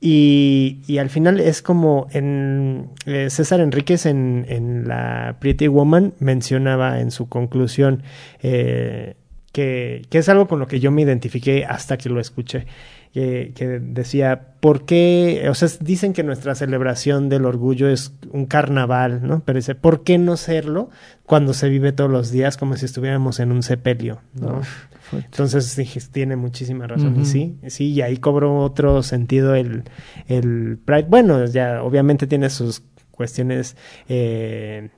Y, 0.00 0.80
y 0.86 0.96
al 0.96 1.10
final 1.10 1.40
es 1.40 1.60
como 1.60 2.06
en 2.12 2.88
eh, 3.04 3.28
César 3.28 3.60
Enríquez 3.60 4.06
en, 4.06 4.46
en 4.48 4.88
la 4.88 5.36
Pretty 5.40 5.68
Woman 5.68 6.14
mencionaba 6.20 7.00
en 7.00 7.10
su 7.10 7.28
conclusión 7.28 8.02
eh, 8.42 9.16
que, 9.52 10.06
que 10.08 10.18
es 10.18 10.28
algo 10.30 10.48
con 10.48 10.58
lo 10.58 10.66
que 10.66 10.80
yo 10.80 10.90
me 10.90 11.02
identifiqué 11.02 11.66
hasta 11.66 11.98
que 11.98 12.08
lo 12.08 12.20
escuché. 12.20 12.66
Que, 13.12 13.52
que 13.56 13.80
decía, 13.80 14.54
¿por 14.60 14.84
qué? 14.84 15.48
O 15.50 15.54
sea, 15.54 15.68
dicen 15.80 16.12
que 16.12 16.22
nuestra 16.22 16.54
celebración 16.54 17.28
del 17.28 17.44
orgullo 17.44 17.88
es 17.88 18.12
un 18.30 18.46
carnaval, 18.46 19.26
¿no? 19.26 19.42
Pero 19.44 19.56
dice, 19.56 19.74
¿por 19.74 20.04
qué 20.04 20.16
no 20.16 20.36
serlo 20.36 20.90
cuando 21.26 21.52
se 21.52 21.68
vive 21.68 21.90
todos 21.90 22.08
los 22.08 22.30
días 22.30 22.56
como 22.56 22.76
si 22.76 22.84
estuviéramos 22.84 23.40
en 23.40 23.50
un 23.50 23.64
sepelio, 23.64 24.20
¿no? 24.34 24.62
Fuerte. 25.10 25.28
Entonces 25.30 25.76
dije, 25.76 26.00
tiene 26.10 26.36
muchísima 26.36 26.86
razón. 26.86 27.20
Y 27.20 27.26
sí, 27.26 27.56
sí, 27.68 27.92
y 27.92 28.02
ahí 28.02 28.16
cobró 28.16 28.58
otro 28.58 29.02
sentido 29.02 29.54
el, 29.54 29.84
el 30.28 30.78
Pride. 30.84 31.06
Bueno, 31.08 31.44
ya 31.46 31.82
obviamente 31.82 32.26
tiene 32.26 32.48
sus 32.50 32.82
cuestiones 33.10 33.76
eh, 34.08 34.88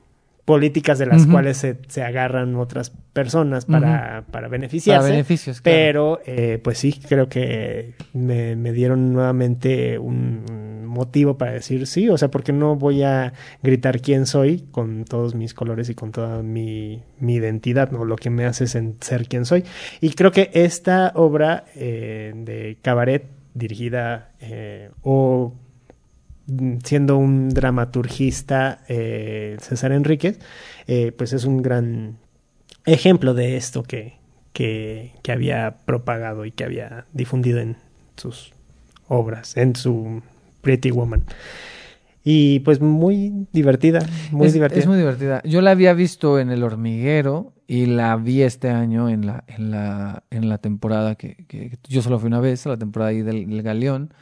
políticas 0.45 0.99
de 0.99 1.07
las 1.07 1.27
cuales 1.27 1.57
se, 1.57 1.79
se 1.89 2.03
agarran 2.03 2.57
otras 2.57 2.91
personas 3.13 3.65
para, 3.65 4.25
para 4.31 4.49
beneficiarse. 4.49 5.01
para 5.01 5.11
beneficios 5.11 5.61
claro. 5.61 5.77
Pero, 5.77 6.21
eh, 6.27 6.61
pues 6.63 6.79
sí, 6.79 7.01
creo 7.09 7.29
que 7.29 7.95
me, 8.13 8.57
me 8.57 8.73
dieron 8.73 9.13
nuevamente 9.13 9.99
un 9.99 10.45
motivo 10.93 11.39
para 11.39 11.53
decir 11.53 11.87
sí, 11.87 12.09
o 12.09 12.17
sea, 12.17 12.31
porque 12.31 12.53
no 12.53 12.77
voy 12.77 13.03
a 13.03 13.33
gritar 13.63 14.01
quién 14.01 14.27
soy 14.27 14.65
con 14.71 15.05
todos 15.05 15.35
mis 15.35 15.55
colores 15.55 15.89
y 15.89 15.95
con 15.95 16.13
toda 16.13 16.43
mi, 16.43 17.03
mi 17.19 17.35
identidad, 17.35 17.91
¿no? 17.91 18.05
Lo 18.05 18.17
que 18.17 18.31
me 18.31 18.45
hace 18.45 18.67
ser 18.67 19.29
quien 19.29 19.45
soy. 19.45 19.65
Y 20.01 20.11
creo 20.11 20.31
que 20.31 20.51
esta 20.53 21.13
obra 21.15 21.65
eh, 21.75 22.33
de 22.35 22.79
cabaret 22.83 23.25
dirigida 23.55 24.33
eh, 24.41 24.91
o 25.03 25.55
mm, 26.47 26.79
siendo 26.85 27.17
un 27.17 27.49
dramaturgista 27.49 28.85
eh, 28.89 29.57
César 29.61 29.93
Enríquez, 29.93 30.39
pues 31.17 31.33
es 31.33 31.45
un 31.45 31.63
gran 31.63 32.19
ejemplo 32.85 33.35
de 33.35 33.57
esto 33.57 33.83
que, 33.83 34.19
que, 34.53 35.15
que 35.23 35.33
había 35.33 35.79
propagado 35.85 36.45
y 36.45 36.53
que 36.53 36.65
había 36.65 37.07
difundido 37.13 37.61
en 37.61 37.77
sus 38.17 38.53
obras, 39.09 39.57
en 39.57 39.77
su 39.77 40.23
Pretty 40.63 40.91
Woman. 40.91 41.25
Y 42.25 42.61
pues 42.61 42.81
muy 42.81 43.49
divertida, 43.53 43.99
muy 44.31 44.47
es, 44.47 44.53
divertida. 44.53 44.79
es 44.81 44.87
muy 44.87 44.97
divertida. 44.97 45.43
Yo 45.45 45.61
la 45.61 45.73
había 45.73 45.93
visto 45.93 46.39
en 46.39 46.51
El 46.51 46.63
Hormiguero 46.63 47.53
y 47.67 47.87
la 47.87 48.15
vi 48.17 48.43
este 48.43 48.71
año 48.71 49.09
en 49.09 49.27
la, 49.27 49.43
en 49.49 49.73
la, 49.73 50.23
en 50.31 50.49
la 50.49 50.59
temporada 50.59 51.17
que, 51.17 51.35
que- 51.49 51.77
yo 51.89 52.01
solo 52.01 52.21
fui 52.21 52.29
una 52.29 52.39
vez, 52.39 52.65
la 52.67 52.77
temporada 52.77 53.11
ahí 53.11 53.23
del, 53.23 53.49
del 53.51 53.63
Galeón. 53.63 54.15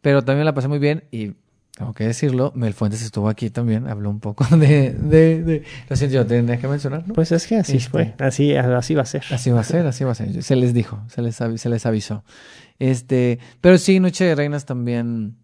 Pero 0.00 0.24
también 0.24 0.46
la 0.46 0.54
pasé 0.54 0.68
muy 0.68 0.78
bien 0.78 1.04
y 1.10 1.32
tengo 1.76 1.92
que 1.92 2.04
decirlo, 2.04 2.52
Mel 2.54 2.72
Fuentes 2.72 3.02
estuvo 3.02 3.28
aquí 3.28 3.50
también, 3.50 3.86
habló 3.86 4.08
un 4.08 4.20
poco 4.20 4.46
de... 4.56 4.92
de, 4.92 5.42
de 5.44 5.62
lo 5.90 5.96
siento, 5.96 6.14
yo 6.14 6.24
tenía 6.26 6.56
que 6.56 6.68
mencionar, 6.68 7.06
¿no? 7.06 7.12
Pues 7.12 7.32
es 7.32 7.46
que 7.46 7.56
así 7.56 7.76
Este. 7.76 7.90
fue, 7.90 8.14
así, 8.18 8.54
así 8.56 8.94
va 8.94 9.02
a 9.02 9.06
ser. 9.06 9.24
Así 9.30 9.50
va 9.50 9.60
a 9.60 9.64
ser, 9.64 9.86
así 9.86 10.04
va 10.04 10.12
a 10.12 10.14
ser. 10.14 10.42
Se 10.42 10.56
les 10.56 10.72
dijo, 10.72 11.02
se 11.08 11.20
les, 11.20 11.36
se 11.36 11.68
les 11.68 11.84
avisó. 11.84 12.24
Este, 12.78 13.40
pero 13.60 13.76
sí, 13.76 14.00
Noche 14.00 14.24
de 14.24 14.34
Reinas 14.34 14.64
también. 14.64 15.36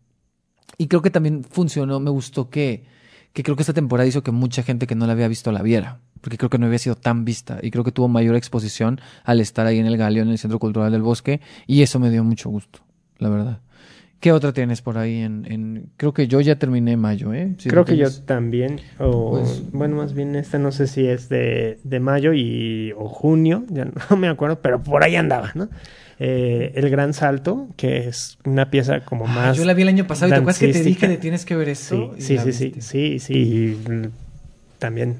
Y 0.79 0.87
creo 0.89 1.03
que 1.03 1.11
también 1.11 1.45
funcionó, 1.45 2.01
me 2.01 2.11
gustó 2.11 2.51
que, 2.51 2.85
que 3.33 3.43
creo 3.43 3.57
que 3.57 3.63
esta 3.63 3.73
temporada 3.75 4.07
hizo 4.09 4.23
que 4.23 4.31
mucha 4.33 4.63
gente 4.63 4.87
que 4.87 4.95
no 4.95 5.07
la 5.07 5.13
había 5.13 5.29
visto 5.29 5.53
la 5.53 5.63
viera. 5.63 5.99
Porque 6.21 6.39
creo 6.39 6.51
que 6.51 6.59
no 6.59 6.67
había 6.67 6.79
sido 6.79 6.95
tan 6.95 7.25
vista. 7.25 7.59
Y 7.63 7.71
creo 7.73 7.83
que 7.85 7.91
tuvo 7.93 8.07
mayor 8.09 8.37
exposición 8.37 9.01
al 9.25 9.41
estar 9.41 9.67
ahí 9.67 9.79
en 9.79 9.87
el 9.87 9.97
Galeón, 9.97 10.29
en 10.29 10.33
el 10.33 10.39
Centro 10.39 10.59
Cultural 10.61 10.93
del 10.93 11.03
Bosque. 11.03 11.41
Y 11.67 11.83
eso 11.83 11.99
me 11.99 12.11
dio 12.11 12.23
mucho 12.23 12.49
gusto, 12.49 12.81
la 13.19 13.29
verdad. 13.29 13.61
¿Qué 14.21 14.31
otra 14.31 14.53
tienes 14.53 14.83
por 14.83 14.99
ahí 14.99 15.17
en, 15.17 15.45
en... 15.51 15.91
Creo 15.97 16.15
que 16.15 16.29
yo 16.29 16.41
ya 16.41 16.55
terminé 16.57 16.97
mayo, 16.97 17.35
¿eh? 17.35 17.57
Si 17.59 17.69
Creo 17.69 17.85
que 17.85 17.97
yo 17.97 18.09
también, 18.23 18.79
o 19.01 19.33
Pues- 19.33 19.65
bueno, 19.73 19.97
más 19.97 20.15
bien 20.15 20.37
esta 20.37 20.61
no 20.61 20.71
sé 20.71 20.87
si 20.87 21.05
es 21.09 21.29
de, 21.29 21.81
de 21.83 21.99
mayo 21.99 22.33
y, 22.33 22.93
o 22.97 23.09
junio, 23.09 23.65
ya 23.69 23.87
no 23.87 24.17
me 24.17 24.29
acuerdo, 24.29 24.61
pero 24.63 24.81
por 24.81 25.03
ahí 25.03 25.17
andaba, 25.17 25.51
¿no? 25.57 25.69
Eh, 26.25 26.73
el 26.77 26.89
Gran 26.89 27.15
Salto, 27.15 27.67
que 27.77 28.07
es 28.07 28.39
una 28.45 28.71
pieza 28.71 29.05
como 29.05 29.25
Ah, 29.27 29.35
más... 29.35 29.57
yo 29.57 29.65
la 29.65 29.75
vi 29.75 29.83
el 29.83 29.89
año 29.89 30.07
pasado 30.07 30.29
y 30.29 30.31
te 30.31 30.37
acuerdas 30.37 30.61
que 30.61 30.69
te 30.73 30.83
dije 30.85 31.09
de 31.09 31.17
tienes 31.17 31.45
que 31.45 31.57
ver 31.57 31.75
Sí. 31.75 32.11
Y 32.17 32.21
sí, 32.23 32.39
sí, 32.39 32.53
sí, 32.53 32.75
sí, 32.81 33.19
sí, 33.19 33.79
también 34.79 35.17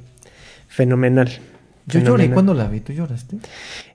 fenomenal. 0.69 1.29
Yo 1.87 1.99
lloré 1.99 2.05
fenomenal. 2.05 2.35
cuando 2.35 2.55
la 2.55 2.69
vi, 2.69 2.79
¿tú 2.81 2.93
lloraste? 2.93 3.39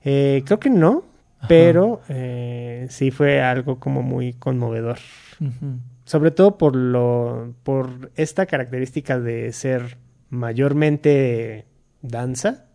Eh, 0.04 0.42
creo 0.44 0.60
que 0.60 0.68
no, 0.68 1.04
Ajá. 1.38 1.48
pero 1.48 2.02
eh, 2.10 2.86
sí 2.90 3.10
fue 3.10 3.40
algo 3.40 3.80
como 3.80 4.02
muy 4.02 4.34
conmovedor. 4.34 4.98
Sobre 6.04 6.30
todo 6.30 6.58
por 6.58 6.76
lo, 6.76 7.54
por 7.62 8.10
esta 8.16 8.44
característica 8.46 9.18
de 9.18 9.50
ser 9.52 9.96
mayormente 10.30 11.64
danza, 12.02 12.66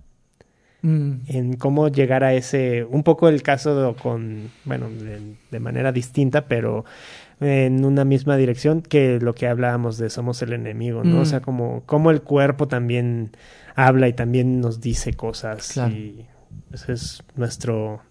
Mm. 0.85 1.11
en 1.27 1.53
cómo 1.55 1.88
llegar 1.88 2.26
a 2.26 2.34
ese, 2.34 2.84
un 2.84 3.03
poco 3.03 3.30
el 3.30 3.41
caso 3.41 3.95
con, 4.01 4.51
bueno, 4.65 4.89
de, 4.89 5.35
de 5.49 5.60
manera 5.61 5.93
distinta, 5.93 6.45
pero 6.49 6.84
en 7.39 7.85
una 7.85 8.03
misma 8.03 8.35
dirección 8.35 8.81
que 8.81 9.19
lo 9.22 9.34
que 9.34 9.47
hablábamos 9.47 9.97
de 9.97 10.10
somos 10.10 10.41
el 10.41 10.51
enemigo, 10.51 11.03
¿no? 11.05 11.18
Mm. 11.18 11.22
O 11.22 11.26
sea, 11.26 11.41
como, 11.41 11.84
como 11.85 12.11
el 12.11 12.22
cuerpo 12.22 12.68
también 12.68 13.31
habla 13.76 14.10
y 14.10 14.14
también 14.14 14.60
nos 14.60 14.81
dice 14.81 15.14
cosas 15.14 15.72
Claro. 15.73 15.93
y 15.93 16.26
ese 16.73 16.93
es 16.93 17.23
nuestro, 17.35 18.01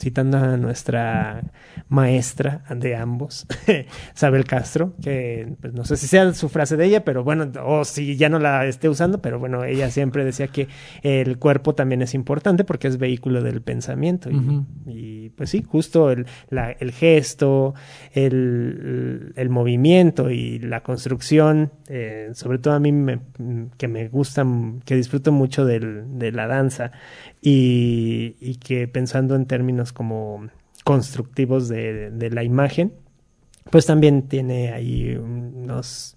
citando 0.00 0.38
a 0.38 0.56
nuestra 0.56 1.42
maestra 1.88 2.62
de 2.74 2.94
ambos, 2.96 3.46
Isabel 4.14 4.44
Castro, 4.44 4.94
que 5.02 5.54
pues, 5.60 5.72
no 5.74 5.84
sé 5.84 5.96
si 5.96 6.06
sea 6.06 6.32
su 6.34 6.48
frase 6.48 6.76
de 6.76 6.84
ella, 6.86 7.04
pero 7.04 7.24
bueno, 7.24 7.50
o 7.64 7.84
si 7.84 8.16
ya 8.16 8.28
no 8.28 8.38
la 8.38 8.64
esté 8.66 8.88
usando, 8.88 9.20
pero 9.20 9.38
bueno, 9.38 9.64
ella 9.64 9.90
siempre 9.90 10.24
decía 10.24 10.48
que 10.48 10.68
el 11.02 11.38
cuerpo 11.38 11.74
también 11.74 12.02
es 12.02 12.14
importante 12.14 12.64
porque 12.64 12.88
es 12.88 12.98
vehículo 12.98 13.42
del 13.42 13.60
pensamiento. 13.62 14.30
Y, 14.86 15.30
pues 15.30 15.50
sí, 15.50 15.62
justo 15.66 16.10
el, 16.10 16.26
la- 16.50 16.70
el 16.72 16.92
gesto, 16.92 17.74
el, 18.12 19.32
el 19.36 19.48
movimiento 19.50 20.30
y 20.30 20.58
la 20.58 20.82
construcción, 20.82 21.72
eh, 21.88 22.30
sobre 22.34 22.58
todo 22.58 22.74
a 22.74 22.80
mí 22.80 22.92
me- 22.92 23.20
que 23.76 23.88
me 23.88 24.08
gusta, 24.08 24.46
que 24.84 24.94
disfruto 24.96 25.32
mucho 25.32 25.64
del- 25.64 26.18
de 26.18 26.32
la 26.32 26.46
danza 26.46 26.92
y, 27.40 28.36
y 28.40 28.56
que 28.56 28.88
pensando 28.88 29.34
en 29.34 29.46
términos 29.46 29.87
como 29.92 30.48
constructivos 30.84 31.68
de, 31.68 32.10
de 32.10 32.30
la 32.30 32.44
imagen, 32.44 32.92
pues 33.70 33.84
también 33.86 34.22
tiene 34.28 34.72
ahí 34.72 35.14
unas 35.16 36.14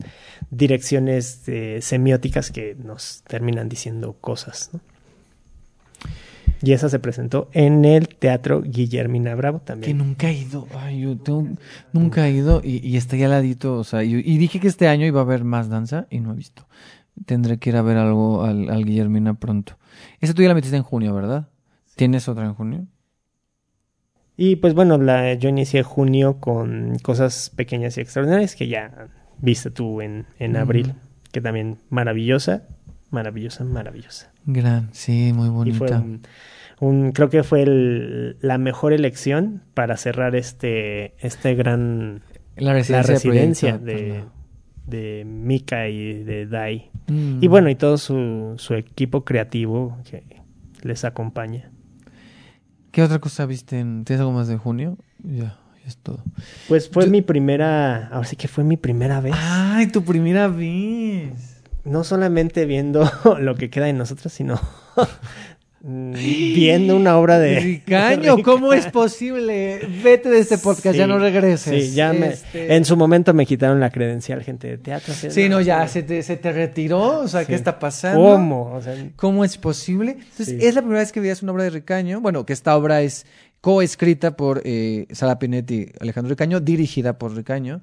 direcciones 0.50 1.44
eh, 1.48 1.80
semióticas 1.82 2.52
que 2.52 2.76
nos 2.76 3.24
terminan 3.28 3.68
diciendo 3.68 4.14
cosas, 4.22 4.70
¿no? 4.74 4.80
Y 6.64 6.74
esa 6.74 6.90
se 6.90 7.00
presentó 7.00 7.50
en 7.54 7.86
el 7.86 8.08
Teatro 8.08 8.62
Guillermina 8.62 9.34
Bravo 9.34 9.60
Que 9.60 9.66
también. 9.66 9.98
nunca 9.98 10.30
he 10.30 10.34
ido. 10.34 10.68
Ay, 10.78 11.02
yo 11.02 11.18
tengo- 11.18 11.48
nunca 11.92 12.28
he 12.28 12.32
ido 12.34 12.62
y, 12.64 12.88
y 12.88 12.98
está 12.98 13.18
ya 13.18 13.26
al 13.26 13.32
ladito. 13.32 13.78
O 13.78 13.84
sea, 13.84 14.04
y, 14.04 14.14
y 14.14 14.38
dije 14.38 14.60
que 14.60 14.68
este 14.68 14.88
año 14.88 15.08
iba 15.08 15.22
a 15.22 15.24
haber 15.24 15.44
más 15.44 15.70
danza 15.70 16.06
y 16.12 16.20
no 16.20 16.34
he 16.34 16.36
visto. 16.36 16.68
Tendré 17.26 17.58
que 17.58 17.72
ir 17.72 17.78
a 17.78 17.82
ver 17.82 17.98
algo 17.98 18.44
al, 18.44 18.70
al 18.70 18.86
Guillermina 18.86 19.34
pronto. 19.34 19.78
Esa 20.20 20.36
tú 20.36 20.44
ya 20.44 20.50
la 20.50 20.54
metiste 20.54 20.78
en 20.78 20.84
junio, 20.84 21.16
¿verdad? 21.16 21.50
¿Tienes 21.96 22.30
otra 22.30 22.46
en 22.46 22.54
junio? 22.54 22.86
Y 24.38 24.56
pues 24.58 24.74
bueno, 24.74 24.98
la, 24.98 25.34
yo 25.36 25.50
inicié 25.50 25.84
junio 25.84 26.40
con 26.40 26.98
cosas 27.00 27.52
pequeñas 27.56 27.98
y 27.98 28.02
extraordinarias 28.02 28.56
que 28.56 28.68
ya 28.68 29.08
viste 29.40 29.70
tú 29.72 30.02
en, 30.02 30.26
en 30.40 30.56
abril, 30.58 30.94
que 31.32 31.42
también 31.42 31.78
maravillosa, 31.90 32.64
maravillosa, 33.12 33.64
maravillosa. 33.64 34.32
Gran, 34.46 34.90
sí, 34.94 35.32
muy 35.34 35.48
Y 35.48 35.52
bonita. 35.52 35.78
fue 35.78 35.92
un, 35.98 36.22
un- 36.80 37.12
creo 37.12 37.30
que 37.30 37.44
fue 37.44 37.62
el- 37.64 38.38
la 38.42 38.58
mejor 38.58 38.94
elección 38.94 39.62
para 39.74 39.98
cerrar 39.98 40.36
este, 40.36 41.14
este 41.20 41.54
gran, 41.56 42.22
la 42.56 42.74
la 42.74 42.74
residencia, 42.74 42.98
de 43.04 43.14
residencia 43.14 43.80
Proyecto, 43.80 44.32
de, 44.88 45.18
de 45.20 45.26
Mika 45.26 45.88
y 45.90 46.24
de 46.24 46.48
Dai. 46.48 46.90
Mm. 47.08 47.44
Y 47.44 47.48
bueno, 47.48 47.70
y 47.70 47.76
todo 47.76 47.98
su, 47.98 48.54
su 48.58 48.74
equipo 48.74 49.24
creativo 49.24 49.98
que 50.10 50.24
les 50.82 51.04
acompaña. 51.06 51.70
¿Qué 52.92 53.02
otra 53.04 53.20
cosa 53.20 53.46
viste? 53.46 53.80
En, 53.80 54.04
¿Tienes 54.06 54.20
algo 54.22 54.34
más 54.34 54.48
de 54.48 54.58
junio? 54.58 54.98
Ya, 55.24 55.58
ya 55.82 55.88
es 55.88 55.98
todo. 55.98 56.24
Pues 56.68 56.90
fue 56.90 57.06
Yo- 57.06 57.12
mi 57.12 57.22
primera, 57.22 58.08
ahora 58.08 58.28
sí 58.28 58.36
que 58.36 58.48
fue 58.48 58.64
mi 58.64 58.78
primera 58.78 59.22
vez. 59.22 59.34
Ay, 59.38 59.88
tu 59.88 60.04
primera 60.04 60.48
vez. 60.48 61.62
no 61.84 62.04
solamente 62.04 62.66
viendo 62.66 63.10
lo 63.40 63.56
que 63.56 63.70
queda 63.70 63.86
de 63.86 63.94
nosotros, 63.94 64.32
sino 64.34 64.60
viendo 65.84 66.96
una 66.96 67.18
obra 67.18 67.40
de... 67.40 67.60
Ricaño, 67.60 68.38
¿cómo 68.44 68.74
es 68.74 68.86
posible? 68.88 69.80
Vete 70.04 70.30
de 70.30 70.40
este 70.40 70.58
podcast, 70.58 70.96
ya 70.96 71.08
no 71.08 71.18
regreses. 71.20 71.88
Sí, 71.90 71.96
ya 71.96 72.14
me- 72.14 72.28
Este- 72.28 72.76
en 72.76 72.86
su 72.86 72.96
momento 72.96 73.34
me 73.34 73.46
quitaron 73.46 73.80
la 73.80 73.90
credencial, 73.90 74.44
gente 74.44 74.68
de 74.68 74.78
teatro. 74.78 75.14
Sí, 75.14 75.50
no, 75.50 75.62
ya 75.62 75.88
se 75.88 76.04
te, 76.04 76.22
se 76.24 76.38
te 76.38 76.52
retiró. 76.52 77.20
O 77.22 77.28
sea, 77.28 77.46
¿qué 77.46 77.56
está 77.56 77.80
pasando? 77.80 78.22
¿Cómo? 78.22 78.72
O 78.74 78.82
sea, 78.82 78.96
¿Cómo 79.16 79.44
es 79.44 79.58
posible? 79.58 80.18
Entonces, 80.20 80.58
es 80.62 80.76
la 80.76 80.82
primera 80.82 81.00
vez 81.02 81.12
que 81.12 81.20
veías 81.20 81.42
una 81.42 81.52
obra 81.52 81.64
de 81.64 81.72
Ricaño. 81.72 82.22
Bueno, 82.22 82.46
que 82.46 82.54
esta 82.54 82.76
obra 82.78 83.02
es 83.02 83.26
coescrita 83.62 84.36
por 84.36 84.62
eh, 84.66 85.06
Sara 85.12 85.40
Pinetti 85.40 85.76
y 85.76 85.92
Alejandro 86.00 86.30
Ricaño, 86.32 86.60
dirigida 86.60 87.18
por 87.18 87.36
Ricaño. 87.36 87.82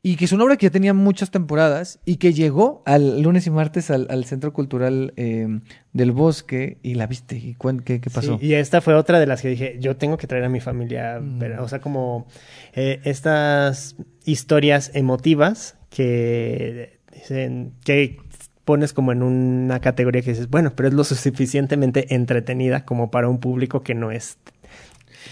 Y 0.00 0.14
que 0.16 0.26
es 0.26 0.32
una 0.32 0.44
obra 0.44 0.56
que 0.56 0.66
ya 0.66 0.70
tenía 0.70 0.94
muchas 0.94 1.32
temporadas 1.32 1.98
y 2.04 2.16
que 2.16 2.32
llegó 2.32 2.82
al 2.86 3.20
lunes 3.20 3.46
y 3.48 3.50
martes 3.50 3.90
al, 3.90 4.06
al 4.10 4.24
Centro 4.24 4.52
Cultural 4.52 5.12
eh, 5.16 5.48
del 5.92 6.12
Bosque 6.12 6.78
y 6.82 6.94
la 6.94 7.08
viste. 7.08 7.36
¿Y 7.36 7.56
qué, 7.84 8.00
qué 8.00 8.08
pasó? 8.08 8.38
Sí, 8.38 8.46
y 8.46 8.54
esta 8.54 8.80
fue 8.80 8.94
otra 8.94 9.18
de 9.18 9.26
las 9.26 9.42
que 9.42 9.48
dije, 9.48 9.76
yo 9.80 9.96
tengo 9.96 10.16
que 10.16 10.28
traer 10.28 10.44
a 10.44 10.48
mi 10.48 10.60
familia, 10.60 11.18
Mm. 11.20 11.38
ver, 11.40 11.58
o 11.58 11.68
sea, 11.68 11.80
como 11.80 12.28
eh, 12.74 13.00
estas 13.04 13.96
historias 14.24 14.92
emotivas 14.94 15.76
que 15.90 17.00
dicen, 17.12 17.72
que 17.84 18.18
pones 18.64 18.92
como 18.92 19.12
en 19.12 19.22
una 19.22 19.80
categoría 19.80 20.22
que 20.22 20.30
dices, 20.30 20.48
bueno, 20.48 20.74
pero 20.76 20.88
es 20.90 20.94
lo 20.94 21.02
suficientemente 21.02 22.14
entretenida 22.14 22.84
como 22.84 23.10
para 23.10 23.28
un 23.28 23.38
público 23.40 23.82
que 23.82 23.94
no 23.94 24.12
es, 24.12 24.38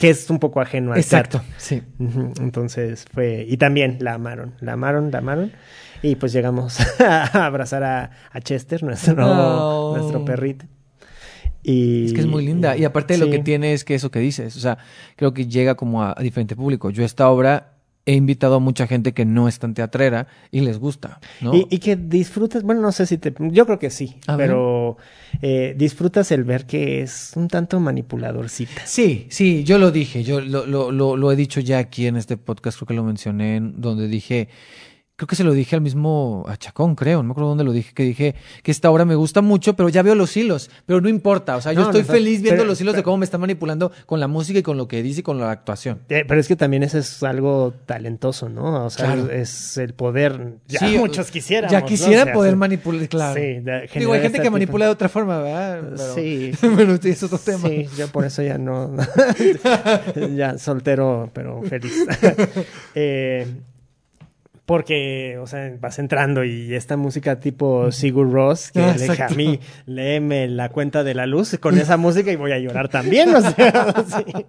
que 0.00 0.10
es 0.10 0.28
un 0.30 0.38
poco 0.38 0.60
ajeno 0.60 0.92
al 0.92 0.98
Exacto, 0.98 1.38
teatro. 1.40 1.54
sí. 1.58 1.82
Entonces 2.40 3.04
fue, 3.12 3.44
y 3.48 3.56
también 3.56 3.98
la 4.00 4.14
amaron, 4.14 4.54
la 4.60 4.72
amaron, 4.74 5.10
la 5.10 5.18
amaron. 5.18 5.52
Y 6.02 6.16
pues 6.16 6.32
llegamos 6.32 6.78
a 7.00 7.46
abrazar 7.46 7.82
a, 7.82 8.10
a 8.30 8.40
Chester, 8.40 8.82
nuestro, 8.82 9.16
Oh. 9.18 9.96
nuestro 9.96 10.24
perrito. 10.24 10.66
Y, 11.62 12.06
Es 12.06 12.12
que 12.12 12.20
es 12.20 12.26
muy 12.26 12.44
linda. 12.46 12.76
Y 12.76 12.84
aparte 12.84 13.18
lo 13.18 13.24
sí. 13.26 13.30
que 13.32 13.38
tiene 13.40 13.72
es 13.72 13.84
que 13.84 13.94
eso 13.94 14.10
que 14.10 14.20
dices, 14.20 14.56
o 14.56 14.60
sea, 14.60 14.78
creo 15.16 15.34
que 15.34 15.46
llega 15.46 15.74
como 15.74 16.02
a, 16.02 16.14
a 16.16 16.22
diferente 16.22 16.54
público. 16.54 16.90
Yo 16.90 17.04
esta 17.04 17.28
obra 17.28 17.75
he 18.06 18.14
invitado 18.14 18.54
a 18.54 18.58
mucha 18.60 18.86
gente 18.86 19.12
que 19.12 19.24
no 19.24 19.48
es 19.48 19.58
tan 19.58 19.74
teatrera 19.74 20.28
y 20.52 20.60
les 20.60 20.78
gusta, 20.78 21.20
¿no? 21.40 21.52
Y, 21.54 21.66
y 21.68 21.78
que 21.78 21.96
disfrutas, 21.96 22.62
bueno, 22.62 22.80
no 22.80 22.92
sé 22.92 23.04
si 23.04 23.18
te, 23.18 23.34
yo 23.38 23.66
creo 23.66 23.80
que 23.80 23.90
sí, 23.90 24.20
A 24.28 24.36
pero 24.36 24.96
eh, 25.42 25.74
disfrutas 25.76 26.30
el 26.30 26.44
ver 26.44 26.66
que 26.66 27.02
es 27.02 27.32
un 27.34 27.48
tanto 27.48 27.80
manipuladorcita. 27.80 28.86
Sí, 28.86 29.26
sí, 29.28 29.64
yo 29.64 29.78
lo 29.78 29.90
dije, 29.90 30.22
yo 30.22 30.40
lo, 30.40 30.66
lo, 30.66 30.92
lo, 30.92 31.16
lo 31.16 31.32
he 31.32 31.36
dicho 31.36 31.60
ya 31.60 31.78
aquí 31.78 32.06
en 32.06 32.16
este 32.16 32.36
podcast, 32.36 32.78
creo 32.78 32.86
que 32.86 32.94
lo 32.94 33.02
mencioné, 33.02 33.56
en 33.56 33.80
donde 33.80 34.06
dije, 34.06 34.48
creo 35.16 35.26
que 35.26 35.36
se 35.36 35.44
lo 35.44 35.52
dije 35.52 35.74
al 35.74 35.80
mismo 35.80 36.44
a 36.46 36.56
Chacón, 36.58 36.94
creo, 36.94 37.18
no 37.18 37.24
me 37.24 37.30
acuerdo 37.32 37.48
dónde 37.48 37.64
lo 37.64 37.72
dije, 37.72 37.92
que 37.94 38.02
dije 38.02 38.34
que 38.62 38.70
esta 38.70 38.90
obra 38.90 39.04
me 39.06 39.14
gusta 39.14 39.40
mucho, 39.40 39.74
pero 39.74 39.88
ya 39.88 40.02
veo 40.02 40.14
los 40.14 40.36
hilos, 40.36 40.70
pero 40.84 41.00
no 41.00 41.08
importa, 41.08 41.56
o 41.56 41.60
sea, 41.62 41.72
yo 41.72 41.80
No, 41.80 41.86
estoy 41.86 42.02
no, 42.02 42.06
feliz 42.08 42.42
viendo 42.42 42.60
pero- 42.60 42.68
los 42.70 42.80
hilos 42.80 42.94
de 42.94 43.02
cómo 43.02 43.16
me 43.16 43.24
están 43.24 43.40
manipulando 43.40 43.92
con 44.04 44.20
la 44.20 44.28
música 44.28 44.58
y 44.58 44.62
con 44.62 44.76
lo 44.76 44.88
que 44.88 45.02
dice 45.02 45.20
y 45.20 45.22
con 45.22 45.38
la 45.38 45.50
actuación. 45.50 46.00
Eh, 46.10 46.24
pero 46.28 46.38
es 46.38 46.48
que 46.48 46.56
también 46.56 46.82
eso 46.82 46.98
es 46.98 47.22
algo 47.22 47.72
talentoso, 47.86 48.48
¿no? 48.50 48.84
O 48.86 48.90
sea, 48.90 49.06
Claro. 49.06 49.30
es 49.30 49.78
el 49.78 49.94
poder. 49.94 50.56
Ya 50.68 50.80
Sí, 50.80 50.98
muchos 50.98 51.30
quisiéramos. 51.30 51.72
Ya 51.72 51.80
¿no? 51.80 51.86
quisiera 51.86 52.22
O 52.22 52.24
sea, 52.26 52.34
poder 52.34 52.52
sí. 52.52 52.56
manipular, 52.58 53.08
claro. 53.08 53.34
Sí, 53.34 53.40
de- 53.60 53.88
Digo, 53.94 54.12
hay 54.12 54.20
gente 54.20 54.38
que 54.38 54.44
tipo- 54.44 54.52
manipula 54.52 54.84
de 54.84 54.90
otra 54.92 55.08
forma, 55.08 55.38
¿verdad? 55.38 55.80
Pero- 55.96 56.14
Sí. 56.14 56.52
bueno, 56.74 56.94
es 57.02 57.22
otro 57.22 57.38
tema. 57.38 57.68
Sí, 57.68 57.86
yo 57.96 58.08
por 58.08 58.24
eso 58.26 58.42
ya 58.42 58.58
no. 58.58 58.94
ya 60.36 60.58
soltero, 60.58 61.30
pero 61.32 61.62
feliz. 61.62 62.06
Eh, 62.94 63.46
porque, 64.66 65.38
o 65.40 65.46
sea, 65.46 65.72
vas 65.80 65.98
entrando 65.98 66.44
y 66.44 66.74
esta 66.74 66.96
música 66.96 67.38
tipo 67.40 67.90
Sigur 67.92 68.30
Ross, 68.30 68.72
que 68.72 68.80
Ah, 68.80 68.86
le 68.88 68.92
dije 68.94 69.10
a 69.10 69.14
exacto. 69.14 69.34
mí, 69.36 69.60
léeme 69.86 70.48
la 70.48 70.68
cuenta 70.70 71.04
de 71.04 71.14
la 71.14 71.26
luz 71.26 71.56
con 71.60 71.78
esa 71.78 71.96
música 71.96 72.30
y 72.32 72.36
voy 72.36 72.52
a 72.52 72.58
llorar 72.58 72.88
también, 72.88 73.34
o 73.34 73.40
sea, 73.40 73.94
sí. 74.06 74.44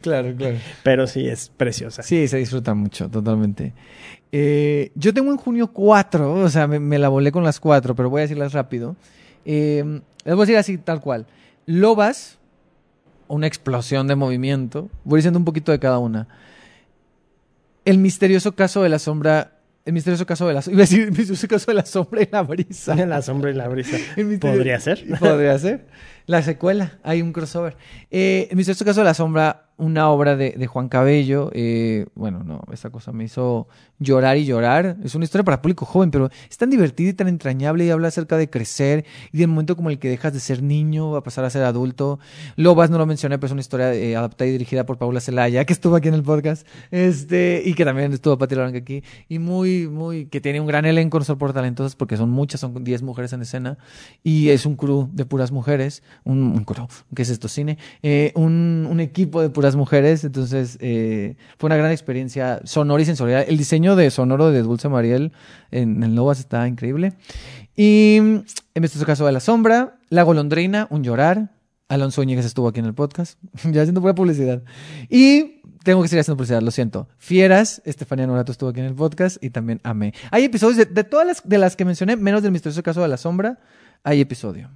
Claro, 0.00 0.34
claro. 0.36 0.56
Pero 0.82 1.06
sí, 1.06 1.28
es 1.28 1.50
preciosa. 1.54 2.02
Sí, 2.02 2.28
se 2.28 2.38
disfruta 2.38 2.72
mucho, 2.72 3.10
totalmente. 3.10 3.74
Eh, 4.32 4.90
yo 4.94 5.12
tengo 5.12 5.30
en 5.32 5.36
junio 5.36 5.72
cuatro, 5.72 6.32
o 6.34 6.48
sea, 6.48 6.66
me, 6.66 6.78
me 6.78 6.98
la 6.98 7.08
volé 7.08 7.30
con 7.32 7.44
las 7.44 7.60
cuatro, 7.60 7.94
pero 7.94 8.08
voy 8.08 8.20
a 8.20 8.22
decirlas 8.22 8.52
rápido. 8.52 8.96
Eh, 9.44 10.00
les 10.24 10.34
voy 10.34 10.44
a 10.44 10.46
decir 10.46 10.56
así, 10.56 10.78
tal 10.78 11.00
cual. 11.00 11.26
Lobas, 11.66 12.38
una 13.28 13.46
explosión 13.46 14.06
de 14.06 14.14
movimiento. 14.16 14.88
Voy 15.04 15.18
diciendo 15.18 15.38
un 15.38 15.44
poquito 15.44 15.72
de 15.72 15.78
cada 15.78 15.98
una. 15.98 16.28
El 17.84 17.98
misterioso 17.98 18.54
caso 18.54 18.82
de 18.82 18.88
la 18.88 18.98
sombra. 18.98 19.56
El 19.84 19.94
misterioso 19.94 20.26
caso 20.26 20.46
de 20.46 20.52
la 20.54 20.60
Iba 20.66 20.76
a 20.76 20.80
decir 20.80 21.00
el 21.00 21.08
misterioso 21.08 21.48
caso 21.48 21.70
de 21.70 21.74
la 21.74 21.86
sombra 21.86 22.22
y 22.22 22.28
la 22.30 22.42
brisa. 22.42 22.94
La 22.94 23.22
sombra 23.22 23.50
y 23.50 23.54
la 23.54 23.66
brisa. 23.68 23.96
Podría 24.40 24.78
ser. 24.78 25.04
Podría 25.18 25.58
ser. 25.58 25.86
La 26.26 26.42
secuela, 26.42 26.98
hay 27.02 27.22
un 27.22 27.32
crossover. 27.32 27.76
Eh, 28.10 28.46
el 28.50 28.56
misterioso 28.56 28.84
caso 28.84 29.00
de 29.00 29.04
la 29.06 29.14
sombra, 29.14 29.70
una 29.78 30.10
obra 30.10 30.36
de, 30.36 30.52
de 30.52 30.66
Juan 30.66 30.88
Cabello. 30.88 31.50
eh, 31.54 32.06
bueno, 32.14 32.44
no, 32.44 32.62
esa 32.72 32.90
cosa 32.90 33.12
me 33.12 33.24
hizo 33.24 33.68
llorar 34.00 34.38
y 34.38 34.46
llorar. 34.46 34.96
Es 35.04 35.14
una 35.14 35.24
historia 35.24 35.44
para 35.44 35.62
público 35.62 35.84
joven, 35.84 36.10
pero 36.10 36.30
es 36.48 36.56
tan 36.56 36.70
divertida 36.70 37.10
y 37.10 37.12
tan 37.12 37.28
entrañable 37.28 37.84
y 37.84 37.90
habla 37.90 38.08
acerca 38.08 38.36
de 38.36 38.50
crecer 38.50 39.04
y 39.30 39.38
del 39.38 39.48
momento 39.48 39.76
como 39.76 39.90
el 39.90 39.98
que 39.98 40.08
dejas 40.08 40.32
de 40.32 40.40
ser 40.40 40.62
niño 40.62 41.14
a 41.14 41.22
pasar 41.22 41.44
a 41.44 41.50
ser 41.50 41.62
adulto. 41.62 42.18
Lobas 42.56 42.90
no 42.90 42.98
lo 42.98 43.06
mencioné, 43.06 43.38
pero 43.38 43.46
es 43.46 43.52
una 43.52 43.60
historia 43.60 43.94
eh, 43.94 44.16
adaptada 44.16 44.48
y 44.48 44.52
dirigida 44.52 44.84
por 44.84 44.98
Paula 44.98 45.20
Celaya, 45.20 45.64
que 45.64 45.72
estuvo 45.72 45.94
aquí 45.94 46.08
en 46.08 46.14
el 46.14 46.22
podcast, 46.22 46.66
este, 46.90 47.62
y 47.64 47.74
que 47.74 47.84
también 47.84 48.12
estuvo 48.12 48.36
Pati 48.38 48.54
Laranga 48.54 48.78
aquí, 48.78 49.04
y 49.28 49.38
muy, 49.38 49.86
muy, 49.86 50.26
que 50.26 50.40
tiene 50.40 50.60
un 50.60 50.66
gran 50.66 50.86
elenco, 50.86 51.18
no 51.18 51.38
por 51.38 51.52
talentosas, 51.52 51.94
porque 51.94 52.16
son 52.16 52.30
muchas, 52.30 52.60
son 52.60 52.82
10 52.82 53.02
mujeres 53.02 53.32
en 53.34 53.42
escena, 53.42 53.78
y 54.24 54.48
es 54.48 54.64
un 54.64 54.76
crew 54.76 55.08
de 55.12 55.26
puras 55.26 55.52
mujeres, 55.52 56.02
un, 56.24 56.64
crew, 56.64 56.88
¿qué 57.14 57.22
es 57.22 57.30
esto? 57.30 57.48
Cine, 57.48 57.78
eh, 58.02 58.32
un, 58.34 58.88
un 58.90 59.00
equipo 59.00 59.42
de 59.42 59.50
puras 59.50 59.76
mujeres, 59.76 60.24
entonces 60.24 60.78
eh, 60.80 61.36
fue 61.58 61.68
una 61.68 61.76
gran 61.76 61.90
experiencia 61.90 62.60
sonora 62.64 63.02
y 63.02 63.06
sensorial. 63.06 63.44
El 63.48 63.58
diseño 63.58 63.89
de 63.96 64.10
sonoro 64.10 64.50
de 64.50 64.62
Dulce 64.62 64.88
Mariel 64.88 65.32
en, 65.70 66.02
en 66.02 66.14
Lobas 66.14 66.40
está 66.40 66.66
increíble. 66.68 67.14
Y 67.76 68.16
en 68.16 68.84
este 68.84 69.04
caso 69.04 69.26
de 69.26 69.32
La 69.32 69.40
Sombra, 69.40 69.98
La 70.08 70.22
Golondrina, 70.22 70.86
Un 70.90 71.04
Llorar. 71.04 71.50
Alonso 71.88 72.22
Ñegues 72.22 72.46
estuvo 72.46 72.68
aquí 72.68 72.78
en 72.78 72.86
el 72.86 72.94
podcast, 72.94 73.36
ya 73.64 73.82
haciendo 73.82 74.00
pura 74.00 74.14
publicidad. 74.14 74.62
Y 75.08 75.60
tengo 75.82 76.02
que 76.02 76.08
seguir 76.08 76.20
haciendo 76.20 76.36
publicidad, 76.36 76.62
lo 76.62 76.70
siento. 76.70 77.08
Fieras, 77.18 77.82
Estefanía 77.84 78.28
Norato 78.28 78.52
estuvo 78.52 78.70
aquí 78.70 78.78
en 78.78 78.86
el 78.86 78.94
podcast 78.94 79.42
y 79.42 79.50
también 79.50 79.80
Amé. 79.82 80.14
Hay 80.30 80.44
episodios 80.44 80.76
de, 80.76 80.84
de 80.84 81.02
todas 81.04 81.26
las 81.26 81.42
de 81.42 81.58
las 81.58 81.74
que 81.74 81.84
mencioné, 81.84 82.14
menos 82.14 82.42
del 82.44 82.52
misterioso 82.52 82.82
caso 82.84 83.02
de 83.02 83.08
La 83.08 83.16
Sombra, 83.16 83.58
hay 84.04 84.20
episodio. 84.20 84.70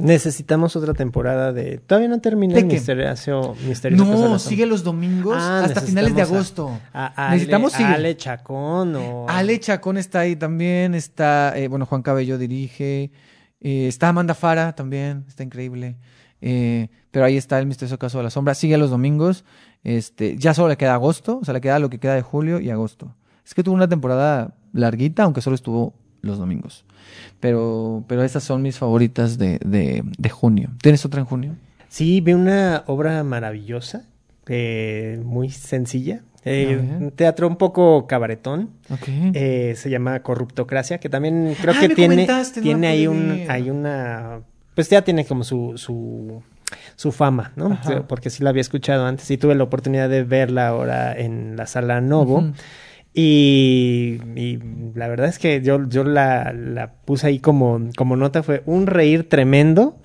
Necesitamos 0.00 0.76
otra 0.76 0.94
temporada 0.94 1.52
de. 1.52 1.78
Todavía 1.78 2.08
no 2.08 2.20
terminé 2.20 2.64
misterioso, 2.64 3.54
misterioso 3.66 4.04
No, 4.04 4.38
sigue 4.38 4.66
los 4.66 4.82
domingos 4.82 5.36
Ah, 5.38 5.64
hasta 5.64 5.80
finales 5.80 6.14
de 6.14 6.22
agosto. 6.22 6.78
A, 6.92 7.28
a 7.28 7.30
Necesitamos 7.32 7.74
Ale. 7.74 7.94
Ale 7.94 8.16
Chacón 8.16 8.96
o. 8.96 9.26
Ale 9.28 9.60
Chacón 9.60 9.98
está 9.98 10.20
ahí 10.20 10.36
también, 10.36 10.94
está, 10.94 11.56
eh, 11.56 11.68
bueno, 11.68 11.86
Juan 11.86 12.02
Cabello 12.02 12.38
dirige, 12.38 13.10
eh, 13.60 13.88
está 13.88 14.08
Amanda 14.08 14.34
Fara 14.34 14.74
también, 14.74 15.24
está 15.28 15.42
increíble. 15.42 15.96
Eh, 16.40 16.88
pero 17.10 17.24
ahí 17.24 17.36
está 17.36 17.58
el 17.58 17.66
misterioso 17.66 17.98
caso 17.98 18.18
de 18.18 18.24
la 18.24 18.30
sombra. 18.30 18.54
Sigue 18.54 18.78
los 18.78 18.90
domingos. 18.90 19.44
Este, 19.82 20.36
ya 20.36 20.54
solo 20.54 20.68
le 20.68 20.76
queda 20.76 20.94
agosto, 20.94 21.38
o 21.40 21.44
sea, 21.44 21.54
le 21.54 21.60
queda 21.60 21.78
lo 21.78 21.90
que 21.90 21.98
queda 21.98 22.14
de 22.14 22.22
julio 22.22 22.60
y 22.60 22.70
agosto. 22.70 23.14
Es 23.44 23.54
que 23.54 23.62
tuvo 23.62 23.74
una 23.74 23.88
temporada 23.88 24.54
larguita, 24.72 25.24
aunque 25.24 25.40
solo 25.40 25.54
estuvo 25.54 25.94
los 26.20 26.38
domingos. 26.38 26.84
Pero, 27.40 28.04
pero 28.06 28.22
estas 28.22 28.42
son 28.44 28.62
mis 28.62 28.78
favoritas 28.78 29.38
de, 29.38 29.58
de, 29.64 30.02
de 30.18 30.28
junio. 30.30 30.70
¿Tienes 30.82 31.04
otra 31.04 31.20
en 31.20 31.26
junio? 31.26 31.54
Sí, 31.88 32.20
vi 32.20 32.34
una 32.34 32.84
obra 32.86 33.22
maravillosa, 33.24 34.04
eh, 34.46 35.20
muy 35.24 35.50
sencilla. 35.50 36.20
eh, 36.44 36.78
un 37.00 37.10
teatro 37.10 37.46
un 37.48 37.56
poco 37.56 38.06
cabaretón. 38.06 38.70
Ok. 38.90 39.08
eh, 39.34 39.74
se 39.76 39.90
llama 39.90 40.20
Corruptocracia, 40.20 40.98
que 40.98 41.08
también 41.08 41.54
creo 41.60 41.74
Ah, 41.76 41.80
que 41.80 41.88
tiene, 41.94 42.26
no 42.26 42.42
tiene 42.62 42.86
ahí, 42.86 43.06
un, 43.06 43.44
hay 43.48 43.70
una... 43.70 44.40
Pues 44.74 44.88
ya 44.88 45.02
tiene 45.02 45.24
como 45.24 45.44
su... 45.44 45.74
su 45.76 46.42
su 46.94 47.10
fama, 47.10 47.50
¿no? 47.56 47.72
Ajá. 47.72 48.06
Porque 48.06 48.30
sí 48.30 48.44
la 48.44 48.50
había 48.50 48.60
escuchado 48.60 49.04
antes 49.04 49.28
y 49.32 49.36
tuve 49.36 49.56
la 49.56 49.64
oportunidad 49.64 50.08
de 50.08 50.22
verla 50.22 50.68
ahora 50.68 51.12
en 51.18 51.56
la 51.56 51.66
sala 51.66 52.00
Novo. 52.00 52.52
Y, 53.12 54.20
y 54.36 54.58
la 54.94 55.08
verdad 55.08 55.28
es 55.28 55.38
que 55.38 55.62
yo, 55.62 55.88
yo 55.88 56.04
la, 56.04 56.52
la 56.52 56.92
puse 56.92 57.26
ahí 57.26 57.38
como, 57.40 57.80
como 57.96 58.16
nota, 58.16 58.42
fue 58.42 58.62
un 58.66 58.86
reír 58.86 59.28
tremendo 59.28 59.98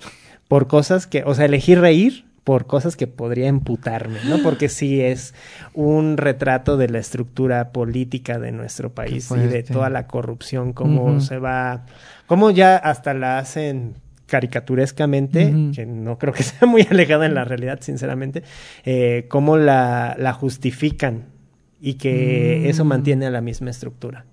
por 0.48 0.66
cosas 0.66 1.06
que, 1.06 1.22
o 1.24 1.34
sea, 1.34 1.44
elegí 1.44 1.74
reír 1.74 2.26
por 2.46 2.66
cosas 2.66 2.96
que 2.96 3.08
podría 3.08 3.48
emputarme, 3.48 4.20
¿no? 4.28 4.38
Porque 4.40 4.68
sí 4.68 5.00
es 5.00 5.34
un 5.74 6.16
retrato 6.16 6.76
de 6.76 6.88
la 6.88 6.98
estructura 6.98 7.72
política 7.72 8.38
de 8.38 8.52
nuestro 8.52 8.94
país 8.94 9.28
y 9.32 9.48
de 9.48 9.64
toda 9.64 9.90
la 9.90 10.06
corrupción, 10.06 10.72
cómo 10.72 11.20
se 11.20 11.38
va, 11.38 11.86
cómo 12.28 12.52
ya 12.52 12.76
hasta 12.76 13.14
la 13.14 13.38
hacen 13.38 13.94
caricaturescamente, 14.26 15.52
que 15.74 15.86
no 15.86 16.18
creo 16.18 16.32
que 16.32 16.44
sea 16.44 16.68
muy 16.68 16.82
alejada 16.90 17.26
en 17.26 17.34
la 17.34 17.44
realidad, 17.44 17.80
sinceramente, 17.80 18.44
eh, 18.84 19.26
cómo 19.28 19.56
la, 19.56 20.14
la 20.16 20.32
justifican 20.32 21.35
y 21.80 21.94
que 21.94 22.62
Mm. 22.64 22.66
eso 22.70 22.84
mantiene 22.84 23.26
a 23.26 23.30
la 23.30 23.40
misma 23.40 23.70
estructura. 23.70 24.24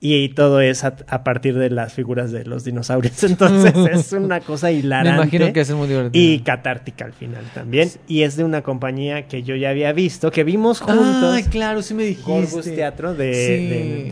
Y 0.00 0.28
todo 0.28 0.60
es 0.60 0.84
a, 0.84 0.94
a 1.08 1.24
partir 1.24 1.58
de 1.58 1.70
las 1.70 1.92
figuras 1.92 2.30
de 2.30 2.44
los 2.44 2.62
dinosaurios. 2.62 3.20
Entonces 3.24 3.74
es 3.90 4.12
una 4.12 4.38
cosa 4.38 4.68
Me 4.68 4.74
hilarante. 4.74 5.16
imagino 5.36 5.52
que 5.52 5.60
es 5.60 5.70
muy 5.72 5.88
divertido. 5.88 6.24
Y 6.24 6.38
catártica 6.40 7.04
al 7.04 7.12
final 7.14 7.44
también. 7.52 7.88
Y 8.06 8.22
es 8.22 8.36
de 8.36 8.44
una 8.44 8.62
compañía 8.62 9.26
que 9.26 9.42
yo 9.42 9.56
ya 9.56 9.70
había 9.70 9.92
visto, 9.92 10.30
que 10.30 10.44
vimos 10.44 10.80
juntos. 10.80 11.34
Ay, 11.34 11.42
claro, 11.44 11.82
sí 11.82 11.94
me 11.94 12.04
dijiste. 12.04 12.22
Corvus 12.30 12.64
Teatro 12.66 13.14
de, 13.14 13.34
Sí. 13.34 13.66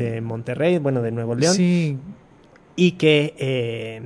de- 0.04 0.10
de 0.12 0.20
Monterrey, 0.22 0.78
bueno, 0.78 1.02
de 1.02 1.12
Nuevo 1.12 1.36
León. 1.36 1.54
Sí. 1.54 1.98
Y 2.74 2.92
que, 2.92 3.34
eh, 3.38 4.02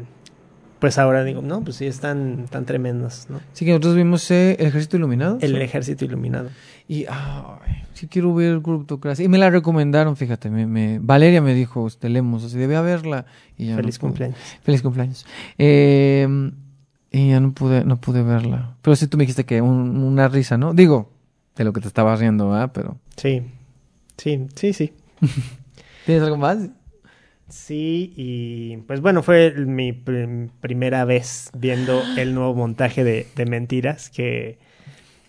pues 0.81 0.99
ahora 0.99 1.25
digo, 1.25 1.41
no, 1.43 1.63
pues 1.65 1.77
sí, 1.77 1.87
están 1.87 2.47
tan 2.51 2.67
tremendos, 2.67 3.27
¿no? 3.31 3.41
Sí, 3.55 3.65
que 3.65 3.71
nosotros 3.71 3.97
vimos 3.97 4.31
eh, 4.31 4.57
El 4.61 4.67
Ejército 4.67 4.97
Iluminado. 4.99 5.39
El 5.41 5.53
Sí. 5.57 5.63
ejército 5.63 6.05
iluminado. 6.05 6.51
Y 6.93 7.07
ay, 7.09 7.85
sí 7.95 8.09
quiero 8.09 8.35
ver 8.35 8.61
Corruptocracia. 8.63 9.25
Y 9.25 9.29
me 9.29 9.39
la 9.39 9.49
recomendaron, 9.49 10.17
fíjate. 10.17 10.51
Me, 10.51 10.67
me- 10.67 10.99
Valeria 11.01 11.41
me 11.41 11.55
dijo, 11.55 11.87
este, 11.87 12.09
Lemos, 12.09 12.43
así 12.43 12.59
debe 12.59 12.81
verla. 12.81 13.27
Y 13.57 13.67
ya 13.67 13.77
Feliz 13.77 13.95
no 13.95 14.01
pude. 14.01 14.09
cumpleaños. 14.09 14.39
Feliz 14.65 14.83
cumpleaños. 14.83 15.27
Eh, 15.57 16.27
y 17.13 17.29
ya 17.29 17.39
no 17.39 17.53
pude, 17.53 17.85
no 17.85 18.01
pude 18.01 18.25
verla. 18.25 18.75
Pero 18.83 18.97
sí 18.97 19.07
tú 19.07 19.17
me 19.19 19.23
dijiste 19.23 19.45
que 19.45 19.63
un- 19.63 20.03
una 20.03 20.27
risa, 20.27 20.59
¿no? 20.59 20.75
Digo, 20.75 21.13
de 21.55 21.63
lo 21.63 21.73
que 21.73 21.81
te 21.81 21.87
estabas 21.87 22.19
riendo, 22.19 22.51
¿verdad? 22.51 22.73
Pero. 22.75 22.99
Sí, 23.17 23.43
sí, 24.17 24.49
sí, 24.57 24.73
sí. 24.73 24.93
¿Tienes 26.07 26.25
algo 26.25 26.39
más? 26.39 26.59
Sí, 27.49 28.13
y 28.17 28.77
pues 28.87 29.01
bueno, 29.01 29.23
fue 29.23 29.53
mi 29.55 29.93
prim- 29.93 30.49
primera 30.61 31.05
vez 31.05 31.51
viendo 31.57 32.03
el 32.17 32.35
nuevo 32.35 32.55
montaje 32.57 33.05
de, 33.05 33.29
de 33.37 33.47
Mentiras 33.47 34.09
que 34.11 34.59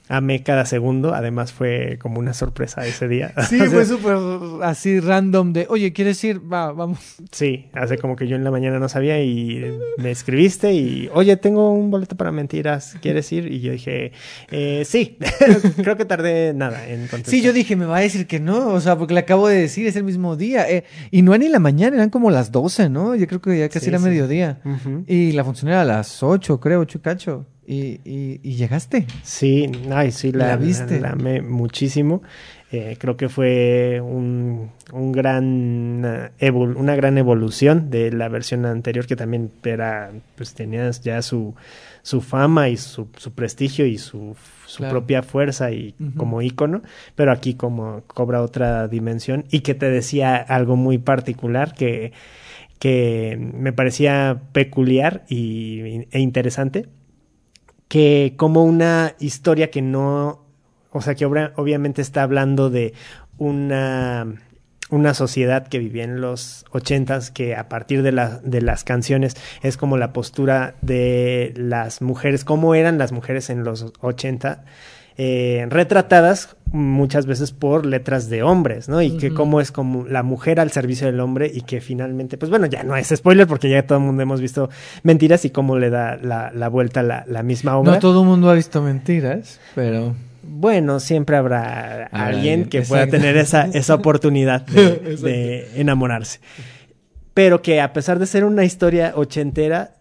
amé 0.08 0.44
cada 0.44 0.66
segundo. 0.66 1.14
Además 1.14 1.54
fue 1.54 1.98
como 2.02 2.20
una 2.20 2.34
sorpresa 2.34 2.86
ese 2.86 3.08
día. 3.08 3.34
Sí, 3.50 3.56
O 3.56 3.60
sea, 3.64 3.70
fue 3.70 3.86
súper 3.86 4.18
así 4.64 5.00
random 5.00 5.54
de, 5.54 5.66
oye, 5.70 5.94
¿quieres 5.94 6.24
ir? 6.24 6.42
Va, 6.52 6.72
vamos. 6.72 7.00
Sí, 7.32 7.68
hace 7.74 7.98
como 7.98 8.16
que 8.16 8.28
yo 8.28 8.36
en 8.36 8.44
la 8.44 8.52
mañana 8.52 8.80
no 8.80 8.88
sabía 8.90 9.22
y 9.24 9.64
me 9.98 10.12
escribiste 10.12 10.74
y, 10.74 11.10
oye, 11.14 11.36
tengo 11.38 11.72
un 11.74 11.92
boleto 11.92 12.16
para 12.16 12.32
Mentiras, 12.32 12.96
¿quieres 13.02 13.32
ir? 13.32 13.52
Y 13.52 13.62
yo 13.62 13.72
dije, 13.72 14.12
eh, 14.52 14.84
sí, 14.86 15.18
creo 15.78 15.98
que 15.98 16.06
tardé 16.06 16.54
nada 16.54 16.88
en 16.88 17.02
contestar. 17.08 17.26
Sí, 17.32 17.42
yo 17.42 17.54
dije, 17.54 17.76
me 17.76 17.86
va 17.86 17.98
a 17.98 18.02
decir 18.02 18.28
que 18.28 18.40
no, 18.40 18.70
o 18.70 18.80
sea, 18.82 18.98
porque 18.98 19.14
le 19.14 19.22
acabo 19.22 19.48
de 19.48 19.58
decir, 19.60 19.88
es 19.88 19.96
el 19.96 20.04
mismo 20.04 20.36
día. 20.36 20.70
eh, 20.70 20.84
y 21.10 21.22
no 21.22 21.34
era 21.34 21.44
ni 21.44 21.50
la 21.50 21.60
mañana, 21.60 21.96
eran 21.96 22.10
como 22.10 22.30
las 22.32 22.52
12, 22.52 22.90
¿no? 22.90 23.16
Yo 23.16 23.28
creo 23.28 23.42
que 23.42 23.58
ya 23.58 23.68
casi 23.70 23.86
Sí, 23.86 23.90
era 23.90 23.98
sí. 24.00 24.06
mediodía. 24.06 24.60
Y 25.08 25.32
la 25.34 25.44
función 25.44 25.70
era 25.70 25.82
a 25.82 25.86
las 25.86 26.22
8, 26.24 26.60
creo, 26.60 26.82
8 26.82 27.02
y. 27.72 28.00
Y, 28.06 28.40
y, 28.44 28.56
llegaste. 28.56 29.06
Sí, 29.24 29.72
ay, 29.92 30.12
sí, 30.12 30.32
la, 30.32 30.48
¿La 30.50 30.58
viste? 30.58 30.96
la- 31.00 31.08
la 31.08 31.14
amé 31.14 31.42
muchísimo. 31.42 32.22
Eh, 32.74 32.96
creo 33.00 33.18
que 33.18 33.28
fue 33.28 34.00
un, 34.02 34.70
un 34.94 35.12
gran 35.12 36.04
eh, 36.06 36.30
evol- 36.40 36.76
una 36.78 36.96
gran 36.96 37.18
evolución 37.18 37.90
de 37.90 38.12
la 38.14 38.30
versión 38.30 38.66
anterior 38.66 39.06
que 39.08 39.16
también 39.18 39.52
era, 39.64 40.12
pues 40.38 40.54
tenías 40.54 41.02
ya 41.02 41.22
su, 41.22 41.54
su 42.02 42.22
fama 42.22 42.70
y 42.70 42.78
su, 42.78 43.08
su 43.18 43.34
prestigio 43.34 43.86
y 43.86 43.98
su, 43.98 44.38
su 44.66 44.78
Claro. 44.78 44.92
propia 45.00 45.22
fuerza 45.22 45.70
y 45.72 45.94
como 46.16 46.42
ícono, 46.42 46.82
pero 47.16 47.34
aquí 47.34 47.56
como 47.56 48.04
cobra 48.08 48.42
otra 48.42 48.88
dimensión 48.88 49.44
y 49.52 49.60
que 49.62 49.76
te 49.76 49.90
decía 49.90 50.38
algo 50.38 50.78
muy 50.78 50.98
particular 50.98 51.74
que, 51.74 52.14
que 52.80 53.38
me 53.54 53.74
parecía 53.74 54.42
peculiar 54.54 55.24
y, 55.28 56.08
e 56.12 56.20
interesante 56.20 56.88
que 57.92 58.36
como 58.38 58.64
una 58.64 59.16
historia 59.20 59.70
que 59.70 59.82
no, 59.82 60.46
o 60.94 61.02
sea, 61.02 61.14
que 61.14 61.26
obviamente 61.26 62.02
está 62.02 62.24
hablando 62.24 62.70
de 62.70 62.94
una, 63.38 64.34
una 64.90 65.14
sociedad 65.14 65.68
que 65.68 65.78
vivía 65.78 66.06
en 66.06 66.22
los 66.22 66.64
ochentas, 66.72 67.32
que 67.32 67.54
a 67.54 67.68
partir 67.68 68.02
de, 68.02 68.14
la- 68.14 68.40
de 68.46 68.62
las 68.62 68.86
canciones 68.86 69.36
es 69.62 69.76
como 69.76 69.98
la 69.98 70.14
postura 70.14 70.76
de 70.82 71.54
las 71.58 72.02
mujeres, 72.02 72.46
cómo 72.46 72.76
eran 72.76 72.98
las 72.98 73.12
mujeres 73.12 73.50
en 73.50 73.66
los 73.66 73.92
ochenta, 74.00 74.64
eh, 75.24 75.68
retratadas 75.70 76.56
muchas 76.72 77.28
veces 77.28 77.52
por 77.52 77.86
letras 77.86 78.28
de 78.28 78.42
hombres, 78.42 78.90
¿no? 78.90 79.04
Y 79.04 79.18
que 79.18 79.32
cómo 79.32 79.62
es 79.62 79.72
como 79.72 80.08
la 80.08 80.24
mujer 80.24 80.60
al 80.60 80.72
servicio 80.72 81.06
del 81.06 81.20
hombre 81.20 81.52
y 81.54 81.62
que 81.62 81.80
finalmente, 81.80 82.40
pues 82.40 82.50
bueno, 82.50 82.66
ya 82.66 82.82
no 82.82 82.96
es 82.96 83.14
spoiler 83.16 83.46
porque 83.46 83.70
ya 83.70 83.86
todo 83.86 84.00
el 84.00 84.04
mundo 84.04 84.24
hemos 84.24 84.42
visto 84.42 84.72
mentiras 85.04 85.46
y 85.46 85.52
cómo 85.52 85.78
le 85.78 85.92
da 85.92 86.18
la, 86.18 86.52
la 86.52 86.70
vuelta 86.70 87.04
la, 87.04 87.24
la 87.28 87.44
misma 87.44 87.78
obra. 87.78 87.92
No 87.92 88.00
todo 88.00 88.22
el 88.22 88.30
mundo 88.30 88.50
ha 88.50 88.56
visto 88.56 88.82
mentiras, 88.82 89.60
pero... 89.76 90.16
Bueno, 90.42 91.00
siempre 91.00 91.36
habrá 91.36 92.08
alguien 92.12 92.66
que 92.66 92.82
pueda 92.82 93.06
tener 93.06 93.38
esa, 93.38 93.66
esa 93.74 93.94
oportunidad 93.94 94.66
de 94.66 95.70
enamorarse. 95.76 96.40
Pero 97.36 97.62
que 97.62 97.80
a 97.80 97.94
pesar 97.94 98.18
de 98.18 98.26
ser 98.26 98.44
una 98.44 98.64
historia 98.64 99.14
ochentera, 99.16 100.01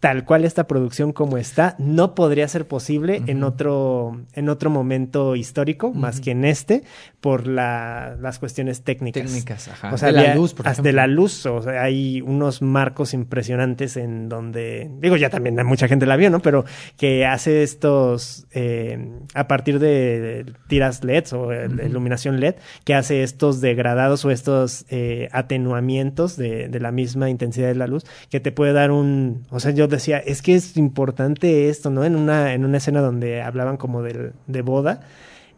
tal 0.00 0.24
cual 0.24 0.44
esta 0.44 0.66
producción 0.66 1.12
como 1.12 1.36
está 1.36 1.76
no 1.78 2.14
podría 2.14 2.48
ser 2.48 2.66
posible 2.66 3.22
en 3.26 3.44
otro 3.44 4.18
en 4.32 4.48
otro 4.48 4.70
momento 4.70 5.36
histórico 5.36 5.92
más 5.92 6.20
que 6.20 6.30
en 6.32 6.46
este 6.46 6.82
por 7.20 7.46
la- 7.46 8.16
las 8.20 8.38
cuestiones 8.38 8.82
técnicas. 8.82 9.22
Técnicas, 9.24 9.68
ajá. 9.68 9.92
O 9.92 9.98
sea, 9.98 10.08
de 10.08 10.14
la 10.14 10.34
luz, 10.34 10.54
por 10.54 10.66
hasta 10.66 10.72
ejemplo. 10.80 10.88
de 10.88 10.92
la 10.94 11.06
luz, 11.06 11.44
o 11.46 11.60
sea, 11.62 11.82
hay 11.82 12.22
unos 12.22 12.62
marcos 12.62 13.12
impresionantes 13.12 13.96
en 13.98 14.28
donde, 14.30 14.90
digo, 15.00 15.16
ya 15.16 15.28
también 15.30 15.54
mucha 15.66 15.86
gente 15.86 16.06
la 16.06 16.16
vio, 16.16 16.30
¿no? 16.30 16.40
Pero 16.40 16.64
que 16.96 17.26
hace 17.26 17.62
estos, 17.62 18.46
eh, 18.52 19.10
a 19.34 19.46
partir 19.48 19.78
de 19.78 20.46
tiras 20.66 21.04
LEDs 21.04 21.32
o 21.34 21.48
de 21.48 21.86
iluminación 21.86 22.40
LED, 22.40 22.54
que 22.84 22.94
hace 22.94 23.22
estos 23.22 23.60
degradados 23.60 24.24
o 24.24 24.30
estos 24.30 24.86
eh, 24.88 25.28
atenuamientos 25.32 26.36
de, 26.36 26.68
de 26.68 26.80
la 26.80 26.90
misma 26.90 27.28
intensidad 27.28 27.68
de 27.68 27.74
la 27.74 27.86
luz, 27.86 28.04
que 28.30 28.40
te 28.40 28.50
puede 28.52 28.72
dar 28.72 28.90
un, 28.90 29.44
o 29.50 29.60
sea, 29.60 29.72
yo 29.72 29.88
decía, 29.88 30.18
es 30.18 30.40
que 30.42 30.54
es 30.54 30.76
importante 30.78 31.68
esto, 31.68 31.90
¿no? 31.90 32.04
En 32.04 32.16
una, 32.16 32.54
en 32.54 32.64
una 32.64 32.78
escena 32.78 33.00
donde 33.00 33.42
hablaban 33.42 33.76
como 33.76 34.02
del, 34.02 34.32
de 34.46 34.62
boda, 34.62 35.00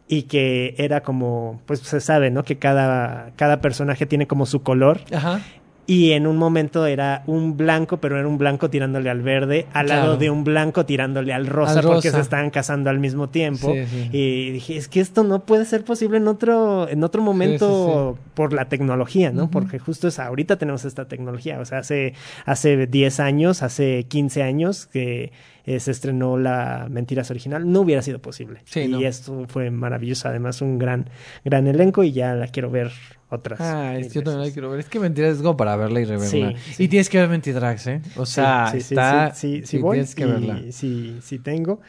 y 0.07 0.23
que 0.23 0.75
era 0.77 1.01
como, 1.01 1.61
pues 1.65 1.79
se 1.79 1.99
sabe, 1.99 2.29
¿no? 2.29 2.43
Que 2.43 2.57
cada, 2.57 3.31
cada 3.35 3.61
personaje 3.61 4.05
tiene 4.05 4.27
como 4.27 4.45
su 4.45 4.61
color 4.63 5.01
Ajá. 5.13 5.41
Y 5.85 6.11
en 6.11 6.27
un 6.27 6.37
momento 6.37 6.85
era 6.85 7.23
un 7.27 7.57
blanco, 7.57 7.97
pero 7.97 8.17
era 8.17 8.27
un 8.27 8.37
blanco 8.37 8.69
tirándole 8.69 9.09
al 9.09 9.21
verde, 9.21 9.67
al 9.73 9.87
Claro. 9.87 10.01
lado 10.03 10.17
de 10.17 10.29
un 10.29 10.43
blanco 10.45 10.85
tirándole 10.85 11.33
al 11.33 11.45
rosa, 11.47 11.79
Al 11.79 11.85
porque 11.85 12.09
se 12.09 12.19
estaban 12.21 12.51
casando 12.51 12.89
al 12.89 12.99
mismo 12.99 13.29
tiempo. 13.29 13.73
Sí, 13.73 13.85
sí. 13.85 14.09
Y 14.17 14.51
dije, 14.51 14.77
es 14.77 14.87
que 14.87 15.01
esto 15.01 15.23
no 15.23 15.45
puede 15.45 15.65
ser 15.65 15.83
posible 15.83 16.17
en 16.17 16.27
otro, 16.29 16.87
en 16.87 17.03
otro 17.03 17.21
momento 17.21 18.17
por 18.33 18.53
la 18.53 18.69
tecnología, 18.69 19.31
¿no? 19.31 19.49
Porque 19.51 19.77
justo 19.79 20.07
es 20.07 20.19
ahorita 20.19 20.57
tenemos 20.57 20.85
esta 20.85 21.05
tecnología. 21.07 21.59
O 21.59 21.65
sea, 21.65 21.79
hace, 21.79 22.13
hace 22.45 22.87
10 22.87 23.19
años, 23.19 23.61
hace 23.61 24.05
15 24.07 24.41
años 24.43 24.85
que 24.87 25.31
eh, 25.65 25.79
se 25.79 25.91
estrenó 25.91 26.37
la 26.37 26.87
Mentiras 26.89 27.29
original, 27.31 27.71
no 27.71 27.81
hubiera 27.81 28.01
sido 28.01 28.19
posible. 28.19 28.61
Sí, 28.65 28.81
y 28.81 28.87
no. 28.87 28.99
esto 29.01 29.45
fue 29.47 29.69
maravilloso. 29.71 30.27
Además, 30.27 30.61
un 30.61 30.77
gran, 30.77 31.09
gran 31.45 31.67
elenco 31.67 32.03
y 32.03 32.11
ya 32.11 32.33
la 32.35 32.47
quiero 32.47 32.69
ver 32.69 32.91
otras. 33.33 33.59
Ah, 33.61 33.97
es- 33.97 34.13
yo 34.13 34.23
también 34.23 34.47
la 34.47 34.53
quiero 34.53 34.69
ver. 34.69 34.79
Es 34.79 34.87
que 34.89 34.99
Mentiras 34.99 35.35
es 35.37 35.41
como 35.41 35.57
para 35.57 35.75
verla 35.75 35.99
y 36.01 36.05
reverla. 36.05 36.51
Sí, 36.51 36.73
sí. 36.73 36.83
Y 36.83 36.87
tienes 36.87 37.09
que 37.09 37.17
ver 37.19 37.29
Mentidrags, 37.29 37.87
¿eh? 37.87 38.01
O 38.15 38.25
sea, 38.25 38.67
Sí, 38.71 38.79
sí, 38.79 38.87
sí, 38.87 38.93
está... 38.95 39.31
sí, 39.33 39.61
sí, 39.65 39.77
voy 39.79 39.95
tienes 39.97 40.15
que 40.15 40.23
y 40.23 40.27
verla. 40.27 40.61
Sí, 40.71 41.19
sí 41.21 41.39
tengo. 41.39 41.81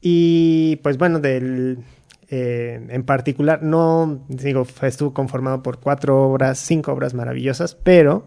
Y 0.00 0.76
pues 0.82 0.98
bueno, 0.98 1.18
del 1.20 1.78
eh, 2.28 2.84
en 2.90 3.04
particular, 3.04 3.62
no 3.62 4.24
digo, 4.28 4.66
estuvo 4.82 5.12
conformado 5.14 5.62
por 5.62 5.78
cuatro 5.80 6.24
obras, 6.24 6.58
cinco 6.58 6.92
obras 6.92 7.14
maravillosas, 7.14 7.74
pero 7.74 8.26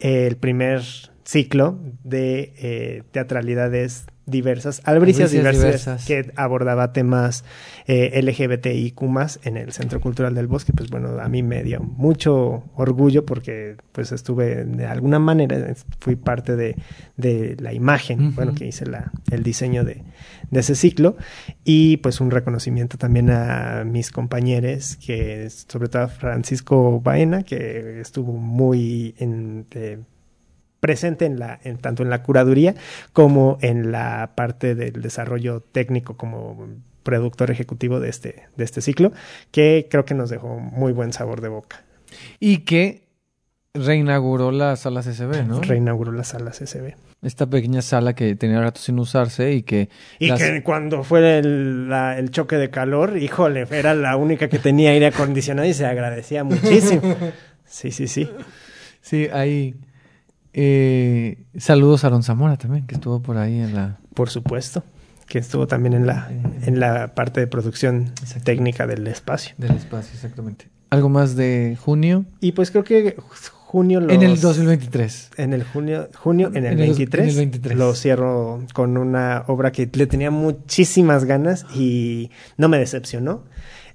eh, 0.00 0.26
el 0.26 0.36
primer 0.36 0.82
ciclo 1.24 1.78
de 2.04 2.52
eh, 2.58 3.02
teatralidades 3.12 4.06
diversas, 4.26 4.82
albricias 4.84 5.30
Albricias 5.30 5.30
diversas, 5.30 5.62
diversas. 5.62 6.06
que 6.06 6.32
abordaba 6.36 6.92
temas 6.92 7.44
eh, 7.86 8.20
LGBTIQ 8.22 9.00
en 9.44 9.56
el 9.56 9.72
Centro 9.72 10.00
Cultural 10.00 10.34
del 10.34 10.48
Bosque, 10.48 10.72
pues 10.72 10.90
bueno, 10.90 11.20
a 11.20 11.28
mí 11.28 11.42
me 11.42 11.62
dio 11.62 11.80
mucho 11.80 12.64
orgullo 12.74 13.24
porque 13.24 13.76
pues 13.92 14.10
estuve 14.12 14.64
de 14.64 14.86
alguna 14.86 15.18
manera, 15.18 15.72
fui 16.00 16.16
parte 16.16 16.56
de, 16.56 16.76
de 17.16 17.56
la 17.60 17.72
imagen, 17.72 18.34
bueno, 18.34 18.54
que 18.54 18.66
hice 18.66 18.86
la, 18.86 19.12
el 19.30 19.42
diseño 19.42 19.84
de, 19.84 20.02
de 20.50 20.60
ese 20.60 20.74
ciclo 20.74 21.16
y 21.64 21.98
pues 21.98 22.20
un 22.20 22.30
reconocimiento 22.30 22.98
también 22.98 23.30
a 23.30 23.84
mis 23.84 24.10
compañeros, 24.10 24.96
que 24.96 25.48
sobre 25.50 25.88
todo 25.88 26.02
a 26.02 26.08
Francisco 26.08 27.00
Baena, 27.00 27.44
que 27.44 28.00
estuvo 28.00 28.32
muy 28.32 29.14
en... 29.18 29.66
eh, 29.70 29.98
presente 30.86 31.24
en 31.24 31.40
la, 31.40 31.58
en, 31.64 31.78
tanto 31.78 32.04
en 32.04 32.10
la 32.10 32.22
curaduría 32.22 32.76
como 33.12 33.58
en 33.60 33.90
la 33.90 34.30
parte 34.36 34.76
del 34.76 35.02
desarrollo 35.02 35.60
técnico 35.60 36.16
como 36.16 36.68
productor 37.02 37.50
ejecutivo 37.50 37.98
de 37.98 38.08
este, 38.08 38.44
de 38.56 38.64
este 38.64 38.80
ciclo, 38.80 39.10
que 39.50 39.88
creo 39.90 40.04
que 40.04 40.14
nos 40.14 40.30
dejó 40.30 40.58
muy 40.60 40.92
buen 40.92 41.12
sabor 41.12 41.40
de 41.40 41.48
boca. 41.48 41.82
Y 42.38 42.58
que 42.58 43.02
reinauguró 43.74 44.52
la 44.52 44.76
sala 44.76 45.02
CCB, 45.02 45.44
¿no? 45.46 45.60
Reinauguró 45.60 46.12
la 46.12 46.24
sala 46.24 46.50
CCB. 46.52 46.94
Esta 47.22 47.46
pequeña 47.46 47.82
sala 47.82 48.14
que 48.14 48.34
tenía 48.36 48.60
rato 48.60 48.80
sin 48.80 48.98
usarse 48.98 49.52
y 49.52 49.62
que... 49.62 49.88
Y 50.18 50.28
las- 50.28 50.40
que 50.40 50.62
cuando 50.62 51.02
fue 51.02 51.38
el, 51.38 51.88
la- 51.88 52.18
el 52.18 52.30
choque 52.30 52.56
de 52.56 52.70
calor, 52.70 53.16
híjole, 53.18 53.66
era 53.70 53.94
la 53.94 54.16
única 54.16 54.48
que 54.48 54.58
tenía 54.58 54.90
aire 54.90 55.06
acondicionado 55.06 55.66
y 55.68 55.74
se 55.74 55.84
agradecía 55.86 56.44
muchísimo. 56.44 57.02
Sí, 57.68 57.90
sí, 57.90 58.06
sí. 58.06 58.30
Sí, 59.00 59.26
ahí... 59.32 59.74
eh, 60.58 61.44
saludos 61.58 62.02
a 62.02 62.06
Aaron 62.08 62.22
Zamora 62.22 62.56
también, 62.56 62.86
que 62.86 62.94
estuvo 62.94 63.20
por 63.22 63.36
ahí 63.36 63.60
en 63.60 63.74
la... 63.74 63.98
Por 64.14 64.30
supuesto. 64.30 64.82
Que 65.28 65.38
estuvo 65.38 65.66
también 65.66 65.92
en 65.92 66.06
la, 66.06 66.30
en 66.64 66.80
la 66.80 67.14
parte 67.14 67.40
de 67.40 67.46
producción 67.46 68.12
técnica 68.44 68.86
del 68.86 69.06
espacio. 69.06 69.54
Del 69.58 69.72
espacio, 69.76 70.14
exactamente. 70.14 70.68
¿Algo 70.90 71.08
más 71.10 71.36
de 71.36 71.76
junio? 71.80 72.24
Y 72.40 72.52
pues 72.52 72.70
creo 72.70 72.84
que 72.84 73.16
junio 73.52 74.00
los... 74.00 74.12
En 74.12 74.22
el 74.22 74.40
2023. 74.40 75.30
En 75.36 75.52
el 75.52 75.64
junio, 75.64 76.08
junio, 76.16 76.48
en 76.54 76.64
el, 76.64 76.66
En 76.66 76.72
el- 76.78 76.86
23, 76.86 77.24
en 77.24 77.28
el 77.30 77.36
23. 77.36 77.76
lo 77.76 77.94
cierro 77.94 78.62
con 78.72 78.96
una 78.96 79.44
obra 79.48 79.72
que 79.72 79.90
le 79.92 80.06
tenía 80.06 80.30
muchísimas 80.30 81.24
ganas 81.24 81.66
y 81.74 82.30
no 82.56 82.68
me 82.68 82.78
decepcionó. 82.78 83.42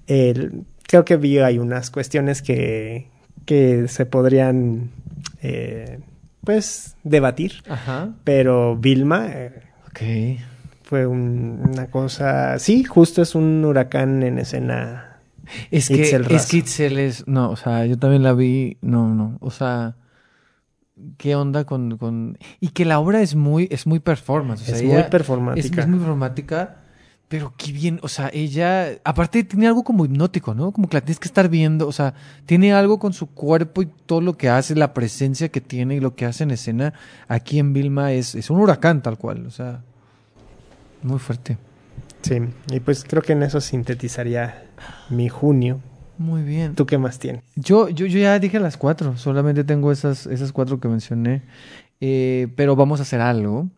El- 0.08 0.66
creo 0.88 1.06
que 1.06 1.16
vi 1.16 1.40
hay 1.40 1.58
unas 1.58 1.90
cuestiones 1.90 2.42
que, 2.42 3.08
que 3.46 3.88
se 3.88 4.06
podrían, 4.06 4.92
eh, 5.42 6.00
pues, 6.44 6.96
debatir, 7.04 7.64
Ajá. 7.70 8.10
pero 8.24 8.76
Vilma 8.78 9.28
eh, 9.32 9.64
Ok. 9.88 10.00
fue 10.84 11.06
un- 11.08 11.62
una 11.72 11.88
cosa, 11.90 12.58
sí, 12.60 12.84
justo 12.84 13.22
es 13.22 13.36
un 13.36 13.64
huracán 13.66 14.24
en 14.24 14.40
escena. 14.40 15.20
Es 15.70 15.88
que, 15.90 15.96
Itzel 16.02 16.26
es 16.32 16.46
que 16.48 16.58
Itzel 16.58 17.00
es... 17.00 17.28
No, 17.28 17.50
o 17.52 17.56
sea, 17.56 17.86
yo 17.86 17.98
también 17.98 18.24
la 18.24 18.34
vi... 18.34 18.78
No, 18.82 19.14
no. 19.14 19.38
O 19.42 19.52
sea... 19.52 19.96
¿Qué 21.18 21.36
onda 21.36 21.66
con...? 21.66 21.98
con... 21.98 22.38
Y 22.60 22.70
que 22.70 22.86
la 22.86 23.00
obra 23.00 23.22
es 23.22 23.36
muy, 23.36 23.68
es 23.72 23.88
muy 23.88 24.00
performance. 24.00 24.62
o 24.62 24.66
sea, 24.66 24.76
es 24.76 24.84
muy 24.84 24.96
Es, 24.98 25.06
performática. 25.08 25.82
es 25.82 25.88
muy 25.88 25.98
performática, 26.00 26.76
pero 27.32 27.54
qué 27.56 27.72
bien, 27.72 27.98
o 28.04 28.10
sea, 28.10 28.30
ella, 28.34 29.00
aparte 29.06 29.46
tiene 29.46 29.66
algo 29.66 29.86
como 29.86 30.04
hipnótico, 30.04 30.54
¿no? 30.54 30.74
Como 30.74 30.90
que 30.90 30.98
la 30.98 31.02
tienes 31.02 31.18
que 31.18 31.30
estar 31.30 31.48
viendo, 31.48 31.88
o 31.88 31.94
sea, 31.94 32.14
tiene 32.46 32.74
algo 32.74 33.00
con 33.00 33.14
su 33.14 33.28
cuerpo 33.28 33.82
y 33.82 33.86
todo 34.06 34.20
lo 34.20 34.36
que 34.36 34.50
hace, 34.50 34.76
la 34.76 34.94
presencia 34.94 35.48
que 35.48 35.62
tiene 35.62 35.96
y 35.96 36.02
lo 36.02 36.14
que 36.14 36.26
hace 36.26 36.44
en 36.44 36.52
escena 36.52 36.94
aquí 37.30 37.58
en 37.58 37.72
Vilma 37.72 38.12
es, 38.12 38.36
es 38.36 38.50
un 38.50 38.60
huracán 38.60 39.02
tal 39.02 39.18
cual, 39.18 39.46
o 39.46 39.50
sea, 39.50 39.80
muy 41.04 41.20
fuerte. 41.20 41.58
Sí, 42.22 42.36
y 42.70 42.82
pues 42.82 43.06
creo 43.06 43.22
que 43.22 43.32
en 43.32 43.44
eso 43.44 43.62
sintetizaría 43.62 44.66
mi 45.10 45.30
junio. 45.30 45.80
Muy 46.18 46.44
bien. 46.44 46.76
¿Tú 46.76 46.86
qué 46.86 46.98
más 46.98 47.18
tienes? 47.18 47.44
Yo, 47.56 47.88
yo, 47.88 48.08
yo 48.08 48.20
ya 48.20 48.38
dije 48.40 48.60
las 48.60 48.76
cuatro, 48.76 49.16
solamente 49.16 49.64
tengo 49.64 49.94
esas, 49.94 50.28
esas 50.28 50.52
cuatro 50.52 50.82
que 50.82 50.90
mencioné, 50.90 51.44
Eh, 52.04 52.48
pero 52.56 52.76
vamos 52.76 53.00
a 53.00 53.04
hacer 53.04 53.22
algo. 53.22 53.70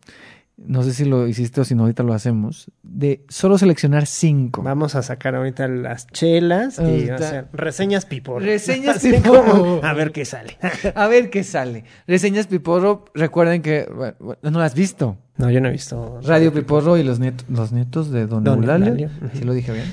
No 0.56 0.84
sé 0.84 0.92
si 0.94 1.04
lo 1.04 1.26
hiciste 1.26 1.60
o 1.60 1.64
si 1.64 1.74
no, 1.74 1.82
ahorita 1.82 2.04
lo 2.04 2.14
hacemos. 2.14 2.70
De 2.82 3.24
solo 3.28 3.58
seleccionar 3.58 4.06
cinco. 4.06 4.62
Vamos 4.62 4.94
a 4.94 5.02
sacar 5.02 5.34
ahorita 5.34 5.66
las 5.66 6.06
chelas 6.06 6.78
y 6.78 6.82
Ahorita. 6.82 7.14
o 7.14 7.18
sea, 7.18 7.48
reseñas 7.52 8.06
piporro. 8.06 8.38
Reseñas 8.38 9.00
piporro. 9.02 9.84
a 9.84 9.92
ver 9.94 10.12
qué 10.12 10.24
sale. 10.24 10.56
A 10.94 11.08
ver 11.08 11.30
qué 11.30 11.42
sale. 11.42 11.84
Reseñas 12.06 12.46
Piporro, 12.46 13.04
recuerden 13.14 13.62
que 13.62 13.88
bueno, 13.92 14.38
no 14.42 14.58
la 14.58 14.66
has 14.66 14.74
visto. 14.74 15.18
No, 15.36 15.50
yo 15.50 15.60
no 15.60 15.68
he 15.68 15.72
visto. 15.72 16.20
Radio 16.22 16.52
Piporro 16.52 16.96
y 16.96 17.02
los, 17.02 17.18
nietos 17.18 17.46
los 17.48 17.72
nietos 17.72 18.10
de 18.10 18.26
Don, 18.26 18.44
Don 18.44 18.60
Eulalio. 18.60 19.10
Sí 19.32 19.42
lo 19.42 19.52
dije 19.52 19.72
bien. 19.72 19.86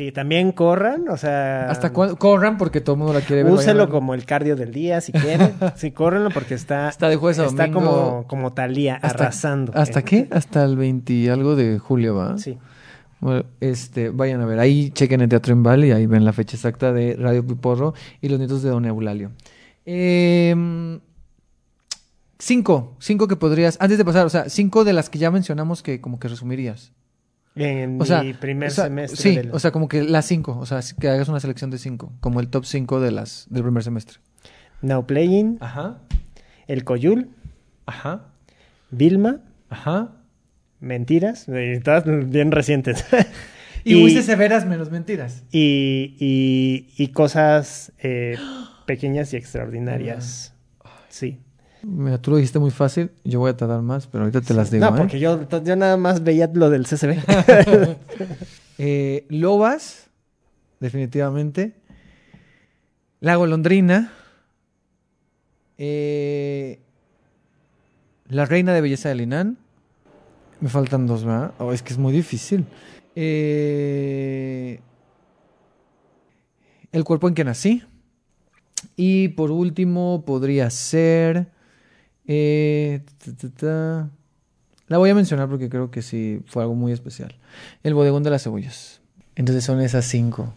Sí, 0.00 0.12
también 0.12 0.52
corran, 0.52 1.10
o 1.10 1.18
sea. 1.18 1.68
¿Hasta? 1.70 1.92
Corran 1.92 2.56
porque 2.56 2.80
todo 2.80 2.94
el 2.94 3.00
mundo 3.00 3.12
la 3.12 3.20
quiere 3.20 3.42
ver. 3.42 3.52
Úselo 3.52 3.90
como 3.90 4.14
el 4.14 4.24
cardio 4.24 4.56
del 4.56 4.72
día 4.72 5.02
si 5.02 5.12
quieren. 5.12 5.52
sí, 5.76 5.90
córrenlo 5.90 6.30
porque 6.30 6.54
está. 6.54 6.88
Está 6.88 7.10
de 7.10 7.16
jueves 7.16 7.38
a 7.38 7.44
Está 7.44 7.66
domingo. 7.66 7.80
como, 7.80 8.26
como 8.26 8.52
Talía, 8.54 8.94
Hasta- 8.94 9.24
arrasando. 9.24 9.72
¿Hasta 9.74 10.00
Eh, 10.00 10.04
qué? 10.04 10.28
Hasta 10.30 10.64
el 10.64 10.78
20 10.78 11.12
y 11.12 11.28
algo 11.28 11.54
de 11.54 11.78
julio, 11.78 12.14
¿va? 12.14 12.38
Sí. 12.38 12.56
Bueno, 13.20 13.44
este, 13.60 14.08
vayan 14.08 14.40
a 14.40 14.46
ver. 14.46 14.58
Ahí 14.58 14.88
chequen 14.88 15.20
el 15.20 15.28
Teatro 15.28 15.52
en 15.52 15.84
y 15.84 15.90
ahí 15.90 16.06
ven 16.06 16.24
la 16.24 16.32
fecha 16.32 16.56
exacta 16.56 16.94
de 16.94 17.14
Radio 17.20 17.46
Piporro 17.46 17.92
y 18.22 18.30
los 18.30 18.38
nietos 18.38 18.62
de 18.62 18.70
Don 18.70 18.86
Eulalio. 18.86 19.32
Em, 19.84 20.98
cinco. 22.38 22.96
Cinco 23.00 23.28
que 23.28 23.36
podrías. 23.36 23.76
Antes 23.82 23.98
de 23.98 24.04
pasar, 24.06 24.24
o 24.24 24.30
sea, 24.30 24.48
cinco 24.48 24.82
de 24.84 24.94
las 24.94 25.10
que 25.10 25.18
ya 25.18 25.30
mencionamos 25.30 25.82
que 25.82 26.00
como 26.00 26.18
que 26.18 26.28
resumirías. 26.28 26.90
En 27.56 28.00
O 28.00 28.04
sea, 28.04 28.22
mi 28.22 28.32
primer 28.32 28.68
o 28.68 28.72
sea, 28.72 28.84
semestre. 28.84 29.16
Sí, 29.16 29.36
del- 29.36 29.50
o 29.52 29.58
sea, 29.58 29.70
como 29.72 29.88
que 29.88 30.02
las 30.04 30.24
cinco. 30.26 30.56
O 30.58 30.66
sea, 30.66 30.80
que 30.98 31.08
hagas 31.08 31.28
una 31.28 31.40
selección 31.40 31.70
de 31.70 31.78
cinco. 31.78 32.12
Como 32.20 32.40
el 32.40 32.48
top 32.48 32.64
cinco 32.64 33.00
de 33.00 33.10
las, 33.10 33.46
del 33.50 33.62
primer 33.62 33.82
semestre. 33.82 34.18
Now 34.82 35.06
Playing, 35.06 35.58
Ajá. 35.60 35.98
El 36.66 36.84
Coyul, 36.84 37.30
Ajá. 37.86 38.26
Vilma, 38.90 39.40
Ajá. 39.68 40.12
Mentiras, 40.80 41.46
y 41.48 41.80
todas 41.80 42.04
bien 42.30 42.52
recientes. 42.52 43.04
Y, 43.82 43.98
fuiste 43.98 44.22
severas 44.22 44.66
menos 44.66 44.90
mentiras. 44.90 45.42
y, 45.50 46.14
y, 46.20 46.92
y 47.02 47.08
cosas 47.12 47.92
eh, 47.98 48.36
pequeñas 48.84 49.32
y 49.32 49.38
extraordinarias. 49.38 50.52
Sí. 51.08 51.40
Mira, 51.82 52.18
tú 52.18 52.30
lo 52.30 52.36
dijiste 52.36 52.58
muy 52.58 52.70
fácil, 52.70 53.10
yo 53.24 53.40
voy 53.40 53.50
a 53.50 53.56
tardar 53.56 53.80
más, 53.82 54.06
pero 54.06 54.24
ahorita 54.24 54.40
te 54.42 54.54
las 54.54 54.70
digo. 54.70 54.88
no, 54.88 54.96
¿eh? 54.96 54.98
porque 54.98 55.18
yo, 55.18 55.48
yo 55.48 55.76
nada 55.76 55.96
más 55.96 56.22
veía 56.22 56.50
lo 56.52 56.70
del 56.70 56.86
CCB. 56.86 57.18
Eh, 58.82 59.26
Lobas, 59.28 60.08
definitivamente. 60.80 61.74
La 63.20 63.36
golondrina. 63.36 64.10
Eh, 65.76 66.80
la 68.28 68.46
reina 68.46 68.72
de 68.72 68.80
belleza 68.80 69.10
de 69.10 69.16
Linan. 69.16 69.58
Me 70.60 70.70
faltan 70.70 71.06
dos, 71.06 71.26
¿verdad? 71.26 71.52
Oh, 71.58 71.74
es 71.74 71.82
que 71.82 71.92
es 71.92 71.98
muy 71.98 72.14
difícil. 72.14 72.64
Eh, 73.14 74.80
el 76.92 77.04
cuerpo 77.04 77.28
en 77.28 77.34
que 77.34 77.44
nací. 77.44 77.82
Y 78.96 79.28
por 79.28 79.50
último 79.50 80.24
podría 80.24 80.70
ser... 80.70 81.48
eh, 82.32 83.00
ta, 83.24 83.32
ta, 83.36 83.48
ta. 83.50 84.10
La 84.86 84.98
voy 84.98 85.10
a 85.10 85.14
mencionar 85.16 85.48
porque 85.48 85.68
creo 85.68 85.90
que 85.90 86.00
sí 86.00 86.42
fue 86.46 86.62
algo 86.62 86.76
muy 86.76 86.92
especial. 86.92 87.34
El 87.82 87.94
bodegón 87.94 88.22
de 88.22 88.30
las 88.30 88.44
cebollas. 88.44 89.00
Entonces 89.34 89.64
son 89.64 89.80
esas 89.80 90.04
cinco. 90.04 90.54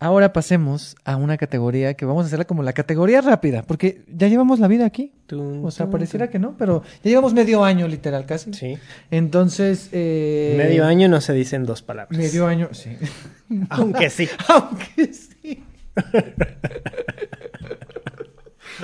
Ahora 0.00 0.32
pasemos 0.32 0.96
a 1.04 1.16
una 1.16 1.36
categoría 1.36 1.94
que 1.94 2.04
vamos 2.04 2.24
a 2.24 2.26
hacerla 2.26 2.46
como 2.46 2.62
la 2.62 2.72
categoría 2.72 3.20
rápida, 3.20 3.62
porque 3.62 4.02
ya 4.12 4.28
llevamos 4.28 4.58
la 4.60 4.68
vida 4.68 4.86
aquí. 4.86 5.12
O 5.32 5.70
sea, 5.70 5.90
pareciera 5.90 6.30
que 6.30 6.38
no, 6.38 6.56
pero 6.56 6.82
ya 7.02 7.10
llevamos 7.10 7.32
medio 7.34 7.64
año 7.64 7.86
literal 7.88 8.24
casi. 8.26 8.52
Sí. 8.52 8.78
Entonces... 9.10 9.88
eh, 9.92 10.54
Medio 10.56 10.84
año 10.84 11.08
no 11.08 11.20
se 11.20 11.32
dicen 11.32 11.64
dos 11.64 11.82
palabras. 11.82 12.18
Medio 12.18 12.46
año, 12.46 12.68
sí. 12.72 12.90
Aunque 13.70 14.10
sí. 14.10 14.28
Aunque 14.48 15.12
sí. 15.12 15.64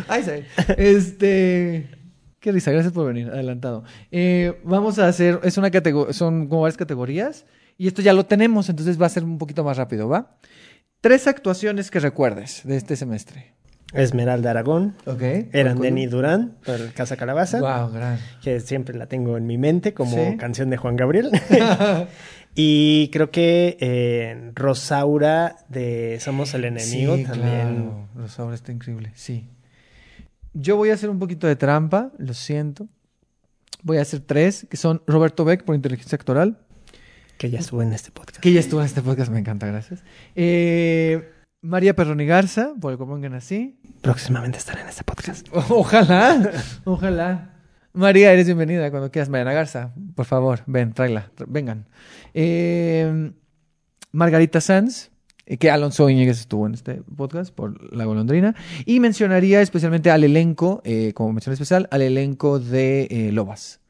Ay, 0.09 0.23
sí. 0.24 0.32
Este. 0.77 1.89
Qué 2.45 2.53
risa, 2.53 2.73
gracias 2.73 2.93
por 2.93 3.07
venir, 3.07 3.31
adelantado. 3.31 3.85
Eh, 4.11 4.61
vamos 4.65 4.99
a 4.99 5.09
hacer, 5.09 5.41
es 5.45 5.57
una 5.57 5.71
categoría, 5.71 6.12
son 6.12 6.47
como 6.47 6.61
varias 6.61 6.77
categorías, 6.77 7.47
y 7.79 7.87
esto 7.87 8.03
ya 8.03 8.12
lo 8.12 8.27
tenemos, 8.27 8.69
entonces 8.69 9.01
va 9.01 9.07
a 9.07 9.09
ser 9.09 9.25
un 9.25 9.39
poquito 9.39 9.65
más 9.65 9.79
rápido, 9.79 10.11
¿va? 10.11 10.37
Tres 11.01 11.27
actuaciones 11.27 11.91
que 11.91 12.01
recuerdes 12.01 12.61
de 12.65 12.77
este 12.77 12.97
semestre. 12.97 13.55
Esmeralda 13.95 14.51
Aragón. 14.51 14.95
Ok. 15.07 15.23
Eran 15.53 15.81
Denny 15.81 16.05
Durán 16.05 16.59
por 16.66 16.93
Casa 16.93 17.16
Calabaza. 17.16 17.61
Wow, 17.61 17.91
gran. 17.95 18.19
Que 18.43 18.61
siempre 18.61 18.95
la 18.95 19.07
tengo 19.07 19.39
en 19.39 19.47
mi 19.47 19.57
mente 19.57 19.95
como 19.95 20.15
Sí. 20.15 20.37
canción 20.37 20.69
de 20.69 20.77
Juan 20.77 20.97
Gabriel. 20.97 21.31
y 22.55 23.09
creo 23.11 23.31
que 23.31 23.79
eh, 23.81 24.51
Rosaura 24.55 25.57
de 25.71 26.19
Somos 26.21 26.53
el 26.53 26.66
Enemigo 26.66 27.16
sí, 27.16 27.25
también. 27.25 27.75
Claro. 27.75 28.09
Rosaura 28.16 28.55
está 28.55 28.71
increíble, 28.71 29.12
sí. 29.15 29.49
Yo 30.55 30.77
voy 30.77 30.91
a 30.91 30.95
hacer 30.95 31.11
un 31.11 31.19
poquito 31.19 31.47
de 31.47 31.57
trampa, 31.57 32.13
lo 32.17 32.33
siento. 32.33 32.89
Voy 33.83 33.99
a 33.99 34.03
hacer 34.03 34.21
tres, 34.21 34.67
que 34.71 34.77
son 34.77 35.03
Roberto 35.07 35.45
Beck 35.45 35.65
por 35.65 35.75
inteligencia 35.75 36.17
actoral, 36.17 36.59
Que 37.37 37.51
ya 37.51 37.59
estuvo 37.59 37.83
en 37.83 37.93
este 37.93 38.11
podcast. 38.13 38.39
que 38.39 38.53
ya 38.53 38.61
estuvo 38.61 38.81
en 38.81 38.87
este 38.87 39.03
podcast, 39.03 39.31
me 39.31 39.41
encanta, 39.41 39.67
gracias. 39.67 40.05
Eh, 40.37 41.29
María 41.61 41.95
Perroni 41.97 42.25
Garza, 42.25 42.73
por 42.81 42.93
el 42.93 43.21
que 43.21 43.29
nací. 43.29 43.79
Próximamente 44.01 44.59
estará 44.59 44.83
en 44.83 44.89
este 44.89 45.03
podcast. 45.03 45.49
Ojalá, 45.71 46.53
ojalá. 46.85 47.51
María, 47.93 48.33
eres 48.33 48.47
bienvenida 48.47 48.91
cuando 48.91 49.11
quieras. 49.11 49.29
Mariana 49.29 49.53
Garza, 49.53 49.93
por 50.15 50.27
favor, 50.27 50.61
ven, 50.67 50.93
tráela, 50.93 51.31
vengan. 51.47 51.87
Eh, 52.33 53.33
Margarita 54.13 54.61
Sanz, 54.61 55.11
que 55.59 55.71
Alonso 55.71 56.09
Íñiguez 56.09 56.41
estuvo 56.41 56.66
en 56.66 56.75
este 56.75 57.03
podcast 57.16 57.55
por 57.55 57.93
La 57.95 58.05
Golondrina. 58.05 58.55
Y 58.87 59.01
mencionaría 59.01 59.61
especialmente 59.61 60.11
al 60.11 60.25
elenco, 60.25 60.81
eh, 60.85 61.12
como 61.15 61.33
mención 61.33 61.53
especial, 61.53 61.89
al 61.91 62.03
elenco 62.03 62.59
de 62.59 63.09
eh, 63.11 63.33
Lobas. 63.33 63.81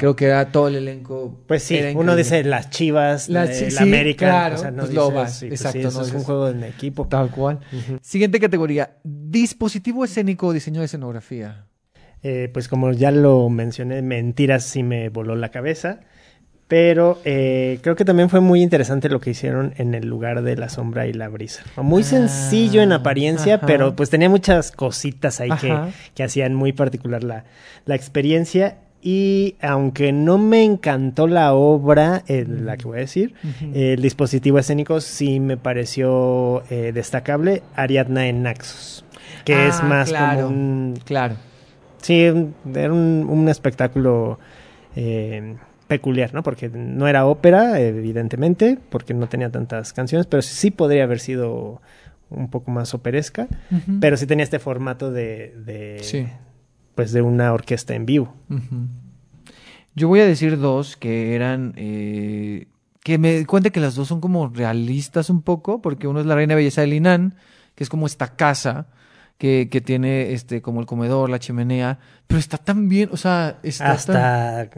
Creo 0.00 0.16
que 0.16 0.24
era 0.24 0.50
todo 0.50 0.66
el 0.66 0.74
elenco. 0.74 1.38
Pues 1.46 1.62
sí, 1.62 1.78
uno 1.94 2.16
dice 2.16 2.42
las 2.42 2.68
chivas, 2.68 3.28
Las 3.28 3.48
la, 3.48 3.54
chi- 3.54 3.64
la 3.66 3.70
sí, 3.70 3.76
América. 3.84 4.26
claro, 4.26 4.54
o 4.56 4.58
sea, 4.58 4.70
no 4.72 4.78
pues 4.78 4.88
dices, 4.90 5.04
Lobas, 5.04 5.38
sí, 5.38 5.46
pues 5.46 5.60
exacto, 5.60 5.78
sí, 5.80 5.86
eso 5.86 6.00
no 6.00 6.04
es 6.06 6.12
un 6.14 6.22
juego 6.24 6.48
en 6.48 6.64
equipo. 6.64 7.06
Tal 7.06 7.30
cual. 7.30 7.60
Siguiente 8.02 8.40
categoría: 8.40 8.96
dispositivo 9.04 10.04
escénico 10.04 10.48
o 10.48 10.52
diseño 10.52 10.80
de 10.80 10.86
escenografía. 10.86 11.66
Eh, 12.24 12.50
pues 12.52 12.66
como 12.66 12.90
ya 12.90 13.12
lo 13.12 13.48
mencioné, 13.50 14.02
mentiras 14.02 14.64
sí 14.64 14.82
me 14.82 15.10
voló 15.10 15.36
la 15.36 15.50
cabeza. 15.50 16.00
Pero 16.68 17.18
eh, 17.24 17.78
creo 17.82 17.96
que 17.96 18.04
también 18.04 18.28
fue 18.28 18.40
muy 18.40 18.62
interesante 18.62 19.08
lo 19.08 19.20
que 19.20 19.30
hicieron 19.30 19.72
en 19.78 19.94
el 19.94 20.06
lugar 20.06 20.42
de 20.42 20.54
la 20.54 20.68
sombra 20.68 21.06
y 21.06 21.14
la 21.14 21.28
brisa. 21.28 21.62
Muy 21.76 22.02
Ah, 22.02 22.04
sencillo 22.04 22.82
en 22.82 22.92
apariencia, 22.92 23.54
ajá. 23.56 23.66
pero 23.66 23.96
pues 23.96 24.10
tenía 24.10 24.28
muchas 24.28 24.70
cositas 24.70 25.40
ahí 25.40 25.48
que, 25.60 25.74
que 26.14 26.22
hacían 26.22 26.54
muy 26.54 26.72
particular 26.74 27.24
la, 27.24 27.44
la 27.86 27.94
experiencia. 27.94 28.76
Y 29.00 29.54
aunque 29.62 30.12
no 30.12 30.36
me 30.38 30.62
encantó 30.64 31.26
la 31.28 31.54
obra, 31.54 32.22
eh, 32.26 32.44
la 32.46 32.76
que 32.76 32.84
voy 32.84 32.98
a 32.98 33.00
decir, 33.02 33.32
eh, 33.72 33.94
el 33.94 34.02
dispositivo 34.02 34.58
escénico 34.58 35.00
sí 35.00 35.38
me 35.40 35.56
pareció 35.56 36.64
eh, 36.68 36.90
destacable. 36.92 37.62
Ariadna 37.76 38.26
en 38.28 38.42
Naxos, 38.42 39.04
que 39.44 39.54
Ah, 39.54 39.68
es 39.68 39.82
más 39.84 40.08
claro. 40.10 40.42
como 40.42 40.48
un 40.54 40.94
Claro. 41.04 41.36
Sí, 42.02 42.24
era 42.74 42.92
un, 42.92 43.26
un 43.30 43.48
espectáculo 43.48 44.38
eh, 44.96 45.54
peculiar, 45.88 46.32
¿no? 46.34 46.42
Porque 46.42 46.68
no 46.68 47.08
era 47.08 47.26
ópera, 47.26 47.80
evidentemente, 47.80 48.78
porque 48.90 49.14
no 49.14 49.28
tenía 49.28 49.50
tantas 49.50 49.92
canciones, 49.92 50.26
pero 50.26 50.42
sí 50.42 50.70
podría 50.70 51.04
haber 51.04 51.18
sido 51.18 51.82
un 52.30 52.48
poco 52.50 52.70
más 52.70 52.92
operesca, 52.94 53.48
pero 54.00 54.16
sí 54.18 54.26
tenía 54.26 54.44
este 54.44 54.58
formato 54.58 55.10
de, 55.10 55.54
de, 55.64 55.98
Sí. 56.02 56.26
pues 56.94 57.12
de 57.12 57.22
una 57.22 57.52
orquesta 57.52 57.94
en 57.94 58.04
vivo. 58.06 58.34
Yo 59.94 60.08
voy 60.08 60.20
a 60.20 60.26
decir 60.26 60.58
dos 60.58 60.96
que 60.96 61.34
eran. 61.34 61.72
eh, 61.76 62.66
que 63.02 63.16
me 63.16 63.38
di 63.38 63.44
cuenta 63.46 63.70
que 63.70 63.80
las 63.80 63.94
dos 63.94 64.08
son 64.08 64.20
como 64.20 64.48
realistas 64.48 65.30
un 65.30 65.40
poco, 65.40 65.80
porque 65.80 66.06
uno 66.06 66.20
es 66.20 66.26
la 66.26 66.34
Reina 66.34 66.54
Belleza 66.54 66.82
de 66.82 66.88
Linan, 66.88 67.36
que 67.74 67.82
es 67.84 67.88
como 67.88 68.06
esta 68.06 68.36
casa 68.36 68.88
que, 69.38 69.68
que 69.70 69.80
tiene 69.80 70.32
este 70.32 70.60
como 70.60 70.80
el 70.80 70.86
comedor, 70.86 71.30
la 71.30 71.38
chimenea, 71.38 71.98
pero 72.28 72.38
está 72.38 72.58
tan 72.58 72.88
bien, 72.90 73.08
o 73.10 73.16
sea, 73.16 73.58
está 73.62 73.90
Hasta 73.90 74.68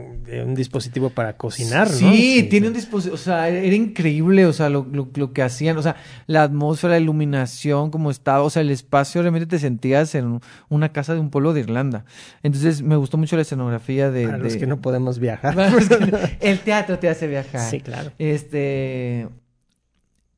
un 0.46 0.54
dispositivo 0.54 1.10
para 1.10 1.36
cocinar, 1.36 1.90
¿no? 1.90 1.96
Sí, 1.96 2.46
tiene 2.48 2.68
un 2.68 2.72
dispositivo, 2.74 3.16
o 3.16 3.18
sea, 3.18 3.48
era, 3.48 3.58
era 3.58 3.74
increíble, 3.74 4.46
o 4.46 4.52
sea, 4.52 4.70
lo, 4.70 4.86
lo- 4.90 5.08
lo 5.12 5.32
que 5.32 5.42
hacían, 5.42 5.76
o 5.76 5.82
sea, 5.82 5.96
la 6.28 6.44
atmósfera, 6.44 6.94
la 6.94 7.00
iluminación, 7.00 7.90
como 7.90 8.12
estaba, 8.12 8.42
o 8.44 8.50
sea, 8.50 8.62
el 8.62 8.70
espacio, 8.70 9.20
realmente 9.20 9.46
te 9.48 9.58
sentías 9.58 10.14
en 10.14 10.40
una 10.68 10.90
casa 10.92 11.12
de 11.14 11.18
un 11.18 11.30
pueblo 11.30 11.52
de 11.52 11.60
Irlanda. 11.60 12.04
Entonces, 12.44 12.82
me 12.82 12.94
gustó 12.94 13.16
mucho 13.18 13.34
la 13.34 13.42
escenografía 13.42 14.12
de... 14.12 14.26
Para 14.26 14.38
los 14.38 14.52
de- 14.52 14.58
que 14.60 14.66
no 14.68 14.80
podemos 14.80 15.18
viajar. 15.18 15.56
Los 15.72 15.90
no- 15.90 16.18
el 16.40 16.60
teatro 16.60 17.00
te 17.00 17.08
hace 17.08 17.26
viajar. 17.26 17.68
Sí, 17.68 17.80
claro. 17.80 18.12
Este. 18.18 19.28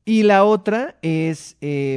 Y 0.05 0.23
la 0.23 0.43
otra 0.43 0.95
es 1.01 1.55
eh, 1.61 1.95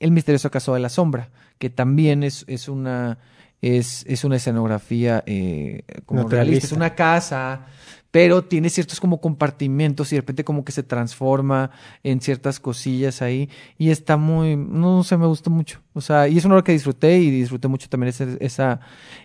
El 0.00 0.10
misterioso 0.10 0.50
caso 0.50 0.74
de 0.74 0.80
la 0.80 0.88
sombra, 0.88 1.28
que 1.58 1.68
también 1.70 2.22
es, 2.24 2.44
es 2.48 2.68
una. 2.68 3.18
Es, 3.66 4.04
es 4.06 4.24
una 4.24 4.36
escenografía 4.36 5.24
eh, 5.24 5.84
como 6.04 6.28
realista. 6.28 6.66
Es 6.66 6.72
una 6.72 6.94
casa, 6.94 7.64
pero 8.10 8.44
tiene 8.44 8.68
ciertos 8.68 9.00
como 9.00 9.22
compartimentos 9.22 10.12
y 10.12 10.16
de 10.16 10.20
repente 10.20 10.44
como 10.44 10.66
que 10.66 10.72
se 10.72 10.82
transforma 10.82 11.70
en 12.02 12.20
ciertas 12.20 12.60
cosillas 12.60 13.22
ahí. 13.22 13.48
Y 13.78 13.88
está 13.88 14.18
muy. 14.18 14.54
No 14.54 15.02
sé, 15.02 15.16
me 15.16 15.26
gustó 15.26 15.48
mucho. 15.48 15.80
O 15.94 16.02
sea, 16.02 16.28
y 16.28 16.36
es 16.36 16.44
una 16.44 16.56
obra 16.56 16.64
que 16.64 16.72
disfruté 16.72 17.18
y 17.18 17.30
disfruté 17.30 17.68
mucho 17.68 17.88
también 17.88 18.08
esa, 18.08 18.36
esa 18.38 18.80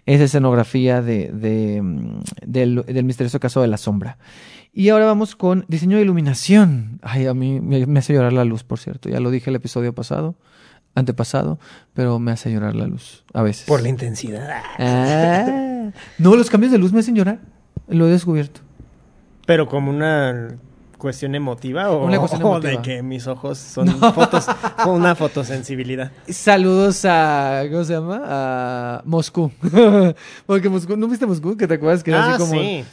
escenografía 0.05 1.01
de, 1.01 1.33
de, 1.33 1.81
mm, 1.81 2.19
del, 2.45 2.85
del 2.85 3.03
misterioso 3.03 3.41
caso 3.41 3.61
de 3.61 3.67
la 3.67 3.77
sombra. 3.77 4.17
Y 4.71 4.87
ahora 4.87 5.05
vamos 5.05 5.35
con 5.35 5.65
diseño 5.67 5.97
de 5.97 6.03
iluminación. 6.03 6.99
Ay, 7.01 7.25
a 7.25 7.33
mí 7.33 7.59
me, 7.59 7.85
me 7.85 7.99
hace 7.99 8.13
llorar 8.13 8.31
la 8.31 8.45
luz, 8.45 8.63
por 8.63 8.79
cierto. 8.79 9.09
Ya 9.09 9.19
lo 9.19 9.31
dije 9.31 9.49
el 9.49 9.57
episodio 9.57 9.93
pasado, 9.93 10.35
antepasado, 10.95 11.59
pero 11.93 12.19
me 12.19 12.31
hace 12.31 12.51
llorar 12.51 12.75
la 12.75 12.87
luz 12.87 13.23
a 13.33 13.41
veces. 13.41 13.65
Por 13.65 13.81
la 13.81 13.89
intensidad. 13.89 14.61
Ah. 14.77 15.91
No, 16.17 16.35
los 16.35 16.49
cambios 16.49 16.71
de 16.71 16.77
luz 16.77 16.91
me 16.91 16.99
hacen 16.99 17.15
llorar. 17.15 17.39
Lo 17.87 18.07
he 18.07 18.11
descubierto. 18.11 18.61
Pero 19.45 19.67
como 19.67 19.89
una 19.89 20.55
cuestión 20.99 21.33
emotiva 21.33 21.89
o, 21.89 22.05
Una 22.05 22.19
cuestión 22.19 22.41
emotiva. 22.45 22.71
de 22.71 22.81
que 22.81 23.01
mis 23.01 23.25
ojos 23.25 23.57
son 23.57 23.87
fotos 24.13 24.45
con 24.83 24.93
una 24.93 25.15
fotosensibilidad. 25.15 26.11
Saludos 26.27 27.03
a. 27.05 27.63
¿Cómo 27.71 27.83
se 27.83 27.93
llama? 27.93 28.21
A 28.25 29.01
Moscú. 29.05 29.51
Porque 30.45 30.69
Moscú. 30.69 30.95
¿No 30.95 31.07
viste 31.07 31.25
Moscú? 31.25 31.57
Que 31.57 31.67
te 31.67 31.75
acuerdas 31.75 32.03
que 32.03 32.11
era 32.11 32.23
ah, 32.23 32.29
así 32.35 32.43
como. 32.43 32.53
sí. 32.53 32.85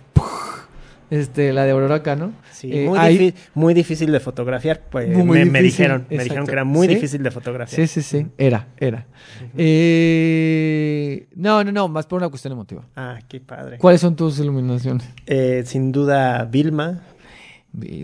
Este, 1.11 1.53
la 1.53 1.65
de 1.65 1.71
Aurora 1.71 2.03
Cano. 2.03 2.33
Sí, 2.51 2.71
Eh, 2.73 2.87
muy, 2.87 3.35
muy 3.55 3.75
difícil 3.75 4.11
de 4.11 4.19
fotografiar. 4.21 4.81
Pues, 4.91 5.09
Muy, 5.09 5.45
me, 5.45 5.63
dijeron, 5.63 6.07
me 6.11 6.25
dijeron 6.25 6.47
que 6.47 6.53
era 6.53 6.65
muy 6.65 6.89
¿Sí? 6.89 6.95
difícil 6.97 7.23
de 7.23 7.31
fotografiar. 7.31 7.87
Sí, 7.87 8.03
sí, 8.03 8.03
sí. 8.03 8.27
Era, 8.39 8.67
era. 8.79 9.07
Eh, 9.57 11.27
No, 11.37 11.63
no, 11.65 11.73
no. 11.73 11.89
Más 11.89 12.07
por 12.07 12.19
una 12.19 12.29
cuestión 12.29 12.53
emotiva. 12.53 12.83
Ah, 12.97 13.19
qué 13.29 13.41
padre. 13.41 13.79
¿Cuáles 13.79 14.01
son 14.01 14.17
tus 14.17 14.39
iluminaciones? 14.39 15.09
Eh, 15.27 15.63
sin 15.67 15.93
duda, 15.93 16.45
Vilma. 16.45 17.03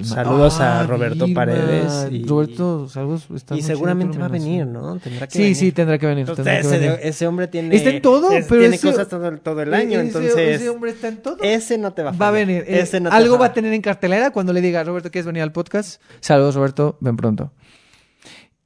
Saludos 0.02 0.60
a 0.60 0.80
Ah, 0.80 0.86
Roberto. 0.86 1.26
Paredes 1.32 2.08
y- 2.10 2.24
Roberto, 2.26 2.88
saludos. 2.88 3.26
está 3.34 3.56
Y 3.56 3.62
seguramente 3.62 4.18
va 4.18 4.26
a 4.26 4.28
venir. 4.28 4.66
¿no? 4.66 4.98
Tendrá 4.98 5.26
que 5.26 5.32
Sí, 5.32 5.38
venir. 5.42 5.56
sí, 5.56 5.72
tendrá 5.72 5.98
que 5.98 6.06
venir. 6.06 6.20
Entonces, 6.28 6.44
tendrá 6.44 6.60
que 6.60 6.68
ese, 6.68 6.78
venir. 6.78 7.00
de- 7.00 7.08
ese 7.08 7.26
hombre 7.26 7.48
tiene... 7.48 7.74
Está 7.74 7.90
en 7.90 8.02
todo, 8.02 8.32
es- 8.32 8.46
pero 8.46 8.60
Tiene 8.60 8.76
ese- 8.76 8.90
cosas 8.90 9.08
todo, 9.08 9.38
todo 9.38 9.62
el 9.62 9.72
año, 9.72 9.98
Ese- 10.00 10.06
entonces... 10.08 10.36
Ese 10.36 10.68
hombre 10.68 10.90
está 10.90 11.08
en 11.08 11.16
todo. 11.22 11.38
Ese 11.42 11.78
no 11.78 11.92
te 11.94 12.02
va 12.02 12.10
a 12.10 12.12
Va 12.12 12.28
a 12.28 12.30
fallar. 12.32 12.46
venir. 12.46 12.64
eh, 12.66 12.80
Ese 12.80 13.00
no 13.00 13.08
te 13.08 13.16
algo 13.16 13.32
va 13.32 13.36
a 13.36 13.48
fallar. 13.48 13.54
tener 13.54 13.72
en 13.72 13.80
cartelera 13.82 14.30
cuando 14.30 14.52
le 14.52 14.60
diga, 14.60 14.84
Roberto, 14.84 15.10
¿quieres 15.10 15.26
venir 15.26 15.42
al 15.42 15.52
podcast? 15.52 16.02
Saludos, 16.20 16.54
Roberto. 16.54 16.98
Ven 17.00 17.16
pronto. 17.16 17.52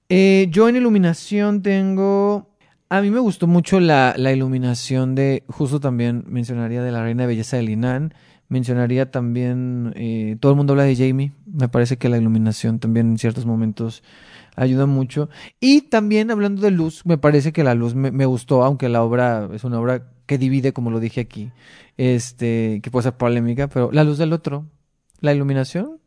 Eh, 0.08 0.48
yo 0.50 0.68
en 0.68 0.76
iluminación 0.76 1.62
tengo... 1.62 2.50
A 2.88 3.00
mí 3.00 3.10
me 3.10 3.18
gustó 3.18 3.48
mucho 3.48 3.80
la, 3.80 4.14
la 4.16 4.32
iluminación 4.32 5.14
de... 5.16 5.42
Justo 5.48 5.80
también 5.80 6.24
mencionaría 6.28 6.82
de 6.82 6.92
la 6.92 7.02
Reina 7.02 7.24
de 7.24 7.26
Belleza 7.28 7.56
de 7.56 7.64
Linan. 7.64 8.14
Mencionaría 8.48 9.10
también... 9.10 9.92
eh, 9.96 10.36
todo 10.40 10.52
el 10.52 10.56
mundo 10.56 10.72
habla 10.72 10.84
de 10.84 10.94
Jamie. 10.96 11.32
Me 11.46 11.68
parece 11.68 11.96
que 11.96 12.08
la 12.08 12.18
iluminación 12.18 12.78
también 12.78 13.10
en 13.10 13.18
ciertos 13.18 13.44
momentos 13.46 14.02
ayuda 14.54 14.86
mucho. 14.86 15.28
Y 15.60 15.82
también 15.82 16.30
hablando 16.30 16.62
de 16.62 16.70
luz, 16.70 17.02
me 17.04 17.18
parece 17.18 17.52
que 17.52 17.64
la 17.64 17.74
luz 17.74 17.94
me, 17.94 18.10
me 18.10 18.24
gustó, 18.26 18.62
aunque 18.64 18.88
la 18.88 19.02
obra 19.02 19.48
es 19.52 19.64
una 19.64 19.80
obra 19.80 20.08
que 20.26 20.38
divide, 20.38 20.72
como 20.72 20.90
lo 20.90 20.98
dije 21.00 21.20
aquí, 21.20 21.50
este, 21.96 22.80
que 22.82 22.90
puede 22.90 23.04
ser 23.04 23.16
polémica, 23.16 23.68
pero 23.68 23.90
la 23.92 24.04
luz 24.04 24.18
del 24.18 24.32
otro, 24.32 24.64
la 25.20 25.32
iluminación. 25.34 25.98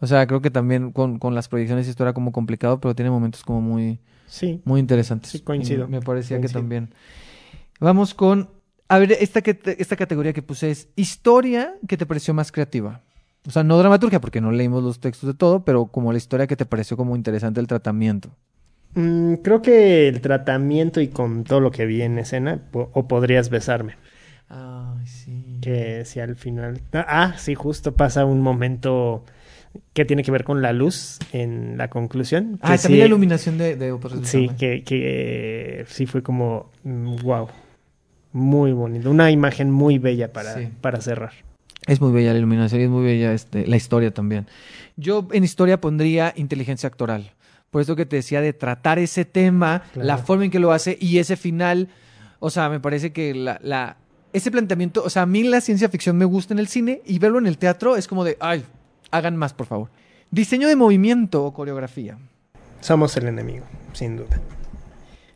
O 0.00 0.06
sea, 0.06 0.26
creo 0.28 0.40
que 0.40 0.50
también 0.50 0.92
con, 0.92 1.18
con 1.18 1.34
las 1.34 1.48
proyecciones 1.48 1.88
esto 1.88 2.04
era 2.04 2.12
como 2.12 2.30
complicado, 2.32 2.80
pero 2.80 2.94
tiene 2.94 3.10
momentos 3.10 3.42
como 3.42 3.60
muy, 3.60 3.98
Sí. 4.26 4.60
muy 4.64 4.78
interesantes. 4.80 5.30
Sí, 5.32 5.40
coincido. 5.40 5.86
Y 5.86 5.90
Me 5.90 6.00
parecía 6.00 6.40
que 6.40 6.48
también. 6.48 6.90
Vamos 7.80 8.14
con, 8.14 8.48
a 8.88 8.98
ver, 8.98 9.12
esta, 9.12 9.42
que 9.42 9.54
te- 9.54 9.80
esta 9.80 9.96
categoría 9.96 10.32
que 10.32 10.42
puse 10.42 10.70
es 10.70 10.88
historia 10.96 11.74
que 11.86 11.96
te 11.96 12.06
pareció 12.06 12.34
más 12.34 12.50
creativa. 12.52 13.02
O 13.46 13.50
sea, 13.50 13.62
no 13.62 13.78
dramaturgia, 13.78 14.20
porque 14.20 14.40
no 14.40 14.50
leímos 14.50 14.82
los 14.82 15.00
textos 15.00 15.26
de 15.28 15.34
todo, 15.34 15.64
pero 15.64 15.86
como 15.86 16.12
la 16.12 16.18
historia 16.18 16.46
que 16.46 16.56
te 16.56 16.66
pareció 16.66 16.96
como 16.96 17.16
interesante 17.16 17.60
el 17.60 17.66
tratamiento. 17.66 18.30
Mm, 18.94 19.34
creo 19.36 19.62
que 19.62 20.08
el 20.08 20.20
tratamiento 20.20 21.00
y 21.00 21.08
con 21.08 21.44
todo 21.44 21.60
lo 21.60 21.70
que 21.70 21.86
vi 21.86 22.02
en 22.02 22.18
escena, 22.18 22.60
po- 22.70 22.90
o 22.92 23.06
podrías 23.08 23.48
besarme. 23.50 23.94
Ay, 24.48 25.06
sí. 25.06 25.58
Que 25.60 26.04
si 26.04 26.20
al 26.20 26.36
final... 26.36 26.80
Ah, 26.92 27.34
sí, 27.38 27.54
justo 27.54 27.94
pasa 27.94 28.24
un 28.24 28.40
momento 28.40 29.24
que 29.92 30.04
tiene 30.06 30.22
que 30.24 30.30
ver 30.30 30.44
con 30.44 30.62
la 30.62 30.72
luz 30.72 31.18
en 31.32 31.76
la 31.76 31.88
conclusión. 31.88 32.58
Ah, 32.62 32.76
también 32.78 32.92
sí- 32.92 32.98
la 32.98 33.06
iluminación 33.06 33.58
de, 33.58 33.76
de 33.76 33.96
Sí, 34.24 34.50
que, 34.58 34.82
que 34.84 35.84
sí 35.88 36.06
fue 36.06 36.22
como, 36.22 36.70
wow, 36.84 37.48
muy 38.32 38.72
bonito. 38.72 39.10
Una 39.10 39.30
imagen 39.30 39.70
muy 39.70 39.98
bella 39.98 40.32
para, 40.32 40.54
Sí. 40.54 40.68
para 40.80 41.00
cerrar. 41.00 41.32
Es 41.86 42.00
muy 42.00 42.12
bella 42.12 42.32
la 42.32 42.38
iluminación 42.38 42.80
y 42.80 42.84
es 42.84 42.90
muy 42.90 43.04
bella 43.04 43.32
este, 43.32 43.66
la 43.66 43.76
historia 43.76 44.12
también. 44.12 44.46
Yo 44.96 45.26
en 45.32 45.44
historia 45.44 45.80
pondría 45.80 46.32
inteligencia 46.36 46.86
actoral. 46.88 47.32
Por 47.70 47.82
eso 47.82 47.96
que 47.96 48.06
te 48.06 48.16
decía 48.16 48.40
de 48.40 48.52
tratar 48.52 48.98
ese 48.98 49.24
tema, 49.24 49.82
Claro. 49.92 50.06
la 50.06 50.18
forma 50.18 50.44
en 50.44 50.50
que 50.50 50.58
lo 50.58 50.72
hace 50.72 50.96
y 51.00 51.18
ese 51.18 51.36
final. 51.36 51.88
O 52.40 52.50
sea, 52.50 52.68
me 52.68 52.80
parece 52.80 53.12
que 53.12 53.34
la, 53.34 53.58
la- 53.62 53.96
ese 54.32 54.50
planteamiento, 54.50 55.02
o 55.04 55.10
sea, 55.10 55.22
a 55.22 55.26
mí 55.26 55.42
la 55.44 55.60
ciencia 55.60 55.88
ficción 55.88 56.16
me 56.18 56.24
gusta 56.24 56.52
en 56.54 56.58
el 56.60 56.68
cine 56.68 57.00
y 57.06 57.18
verlo 57.18 57.38
en 57.38 57.46
el 57.46 57.56
teatro 57.58 57.96
es 57.96 58.06
como 58.08 58.24
de, 58.24 58.36
ay, 58.40 58.64
hagan 59.10 59.36
más, 59.36 59.54
por 59.54 59.66
favor. 59.66 59.88
Diseño 60.30 60.68
de 60.68 60.76
movimiento 60.76 61.44
o 61.44 61.54
coreografía. 61.54 62.18
Somos 62.80 63.16
el 63.16 63.26
enemigo, 63.28 63.64
sin 63.94 64.16
duda. 64.18 64.38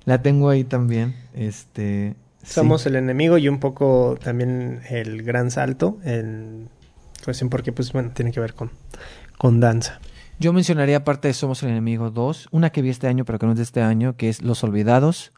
La 0.04 0.20
tengo 0.20 0.48
ahí 0.50 0.64
también. 0.64 1.14
Este. 1.34 2.14
Sí. 2.42 2.54
Somos 2.54 2.86
el 2.86 2.96
enemigo 2.96 3.38
y 3.38 3.48
un 3.48 3.58
poco 3.58 4.18
también 4.22 4.82
el 4.88 5.22
gran 5.22 5.50
salto 5.50 5.98
en 6.04 6.68
cuestión 7.24 7.50
porque 7.50 7.72
pues 7.72 7.92
bueno, 7.92 8.10
tiene 8.14 8.32
que 8.32 8.40
ver 8.40 8.54
con, 8.54 8.70
con 9.38 9.60
danza. 9.60 10.00
Yo 10.38 10.52
mencionaría 10.52 10.96
aparte 10.98 11.28
de 11.28 11.34
Somos 11.34 11.62
el 11.62 11.70
Enemigo 11.70 12.10
2, 12.10 12.48
una 12.50 12.70
que 12.70 12.82
vi 12.82 12.88
este 12.88 13.06
año, 13.06 13.24
pero 13.24 13.38
que 13.38 13.46
no 13.46 13.52
es 13.52 13.58
de 13.58 13.64
este 13.64 13.80
año, 13.80 14.16
que 14.16 14.28
es 14.28 14.42
Los 14.42 14.64
Olvidados. 14.64 15.32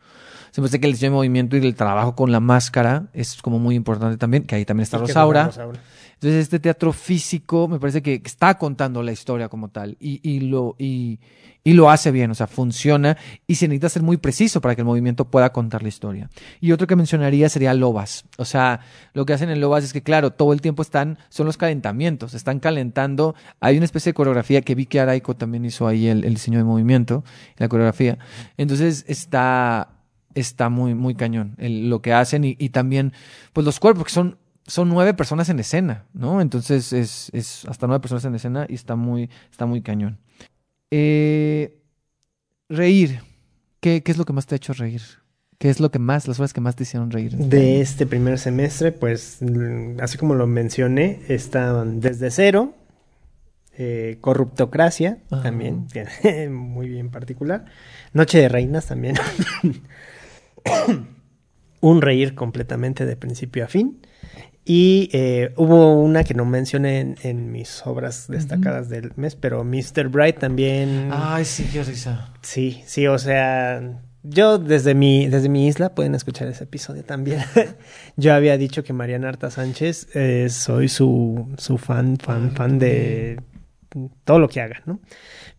Se 0.55 0.61
me 0.61 0.69
hace 0.69 0.79
que 0.79 0.87
el 0.87 0.93
diseño 0.93 1.11
de 1.11 1.17
movimiento 1.17 1.57
y 1.57 1.67
el 1.67 1.75
trabajo 1.75 2.15
con 2.15 2.31
la 2.31 2.39
máscara 2.39 3.09
es 3.13 3.43
como 3.43 3.59
muy 3.59 3.75
importante 3.75 4.17
también, 4.19 4.45
que 4.45 4.55
ahí 4.55 4.65
también 4.65 4.85
está 4.85 4.99
Rosaura. 4.99 5.47
Rosaura. 5.47 5.81
Entonces 6.13 6.43
este 6.43 6.61
teatro 6.61 6.93
físico 6.93 7.67
me 7.67 7.81
parece 7.81 8.03
que 8.03 8.23
está 8.25 8.57
contando 8.57 9.03
la 9.03 9.11
historia 9.11 9.49
como 9.49 9.71
tal 9.71 9.97
y, 9.99 10.21
y 10.23 10.39
lo, 10.39 10.77
y, 10.79 11.19
y 11.65 11.73
lo 11.73 11.91
hace 11.91 12.13
bien, 12.13 12.31
o 12.31 12.37
sea, 12.37 12.47
funciona 12.47 13.17
y 13.49 13.57
se 13.57 13.67
necesita 13.67 13.89
ser 13.89 14.05
muy 14.05 14.17
preciso 14.17 14.61
para 14.61 14.77
que 14.77 14.83
el 14.83 14.85
movimiento 14.85 15.25
pueda 15.25 15.51
contar 15.53 15.83
la 15.83 15.89
historia. 15.89 16.31
Y 16.61 16.71
otro 16.71 16.87
que 16.87 16.95
mencionaría 16.95 17.49
sería 17.49 17.75
Lobas. 17.75 18.25
O 18.39 18.45
sea, 18.45 18.79
lo 19.13 19.27
que 19.27 19.33
hacen 19.33 19.51
en 19.51 19.61
Lobas 19.61 19.83
es 19.83 19.93
que, 19.93 20.05
claro, 20.05 20.35
todo 20.35 20.53
el 20.53 20.61
tiempo 20.61 20.83
están, 20.83 21.19
son 21.31 21.47
los 21.47 21.57
calentamientos, 21.57 22.33
están 22.33 22.61
calentando. 22.61 23.35
Hay 23.59 23.77
una 23.77 23.87
especie 23.87 24.11
de 24.11 24.15
coreografía 24.15 24.63
que 24.63 24.77
vi 24.77 24.87
que 24.87 25.01
Araiko 25.01 25.35
también 25.35 25.65
hizo 25.65 25.89
ahí 25.89 26.07
el, 26.07 26.25
el 26.25 26.35
diseño 26.35 26.59
de 26.59 26.65
movimiento, 26.65 27.25
la 27.57 27.69
coreografía. 27.69 28.19
Entonces 28.57 29.05
está, 29.09 29.94
está 30.35 30.69
muy, 30.69 30.95
muy 30.95 31.15
cañón 31.15 31.55
el- 31.59 31.89
lo 31.91 32.01
que 32.03 32.13
hacen 32.13 32.45
y, 32.45 32.57
y 32.59 32.71
también, 32.71 33.13
pues 33.53 33.65
los 33.65 33.81
cuerpos 33.81 34.05
que 34.07 34.13
son 34.13 34.39
son 34.67 34.89
nueve 34.89 35.13
personas 35.13 35.51
en 35.51 35.59
escena, 35.59 36.07
¿no? 36.15 36.41
Entonces 36.41 36.95
es, 36.95 37.29
es 37.35 37.67
hasta 37.67 37.87
nueve 37.87 38.01
personas 38.01 38.25
en 38.25 38.35
escena 38.35 38.65
y 38.67 38.75
está 38.75 38.97
muy, 38.97 39.29
está 39.51 39.67
muy 39.67 39.83
cañón. 39.83 40.19
Eh, 40.91 41.83
reír. 42.71 43.21
¿Qué, 43.81 44.03
¿Qué 44.03 44.13
es 44.13 44.17
lo 44.17 44.25
que 44.25 44.33
más 44.33 44.47
te 44.47 44.55
ha 44.55 44.57
hecho 44.57 44.73
reír? 44.73 45.03
¿Qué 45.59 45.69
es 45.69 45.81
lo 45.81 45.91
que 45.91 45.99
más, 45.99 46.27
las 46.27 46.39
obras 46.39 46.55
que 46.55 46.63
más 46.63 46.77
te 46.77 46.85
hicieron 46.85 47.11
reír? 47.11 47.37
De 47.37 47.81
este 47.83 48.07
primer 48.07 48.39
semestre, 48.39 48.91
pues 48.93 49.41
así 50.01 50.17
como 50.17 50.35
lo 50.35 50.47
mencioné, 50.47 51.21
estaban 51.29 52.01
desde 52.01 52.31
cero, 52.31 52.75
eh, 53.77 54.17
Corruptocracia 54.23 55.19
Ajá. 55.31 55.43
también, 55.43 55.87
muy 56.51 56.89
bien 56.89 57.11
particular, 57.11 57.67
Noche 58.15 58.39
de 58.39 58.49
Reinas 58.49 58.87
también, 58.87 59.17
un 61.81 62.03
reír 62.03 62.35
completamente 62.35 63.07
de 63.07 63.17
principio 63.17 63.65
a 63.65 63.69
fin. 63.69 64.01
Y 64.67 65.11
eh, 65.13 65.53
hubo 65.57 66.01
una 66.01 66.25
que 66.25 66.33
no 66.33 66.47
mencioné 66.47 67.01
en, 67.01 67.17
en 67.23 67.53
mis 67.53 67.87
obras 67.87 68.29
destacadas 68.29 68.89
del 68.89 69.13
mes, 69.17 69.37
pero 69.37 69.63
Mr. 69.63 70.09
Bright 70.09 70.39
también. 70.39 71.11
Ay, 71.13 71.45
sí, 71.45 71.69
qué 71.71 71.83
risa. 71.83 72.33
Sí, 72.41 72.83
sí, 72.87 73.07
o 73.07 73.19
sea, 73.19 74.01
yo 74.23 74.57
desde 74.57 74.95
mi, 74.95 75.29
desde 75.29 75.51
mi 75.51 75.67
isla 75.67 75.95
pueden 75.95 76.15
escuchar 76.15 76.49
ese 76.49 76.65
episodio 76.65 77.05
también. 77.05 77.43
yo 78.17 78.33
había 78.33 78.57
dicho 78.57 78.83
que 78.83 78.95
Mariana 78.95 79.29
Arta 79.29 79.51
Sánchez 79.51 80.09
eh, 80.15 80.49
soy 80.49 80.89
su, 80.89 81.53
su 81.59 81.77
fan, 81.77 82.17
fan, 82.17 82.53
fan 82.53 82.79
de 82.79 83.39
todo 84.25 84.39
lo 84.39 84.49
que 84.49 84.63
haga, 84.63 84.83
¿no? 84.87 84.99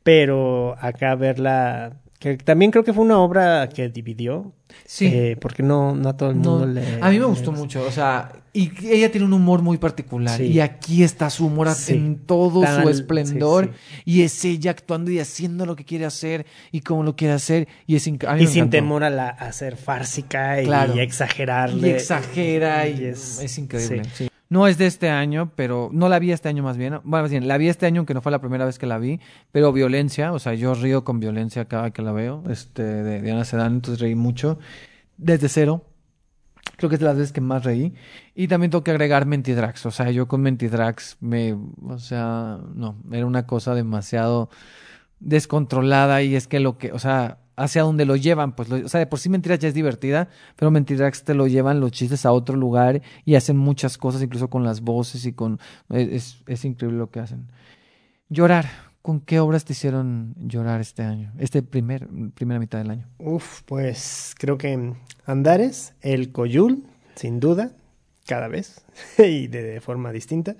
Pero 0.02 0.76
acá 0.80 1.14
verla, 1.14 2.02
que 2.20 2.38
también 2.38 2.72
creo 2.72 2.84
que 2.84 2.94
fue 2.94 3.04
una 3.04 3.20
obra 3.20 3.68
que 3.70 3.90
dividió, 3.90 4.54
Sí. 4.86 5.08
eh, 5.08 5.38
porque 5.40 5.64
no, 5.64 5.96
no 5.96 6.10
a 6.10 6.18
todo 6.18 6.30
el 6.30 6.36
mundo 6.36 6.66
No, 6.66 6.74
le... 6.74 7.00
a 7.02 7.10
mí 7.10 7.20
me 7.20 7.26
gustó 7.26 7.52
mucho, 7.52 7.84
o 7.86 7.92
sea, 7.92 8.32
y 8.54 8.72
ella 8.88 9.12
tiene 9.12 9.26
un 9.26 9.34
humor 9.34 9.62
muy 9.62 9.78
particular. 9.78 10.38
Sí. 10.38 10.46
Y 10.46 10.60
aquí 10.60 11.04
está 11.04 11.30
su 11.30 11.48
humor 11.48 11.70
Sí. 11.74 11.94
en 11.94 12.18
todo 12.26 12.66
su 12.66 12.90
esplendor. 12.90 13.72
sí, 13.96 14.02
Y 14.06 14.22
es 14.24 14.44
ella 14.46 14.72
actuando 14.72 15.12
y 15.12 15.20
haciendo 15.20 15.66
lo 15.66 15.76
que 15.76 15.84
quiere 15.86 16.06
hacer 16.06 16.46
y 16.72 16.82
cómo 16.82 17.04
lo 17.04 17.16
quiere 17.16 17.34
hacer. 17.34 17.68
Y 17.86 17.96
es 17.96 18.08
Y 18.08 18.48
sin 18.48 18.70
temor 18.70 19.04
a, 19.04 19.10
la, 19.10 19.28
a 19.30 19.52
ser 19.52 19.76
fársica 19.78 20.62
y 20.62 20.66
Claro. 20.66 20.94
exagerarle. 20.94 21.88
Y 21.90 21.92
exagera 21.92 22.88
y, 22.88 23.02
Y 23.02 23.06
es, 23.06 23.40
es- 23.42 23.58
increíble. 23.58 24.04
sí. 24.14 24.28
No 24.56 24.68
es 24.68 24.78
de 24.78 24.86
este 24.86 25.10
año, 25.10 25.52
pero 25.58 25.90
no 25.92 26.08
la 26.08 26.18
vi 26.18 26.32
este 26.32 26.48
año 26.48 26.64
más 26.64 26.78
bien. 26.78 27.02
Bueno, 27.04 27.24
más 27.24 27.30
bien, 27.30 27.46
la 27.46 27.58
vi 27.58 27.68
este 27.68 27.88
año 27.88 28.00
aunque 28.00 28.14
no 28.14 28.22
fue 28.22 28.32
la 28.32 28.40
primera 28.40 28.64
vez 28.64 28.80
que 28.80 28.86
la 28.86 28.98
vi, 28.98 29.20
pero 29.52 29.74
violencia, 29.74 30.32
o 30.32 30.40
sea, 30.40 30.54
yo 30.54 30.74
río 30.76 31.04
con 31.04 31.20
violencia 31.20 31.66
cada 31.66 31.92
que 31.92 32.02
la 32.02 32.14
veo, 32.14 32.42
este, 32.50 32.82
de 32.82 33.22
Diana 33.22 33.44
Sedán, 33.44 33.74
entonces 33.74 34.00
reí 34.00 34.16
mucho. 34.16 34.58
Desde 35.18 35.50
cero, 35.50 35.84
creo 36.78 36.90
que 36.90 36.96
es 36.96 37.02
de 37.02 37.06
las 37.06 37.18
veces 37.18 37.34
que 37.34 37.42
más 37.42 37.66
reí. 37.66 37.96
Y 38.34 38.48
también 38.48 38.72
tengo 38.72 38.82
que 38.86 38.92
agregar 38.92 39.26
Mentidrax, 39.26 39.86
o 39.88 39.92
sea, 39.92 40.10
yo 40.12 40.30
con 40.30 40.40
Mentidrax 40.40 41.18
me, 41.20 41.58
o 41.86 42.00
sea, 42.00 42.58
no, 42.76 42.96
era 43.12 43.26
una 43.26 43.46
cosa 43.46 43.76
demasiado 43.76 44.50
descontrolada 45.20 46.22
y 46.22 46.34
es 46.34 46.48
que 46.48 46.62
lo 46.62 46.78
que, 46.78 46.94
o 46.94 47.00
sea, 47.00 47.40
hacia 47.58 47.84
donde 47.84 48.06
lo 48.06 48.16
llevan, 48.16 48.54
pues, 48.56 48.70
lo- 48.70 48.86
o 48.86 48.90
sea, 48.90 49.00
de 49.00 49.08
por 49.08 49.20
sí 49.20 49.30
Mentiras 49.30 49.60
ya 49.60 49.68
es 49.68 49.74
divertida, 49.74 50.28
pero 50.56 50.72
Mentiras 50.72 51.24
te 51.24 51.34
lo 51.34 51.48
llevan 51.48 51.80
los 51.80 51.92
chistes 51.92 52.26
a 52.26 52.32
otro 52.32 52.56
lugar 52.56 53.02
y 53.26 53.36
hacen 53.36 53.58
muchas 53.58 53.98
cosas, 53.98 54.22
incluso 54.22 54.50
con 54.50 54.64
las 54.64 54.82
voces 54.82 55.26
y 55.26 55.34
con, 55.34 55.60
es, 55.90 56.08
es, 56.10 56.38
es 56.48 56.66
increíble 56.66 56.98
lo 56.98 57.10
que 57.10 57.20
hacen. 57.20 57.48
Llorar, 58.30 58.66
¿con 59.02 59.20
qué 59.22 59.40
obras 59.40 59.66
te 59.66 59.74
hicieron 59.74 60.34
llorar 60.38 60.82
este 60.82 61.04
año? 61.04 61.32
Este 61.38 61.62
primer, 61.62 62.08
primera 62.34 62.60
mitad 62.60 62.80
del 62.80 62.92
año. 62.92 63.08
Uf, 63.20 63.62
pues 63.64 64.34
creo 64.38 64.58
que 64.58 64.94
Andares, 65.26 65.94
el 66.02 66.32
Coyul, 66.32 66.84
sin 67.16 67.40
duda, 67.40 67.72
cada 68.26 68.48
vez, 68.48 68.84
y 69.20 69.48
de 69.48 69.80
forma 69.82 70.12
distinta. 70.12 70.56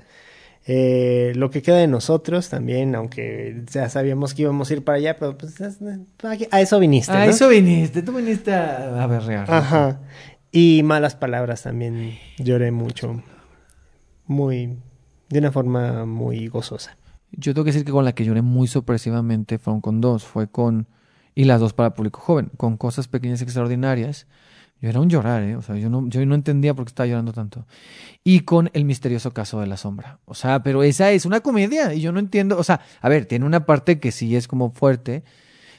Eh, 0.68 1.34
lo 1.36 1.52
que 1.52 1.62
queda 1.62 1.78
de 1.78 1.88
nosotros 1.88 2.50
también, 2.50 2.96
aunque 2.96 3.64
ya 3.72 3.88
sabíamos 3.88 4.34
que 4.34 4.42
íbamos 4.44 4.70
a 4.70 4.74
ir 4.74 4.84
para 4.84 4.98
allá, 4.98 5.18
pero 5.18 5.38
pues 5.38 5.60
es- 5.62 5.78
a 6.52 6.62
eso 6.62 6.80
viniste, 6.80 7.14
¿no? 7.14 7.20
eso 7.24 7.48
viniste, 7.50 8.02
tú 8.02 8.14
viniste 8.14 8.52
a, 8.54 9.04
a 9.04 9.08
berrear. 9.08 9.50
Ajá. 9.52 10.02
Y 10.52 10.82
malas 10.84 11.16
palabras 11.16 11.62
también 11.64 12.18
lloré 12.40 12.72
mucho. 12.72 13.22
Muy, 14.28 14.78
de 15.30 15.40
una 15.40 15.52
forma 15.52 16.06
muy 16.06 16.48
gozosa. 16.48 16.98
Yo 17.32 17.54
tengo 17.54 17.66
que 17.66 17.72
decir 17.72 17.86
que 17.86 17.92
con 17.92 18.06
la 18.06 18.14
que 18.14 18.26
lloré 18.26 18.42
muy 18.42 18.68
sorpresivamente 18.68 19.60
fueron 19.60 19.82
con 19.82 20.02
dos. 20.02 20.24
Fue 20.24 20.48
con. 20.48 20.88
Y 21.36 21.44
las 21.44 21.60
dos 21.60 21.74
para 21.74 21.94
público 21.94 22.22
joven. 22.22 22.50
Con 22.58 22.78
cosas 22.78 23.08
pequeñas 23.08 23.42
extraordinarias. 23.42 24.26
Yo 24.86 24.92
era 24.92 25.00
un 25.00 25.10
llorar, 25.10 25.42
¿eh? 25.42 25.56
O 25.56 25.64
sea, 25.64 25.78
yo 25.78 25.90
no, 25.90 26.08
yo 26.10 26.24
no 26.28 26.36
entendía 26.36 26.76
por 26.76 26.86
qué 26.86 26.90
estaba 26.90 27.08
llorando 27.08 27.34
tanto. 27.34 27.66
Y 28.24 28.42
con 28.42 28.70
El 28.74 28.86
misterioso 28.86 29.32
caso 29.32 29.60
de 29.60 29.66
la 29.66 29.78
sombra. 29.78 30.20
O 30.26 30.36
sea, 30.36 30.62
pero 30.62 30.84
esa 30.84 31.10
es 31.10 31.26
una 31.26 31.40
comedia 31.40 31.92
y 31.96 32.02
yo 32.02 32.12
no 32.12 32.20
entiendo. 32.20 32.56
O 32.60 32.64
sea, 32.64 32.82
a 33.02 33.10
ver, 33.10 33.26
tiene 33.26 33.48
una 33.48 33.66
parte 33.66 34.00
que 34.00 34.12
sí 34.12 34.36
es 34.36 34.48
como 34.48 34.70
fuerte, 34.70 35.24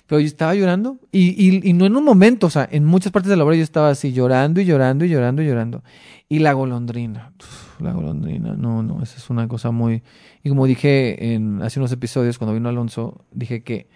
pero 0.08 0.18
yo 0.18 0.26
estaba 0.26 0.56
llorando 0.56 0.98
y, 1.12 1.28
y, 1.40 1.70
y 1.70 1.72
no 1.72 1.86
en 1.86 1.94
un 1.94 2.02
momento, 2.02 2.48
o 2.48 2.50
sea, 2.50 2.68
en 2.68 2.84
muchas 2.84 3.12
partes 3.12 3.30
de 3.30 3.36
la 3.36 3.44
obra 3.44 3.54
yo 3.54 3.62
estaba 3.62 3.90
así 3.90 4.12
llorando 4.12 4.60
y 4.60 4.64
llorando 4.64 5.04
y 5.04 5.08
llorando 5.08 5.40
y 5.40 5.46
llorando. 5.46 5.84
Y 6.28 6.40
la 6.40 6.52
golondrina, 6.52 7.32
la 7.78 7.92
golondrina, 7.92 8.56
no, 8.56 8.82
no, 8.82 9.04
esa 9.04 9.18
es 9.18 9.30
una 9.30 9.46
cosa 9.46 9.70
muy... 9.70 10.02
Y 10.42 10.48
como 10.48 10.66
dije 10.66 11.32
en 11.34 11.62
hace 11.62 11.78
unos 11.78 11.92
episodios 11.92 12.38
cuando 12.38 12.54
vino 12.54 12.68
Alonso, 12.68 13.24
dije 13.30 13.62
que 13.62 13.86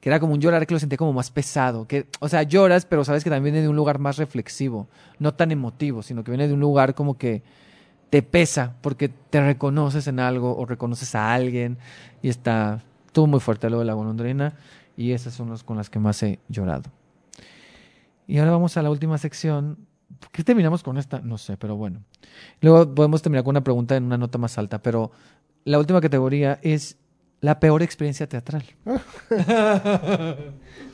que 0.00 0.08
era 0.08 0.18
como 0.18 0.32
un 0.32 0.40
llorar 0.40 0.66
que 0.66 0.74
lo 0.74 0.80
sentía 0.80 0.96
como 0.96 1.12
más 1.12 1.30
pesado, 1.30 1.86
que, 1.86 2.06
o 2.20 2.28
sea, 2.28 2.42
lloras, 2.42 2.86
pero 2.86 3.04
sabes 3.04 3.22
que 3.22 3.30
también 3.30 3.54
viene 3.54 3.62
de 3.62 3.68
un 3.68 3.76
lugar 3.76 3.98
más 3.98 4.16
reflexivo, 4.16 4.88
no 5.18 5.34
tan 5.34 5.52
emotivo, 5.52 6.02
sino 6.02 6.24
que 6.24 6.30
viene 6.30 6.48
de 6.48 6.54
un 6.54 6.60
lugar 6.60 6.94
como 6.94 7.18
que 7.18 7.42
te 8.08 8.22
pesa 8.22 8.76
porque 8.80 9.08
te 9.08 9.40
reconoces 9.40 10.06
en 10.08 10.18
algo 10.18 10.56
o 10.56 10.66
reconoces 10.66 11.14
a 11.14 11.32
alguien 11.32 11.78
y 12.22 12.28
está 12.28 12.82
todo 13.12 13.26
muy 13.26 13.40
fuerte 13.40 13.70
lo 13.70 13.78
de 13.78 13.84
la 13.84 13.94
golondrina 13.94 14.54
y 14.96 15.12
esas 15.12 15.34
son 15.34 15.50
las 15.50 15.62
con 15.62 15.76
las 15.76 15.90
que 15.90 15.98
más 15.98 16.22
he 16.22 16.38
llorado. 16.48 16.90
Y 18.26 18.38
ahora 18.38 18.52
vamos 18.52 18.76
a 18.76 18.82
la 18.82 18.90
última 18.90 19.18
sección. 19.18 19.86
¿Por 20.18 20.30
qué 20.30 20.44
terminamos 20.44 20.82
con 20.82 20.98
esta? 20.98 21.20
No 21.20 21.38
sé, 21.38 21.56
pero 21.56 21.76
bueno. 21.76 22.04
Luego 22.60 22.94
podemos 22.94 23.22
terminar 23.22 23.44
con 23.44 23.52
una 23.52 23.64
pregunta 23.64 23.96
en 23.96 24.04
una 24.04 24.18
nota 24.18 24.38
más 24.38 24.56
alta, 24.58 24.80
pero 24.82 25.10
la 25.64 25.78
última 25.78 26.00
categoría 26.00 26.58
es 26.62 26.96
la 27.40 27.58
peor 27.60 27.82
experiencia 27.82 28.28
teatral. 28.28 28.64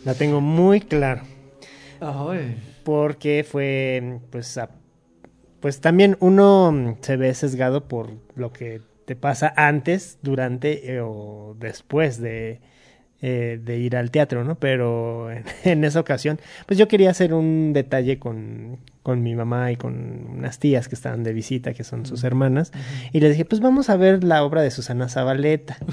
La 0.05 0.15
tengo 0.19 0.41
muy 0.41 0.81
claro. 0.81 1.23
Ay. 2.01 2.57
Porque 2.85 3.45
fue, 3.49 4.21
pues, 4.31 4.57
a- 4.59 4.71
pues 5.61 5.81
también 5.81 6.17
uno 6.21 6.71
mm, 6.73 6.97
se 7.01 7.17
ve 7.17 7.35
sesgado 7.35 7.89
por 7.89 8.11
lo 8.37 8.53
que 8.53 8.81
te 9.07 9.17
pasa 9.17 9.53
antes, 9.57 10.19
durante 10.23 10.93
eh, 10.95 11.01
o 11.01 11.57
después 11.59 12.21
de, 12.21 12.61
eh, 13.23 13.59
de 13.63 13.79
ir 13.79 13.97
al 13.97 14.11
teatro, 14.11 14.45
¿no? 14.45 14.57
Pero 14.57 15.31
en, 15.31 15.45
en 15.65 15.85
esa 15.85 16.01
ocasión, 16.01 16.39
pues 16.67 16.79
yo 16.79 16.87
quería 16.89 17.11
hacer 17.11 17.33
un 17.35 17.73
detalle 17.73 18.19
con, 18.19 18.79
con 19.03 19.23
mi 19.23 19.35
mamá 19.35 19.73
y 19.73 19.77
con 19.77 20.27
unas 20.31 20.59
tías 20.59 20.89
que 20.89 20.95
estaban 20.95 21.23
de 21.25 21.33
visita, 21.33 21.73
que 21.75 21.83
son 21.85 22.05
sus 22.07 22.23
hermanas, 22.25 22.73
y 23.13 23.21
les 23.21 23.31
dije, 23.33 23.45
pues 23.45 23.61
vamos 23.61 23.91
a 23.91 23.97
ver 23.97 24.23
la 24.23 24.45
obra 24.45 24.63
de 24.63 24.71
Susana 24.71 25.09
Zabaleta. 25.09 25.79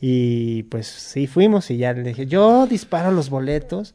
Y 0.00 0.62
pues 0.64 0.86
sí 0.86 1.26
fuimos 1.26 1.70
y 1.70 1.76
ya 1.78 1.92
le 1.92 2.02
dije, 2.02 2.26
yo 2.26 2.66
disparo 2.66 3.10
los 3.10 3.30
boletos 3.30 3.94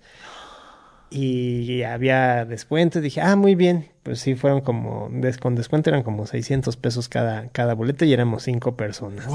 y 1.09 1.83
había 1.83 2.43
descuento. 2.45 2.99
Dije, 2.99 3.21
ah, 3.21 3.35
muy 3.35 3.55
bien. 3.55 3.89
Pues 4.01 4.19
sí, 4.19 4.35
fueron 4.35 4.61
como, 4.61 5.09
des- 5.11 5.37
con 5.37 5.55
descuento 5.55 5.89
eran 5.89 6.03
como 6.03 6.25
600 6.25 6.75
pesos 6.75 7.07
cada, 7.07 7.47
cada 7.49 7.73
boleto 7.75 8.03
y 8.03 8.11
éramos 8.13 8.43
cinco 8.43 8.75
personas. 8.75 9.27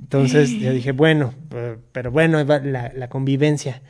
Entonces 0.00 0.50
yo 0.60 0.72
dije, 0.72 0.92
bueno, 0.92 1.34
pe- 1.50 1.78
pero 1.92 2.10
bueno, 2.10 2.38
ahí 2.38 2.44
va 2.44 2.60
la, 2.60 2.92
la 2.94 3.08
convivencia. 3.08 3.82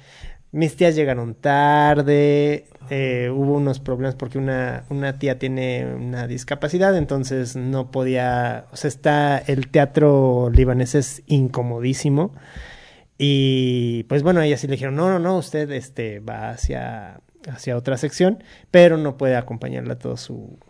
Mis 0.55 0.76
tías 0.76 0.94
llegaron 0.94 1.35
tarde, 1.35 2.68
eh, 2.89 3.28
hubo 3.28 3.55
unos 3.55 3.81
problemas 3.81 4.14
porque 4.14 4.39
una, 4.39 4.85
una 4.89 5.18
tía 5.18 5.36
tiene 5.36 5.85
una 5.97 6.28
discapacidad, 6.28 6.97
entonces 6.97 7.56
no 7.56 7.90
podía, 7.90 8.66
o 8.70 8.76
sea, 8.76 8.86
está, 8.86 9.39
el 9.39 9.66
teatro 9.66 10.51
libanés 10.51 10.94
es 10.94 11.24
incomodísimo. 11.26 12.35
Y 13.18 14.05
pues 14.05 14.22
bueno, 14.22 14.43
ella 14.43 14.56
sí 14.56 14.68
le 14.68 14.74
dijeron, 14.74 14.94
no, 14.94 15.09
no, 15.09 15.18
no, 15.18 15.36
usted 15.39 15.68
este, 15.72 16.20
va 16.20 16.51
hacia, 16.51 17.20
hacia 17.48 17.76
otra 17.76 17.97
sección, 17.97 18.44
pero 18.70 18.97
no 18.97 19.16
puede 19.16 19.35
acompañarla 19.35 19.98
toda 19.98 20.16
su, 20.16 20.60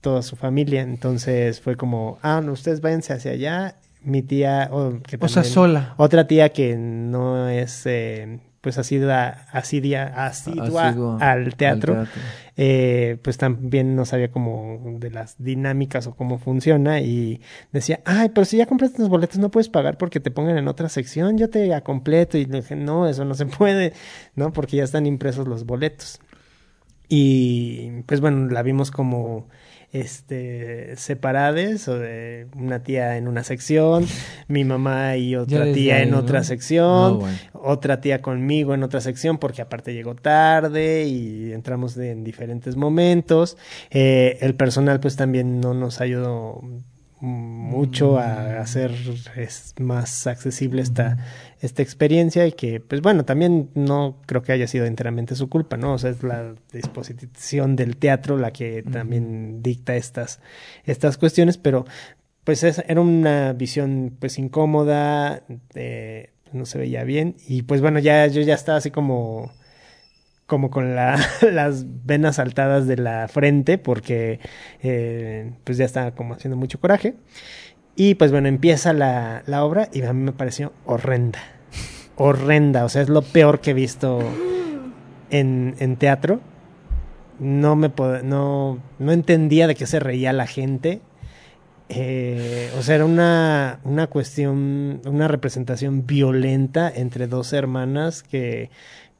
toda 0.00 0.22
su 0.22 0.34
familia. 0.34 0.82
Entonces 0.82 1.60
fue 1.60 1.76
como, 1.76 2.18
ah, 2.22 2.40
no, 2.44 2.50
ustedes 2.50 2.80
váyanse 2.80 3.12
hacia 3.12 3.30
allá. 3.30 3.76
Mi 4.02 4.22
tía, 4.22 4.68
o, 4.72 5.00
que 5.00 5.16
O 5.20 5.28
sea, 5.28 5.44
sola. 5.44 5.94
otra 5.96 6.26
tía 6.26 6.48
que 6.48 6.76
no 6.76 7.48
es 7.48 7.86
eh, 7.86 8.40
pues 8.60 8.76
asidua, 8.78 9.28
asidua, 9.52 10.02
asidua 10.26 10.88
Asidua 10.88 11.16
al 11.20 11.54
teatro, 11.54 12.00
al 12.00 12.06
teatro. 12.06 12.22
eh, 12.56 13.18
pues 13.22 13.38
también 13.38 13.94
no 13.94 14.04
sabía 14.04 14.30
como 14.30 14.98
de 14.98 15.10
las 15.10 15.36
dinámicas 15.38 16.06
o 16.06 16.14
cómo 16.16 16.38
funciona 16.38 17.00
y 17.00 17.40
decía, 17.72 18.00
ay, 18.04 18.30
pero 18.30 18.44
si 18.44 18.56
ya 18.56 18.66
compraste 18.66 18.98
los 19.00 19.08
boletos 19.08 19.38
no 19.38 19.50
puedes 19.50 19.68
pagar 19.68 19.96
porque 19.96 20.20
te 20.20 20.30
pongan 20.30 20.58
en 20.58 20.66
otra 20.68 20.88
sección, 20.88 21.38
yo 21.38 21.48
te 21.50 21.68
completo 21.82 22.36
y 22.36 22.46
le 22.46 22.62
dije, 22.62 22.74
no, 22.76 23.06
eso 23.08 23.24
no 23.24 23.34
se 23.34 23.46
puede, 23.58 23.92
¿no? 24.34 24.52
Porque 24.52 24.76
ya 24.76 24.84
están 24.84 25.06
impresos 25.06 25.46
los 25.46 25.64
boletos. 25.64 26.20
Y 27.08 28.02
pues 28.06 28.20
bueno, 28.20 28.48
la 28.50 28.62
vimos 28.62 28.90
como 28.90 29.48
este 29.92 30.94
separades 30.96 31.88
o 31.88 31.98
de 31.98 32.46
una 32.56 32.82
tía 32.82 33.16
en 33.16 33.26
una 33.26 33.42
sección, 33.44 34.06
mi 34.46 34.64
mamá 34.64 35.16
y 35.16 35.34
otra 35.36 35.64
tía 35.72 35.96
ahí, 35.96 36.02
en 36.02 36.10
¿no? 36.10 36.18
otra 36.18 36.44
sección, 36.44 36.84
No, 37.14 37.18
bueno. 37.20 37.38
otra 37.54 38.00
tía 38.00 38.20
conmigo 38.20 38.74
en 38.74 38.82
otra 38.82 39.00
sección 39.00 39.38
porque 39.38 39.62
aparte 39.62 39.94
llegó 39.94 40.14
tarde 40.14 41.04
y 41.06 41.52
entramos 41.52 41.94
de- 41.94 42.10
en 42.10 42.22
diferentes 42.24 42.76
momentos. 42.76 43.56
Eh, 43.90 44.38
el 44.42 44.54
personal 44.54 45.00
pues 45.00 45.16
también 45.16 45.60
no 45.60 45.72
nos 45.74 46.00
ayudó 46.00 46.62
mucho 47.20 48.12
Mm. 48.12 48.18
a 48.18 48.60
hacer 48.60 48.92
es 49.36 49.74
más 49.80 50.26
accesible 50.28 50.82
esta, 50.82 51.16
esta 51.60 51.82
experiencia 51.82 52.46
y 52.46 52.52
que 52.52 52.80
pues 52.80 53.00
bueno 53.02 53.24
también 53.24 53.70
no 53.74 54.16
creo 54.26 54.42
que 54.42 54.52
haya 54.52 54.66
sido 54.68 54.86
enteramente 54.86 55.34
su 55.34 55.48
culpa 55.48 55.76
no 55.76 55.94
o 55.94 55.98
sea 55.98 56.10
es 56.10 56.22
la 56.22 56.54
disposición 56.72 57.74
del 57.76 57.96
teatro 57.96 58.36
la 58.36 58.52
que 58.52 58.82
también 58.84 59.62
dicta 59.62 59.96
estas 59.96 60.40
estas 60.84 61.18
cuestiones 61.18 61.58
pero 61.58 61.84
pues 62.44 62.62
es- 62.64 62.82
era 62.86 63.00
una 63.00 63.52
visión 63.54 64.16
pues 64.20 64.38
incómoda 64.38 65.42
eh, 65.74 66.30
no 66.52 66.64
se 66.64 66.78
veía 66.78 67.04
bien 67.04 67.36
y 67.46 67.62
pues 67.62 67.80
bueno 67.80 67.98
ya 67.98 68.26
yo 68.28 68.40
ya 68.42 68.54
estaba 68.54 68.78
así 68.78 68.90
como 68.90 69.52
como 70.46 70.70
con 70.70 70.94
la- 70.96 71.18
las 71.52 71.84
venas 72.06 72.36
saltadas 72.36 72.86
de 72.86 72.96
la 72.96 73.28
frente 73.28 73.76
porque 73.78 74.40
eh, 74.82 75.52
pues 75.64 75.76
ya 75.78 75.84
estaba 75.84 76.12
como 76.14 76.34
haciendo 76.34 76.56
mucho 76.56 76.80
coraje 76.80 77.14
y 77.98 78.14
pues 78.14 78.30
bueno 78.30 78.46
empieza 78.46 78.92
la, 78.92 79.42
la 79.46 79.64
obra 79.64 79.88
y 79.92 80.02
a 80.02 80.12
mí 80.12 80.22
me 80.22 80.32
pareció 80.32 80.72
horrenda. 80.86 81.40
Horrenda. 82.14 82.84
O 82.84 82.88
sea 82.88 83.02
es 83.02 83.08
lo 83.08 83.22
peor 83.22 83.60
que 83.60 83.72
he 83.72 83.74
visto 83.74 84.20
en, 85.30 85.74
en 85.80 85.96
teatro. 85.96 86.40
No 87.40 87.74
me 87.74 87.92
no, 88.22 88.78
no 89.00 89.12
entendía 89.12 89.66
de 89.66 89.74
qué 89.74 89.84
se 89.84 89.98
reía 89.98 90.32
la 90.32 90.46
gente. 90.46 91.00
Eh, 91.88 92.70
o 92.78 92.82
sea, 92.82 92.94
era 92.96 93.04
una, 93.04 93.80
una 93.82 94.06
cuestión, 94.06 95.00
una 95.04 95.26
representación 95.26 96.06
violenta 96.06 96.92
entre 96.94 97.26
dos 97.26 97.52
hermanas 97.52 98.22
que 98.22 98.70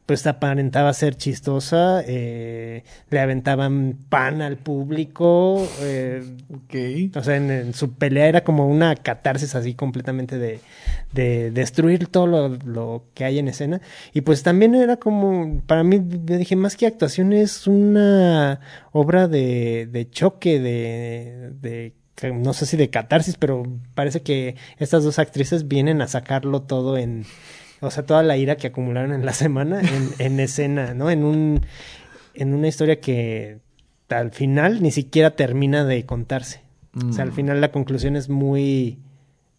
pues 0.09 0.27
aparentaba 0.27 0.91
ser 0.95 1.17
chistosa, 1.17 2.03
eh, 2.07 2.83
le 3.11 3.21
aventaban 3.21 3.99
pan 4.09 4.41
al 4.41 4.57
público, 4.57 5.69
eh, 5.83 6.23
Ok. 6.49 7.15
o 7.15 7.23
sea, 7.23 7.37
en, 7.37 7.51
en 7.51 7.75
su 7.75 7.93
pelea 7.93 8.27
era 8.27 8.43
como 8.43 8.67
una 8.67 8.97
catarsis 8.97 9.55
así 9.55 9.75
completamente 9.75 10.39
de, 10.39 10.61
de 11.13 11.51
destruir 11.51 12.07
todo 12.07 12.27
lo, 12.27 12.49
lo 12.49 13.05
que 13.13 13.27
hay 13.27 13.39
en 13.39 13.49
escena. 13.49 13.83
Y 14.15 14.23
pues 14.23 14.43
también 14.43 14.75
era 14.75 14.97
como, 14.97 15.61
para 15.67 15.85
mí, 15.85 15.99
dije, 16.01 16.57
más 16.57 16.79
que 16.79 16.87
actuación 16.87 17.35
es 17.35 17.67
una 17.67 18.61
obra 18.93 19.29
de, 19.29 19.91
de 19.93 20.09
choque, 20.09 20.59
de, 20.59 21.53
de, 21.61 21.93
no 22.33 22.55
sé 22.55 22.65
si 22.65 22.79
de 22.79 22.89
catarsis, 22.89 23.37
pero 23.37 23.63
parece 23.95 24.23
que 24.23 24.57
estas 24.79 25.05
dos 25.05 25.19
actrices 25.19 25.69
vienen 25.69 26.01
a 26.01 26.09
sacarlo 26.09 26.63
todo 26.63 26.97
en, 26.97 27.27
o 27.81 27.91
sea, 27.91 28.05
toda 28.07 28.23
la 28.23 28.37
ira 28.37 28.57
que 28.57 28.69
acumularon 28.69 29.13
en 29.13 29.25
la 29.27 29.33
semana 29.33 29.81
en, 29.81 30.11
en 30.19 30.41
escena, 30.41 30.95
¿no? 30.95 31.11
En 31.11 31.25
un, 31.25 31.61
en 32.35 32.55
una 32.55 32.69
historia 32.69 33.01
que 33.01 33.59
al 34.09 34.31
final 34.33 34.83
ni 34.83 34.91
siquiera 34.91 35.37
termina 35.37 35.85
de 35.85 36.05
contarse. 36.07 36.63
O 37.09 37.13
sea, 37.13 37.25
al 37.25 37.31
Mm. 37.31 37.35
final 37.35 37.61
la 37.61 37.71
conclusión 37.71 38.17
es 38.17 38.29
muy, 38.29 38.99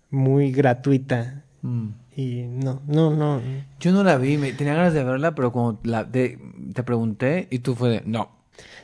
muy 0.10 0.52
gratuita. 0.52 1.44
Mm. 1.62 1.88
Y 2.16 2.44
no, 2.48 2.82
no, 2.88 3.16
no. 3.16 3.42
Yo 3.80 3.92
no 3.94 4.04
la 4.04 4.18
vi, 4.18 4.38
me, 4.38 4.52
tenía 4.52 4.74
ganas 4.74 4.94
de 4.94 5.04
verla, 5.04 5.36
pero 5.36 5.52
como 5.54 5.80
la, 5.84 6.04
de- 6.04 6.38
te 6.74 6.84
pregunté 6.84 7.48
y 7.50 7.60
tú 7.60 7.76
fue 7.76 7.90
de, 7.90 8.02
no. 8.06 8.30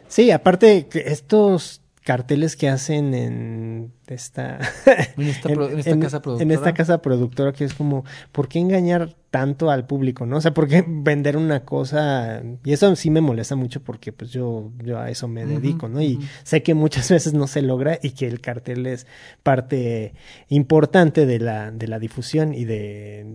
Sí, 0.07 0.31
aparte 0.31 0.87
estos 0.93 1.81
carteles 2.05 2.55
que 2.55 2.69
hacen 2.69 3.13
en 3.13 3.91
esta, 4.07 4.59
En 5.17 5.23
esta, 5.27 5.49
pro- 5.49 5.69
en 5.69 5.79
esta 5.79 5.99
casa 5.99 6.21
productora. 6.21 6.43
en 6.43 6.51
esta 6.51 6.73
casa 6.73 7.01
productora 7.01 7.51
que 7.51 7.63
es 7.65 7.73
como, 7.73 8.05
¿por 8.31 8.47
qué 8.47 8.59
engañar 8.59 9.15
tanto 9.31 9.69
al 9.71 9.85
público, 9.87 10.25
no? 10.25 10.37
O 10.37 10.41
sea, 10.41 10.53
¿por 10.53 10.67
qué 10.67 10.85
vender 10.87 11.35
una 11.35 11.65
cosa? 11.65 12.41
Y 12.63 12.71
eso 12.73 12.95
sí 12.95 13.09
me 13.09 13.19
molesta 13.21 13.55
mucho 13.55 13.83
porque 13.83 14.13
pues 14.13 14.31
yo, 14.31 14.71
yo 14.83 14.99
a 14.99 15.09
eso 15.09 15.27
me 15.27 15.45
dedico, 15.45 15.89
¿no? 15.89 16.01
Y 16.01 16.19
sé 16.43 16.63
que 16.63 16.73
muchas 16.75 17.09
veces 17.11 17.33
no 17.33 17.47
se 17.47 17.61
logra 17.63 17.99
y 18.01 18.11
que 18.11 18.27
el 18.27 18.39
cartel 18.39 18.85
es 18.85 19.07
parte 19.43 20.13
importante 20.47 21.25
de 21.25 21.39
la, 21.39 21.71
de 21.71 21.87
la 21.87 21.99
difusión 21.99 22.53
y 22.53 22.65
de, 22.65 23.25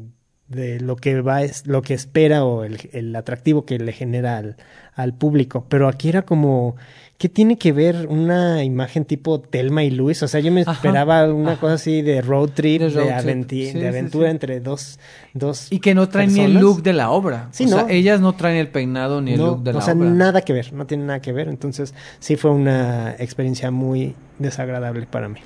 de 0.48 0.80
lo 0.80 0.96
que 0.96 1.20
va, 1.20 1.42
es 1.42 1.66
lo 1.66 1.82
que 1.82 1.94
espera 1.94 2.44
o 2.44 2.64
el, 2.64 2.78
el 2.92 3.14
atractivo 3.16 3.66
que 3.66 3.78
le 3.78 3.92
genera 3.92 4.38
al, 4.38 4.56
al 4.94 5.12
público. 5.14 5.66
Pero 5.68 5.88
aquí 5.88 6.08
era 6.08 6.22
como, 6.22 6.76
¿qué 7.20 7.28
tiene 7.28 7.58
que 7.58 7.70
ver 7.72 8.06
una 8.08 8.64
imagen 8.64 9.04
tipo 9.04 9.40
Telma 9.40 9.84
y 9.84 9.90
Luis? 9.90 10.22
O 10.22 10.28
sea, 10.28 10.40
yo 10.40 10.50
me 10.50 10.62
Ajá, 10.62 10.72
esperaba 10.72 11.32
una 11.32 11.52
ajá. 11.52 11.60
cosa 11.60 11.74
así 11.74 12.00
de 12.00 12.22
road 12.22 12.48
trip, 12.54 12.80
De 12.80 12.88
de, 12.88 12.94
road 12.94 13.20
trip. 13.22 13.36
aventi- 13.36 13.66
Sí, 13.66 13.72
de 13.74 13.80
sí, 13.82 13.86
aventura 13.86 14.28
sí. 14.28 14.30
entre 14.30 14.60
dos, 14.60 14.98
dos 15.34 15.66
Y 15.70 15.80
que 15.80 15.94
no 15.94 16.08
traen 16.08 16.32
ni 16.32 16.40
el 16.40 16.54
look 16.54 16.82
de 16.82 16.94
la 16.94 17.10
obra. 17.10 17.48
Sí, 17.52 17.66
o 17.66 17.68
sea, 17.68 17.82
no. 17.82 17.88
ellas 17.90 18.22
no 18.22 18.32
traen 18.32 18.56
el 18.56 18.68
peinado 18.68 19.20
ni 19.20 19.34
el 19.34 19.38
look 19.40 19.62
de 19.62 19.72
la 19.74 19.78
o 19.78 19.82
sea, 19.82 19.92
obra. 19.92 20.08
nada 20.08 20.40
que 20.40 20.54
ver, 20.54 20.72
no 20.72 20.86
tiene 20.86 21.04
nada 21.04 21.20
que 21.20 21.32
ver. 21.34 21.48
Entonces, 21.48 21.94
sí 22.20 22.36
fue 22.36 22.50
una 22.52 23.14
experiencia 23.18 23.70
muy 23.70 24.14
desagradable 24.38 25.06
para 25.06 25.28
mí. 25.28 25.40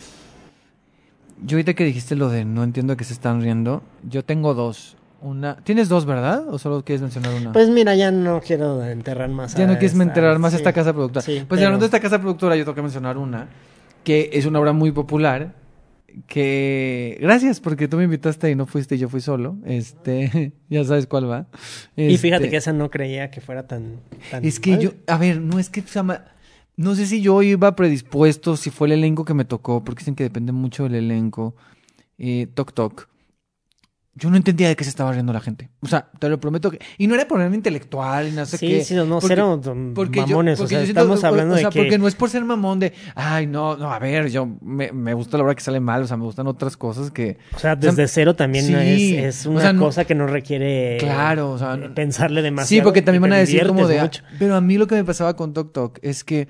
Yo 1.44 1.56
ahorita 1.56 1.74
que 1.74 1.84
dijiste 1.84 2.14
lo 2.14 2.28
de 2.28 2.44
no 2.44 2.62
entiendo 2.62 2.96
que 2.96 3.02
se 3.05 3.12
están 3.12 3.42
riendo, 3.42 3.82
yo 4.09 4.24
tengo 4.24 4.55
dos. 4.55 4.96
Una, 5.24 5.56
¿Tienes 5.56 5.88
dos, 5.88 6.05
verdad? 6.05 6.46
¿O 6.51 6.59
solo 6.59 6.84
quieres 6.84 7.01
mencionar 7.01 7.32
una? 7.34 7.52
Pues 7.52 7.70
mira, 7.70 7.94
ya 7.94 8.10
no 8.10 8.40
quiero 8.40 8.84
enterrar 8.84 9.30
más. 9.30 9.55
ya 9.55 9.64
a 9.64 9.66
no 9.66 9.72
quieres 9.74 9.92
esta- 9.92 10.02
enterar 10.05 10.38
más 10.38 10.52
sí. 10.52 10.59
esta 10.59 10.72
casa 10.74 10.92
productora. 10.92 11.22
Sí, 11.22 11.42
pues 11.48 11.59
pero- 11.59 11.66
hablando 11.68 11.84
de 11.84 11.86
esta 11.86 12.01
casa 12.01 12.18
productora, 12.20 12.56
yo 12.56 12.64
tengo 12.64 12.74
que 12.74 12.82
mencionar 12.82 13.16
una, 13.16 13.48
que 14.05 14.28
es 14.34 14.44
una 14.44 14.60
obra 14.60 14.72
muy 14.74 14.92
popular, 14.92 15.55
que... 16.28 17.16
Gracias, 17.20 17.60
porque 17.60 17.88
tú 17.88 17.96
me 17.96 18.05
invitaste 18.05 18.51
y 18.51 18.55
no 18.55 18.66
fuiste 18.66 18.94
y 18.94 18.98
yo 18.98 19.09
fui 19.09 19.20
solo. 19.20 19.56
Este, 19.64 20.52
ya 20.68 20.84
sabes 20.84 21.06
cuál 21.06 21.30
va. 21.30 21.46
Y 21.96 22.16
fíjate 22.18 22.44
Este, 22.44 22.51
que 22.51 22.56
esa 22.59 22.72
no 22.72 22.90
creía 22.90 23.30
que 23.30 23.40
fuera 23.40 23.66
tan. 23.66 24.01
tan 24.30 24.44
Es 24.44 24.60
que 24.60 24.72
mal. 24.72 24.80
yo, 24.80 24.90
a 25.06 25.16
ver, 25.18 25.40
no 25.40 25.59
es 25.59 25.70
que 25.70 25.82
sea 25.82 26.02
ma- 26.02 26.24
no 26.76 26.94
sé 26.94 27.06
si 27.06 27.20
yo 27.22 27.40
iba 27.42 27.74
predispuesto, 27.76 28.56
si 28.56 28.70
fue 28.70 28.88
el 28.88 28.92
elenco 28.92 29.24
que 29.24 29.32
me 29.34 29.44
tocó, 29.44 29.84
porque 29.84 30.01
dicen 30.01 30.14
que 30.16 30.24
depende 30.24 30.52
mucho 30.52 30.84
del 30.84 30.96
elenco. 30.96 31.55
Eh, 32.18 32.46
toc 32.52 32.72
toc. 32.74 33.09
Yo 34.16 34.31
no 34.31 34.36
entendía 34.36 34.69
de 34.69 34.77
qué 34.77 34.85
se 34.85 34.91
estaba 34.91 35.11
riendo 35.11 35.32
la 35.32 35.41
gente. 35.41 35.70
O 35.81 35.89
sea, 35.89 36.09
te 36.20 36.28
lo 36.28 36.39
prometo 36.39 36.70
que. 36.70 36.78
Y 36.99 37.09
no 37.09 37.16
era 37.16 37.27
problema 37.27 37.53
intelectual, 37.57 38.28
y 38.28 38.31
no 38.31 38.47
sé 38.47 38.59
Sí, 38.59 38.69
qué. 38.69 38.85
sí, 38.85 38.95
no, 38.95 39.07
Porque- 39.09 39.27
cero 39.27 39.61
don- 39.61 39.93
porque 39.93 40.20
yo- 40.20 40.27
mamones. 40.28 40.57
porque 40.59 40.77
o 40.77 40.78
sea, 40.78 40.78
yo 40.81 40.85
siento- 40.86 41.01
estamos 41.01 41.24
hablando 41.24 41.55
o 41.55 41.59
sea, 41.59 41.69
de 41.69 41.73
que. 41.73 41.78
porque 41.81 41.99
no 41.99 42.07
es 42.07 42.15
por 42.15 42.31
ser 42.31 42.45
mamón 42.45 42.78
de, 42.78 42.93
ay, 43.16 43.49
no, 43.49 43.77
no, 43.77 43.93
a 43.93 43.99
ver, 43.99 44.31
yo 44.31 44.47
me, 44.62 44.93
me 44.93 45.15
gusta 45.15 45.36
la 45.36 45.43
obra 45.43 45.57
que 45.57 45.62
sale 45.62 45.81
mal, 45.81 46.03
o 46.03 46.07
sea, 46.07 46.16
me 46.16 46.23
gustan 46.23 46.47
otras 46.47 46.77
cosas 46.77 47.11
que. 47.11 47.39
O 47.57 47.59
sea, 47.59 47.74
desde 47.74 48.07
cero 48.07 48.36
también 48.36 48.70
no 48.70 48.78
es, 48.78 49.01
es 49.01 49.47
o 49.47 49.51
una 49.51 49.61
sea, 49.62 49.73
no- 49.73 49.82
cosa 49.82 50.05
que 50.05 50.15
no 50.15 50.28
requiere 50.28 50.97
Claro, 51.01 51.51
o 51.51 51.59
sea, 51.59 51.74
eh, 51.74 51.89
pensarle 51.93 52.41
demasiado. 52.41 52.69
Sí, 52.69 52.85
porque 52.85 53.03
también 53.03 53.23
van 53.23 53.32
a 53.32 53.36
decir 53.39 53.66
como 53.66 53.89
de. 53.89 53.99
ah, 53.99 54.03
mucho. 54.05 54.23
Pero 54.39 54.55
a 54.55 54.61
mí 54.61 54.78
lo 54.78 54.86
que 54.86 54.95
me 54.95 55.03
pasaba 55.05 55.35
con 55.35 55.53
Tok 55.53 55.73
Tok 55.73 55.99
es 56.03 56.23
que 56.23 56.47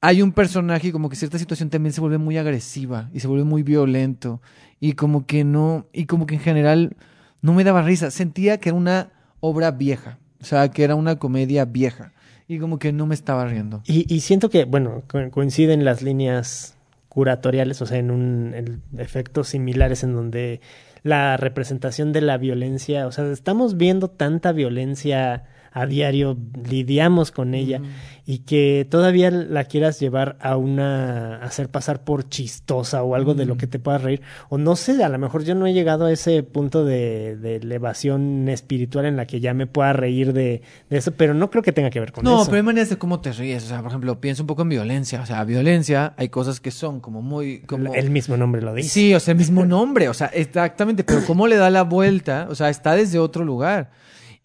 hay 0.00 0.20
un 0.22 0.32
personaje 0.32 0.88
y 0.88 0.92
como 0.92 1.08
que 1.08 1.16
cierta 1.16 1.38
situación 1.38 1.70
también 1.70 1.92
se 1.92 2.00
vuelve 2.00 2.18
muy 2.18 2.36
agresiva 2.36 3.08
y 3.12 3.20
se 3.20 3.28
vuelve 3.28 3.44
muy 3.44 3.62
violento 3.62 4.40
y 4.82 4.94
como 4.94 5.26
que 5.26 5.44
no 5.44 5.86
y 5.92 6.06
como 6.06 6.26
que 6.26 6.34
en 6.34 6.40
general 6.40 6.96
no 7.40 7.52
me 7.54 7.62
daba 7.62 7.82
risa, 7.82 8.10
sentía 8.10 8.58
que 8.58 8.70
era 8.70 8.76
una 8.78 9.10
obra 9.38 9.70
vieja, 9.70 10.18
o 10.40 10.44
sea, 10.44 10.68
que 10.72 10.82
era 10.82 10.96
una 10.96 11.16
comedia 11.20 11.64
vieja 11.64 12.12
y 12.48 12.58
como 12.58 12.78
que 12.80 12.92
no 12.92 13.06
me 13.06 13.14
estaba 13.14 13.46
riendo. 13.46 13.80
Y, 13.86 14.12
y 14.12 14.20
siento 14.20 14.50
que, 14.50 14.64
bueno, 14.64 15.04
co- 15.06 15.30
coinciden 15.30 15.84
las 15.84 16.02
líneas 16.02 16.76
curatoriales, 17.08 17.80
o 17.80 17.86
sea, 17.86 17.98
en 17.98 18.10
un 18.10 18.54
en 18.54 18.82
efectos 18.98 19.48
similares 19.48 20.02
en 20.02 20.14
donde 20.14 20.60
la 21.04 21.36
representación 21.36 22.12
de 22.12 22.20
la 22.22 22.38
violencia, 22.38 23.06
o 23.06 23.12
sea, 23.12 23.30
estamos 23.30 23.76
viendo 23.76 24.08
tanta 24.08 24.50
violencia 24.52 25.44
a 25.72 25.86
diario, 25.86 26.36
lidiamos 26.68 27.30
con 27.30 27.54
ella 27.54 27.80
y 28.24 28.38
que 28.40 28.86
todavía 28.88 29.30
la 29.30 29.64
quieras 29.64 29.98
llevar 29.98 30.36
a 30.40 30.56
una 30.56 31.36
hacer 31.38 31.68
pasar 31.68 32.04
por 32.04 32.28
chistosa 32.28 33.02
o 33.02 33.14
algo 33.16 33.34
de 33.34 33.46
lo 33.46 33.56
que 33.56 33.66
te 33.66 33.78
puedas 33.78 34.02
reír. 34.02 34.22
O 34.48 34.58
no 34.58 34.76
sé, 34.76 35.02
a 35.02 35.08
lo 35.08 35.18
mejor 35.18 35.44
yo 35.44 35.54
no 35.54 35.66
he 35.66 35.72
llegado 35.72 36.04
a 36.06 36.12
ese 36.12 36.42
punto 36.42 36.84
de, 36.84 37.36
de 37.36 37.56
elevación 37.56 38.48
espiritual 38.48 39.06
en 39.06 39.16
la 39.16 39.26
que 39.26 39.40
ya 39.40 39.54
me 39.54 39.66
pueda 39.66 39.92
reír 39.92 40.32
de, 40.32 40.62
de 40.88 40.96
eso, 40.96 41.12
pero 41.12 41.34
no 41.34 41.50
creo 41.50 41.62
que 41.62 41.72
tenga 41.72 41.90
que 41.90 41.98
ver 42.00 42.12
con 42.12 42.22
No, 42.24 42.42
eso. 42.42 42.44
pero 42.50 42.58
hay 42.58 42.62
maneras 42.62 42.90
de 42.90 42.96
cómo 42.98 43.20
te 43.20 43.32
ríes, 43.32 43.64
o 43.64 43.68
sea, 43.68 43.78
por 43.78 43.88
ejemplo, 43.88 44.20
piensa 44.20 44.42
un 44.42 44.46
poco 44.46 44.62
en 44.62 44.68
violencia, 44.68 45.20
o 45.20 45.26
sea, 45.26 45.42
violencia, 45.44 46.14
hay 46.16 46.28
cosas 46.28 46.60
que 46.60 46.70
son 46.70 47.00
como 47.00 47.22
muy 47.22 47.60
como 47.62 47.92
El 47.94 48.10
mismo 48.10 48.36
nombre 48.36 48.62
lo 48.62 48.72
dice. 48.74 48.88
Sí, 48.90 49.14
o 49.14 49.20
sea, 49.20 49.32
el 49.32 49.38
mismo 49.38 49.64
nombre, 49.64 50.08
o 50.08 50.14
sea, 50.14 50.28
exactamente, 50.28 51.02
pero 51.02 51.24
cómo 51.26 51.46
le 51.48 51.56
da 51.56 51.70
la 51.70 51.82
vuelta, 51.82 52.46
o 52.50 52.54
sea, 52.54 52.68
está 52.68 52.94
desde 52.94 53.18
otro 53.18 53.44
lugar. 53.44 53.90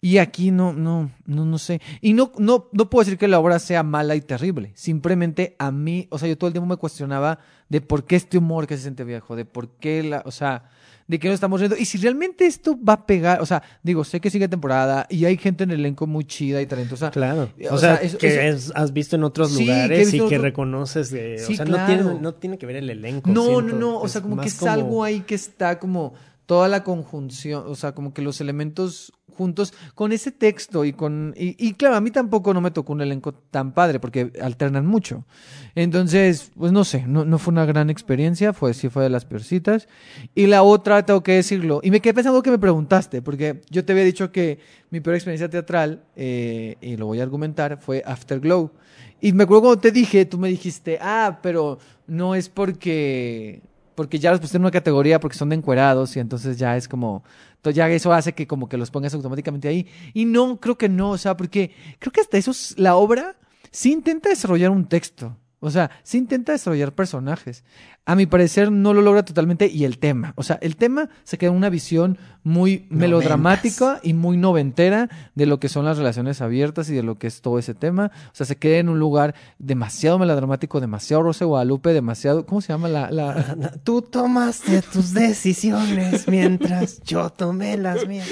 Y 0.00 0.18
aquí 0.18 0.52
no, 0.52 0.72
no, 0.72 1.10
no, 1.26 1.44
no 1.44 1.58
sé. 1.58 1.80
Y 2.00 2.12
no, 2.12 2.30
no, 2.38 2.68
no 2.72 2.88
puedo 2.88 3.04
decir 3.04 3.18
que 3.18 3.26
la 3.26 3.40
obra 3.40 3.58
sea 3.58 3.82
mala 3.82 4.14
y 4.14 4.20
terrible. 4.20 4.70
Simplemente 4.76 5.56
a 5.58 5.72
mí, 5.72 6.06
o 6.10 6.18
sea, 6.18 6.28
yo 6.28 6.38
todo 6.38 6.46
el 6.48 6.52
tiempo 6.54 6.68
me 6.68 6.76
cuestionaba 6.76 7.40
de 7.68 7.80
por 7.80 8.04
qué 8.04 8.14
este 8.16 8.38
humor 8.38 8.66
que 8.68 8.76
se 8.76 8.82
siente 8.82 9.02
viejo, 9.02 9.34
de 9.34 9.44
por 9.44 9.68
qué 9.70 10.04
la, 10.04 10.22
o 10.24 10.30
sea, 10.30 10.70
de 11.08 11.18
qué 11.18 11.26
nos 11.26 11.34
estamos 11.34 11.58
riendo. 11.58 11.76
Y 11.76 11.84
si 11.84 11.98
realmente 11.98 12.46
esto 12.46 12.78
va 12.80 12.92
a 12.92 13.06
pegar, 13.06 13.40
o 13.40 13.46
sea, 13.46 13.62
digo, 13.82 14.04
sé 14.04 14.20
que 14.20 14.30
sigue 14.30 14.46
temporada 14.46 15.06
y 15.10 15.24
hay 15.24 15.36
gente 15.36 15.64
en 15.64 15.72
el 15.72 15.80
elenco 15.80 16.06
muy 16.06 16.24
chida 16.24 16.62
y 16.62 16.66
talentosa. 16.66 17.10
Claro. 17.10 17.50
O 17.70 17.74
O, 17.74 17.78
sea, 17.78 17.98
que 17.98 18.48
es- 18.50 18.70
has 18.76 18.92
visto 18.92 19.16
en 19.16 19.24
otros 19.24 19.52
Sí, 19.52 19.64
lugares 19.64 20.14
y 20.14 20.20
que 20.28 20.38
reconoces 20.38 21.10
de, 21.10 21.38
Sí, 21.38 21.54
o 21.54 21.56
sea, 21.56 21.64
claro. 21.64 21.80
no 21.80 21.86
tiene 22.10 22.20
no 22.22 22.34
tiene 22.34 22.58
que 22.58 22.66
ver 22.66 22.76
el 22.76 22.88
elenco. 22.90 23.30
No, 23.30 23.42
siento. 23.46 23.62
no, 23.62 23.78
no, 23.78 23.98
o 24.00 24.06
sea, 24.06 24.20
como 24.22 24.40
que 24.40 24.46
es 24.48 24.62
algo 24.62 25.02
ahí 25.02 25.20
que 25.22 25.34
está 25.34 25.78
como 25.80 26.14
toda 26.48 26.66
la 26.68 26.82
conjunción, 26.82 27.64
o 27.66 27.74
sea, 27.74 27.92
como 27.92 28.14
que 28.14 28.22
los 28.22 28.40
elementos 28.40 29.12
juntos 29.36 29.74
con 29.94 30.12
ese 30.12 30.32
texto 30.32 30.86
y 30.86 30.94
con 30.94 31.34
y, 31.36 31.74
claro, 31.74 31.94
a 31.94 32.00
mí 32.00 32.10
tampoco 32.10 32.54
no 32.54 32.62
me 32.62 32.70
tocó 32.70 32.94
un 32.94 33.02
elenco 33.02 33.34
tan 33.34 33.74
padre 33.74 34.00
porque 34.00 34.32
alternan 34.40 34.86
mucho. 34.86 35.26
Entonces, 35.74 36.50
pues 36.56 36.72
no 36.72 36.84
sé, 36.84 37.04
no, 37.06 37.26
no 37.26 37.38
fue 37.38 37.52
una 37.52 37.66
gran 37.66 37.90
experiencia, 37.90 38.54
fue 38.54 38.72
sí 38.72 38.88
fue 38.88 39.02
de 39.02 39.10
las 39.10 39.26
peorcitas. 39.26 39.88
Y 40.34 40.46
la 40.46 40.62
otra, 40.62 41.04
tengo 41.04 41.22
que 41.22 41.32
decirlo, 41.32 41.80
y 41.82 41.90
me 41.90 42.00
quedé 42.00 42.14
pensando 42.14 42.42
que 42.42 42.50
me 42.50 42.58
preguntaste, 42.58 43.20
porque 43.20 43.60
yo 43.68 43.84
te 43.84 43.92
había 43.92 44.04
dicho 44.04 44.32
que 44.32 44.58
mi 44.88 45.00
peor 45.00 45.16
experiencia 45.16 45.50
teatral, 45.50 46.02
eh, 46.16 46.76
y 46.80 46.96
lo 46.96 47.04
voy 47.04 47.20
a 47.20 47.24
argumentar, 47.24 47.78
fue 47.78 48.02
Afterglow. 48.06 48.72
Y 49.20 49.34
me 49.34 49.44
acuerdo 49.44 49.64
cuando 49.64 49.80
te 49.82 49.92
dije, 49.92 50.24
tú 50.24 50.38
me 50.38 50.48
dijiste, 50.48 50.98
ah, 51.02 51.40
pero 51.42 51.78
no 52.06 52.34
es 52.34 52.48
porque 52.48 53.60
porque 53.98 54.20
ya 54.20 54.30
los 54.30 54.38
pusiste 54.38 54.58
en 54.58 54.62
una 54.62 54.70
categoría 54.70 55.18
porque 55.18 55.36
son 55.36 55.48
de 55.48 55.56
encuerados 55.56 56.16
y 56.16 56.20
entonces 56.20 56.56
ya 56.56 56.76
es 56.76 56.86
como, 56.86 57.24
ya 57.64 57.90
eso 57.90 58.12
hace 58.12 58.32
que 58.32 58.46
como 58.46 58.68
que 58.68 58.76
los 58.76 58.92
pongas 58.92 59.12
automáticamente 59.12 59.66
ahí. 59.66 59.88
Y 60.14 60.24
no, 60.24 60.60
creo 60.60 60.78
que 60.78 60.88
no, 60.88 61.10
o 61.10 61.18
sea, 61.18 61.36
porque 61.36 61.72
creo 61.98 62.12
que 62.12 62.20
hasta 62.20 62.38
eso 62.38 62.52
es- 62.52 62.78
la 62.78 62.94
obra 62.94 63.34
sí 63.72 63.90
intenta 63.90 64.28
desarrollar 64.28 64.70
un 64.70 64.86
texto. 64.88 65.36
O 65.58 65.68
sea, 65.68 65.90
sí 66.04 66.16
intenta 66.18 66.52
desarrollar 66.52 66.94
personajes. 66.94 67.64
A 68.08 68.14
mi 68.14 68.24
parecer 68.24 68.72
no 68.72 68.94
lo 68.94 69.02
logra 69.02 69.22
totalmente 69.22 69.66
y 69.66 69.84
el 69.84 69.98
tema. 69.98 70.32
O 70.36 70.42
sea, 70.42 70.58
el 70.62 70.76
tema 70.76 71.10
se 71.24 71.36
queda 71.36 71.50
en 71.50 71.56
una 71.58 71.68
visión 71.68 72.16
muy 72.42 72.86
melodramática 72.88 74.00
y 74.02 74.14
muy 74.14 74.38
noventera 74.38 75.10
de 75.34 75.44
lo 75.44 75.60
que 75.60 75.68
son 75.68 75.84
las 75.84 75.98
relaciones 75.98 76.40
abiertas 76.40 76.88
y 76.88 76.94
de 76.94 77.02
lo 77.02 77.18
que 77.18 77.26
es 77.26 77.42
todo 77.42 77.58
ese 77.58 77.74
tema. 77.74 78.10
O 78.28 78.34
sea, 78.34 78.46
se 78.46 78.56
queda 78.56 78.78
en 78.78 78.88
un 78.88 78.98
lugar 78.98 79.34
demasiado 79.58 80.18
melodramático, 80.18 80.80
demasiado 80.80 81.22
Rosa 81.22 81.40
de 81.40 81.48
Guadalupe, 81.48 81.92
demasiado... 81.92 82.46
¿Cómo 82.46 82.62
se 82.62 82.68
llama 82.72 82.88
la...? 82.88 83.10
la... 83.10 83.74
Tú 83.84 84.00
tomaste 84.00 84.80
tus 84.80 85.12
decisiones 85.12 86.26
mientras 86.28 87.02
yo 87.02 87.28
tomé 87.28 87.76
las 87.76 88.08
mías. 88.08 88.26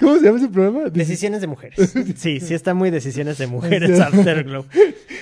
¿Cómo 0.00 0.18
se 0.18 0.24
llama 0.24 0.38
ese 0.38 0.48
programa? 0.48 0.90
Decisiones 0.90 1.40
de 1.40 1.46
mujeres. 1.46 1.94
Sí, 2.16 2.40
sí 2.40 2.52
está 2.52 2.74
muy 2.74 2.90
decisiones 2.90 3.38
de 3.38 3.46
mujeres 3.46 4.00
Afterglow. 4.00 4.64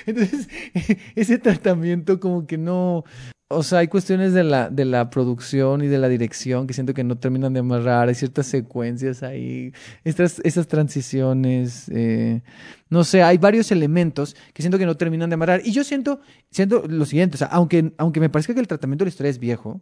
Entonces, 0.07 0.49
ese 1.15 1.37
tratamiento 1.37 2.19
como 2.19 2.47
que 2.47 2.57
no... 2.57 3.03
O 3.51 3.63
sea, 3.63 3.79
hay 3.79 3.87
cuestiones 3.87 4.33
de 4.33 4.43
la, 4.43 4.69
de 4.69 4.85
la 4.85 5.09
producción 5.09 5.81
y 5.83 5.87
de 5.87 5.97
la 5.97 6.07
dirección 6.07 6.67
que 6.67 6.75
siento 6.75 6.93
que 6.93 7.03
no 7.03 7.17
terminan 7.17 7.51
de 7.51 7.61
amarrar. 7.61 8.07
Hay 8.07 8.13
ciertas 8.13 8.45
secuencias 8.45 9.23
ahí, 9.23 9.73
estas, 10.03 10.39
esas 10.43 10.67
transiciones. 10.67 11.89
eh, 11.89 12.43
no 12.91 13.03
sé, 13.03 13.23
hay 13.23 13.39
varios 13.39 13.71
elementos 13.71 14.35
que 14.53 14.61
siento 14.61 14.77
que 14.77 14.85
no 14.85 14.97
terminan 14.97 15.31
de 15.31 15.33
amarrar. 15.33 15.61
Y 15.65 15.71
yo 15.71 15.83
siento, 15.83 16.19
siento 16.51 16.83
lo 16.87 17.05
siguiente, 17.05 17.35
o 17.35 17.39
sea, 17.39 17.47
aunque, 17.47 17.91
aunque 17.97 18.19
me 18.19 18.29
parezca 18.29 18.53
que 18.53 18.59
el 18.59 18.67
tratamiento 18.67 19.03
de 19.03 19.07
la 19.07 19.13
historia 19.13 19.31
es 19.31 19.39
viejo, 19.39 19.81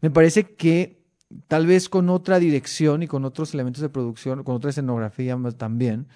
me 0.00 0.10
parece 0.10 0.44
que 0.54 1.02
tal 1.48 1.66
vez 1.66 1.88
con 1.88 2.10
otra 2.10 2.38
dirección 2.38 3.02
y 3.02 3.08
con 3.08 3.24
otros 3.24 3.52
elementos 3.52 3.82
de 3.82 3.88
producción, 3.88 4.44
con 4.44 4.54
otra 4.54 4.70
escenografía 4.70 5.36
más 5.36 5.56
también, 5.56 6.06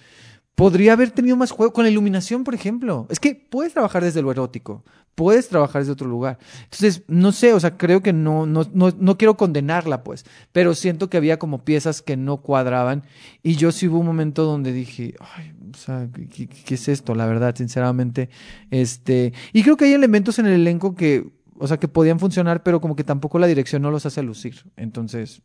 podría 0.54 0.92
haber 0.92 1.10
tenido 1.10 1.36
más 1.36 1.50
juego 1.50 1.72
con 1.72 1.84
la 1.84 1.90
iluminación, 1.90 2.44
por 2.44 2.54
ejemplo. 2.54 3.06
Es 3.10 3.18
que 3.20 3.34
puedes 3.34 3.72
trabajar 3.72 4.04
desde 4.04 4.22
lo 4.22 4.30
erótico, 4.30 4.84
puedes 5.14 5.48
trabajar 5.48 5.82
desde 5.82 5.92
otro 5.92 6.08
lugar. 6.08 6.38
Entonces, 6.64 7.02
no 7.08 7.32
sé, 7.32 7.52
o 7.54 7.60
sea, 7.60 7.76
creo 7.76 8.02
que 8.02 8.12
no, 8.12 8.46
no, 8.46 8.66
no, 8.72 8.90
no 8.98 9.18
quiero 9.18 9.36
condenarla, 9.36 10.04
pues, 10.04 10.24
pero 10.52 10.74
siento 10.74 11.08
que 11.10 11.16
había 11.16 11.38
como 11.38 11.64
piezas 11.64 12.02
que 12.02 12.16
no 12.16 12.38
cuadraban 12.38 13.04
y 13.42 13.56
yo 13.56 13.72
sí 13.72 13.88
hubo 13.88 13.98
un 13.98 14.06
momento 14.06 14.44
donde 14.44 14.72
dije, 14.72 15.14
ay, 15.20 15.52
O 15.74 15.76
sea, 15.76 16.08
¿qué, 16.12 16.46
qué- 16.48 16.74
es 16.74 16.88
esto? 16.88 17.14
La 17.14 17.26
verdad, 17.26 17.54
sinceramente. 17.56 18.28
Este, 18.70 19.32
y 19.52 19.62
creo 19.62 19.76
que 19.76 19.86
hay 19.86 19.92
elementos 19.94 20.38
en 20.38 20.46
el 20.46 20.52
elenco 20.52 20.94
que, 20.94 21.26
o 21.58 21.66
sea, 21.66 21.78
que 21.78 21.88
podían 21.88 22.18
funcionar, 22.18 22.62
pero 22.62 22.80
como 22.80 22.96
que 22.96 23.04
tampoco 23.04 23.38
la 23.38 23.46
dirección 23.46 23.82
no 23.82 23.90
los 23.90 24.06
hace 24.06 24.22
lucir. 24.22 24.64
Entonces, 24.76 25.42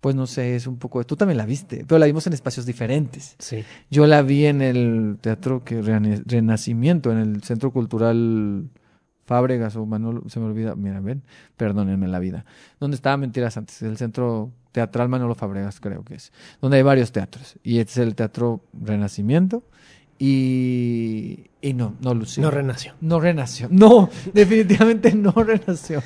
pues 0.00 0.14
no 0.14 0.26
sé, 0.26 0.56
es 0.56 0.66
un 0.66 0.78
poco. 0.78 1.04
Tú 1.04 1.16
también 1.16 1.38
la 1.38 1.46
viste, 1.46 1.84
pero 1.86 1.98
la 1.98 2.06
vimos 2.06 2.26
en 2.26 2.32
espacios 2.32 2.66
diferentes. 2.66 3.36
Sí. 3.38 3.64
Yo 3.90 4.06
la 4.06 4.22
vi 4.22 4.46
en 4.46 4.62
el 4.62 5.18
teatro 5.20 5.64
que 5.64 5.82
Renacimiento, 5.82 7.10
en 7.10 7.18
el 7.18 7.42
Centro 7.42 7.72
Cultural 7.72 8.68
Fábregas 9.26 9.76
o 9.76 9.84
Manolo, 9.84 10.22
se 10.28 10.40
me 10.40 10.46
olvida, 10.46 10.74
mira, 10.74 11.00
ven, 11.00 11.22
perdónenme 11.56 12.08
la 12.08 12.18
vida. 12.18 12.46
Donde 12.80 12.94
estaba 12.94 13.16
Mentiras 13.16 13.56
antes, 13.56 13.82
el 13.82 13.98
Centro 13.98 14.52
Teatral 14.72 15.08
Manolo 15.08 15.34
Fábregas 15.34 15.80
creo 15.80 16.02
que 16.02 16.14
es, 16.14 16.32
donde 16.62 16.78
hay 16.78 16.82
varios 16.82 17.12
teatros. 17.12 17.56
Y 17.62 17.78
este 17.78 17.92
es 17.92 17.98
el 17.98 18.14
Teatro 18.14 18.64
Renacimiento 18.72 19.64
y, 20.18 21.46
y 21.60 21.72
no, 21.74 21.94
no 22.00 22.14
lució. 22.14 22.42
No 22.42 22.50
renació. 22.50 22.94
No 23.00 23.20
renació. 23.20 23.68
No, 23.70 24.10
definitivamente 24.32 25.12
no 25.14 25.32
renació. 25.32 26.02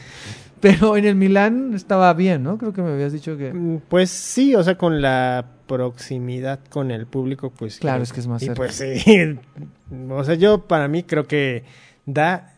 Pero 0.60 0.96
en 0.96 1.04
el 1.06 1.16
Milán 1.16 1.72
estaba 1.74 2.12
bien, 2.14 2.44
¿no? 2.44 2.56
Creo 2.56 2.72
que 2.72 2.82
me 2.82 2.92
habías 2.92 3.12
dicho 3.12 3.36
que... 3.36 3.52
Mm, 3.52 3.78
Pues 3.88 4.10
sí, 4.10 4.54
o 4.54 4.62
sea, 4.62 4.78
con 4.78 5.02
la 5.02 5.44
proximidad 5.66 6.60
con 6.70 6.90
el 6.92 7.06
público, 7.06 7.50
pues 7.50 7.78
Claro, 7.78 7.96
creo- 7.96 8.02
es 8.04 8.12
que 8.12 8.20
es 8.20 8.26
más 8.28 8.42
y 8.42 8.46
cerca. 8.46 8.56
pues 8.58 8.74
sí, 8.76 9.38
o 10.10 10.24
sea, 10.24 10.34
yo 10.36 10.66
para 10.68 10.86
mí 10.86 11.02
creo 11.02 11.26
que 11.26 11.64
da 12.06 12.51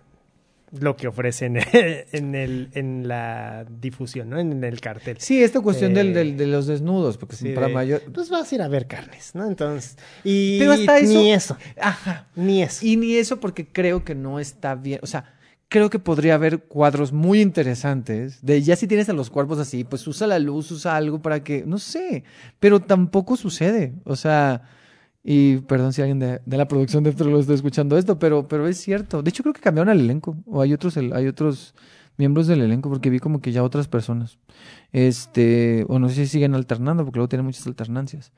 lo 0.81 0.97
que 0.97 1.09
ofrece 1.09 1.47
en, 1.47 1.57
en 2.13 2.35
el 2.35 2.69
en 2.75 3.09
la 3.09 3.65
difusión, 3.69 4.31
¿no? 4.31 4.39
En 4.39 4.63
el 4.65 4.81
cartel. 4.81 5.17
Sí, 5.21 5.43
esta 5.43 5.61
cuestión 5.61 5.93
Eh, 5.93 5.95
del, 5.97 6.15
del- 6.15 6.37
de 6.37 6.47
los 6.47 6.67
desnudos, 6.67 7.17
porque 7.17 7.37
Sí, 7.37 7.51
para 7.51 7.69
de, 7.69 7.75
mayor... 7.75 8.03
Pues 8.13 8.29
vas 8.31 8.51
a 8.51 8.55
ir 8.55 8.63
a 8.63 8.69
ver 8.69 8.87
carnes, 8.87 9.35
¿no? 9.35 9.47
Entonces, 9.47 9.97
y 10.25 10.59
Pero 10.59 10.73
hasta 10.73 11.01
ni 11.01 11.31
eso- 11.33 11.55
eso, 11.55 11.59
Ajá. 11.81 12.27
ni 12.37 12.63
eso. 12.63 12.85
Y 12.87 12.97
ni 12.97 13.15
eso 13.17 13.41
porque 13.41 13.67
creo 13.67 14.05
que 14.05 14.15
no 14.15 14.39
está 14.41 14.75
bien. 14.75 15.01
O 15.03 15.07
sea, 15.07 15.35
creo 15.69 15.91
que 15.91 15.99
podría 15.99 16.35
haber 16.35 16.61
cuadros 16.65 17.13
muy 17.13 17.41
interesantes. 17.41 18.39
De 18.45 18.63
ya 18.63 18.77
si 18.77 18.87
tienes 18.87 19.09
a 19.09 19.13
los 19.13 19.31
cuerpos 19.31 19.59
así, 19.59 19.85
pues 19.85 20.07
usa 20.07 20.27
la 20.27 20.39
luz, 20.39 20.71
usa 20.71 20.97
algo 20.97 21.21
para 21.23 21.43
que. 21.43 21.65
No 21.67 21.79
sé. 21.79 22.25
Pero 22.61 22.81
tampoco 22.81 23.37
sucede. 23.37 23.95
O 24.05 24.17
sea. 24.17 24.63
Y 25.27 25.57
perdón 25.59 25.95
si 25.95 26.03
alguien 26.03 26.19
de, 26.19 26.41
la 26.47 26.69
producción 26.69 27.03
de 27.03 27.13
lo 27.25 27.41
está 27.41 27.55
escuchando 27.55 27.97
esto, 27.97 28.19
pero, 28.19 28.47
pero 28.47 28.69
es 28.69 28.79
cierto. 28.79 29.23
De 29.23 29.31
hecho, 29.31 29.43
creo 29.43 29.55
que 29.55 29.63
cambiaron 29.63 29.89
al 29.89 30.01
elenco. 30.01 30.37
O 30.47 30.61
hay 30.61 30.75
otros, 30.75 30.97
el- 30.99 31.15
hay 31.15 31.27
otros 31.27 31.75
miembros 32.19 32.47
del 32.47 32.61
elenco, 32.61 32.91
porque 32.91 33.09
vi 33.11 33.19
como 33.21 33.41
que 33.41 33.51
ya 33.51 33.63
otras 33.63 33.89
personas. 33.89 34.39
Este. 34.93 35.87
O 35.89 35.99
no 35.99 36.09
sé 36.11 36.15
si 36.17 36.27
siguen 36.27 36.55
alternando, 36.55 37.05
porque 37.05 37.19
luego 37.19 37.29
tienen 37.29 37.47
muchas 37.47 37.67
alternancias. 37.67 38.33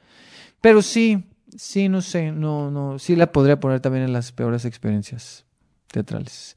Pero 0.60 0.80
sí, 0.80 1.24
sí, 1.56 1.88
no 1.88 2.02
sé, 2.02 2.32
no, 2.32 2.70
no, 2.70 2.98
sí 2.98 3.16
la 3.16 3.32
podría 3.32 3.60
poner 3.60 3.80
también 3.80 4.04
en 4.04 4.12
las 4.12 4.32
peores 4.32 4.64
experiencias 4.64 5.44
teatrales. 5.88 6.56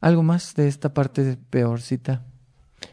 ¿Algo 0.00 0.22
más 0.22 0.54
de 0.54 0.68
esta 0.68 0.92
parte 0.92 1.38
peorcita? 1.50 2.22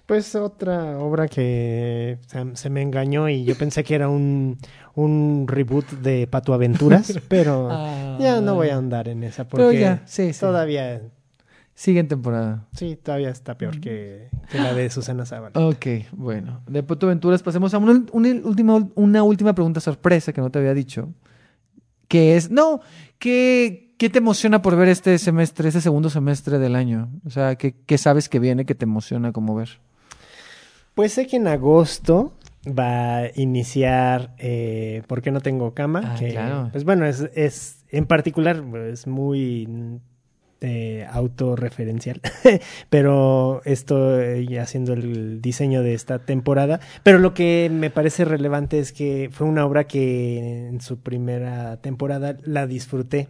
Pues 0.06 0.36
otra 0.36 0.98
obra 1.00 1.28
que 1.28 2.18
se, 2.28 2.56
se 2.56 2.70
me 2.70 2.82
engañó 2.82 3.30
y 3.30 3.44
yo 3.44 3.56
pensé 3.58 3.84
que 3.84 3.96
era 3.96 4.10
un, 4.10 4.58
un 4.96 5.46
reboot 5.48 5.90
de 6.02 6.28
Pato 6.28 6.54
Aventuras, 6.54 7.20
pero 7.28 7.70
ya 8.20 8.42
no 8.42 8.56
voy 8.56 8.70
a 8.70 8.78
andar 8.78 9.08
en 9.08 9.24
esa 9.24 9.48
porque 9.48 9.66
Pero 9.68 9.80
ya, 9.80 10.02
sí, 10.06 10.34
sí. 10.34 10.40
todavía, 10.40 11.02
Sigue 11.74 12.00
en 12.02 12.08
temporada. 12.08 12.68
sí, 12.74 12.96
todavía 12.96 13.30
está 13.30 13.58
peor 13.58 13.80
que, 13.80 14.28
que 14.52 14.58
la 14.60 14.74
de 14.74 14.90
Susana 14.90 15.26
Zavala. 15.26 15.54
Ok, 15.68 15.86
bueno. 16.12 16.62
De 16.68 16.84
Puerto 16.84 17.08
Aventuras 17.08 17.42
pasemos 17.42 17.74
a 17.74 17.78
una, 17.78 18.04
una 18.12 18.30
última, 18.44 18.88
una 18.96 19.24
última 19.24 19.56
pregunta 19.56 19.80
sorpresa 19.80 20.34
que 20.34 20.42
no 20.42 20.52
te 20.52 20.60
había 20.60 20.74
dicho. 20.74 21.10
Que 22.08 22.36
es, 22.36 22.52
no, 22.52 22.82
¿qué, 23.18 23.91
¿qué 24.02 24.10
te 24.10 24.18
emociona 24.18 24.64
por 24.64 24.76
ver 24.76 24.88
este 24.88 25.20
semestre, 25.20 25.68
este 25.68 25.80
segundo 25.80 26.10
semestre 26.10 26.58
del 26.58 26.76
año? 26.76 27.12
O 27.24 27.30
sea, 27.30 27.56
¿qué, 27.56 27.76
qué 27.86 28.00
sabes 28.00 28.30
que 28.30 28.40
viene 28.40 28.66
que 28.66 28.74
te 28.74 28.86
emociona 28.86 29.32
como 29.32 29.54
ver? 29.54 29.78
Pues 30.96 31.14
sé 31.14 31.28
que 31.28 31.36
en 31.36 31.48
agosto 31.48 32.34
va 32.68 33.18
a 33.18 33.32
iniciar 33.36 34.34
eh, 34.40 35.04
¿Por 35.06 35.22
qué 35.22 35.30
no 35.30 35.40
tengo 35.40 35.76
cama? 35.76 36.02
Ah, 36.04 36.16
que, 36.18 36.30
claro. 36.32 36.70
Pues 36.72 36.84
bueno, 36.84 37.06
es, 37.06 37.30
es 37.36 37.86
en 37.92 38.08
particular 38.08 38.64
es 38.92 39.06
muy 39.06 40.00
eh, 40.62 41.06
autorreferencial, 41.12 42.22
pero 42.90 43.62
estoy 43.66 44.58
haciendo 44.58 44.94
el 44.94 45.44
diseño 45.44 45.84
de 45.84 45.94
esta 45.94 46.18
temporada. 46.18 46.80
Pero 47.04 47.20
lo 47.20 47.36
que 47.36 47.70
me 47.72 47.92
parece 47.92 48.26
relevante 48.26 48.80
es 48.80 48.94
que 48.94 49.30
fue 49.32 49.46
una 49.46 49.64
obra 49.64 49.84
que 49.84 50.70
en 50.70 50.82
su 50.82 50.98
primera 50.98 51.78
temporada 51.78 52.38
la 52.44 52.66
disfruté 52.66 53.28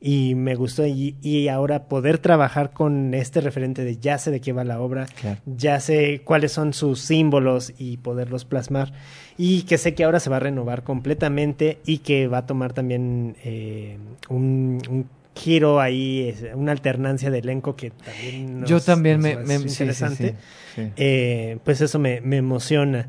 y 0.00 0.34
me 0.34 0.54
gustó 0.54 0.86
y, 0.86 1.16
y 1.20 1.48
ahora 1.48 1.84
poder 1.88 2.18
trabajar 2.18 2.72
con 2.72 3.12
este 3.12 3.40
referente 3.42 3.84
de 3.84 3.98
ya 3.98 4.16
sé 4.18 4.30
de 4.30 4.40
qué 4.40 4.52
va 4.52 4.64
la 4.64 4.80
obra, 4.80 5.06
Claro. 5.20 5.40
ya 5.44 5.78
sé 5.80 6.22
cuáles 6.24 6.52
son 6.52 6.72
sus 6.72 7.00
símbolos 7.00 7.74
y 7.78 7.98
poderlos 7.98 8.44
plasmar 8.46 8.92
y 9.36 9.62
que 9.64 9.76
sé 9.76 9.94
que 9.94 10.04
ahora 10.04 10.18
se 10.20 10.30
va 10.30 10.36
a 10.36 10.40
renovar 10.40 10.84
completamente 10.84 11.78
y 11.84 11.98
que 11.98 12.28
va 12.28 12.38
a 12.38 12.46
tomar 12.46 12.72
también 12.72 13.36
eh, 13.44 13.98
un, 14.30 14.78
un 14.88 15.06
giro 15.34 15.80
ahí, 15.80 16.34
una 16.54 16.72
alternancia 16.72 17.30
de 17.30 17.38
elenco 17.38 17.76
que 17.76 17.90
también 17.90 18.60
nos- 18.60 18.70
Yo 18.70 18.80
también 18.80 19.20
nos 19.20 19.24
me, 19.24 19.36
me- 19.36 19.58
sí, 19.58 19.68
interesante. 19.68 20.34
sí, 20.74 20.82
sí. 20.82 20.88
Eh, 20.96 21.58
pues 21.64 21.80
eso 21.82 21.98
me, 21.98 22.20
me 22.22 22.38
emociona. 22.38 23.08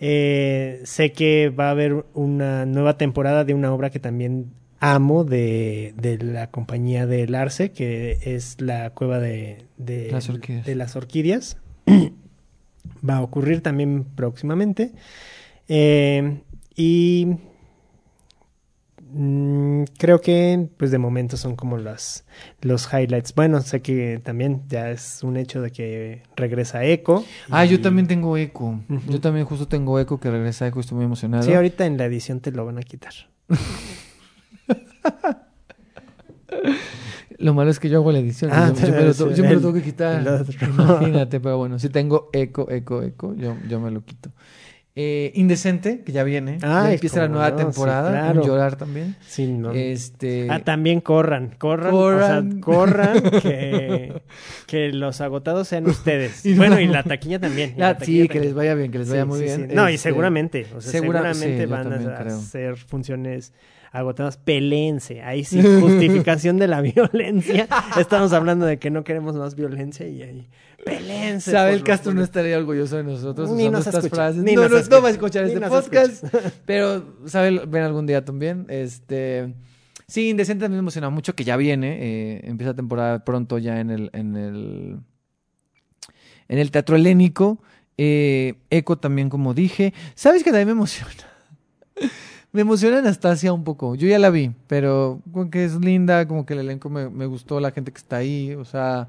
Eh, 0.00 0.80
sé 0.84 1.12
que 1.12 1.48
va 1.48 1.68
a 1.68 1.70
haber 1.70 2.04
una 2.14 2.66
nueva 2.66 2.98
temporada 2.98 3.44
de 3.44 3.54
una 3.54 3.72
obra 3.72 3.88
que 3.90 3.98
también 3.98 4.52
amo 4.94 5.24
de, 5.24 5.94
de 5.96 6.18
la 6.18 6.50
compañía 6.50 7.06
del 7.06 7.34
Arce, 7.34 7.72
que 7.72 8.18
es 8.22 8.60
la 8.60 8.90
cueva 8.90 9.18
de, 9.18 9.64
de, 9.76 10.10
Las 10.10 10.28
orquídeas. 10.28 10.66
de 10.66 10.74
las 10.74 10.96
orquídeas. 10.96 11.56
va 13.08 13.16
a 13.16 13.22
ocurrir 13.22 13.62
también 13.62 14.04
próximamente. 14.04 14.92
Eh, 15.68 16.40
y 16.76 17.36
mm, 19.12 19.84
creo 19.98 20.20
que 20.20 20.68
pues 20.76 20.90
de 20.90 20.98
momento 20.98 21.36
son 21.36 21.56
como 21.56 21.78
las, 21.78 22.24
los 22.60 22.88
highlights. 22.92 23.34
Bueno, 23.34 23.60
sé 23.62 23.82
que 23.82 24.20
también 24.22 24.62
ya 24.68 24.90
es 24.90 25.22
un 25.22 25.36
hecho 25.36 25.62
de 25.62 25.70
que 25.72 26.22
regresa 26.36 26.84
Echo. 26.84 27.24
Ah, 27.50 27.64
yo 27.64 27.80
también 27.80 28.06
tengo 28.06 28.36
eco. 28.36 28.80
Ujú. 28.88 29.10
Yo 29.10 29.20
también 29.20 29.46
justo 29.46 29.66
tengo 29.66 29.98
eco 29.98 30.20
que 30.20 30.30
regresa 30.30 30.66
eco, 30.66 30.80
estoy 30.80 30.96
muy 30.96 31.04
emocionado. 31.06 31.42
Sí, 31.42 31.52
ahorita 31.54 31.86
en 31.86 31.96
la 31.98 32.04
edición 32.04 32.40
te 32.40 32.52
lo 32.52 32.64
van 32.64 32.78
a 32.78 32.82
quitar. 32.82 33.12
Lo 37.38 37.52
malo 37.54 37.70
es 37.70 37.78
que 37.80 37.88
yo 37.88 37.98
hago 37.98 38.12
la 38.12 38.18
edición. 38.20 38.50
Ah, 38.54 38.72
yo, 38.74 38.86
yo 38.86 38.92
me 38.92 39.02
lo, 39.04 39.12
yo 39.34 39.42
me 39.42 39.48
tengo 39.50 39.72
que 39.72 39.82
quitar. 39.82 40.22
Imagínate, 40.62 41.40
pero 41.40 41.58
bueno, 41.58 41.78
si 41.78 41.88
tengo 41.90 42.30
eco, 42.32 42.70
eco, 42.70 43.02
eco, 43.02 43.34
yo, 43.34 43.56
yo 43.68 43.80
me 43.80 43.90
lo 43.90 44.04
quito. 44.04 44.30
Eh, 44.98 45.32
Indecente, 45.34 46.00
que 46.02 46.10
ya 46.12 46.24
viene. 46.24 46.58
ya 46.58 46.84
Ay, 46.86 46.94
empieza 46.94 47.20
la 47.20 47.28
nueva 47.28 47.50
no, 47.50 47.58
sí, 47.58 47.64
temporada. 47.64 48.08
claro. 48.10 48.42
Llorar 48.42 48.76
también. 48.76 49.14
Sí, 49.26 49.46
no. 49.46 49.72
Este. 49.72 50.46
Ah, 50.50 50.60
también 50.60 51.02
corran, 51.02 51.54
corran, 51.58 51.90
Corran. 51.90 52.48
o 52.48 52.50
sea, 52.52 52.60
corran, 52.62 53.22
que, 53.42 54.22
que 54.66 54.88
los 54.94 55.20
agotados 55.20 55.68
sean 55.68 55.86
ustedes. 55.86 56.46
Y 56.46 56.52
no- 56.52 56.56
bueno, 56.58 56.80
y 56.80 56.86
la 56.86 57.02
taquilla 57.02 57.38
también. 57.38 57.72
Ah, 57.76 57.80
la 57.80 57.98
taquilla 57.98 58.22
sí, 58.22 58.28
que 58.30 58.40
les 58.40 58.54
vaya 58.54 58.74
bien, 58.74 58.90
que 58.90 59.00
les 59.00 59.10
vaya 59.10 59.22
Sí, 59.24 59.28
muy 59.28 59.38
sí, 59.40 59.44
bien. 59.44 59.68
sí. 59.68 59.74
No, 59.76 59.90
y 59.90 59.94
Este, 59.96 60.08
seguramente, 60.08 60.66
o 60.74 60.80
sea, 60.80 60.92
segura- 60.92 61.34
seguramente 61.34 61.66
van 61.66 61.90
también 61.90 62.10
a 62.12 62.18
creo. 62.18 62.36
hacer 62.38 62.76
funciones 62.78 63.52
agotadas. 63.98 64.36
Pelense, 64.36 65.22
ahí 65.22 65.44
sí, 65.44 65.60
justificación 65.80 66.58
de 66.58 66.68
la 66.68 66.80
violencia. 66.94 67.68
Estamos 67.98 68.32
hablando 68.32 68.66
de 68.66 68.78
que 68.78 68.90
no 68.90 69.04
queremos 69.04 69.36
más 69.36 69.54
violencia 69.54 70.06
y 70.06 70.22
ahí, 70.22 70.48
pelense. 70.84 71.50
Sabel 71.50 71.82
Castro 71.82 72.12
no 72.14 72.22
estaría 72.22 72.58
orgulloso 72.58 72.96
de 72.96 73.04
nosotros 73.04 73.50
Ni 73.50 73.62
usando 73.64 73.78
nos 73.78 73.86
estas 73.86 74.04
escucha, 74.04 74.16
frases. 74.22 74.42
ni 74.42 74.54
no, 74.54 74.68
nos 74.68 74.88
no, 74.90 75.02
va 75.02 75.08
a 75.08 75.10
escuchar 75.10 75.44
este 75.44 75.60
podcast. 75.60 76.24
Pero 76.64 77.16
Sabel, 77.26 77.62
ven 77.68 77.82
algún 77.82 78.06
día 78.06 78.24
también. 78.24 78.66
Este. 78.68 79.54
Sí, 80.08 80.28
Indecente 80.28 80.64
también 80.64 80.78
me 80.78 80.84
emociona 80.84 81.10
mucho 81.10 81.34
que 81.34 81.42
ya 81.42 81.56
viene. 81.56 81.98
eh, 82.00 82.40
empieza 82.44 82.74
temporada 82.74 83.24
pronto 83.24 83.58
ya 83.58 83.80
en 83.80 83.90
el, 83.90 84.10
en 84.12 84.36
el, 84.36 84.98
en 86.48 86.58
el 86.58 86.70
Teatro 86.70 86.94
Helénico. 86.94 87.60
Eh, 87.98 88.54
Eco 88.70 88.98
también, 88.98 89.28
como 89.30 89.52
dije. 89.54 89.94
¿Sabes 90.14 90.44
que 90.44 90.50
también 90.50 90.68
me 90.68 90.72
emociona? 90.72 91.10
Me 92.56 92.62
emociona 92.62 92.98
Anastasia 92.98 93.52
un 93.52 93.64
poco. 93.64 93.94
Yo 93.96 94.08
ya 94.08 94.18
la 94.18 94.30
vi, 94.30 94.50
pero 94.66 95.20
como 95.30 95.50
que 95.50 95.66
es 95.66 95.74
linda, 95.74 96.26
como 96.26 96.46
que 96.46 96.54
el 96.54 96.60
elenco 96.60 96.88
me, 96.88 97.10
me 97.10 97.26
gustó, 97.26 97.60
la 97.60 97.70
gente 97.70 97.92
que 97.92 97.98
está 97.98 98.16
ahí. 98.16 98.54
O 98.54 98.64
sea, 98.64 99.08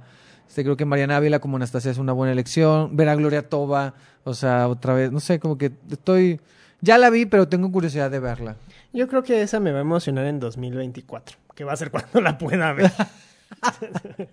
este, 0.49 0.63
creo 0.63 0.75
que 0.75 0.83
Mariana 0.83 1.15
Ávila 1.15 1.39
como 1.39 1.55
Anastasia 1.55 1.89
es 1.89 1.97
una 1.97 2.11
buena 2.11 2.33
elección. 2.33 2.97
Ver 2.97 3.07
a 3.07 3.15
Gloria 3.15 3.47
Toba, 3.47 3.93
o 4.25 4.33
sea, 4.33 4.67
otra 4.67 4.93
vez, 4.93 5.13
no 5.13 5.21
sé, 5.21 5.39
como 5.39 5.57
que 5.57 5.71
estoy... 5.89 6.41
Ya 6.81 6.97
la 6.97 7.09
vi, 7.09 7.25
pero 7.25 7.47
tengo 7.47 7.71
curiosidad 7.71 8.11
de 8.11 8.19
verla. 8.19 8.57
Yo 8.91 9.07
creo 9.07 9.23
que 9.23 9.41
esa 9.41 9.61
me 9.61 9.71
va 9.71 9.77
a 9.77 9.81
emocionar 9.81 10.25
en 10.25 10.41
2024, 10.41 11.37
que 11.55 11.63
va 11.63 11.71
a 11.71 11.77
ser 11.77 11.89
cuando 11.91 12.19
la 12.19 12.37
pueda 12.37 12.73
ver. 12.73 12.91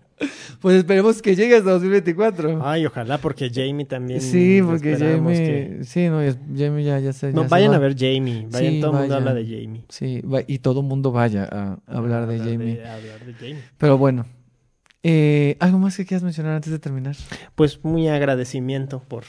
Pues 0.61 0.77
esperemos 0.79 1.21
que 1.21 1.37
llegue 1.37 1.57
hasta 1.57 1.71
2024. 1.73 2.65
Ay, 2.67 2.87
ojalá, 2.87 3.19
porque 3.19 3.51
Jamie 3.53 3.85
también. 3.85 4.21
sí, 4.21 4.61
porque 4.65 4.97
Jamie. 4.97 5.37
que- 5.37 5.85
Sí, 5.85 6.09
no, 6.09 6.21
Jamie 6.57 6.85
ya, 6.85 6.99
ya 7.01 7.13
se. 7.13 7.33
No, 7.33 7.43
ya 7.43 7.49
se 7.49 7.51
vayan 7.51 7.73
va. 7.73 7.77
a 7.77 7.79
ver 7.81 7.95
Jamie. 7.99 8.47
Vayan, 8.51 8.73
Sí, 8.75 8.81
todo 8.81 8.93
el 8.93 8.99
mundo 9.01 9.15
habla 9.17 9.35
de 9.35 9.45
Jamie. 9.45 9.85
Sí, 9.89 10.21
va- 10.23 10.43
y 10.47 10.59
todo 10.61 10.81
el 10.81 10.87
mundo 10.87 11.13
vaya 11.13 11.45
a, 11.45 11.79
a 11.87 11.97
hablar 11.99 12.27
de 12.27 12.39
Jamie. 12.39 12.81
hablar 12.87 13.25
de 13.27 13.35
Jamie. 13.35 13.59
Pero 13.79 13.99
bueno. 13.99 14.25
Eh, 15.03 15.57
¿Algo 15.61 15.79
más 15.79 15.97
que 15.99 16.07
quieras 16.07 16.23
mencionar 16.23 16.55
antes 16.55 16.73
de 16.73 16.79
terminar? 16.79 17.15
Pues 17.55 17.85
muy 17.85 18.09
agradecimiento 18.09 19.01
por 19.07 19.25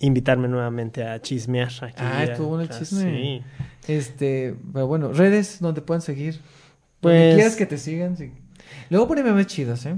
invitarme 0.00 0.48
nuevamente 0.48 1.04
a 1.04 1.20
chismear 1.20 1.68
aquí. 1.82 1.94
Ah, 1.98 2.24
estuvo 2.24 2.48
bueno 2.48 2.62
el 2.62 2.70
chisme. 2.70 3.02
Sí. 3.12 3.92
Este, 3.92 4.54
pero 4.72 4.86
bueno, 4.86 5.12
redes 5.12 5.58
donde 5.60 5.82
puedan 5.82 6.00
seguir. 6.00 6.40
Pues- 7.00 7.34
quieras 7.34 7.56
que 7.56 7.66
te 7.66 7.76
sigan. 7.76 8.16
sí. 8.16 8.30
Luego 8.94 9.08
pone 9.08 9.24
memes 9.24 9.48
chidos, 9.48 9.86
¿eh? 9.86 9.96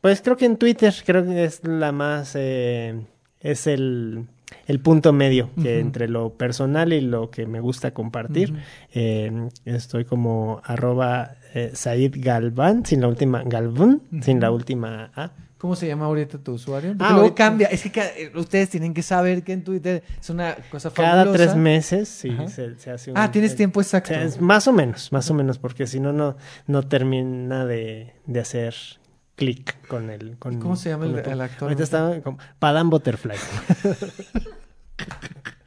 Pues 0.00 0.20
creo 0.20 0.36
que 0.36 0.44
en 0.44 0.56
Twitter 0.56 0.92
creo 1.06 1.24
que 1.24 1.44
es 1.44 1.62
la 1.62 1.92
más 1.92 2.32
eh, 2.34 3.06
es 3.38 3.68
el, 3.68 4.26
el 4.66 4.80
punto 4.80 5.12
medio 5.12 5.50
que 5.62 5.78
entre 5.78 6.08
lo 6.08 6.30
personal 6.30 6.92
y 6.92 7.00
lo 7.00 7.30
que 7.30 7.46
me 7.46 7.60
gusta 7.60 7.94
compartir. 7.94 8.52
Eh, 8.92 9.30
estoy 9.64 10.04
como 10.04 10.60
arroba 10.64 11.36
eh, 11.54 11.70
Said 11.74 12.16
Galván, 12.16 12.84
sin 12.84 13.02
la 13.02 13.06
última 13.06 13.44
Galván, 13.44 14.02
sin 14.20 14.40
la 14.40 14.50
última 14.50 15.12
A. 15.14 15.30
¿Cómo 15.64 15.76
se 15.76 15.86
llama 15.86 16.04
ahorita 16.04 16.36
tu 16.36 16.52
usuario? 16.52 16.90
Porque 16.90 17.04
Ah, 17.04 17.08
luego 17.12 17.22
ahorita- 17.22 17.36
cambia. 17.42 17.68
Es 17.68 17.90
que 17.90 17.98
eh, 17.98 18.30
ustedes 18.34 18.68
tienen 18.68 18.92
que 18.92 19.02
saber 19.02 19.42
que 19.42 19.54
en 19.54 19.64
Twitter 19.64 20.02
es 20.20 20.28
una 20.28 20.54
cosa 20.70 20.90
Cada 20.92 21.24
fabulosa. 21.24 21.42
tres 21.44 21.56
meses 21.56 22.06
sí, 22.10 22.36
se, 22.48 22.78
se 22.78 22.90
hace 22.90 23.10
un... 23.12 23.16
Ah, 23.16 23.30
tienes 23.30 23.56
tiempo 23.56 23.80
exacto. 23.80 24.12
es 24.12 24.38
más 24.42 24.68
o 24.68 24.74
menos, 24.74 25.10
más 25.10 25.30
o 25.30 25.34
menos, 25.34 25.56
porque 25.56 25.86
si 25.86 26.00
no, 26.00 26.12
no, 26.12 26.36
no 26.66 26.82
termina 26.82 27.64
de, 27.64 28.12
de 28.26 28.40
hacer 28.40 28.74
clic 29.36 29.74
con 29.88 30.10
el... 30.10 30.36
Con, 30.38 30.52
¿Y 30.52 30.58
cómo 30.58 30.76
se 30.76 30.90
llama 30.90 31.06
el- 31.06 31.18
el 31.20 31.40
actor? 31.40 31.62
Ahorita 31.70 31.82
está 31.82 32.20
como 32.22 32.36
Padam 32.58 32.90
Butterfly. 32.90 33.38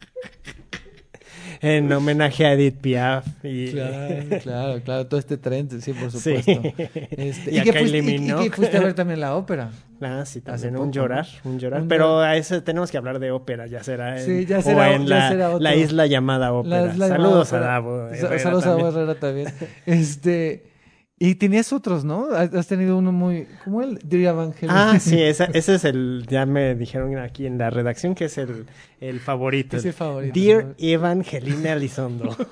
en 1.62 1.92
homenaje 1.92 2.46
a 2.46 2.54
Edith 2.54 2.78
Piaf. 2.82 3.26
Y, 3.44 3.72
Claro, 3.72 4.24
claro, 4.44 4.82
claro. 4.84 5.08
Todo 5.08 5.20
este 5.20 5.38
tren, 5.38 5.70
sí, 5.82 5.94
por 5.94 6.12
Sí. 6.12 6.38
supuesto. 6.42 6.74
Este, 7.12 7.52
Y 7.56 7.60
a 7.60 7.64
que 7.64 7.74
fuiste, 7.74 7.98
y- 8.00 8.16
y 8.32 8.50
que 8.50 8.56
fuiste 8.56 8.78
a 8.78 8.82
ver 8.82 8.94
también 8.96 9.20
la 9.20 9.36
ópera. 9.36 9.70
Ah, 10.00 10.24
sí, 10.28 10.42
también 10.42 10.74
poco, 10.76 10.86
un 10.86 10.92
llorar, 10.92 11.26
un 11.44 11.58
llorar. 11.58 11.82
Un 11.82 11.88
Pero 11.88 12.20
a 12.20 12.36
ese 12.38 12.62
tenemos 12.62 12.92
que 12.92 12.98
hablar 12.98 13.18
de 13.18 13.32
ópera, 13.32 13.66
ya 13.66 13.84
será 13.84 14.20
en, 14.20 14.26
Sí, 14.26 14.46
ya 14.46 14.60
o 14.60 14.62
será- 14.62 14.94
en 14.94 15.08
ya 15.08 15.16
la, 15.16 15.30
será 15.30 15.60
la 15.60 15.76
isla 15.76 16.06
llamada 16.06 16.46
La- 16.48 16.54
ópera. 16.54 16.86
la 16.94 17.08
Saludos 17.08 17.52
llamada 17.52 17.72
a. 17.72 17.74
Davo. 17.74 18.08
Herrera 18.10 18.40
Saludos 18.40 18.66
a. 18.66 18.70
Davo 18.70 18.88
Herrera 18.90 19.16
también. 19.16 19.48
Este, 19.88 20.64
y 21.20 21.36
tenías 21.36 21.74
otros, 21.74 22.06
¿no? 22.06 22.28
Has 22.32 22.68
tenido 22.68 22.98
uno 22.98 23.12
muy, 23.12 23.48
¿cómo 23.64 23.82
el? 23.82 24.00
Diría 24.04 24.30
Evangelio. 24.30 24.76
Ah, 24.76 24.98
sí, 25.00 25.22
esa- 25.22 25.46
ese 25.46 25.76
es 25.76 25.84
el, 25.86 26.26
ya 26.30 26.46
me 26.46 26.76
dijeron 26.76 27.18
aquí 27.18 27.46
en 27.48 27.58
la 27.58 27.70
redacción 27.70 28.14
que 28.16 28.26
es 28.26 28.38
el, 28.38 28.66
el 29.02 29.20
favorito. 29.20 29.78
Es 29.78 29.86
el 29.86 29.94
favorito, 29.94 30.34
Dear 30.40 30.66
¿no? 30.66 30.76
Evangelina 30.78 31.74
Elizondo. 31.74 32.36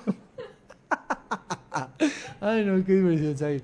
Ay, 2.41 2.63
no, 2.65 2.83
qué 2.85 2.93
diversión, 2.93 3.37
Said. 3.37 3.61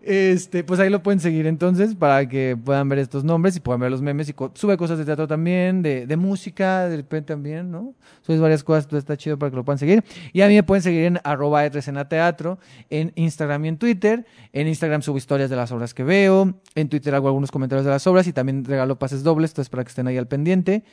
Este, 0.00 0.62
pues 0.62 0.78
ahí 0.78 0.90
lo 0.90 1.02
pueden 1.02 1.18
seguir 1.18 1.46
entonces 1.46 1.96
para 1.96 2.28
que 2.28 2.56
puedan 2.56 2.88
ver 2.88 3.00
estos 3.00 3.24
nombres 3.24 3.56
y 3.56 3.60
puedan 3.60 3.80
ver 3.80 3.90
los 3.90 4.00
memes 4.00 4.28
y 4.28 4.34
sube 4.54 4.76
cosas 4.76 4.96
de 4.96 5.04
teatro 5.04 5.26
también, 5.26 5.82
de, 5.82 6.06
de 6.06 6.16
música, 6.16 6.88
de 6.88 6.96
repente 6.96 7.34
también, 7.34 7.70
¿no? 7.70 7.94
Subes 8.22 8.40
varias 8.40 8.62
cosas, 8.62 8.84
entonces 8.84 9.02
está 9.02 9.16
chido 9.16 9.38
para 9.38 9.50
que 9.50 9.56
lo 9.56 9.64
puedan 9.64 9.78
seguir. 9.78 10.04
Y 10.32 10.42
a 10.42 10.48
mí 10.48 10.54
me 10.54 10.62
pueden 10.62 10.82
seguir 10.82 11.04
en 11.04 11.18
arroba 11.24 11.68
teatro, 12.08 12.58
en 12.90 13.12
Instagram 13.16 13.64
y 13.64 13.68
en 13.68 13.78
Twitter. 13.78 14.24
En 14.52 14.68
Instagram 14.68 15.02
subo 15.02 15.18
historias 15.18 15.50
de 15.50 15.56
las 15.56 15.72
obras 15.72 15.92
que 15.94 16.04
veo, 16.04 16.54
en 16.74 16.88
Twitter 16.88 17.14
hago 17.14 17.26
algunos 17.26 17.50
comentarios 17.50 17.84
de 17.84 17.90
las 17.90 18.06
obras 18.06 18.26
y 18.28 18.32
también 18.32 18.64
regalo 18.64 18.98
pases 18.98 19.24
dobles, 19.24 19.50
entonces 19.50 19.68
para 19.68 19.82
que 19.82 19.88
estén 19.88 20.06
ahí 20.06 20.16
al 20.16 20.28
pendiente. 20.28 20.84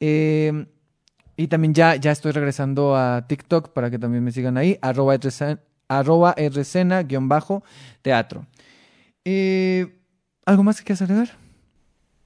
Eh, 0.00 0.66
y 1.36 1.46
también 1.46 1.72
ya, 1.72 1.96
ya 1.96 2.10
estoy 2.10 2.32
regresando 2.32 2.96
a 2.96 3.26
TikTok 3.26 3.72
para 3.72 3.90
que 3.90 3.98
también 3.98 4.24
me 4.24 4.32
sigan 4.32 4.58
ahí, 4.58 4.76
arroba 4.82 5.16
arroba 5.90 6.34
rcena 6.38 7.02
guion 7.02 7.28
bajo 7.28 7.62
teatro. 8.00 8.46
Eh, 9.24 9.98
¿Algo 10.46 10.62
más 10.62 10.78
que 10.78 10.84
quieras 10.84 11.02
agregar? 11.02 11.30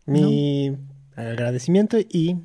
Mi 0.06 0.76
agradecimiento 1.16 1.98
y 1.98 2.36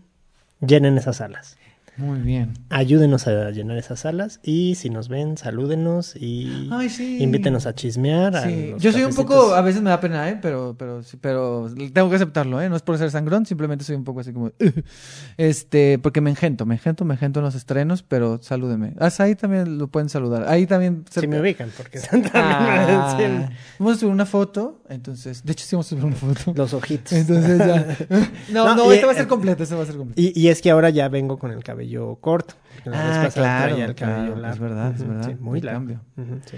llenen 0.66 0.98
esas 0.98 1.18
salas. 1.18 1.58
Muy 2.00 2.20
bien. 2.20 2.54
Ayúdenos 2.70 3.28
a 3.28 3.52
llenar 3.52 3.78
esas 3.78 4.00
salas 4.00 4.40
y 4.44 4.76
si 4.76 4.90
nos 4.90 5.10
ven, 5.10 5.38
salúdenos 5.38 6.16
y 6.16 6.70
Ay, 6.72 6.90
sí. 6.90 7.18
invítenos 7.22 7.66
a 7.66 7.76
chismear. 7.76 8.42
Sí, 8.44 8.74
yo 8.80 8.92
soy 8.92 9.04
un 9.04 9.14
poco, 9.16 9.54
a 9.54 9.62
veces 9.62 9.82
me 9.82 9.90
da 9.90 10.00
pena, 10.00 10.30
¿eh? 10.30 10.40
Pero, 10.42 10.76
pero, 10.78 11.02
pero 11.22 11.68
tengo 11.94 12.10
que 12.10 12.16
aceptarlo, 12.16 12.62
¿eh? 12.62 12.70
No 12.70 12.76
es 12.76 12.82
por 12.82 12.98
ser 12.98 13.12
sangrón, 13.12 13.46
simplemente 13.46 13.84
soy 13.84 13.96
un 13.96 14.04
poco 14.04 14.22
así 14.22 14.32
como, 14.34 14.52
este, 15.38 16.00
porque 16.00 16.22
me 16.22 16.30
engento, 16.30 16.66
me 16.66 16.76
engento, 16.76 17.06
me 17.06 17.16
engento 17.16 17.40
en 17.40 17.46
los 17.46 17.56
estrenos, 17.56 18.04
pero 18.04 18.40
salúdeme. 18.42 18.94
Ah, 19.00 19.10
ahí 19.20 19.36
también 19.36 19.78
lo 19.78 19.88
pueden 19.88 20.10
saludar. 20.10 20.48
Ahí 20.48 20.66
también. 20.66 21.04
Si 21.10 21.28
me 21.28 21.40
ubican, 21.42 21.70
porque 21.76 22.00
Ah, 22.34 23.50
vamos 23.78 23.98
a 23.98 24.00
subir 24.00 24.14
una 24.14 24.26
foto, 24.26 24.82
entonces, 24.90 25.44
de 25.44 25.52
hecho 25.52 25.66
sí 25.66 25.76
vamos 25.76 25.88
a 25.88 25.90
subir 25.90 26.06
una 26.06 26.16
foto. 26.16 26.54
los 26.56 26.74
ojitos. 26.74 27.12
Entonces 27.14 27.58
ya. 27.58 27.98
No, 28.52 28.66
No, 28.66 28.76
no, 28.76 28.92
y- 28.92 28.96
esta 28.96 29.08
va 29.08 29.14
a 29.14 29.16
ser 29.16 29.28
completa, 29.28 29.64
esta 29.64 29.76
va 29.76 29.84
a 29.84 29.86
ser 29.86 29.96
completa. 29.98 30.20
Y, 30.22 30.40
y 30.40 30.48
es 30.50 30.62
que 30.62 30.70
ahora 30.72 30.90
ya 30.90 31.08
vengo 31.10 31.38
con 31.38 31.52
el 31.52 31.64
cabello 31.64 31.89
corto. 32.22 32.56
porque 32.76 32.90
la 32.90 33.24
Ah, 33.26 33.30
claro, 33.34 33.68
traía 33.76 33.86
el 33.86 33.95
cabello 33.95 34.34
claro, 34.36 34.36
largo. 34.41 34.53
es 34.53 34.60
verdad, 34.60 34.94
es 34.95 35.07
verdad, 35.07 35.28
sí, 35.30 35.36
muy 35.40 35.61
largo. 35.61 35.80
cambio. 35.80 36.02
Sí. 36.45 36.57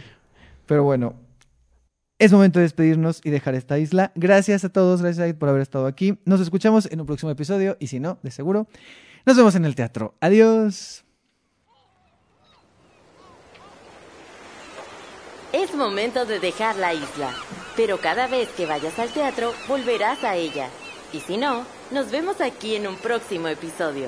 Pero 0.66 0.84
bueno, 0.84 1.16
es 2.20 2.32
momento 2.32 2.60
de 2.60 2.64
despedirnos 2.64 3.22
y 3.24 3.30
dejar 3.32 3.56
esta 3.56 3.78
isla. 3.80 4.12
Gracias 4.16 4.64
a 4.64 4.70
todos, 4.70 5.02
gracias 5.02 5.34
por 5.34 5.50
haber 5.50 5.62
estado 5.62 5.88
aquí. 5.88 6.20
Nos 6.26 6.40
escuchamos 6.42 6.86
en 6.92 7.00
un 7.02 7.06
próximo 7.08 7.32
episodio 7.32 7.78
y 7.80 7.88
si 7.88 8.00
no, 8.00 8.20
de 8.24 8.32
seguro, 8.32 8.68
nos 9.26 9.36
vemos 9.38 9.56
en 9.56 9.66
el 9.66 9.76
teatro. 9.76 10.16
Adiós. 10.22 11.04
Es 15.54 15.76
momento 15.76 16.26
de 16.26 16.40
dejar 16.40 16.78
la 16.78 16.94
isla, 16.94 17.34
pero 17.76 17.98
cada 18.00 18.28
vez 18.28 18.48
que 18.50 18.66
vayas 18.66 18.98
al 19.00 19.10
teatro 19.10 19.52
volverás 19.68 20.24
a 20.24 20.36
ella. 20.36 20.70
Y 21.12 21.20
si 21.20 21.36
no, 21.36 21.66
nos 21.92 22.10
vemos 22.10 22.40
aquí 22.40 22.76
en 22.76 22.88
un 22.88 22.96
próximo 22.96 23.50
episodio. 23.50 24.08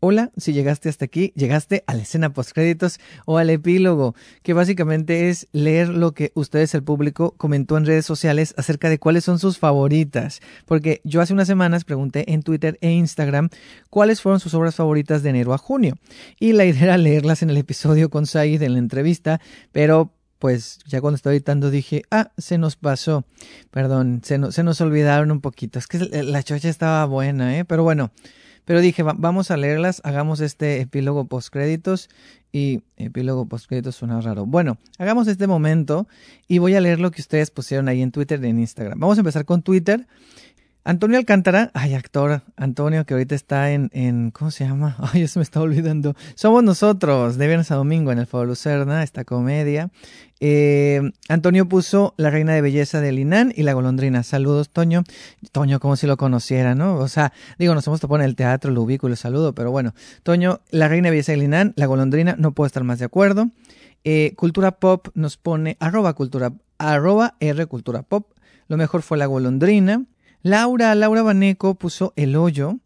Hola, 0.00 0.30
si 0.36 0.52
llegaste 0.52 0.88
hasta 0.88 1.06
aquí, 1.06 1.32
llegaste 1.34 1.82
a 1.88 1.94
la 1.94 2.02
escena 2.02 2.32
postcréditos 2.32 3.00
o 3.26 3.36
al 3.36 3.50
epílogo, 3.50 4.14
que 4.44 4.52
básicamente 4.52 5.28
es 5.28 5.48
leer 5.50 5.88
lo 5.88 6.12
que 6.12 6.30
ustedes, 6.36 6.72
el 6.74 6.84
público, 6.84 7.34
comentó 7.36 7.76
en 7.76 7.84
redes 7.84 8.06
sociales 8.06 8.54
acerca 8.56 8.88
de 8.88 9.00
cuáles 9.00 9.24
son 9.24 9.40
sus 9.40 9.58
favoritas. 9.58 10.38
Porque 10.66 11.00
yo 11.02 11.20
hace 11.20 11.32
unas 11.32 11.48
semanas 11.48 11.82
pregunté 11.84 12.32
en 12.32 12.44
Twitter 12.44 12.78
e 12.80 12.92
Instagram 12.92 13.48
cuáles 13.90 14.22
fueron 14.22 14.38
sus 14.38 14.54
obras 14.54 14.76
favoritas 14.76 15.24
de 15.24 15.30
enero 15.30 15.52
a 15.52 15.58
junio. 15.58 15.98
Y 16.38 16.52
la 16.52 16.64
idea 16.64 16.84
era 16.84 16.96
leerlas 16.96 17.42
en 17.42 17.50
el 17.50 17.56
episodio 17.56 18.08
con 18.08 18.26
Said 18.26 18.62
en 18.62 18.74
la 18.74 18.78
entrevista, 18.78 19.40
pero 19.72 20.12
pues 20.38 20.78
ya 20.86 21.00
cuando 21.00 21.16
estaba 21.16 21.34
editando 21.34 21.72
dije, 21.72 22.02
ah, 22.12 22.30
se 22.38 22.56
nos 22.56 22.76
pasó. 22.76 23.24
Perdón, 23.72 24.20
se, 24.22 24.38
no- 24.38 24.52
se 24.52 24.62
nos 24.62 24.80
olvidaron 24.80 25.32
un 25.32 25.40
poquito. 25.40 25.80
Es 25.80 25.88
que 25.88 25.98
la 25.98 26.44
chocha 26.44 26.68
estaba 26.68 27.04
buena, 27.06 27.58
¿eh? 27.58 27.64
Pero 27.64 27.82
bueno. 27.82 28.12
Pero 28.68 28.82
dije, 28.82 29.02
"Va- 29.02 29.14
vamos 29.16 29.50
a 29.50 29.56
leerlas, 29.56 30.02
hagamos 30.04 30.40
este 30.40 30.82
epílogo 30.82 31.24
postcréditos 31.24 32.10
y 32.52 32.82
epílogo 32.98 33.46
postcréditos 33.46 33.96
suena 33.96 34.20
raro. 34.20 34.44
Bueno, 34.44 34.76
hagamos 34.98 35.26
este 35.26 35.46
momento 35.46 36.06
y 36.48 36.58
voy 36.58 36.74
a 36.74 36.80
leer 36.82 37.00
lo 37.00 37.10
que 37.10 37.22
ustedes 37.22 37.50
pusieron 37.50 37.88
ahí 37.88 38.02
en 38.02 38.12
Twitter 38.12 38.44
y 38.44 38.48
en 38.48 38.58
Instagram. 38.58 39.00
Vamos 39.00 39.16
a 39.16 39.22
empezar 39.22 39.46
con 39.46 39.62
Twitter. 39.62 40.06
Antonio 40.84 41.18
Alcántara, 41.18 41.70
ay, 41.74 41.94
actor, 41.94 42.42
Antonio, 42.56 43.04
que 43.04 43.12
ahorita 43.12 43.34
está 43.34 43.72
en, 43.72 43.90
en 43.92 44.30
¿cómo 44.30 44.50
se 44.50 44.64
llama? 44.64 44.96
Ay, 45.12 45.22
eso 45.22 45.38
me 45.38 45.42
está 45.42 45.60
olvidando. 45.60 46.14
Somos 46.34 46.62
nosotros, 46.64 47.36
de 47.36 47.46
viernes 47.46 47.70
a 47.70 47.74
domingo 47.74 48.10
en 48.10 48.18
el 48.18 48.26
Foro 48.26 48.46
Lucerna, 48.46 49.02
esta 49.02 49.24
comedia. 49.24 49.90
Eh, 50.40 51.02
Antonio 51.28 51.68
puso 51.68 52.14
La 52.16 52.30
Reina 52.30 52.54
de 52.54 52.62
Belleza 52.62 53.00
de 53.00 53.12
Linan 53.12 53.52
y 53.54 53.64
La 53.64 53.74
Golondrina. 53.74 54.22
Saludos, 54.22 54.70
Toño. 54.70 55.02
Toño, 55.52 55.80
como 55.80 55.96
si 55.96 56.06
lo 56.06 56.16
conociera, 56.16 56.74
¿no? 56.74 56.96
O 56.96 57.08
sea, 57.08 57.32
digo, 57.58 57.74
nos 57.74 57.86
hemos 57.86 58.00
topado 58.00 58.22
en 58.22 58.28
el 58.28 58.36
teatro, 58.36 58.70
lo 58.70 58.82
ubico 58.82 59.14
saludo, 59.16 59.54
pero 59.54 59.70
bueno. 59.70 59.94
Toño, 60.22 60.60
La 60.70 60.88
Reina 60.88 61.06
de 61.06 61.10
Belleza 61.10 61.32
de 61.32 61.38
Linan, 61.38 61.74
La 61.76 61.86
Golondrina, 61.86 62.34
no 62.38 62.52
puedo 62.52 62.66
estar 62.66 62.84
más 62.84 62.98
de 62.98 63.04
acuerdo. 63.04 63.50
Eh, 64.04 64.32
Cultura 64.36 64.72
Pop 64.72 65.08
nos 65.14 65.36
pone, 65.36 65.76
arroba 65.80 66.14
Cultura, 66.14 66.52
arroba 66.78 67.34
R 67.40 67.66
Cultura 67.66 68.02
Pop. 68.02 68.32
Lo 68.68 68.76
mejor 68.76 69.02
fue 69.02 69.18
la 69.18 69.26
golondrina. 69.26 70.04
Laura, 70.42 70.94
Laura 70.94 71.22
Baneco 71.22 71.74
puso 71.74 72.12
el 72.16 72.36
hoyo. 72.36 72.78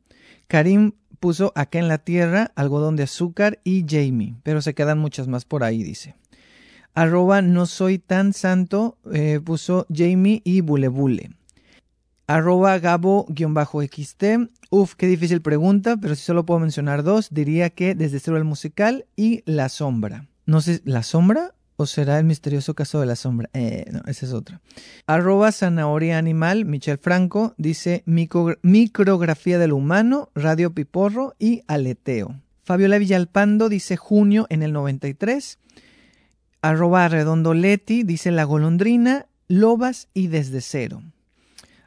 Karim 0.48 0.92
puso 1.20 1.52
acá 1.54 1.78
en 1.78 1.88
la 1.88 1.98
tierra, 1.98 2.52
algodón 2.56 2.96
de 2.96 3.04
azúcar 3.04 3.60
y 3.64 3.84
Jamie. 3.88 4.34
Pero 4.42 4.62
se 4.62 4.74
quedan 4.74 4.98
muchas 4.98 5.28
más 5.28 5.44
por 5.44 5.62
ahí, 5.62 5.82
dice. 5.82 6.16
Arroba 6.94 7.40
no 7.40 7.66
soy 7.66 7.98
tan 7.98 8.32
santo, 8.32 8.98
eh, 9.12 9.40
puso 9.42 9.86
Jamie 9.94 10.42
y 10.44 10.60
Bulebule. 10.60 11.30
Arroba 12.26 12.78
Gabo-XT. 12.78 14.50
Uf, 14.70 14.94
qué 14.94 15.06
difícil 15.06 15.42
pregunta, 15.42 15.96
pero 15.96 16.14
si 16.14 16.22
solo 16.22 16.46
puedo 16.46 16.60
mencionar 16.60 17.02
dos, 17.02 17.28
diría 17.30 17.70
que 17.70 17.94
desde 17.94 18.20
cero 18.20 18.36
el 18.36 18.44
musical 18.44 19.06
y 19.16 19.42
La 19.44 19.68
Sombra. 19.68 20.26
No 20.46 20.60
sé, 20.60 20.80
¿La 20.84 21.02
Sombra? 21.02 21.54
¿O 21.82 21.86
será 21.86 22.20
el 22.20 22.24
misterioso 22.24 22.74
caso 22.74 23.00
de 23.00 23.06
la 23.06 23.16
sombra? 23.16 23.50
Eh, 23.54 23.86
no, 23.90 24.02
esa 24.06 24.24
es 24.24 24.32
otra. 24.32 24.60
Arroba 25.09 25.50
zanahoria 25.50 26.16
animal, 26.16 26.64
Michel 26.64 26.96
Franco, 26.96 27.54
dice 27.56 28.04
micrografía 28.06 29.59
del 29.59 29.72
humano, 29.72 30.30
radio 30.36 30.72
piporro 30.72 31.34
y 31.40 31.64
aleteo. 31.66 32.36
Fabiola 32.62 32.98
Villalpando 32.98 33.68
dice 33.68 33.96
junio 33.96 34.46
en 34.48 34.62
el 34.62 34.72
93. 34.72 35.59
Arroba 36.60 37.09
redondo 37.09 37.52
Leti 37.52 38.04
dice 38.04 38.30
la 38.30 38.44
golondrina, 38.44 39.26
lobas 39.48 40.06
y 40.14 40.28
desde 40.28 40.60
cero 40.60 41.02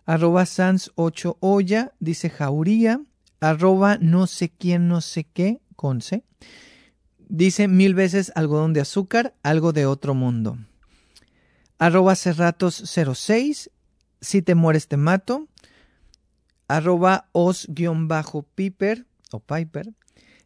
arroba 0.05 0.43
sans8 0.43 1.38
olla, 1.39 1.93
dice 2.01 2.30
jauría, 2.30 2.99
arroba 3.39 3.97
no 4.01 4.27
sé 4.27 4.49
quién, 4.49 4.89
no 4.89 4.99
sé 4.99 5.23
qué, 5.23 5.61
con 5.77 6.01
dice 7.30 7.68
mil 7.68 7.95
veces 7.95 8.31
algodón 8.35 8.73
de 8.73 8.81
azúcar, 8.81 9.34
algo 9.43 9.73
de 9.73 9.85
otro 9.85 10.14
mundo. 10.14 10.57
Arroba 11.77 12.14
cerratos06, 12.14 13.69
si 14.22 14.41
te 14.41 14.56
mueres 14.56 14.88
te 14.88 14.97
mato. 14.97 15.47
Arroba 16.68 17.30
os-piper 17.31 19.06
o 19.31 19.39
piper. 19.39 19.93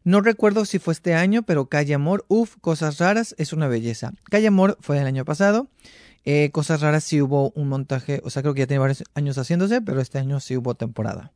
No 0.04 0.22
recuerdo 0.22 0.66
si 0.66 0.80
fue 0.80 0.94
este 0.94 1.14
año, 1.14 1.44
pero 1.44 1.68
Calle 1.68 1.94
Amor, 1.94 2.26
uff, 2.30 2.56
cosas 2.62 2.98
raras, 2.98 3.36
es 3.38 3.54
una 3.54 3.68
belleza. 3.68 4.14
Calle 4.30 4.48
Amor 4.48 4.78
fue 4.82 4.98
el 5.00 5.06
año 5.06 5.24
pasado. 5.24 5.68
Eh, 6.26 6.52
cosas 6.52 6.82
raras 6.82 7.04
sí 7.04 7.22
hubo 7.22 7.52
un 7.52 7.70
montaje, 7.70 8.22
o 8.24 8.30
sea, 8.30 8.42
creo 8.42 8.54
que 8.54 8.62
ya 8.62 8.68
tiene 8.68 8.80
varios 8.80 9.04
años 9.14 9.38
haciéndose, 9.38 9.82
pero 9.82 10.02
este 10.02 10.20
año 10.20 10.40
sí 10.40 10.58
hubo 10.58 10.76
temporada. 10.76 11.32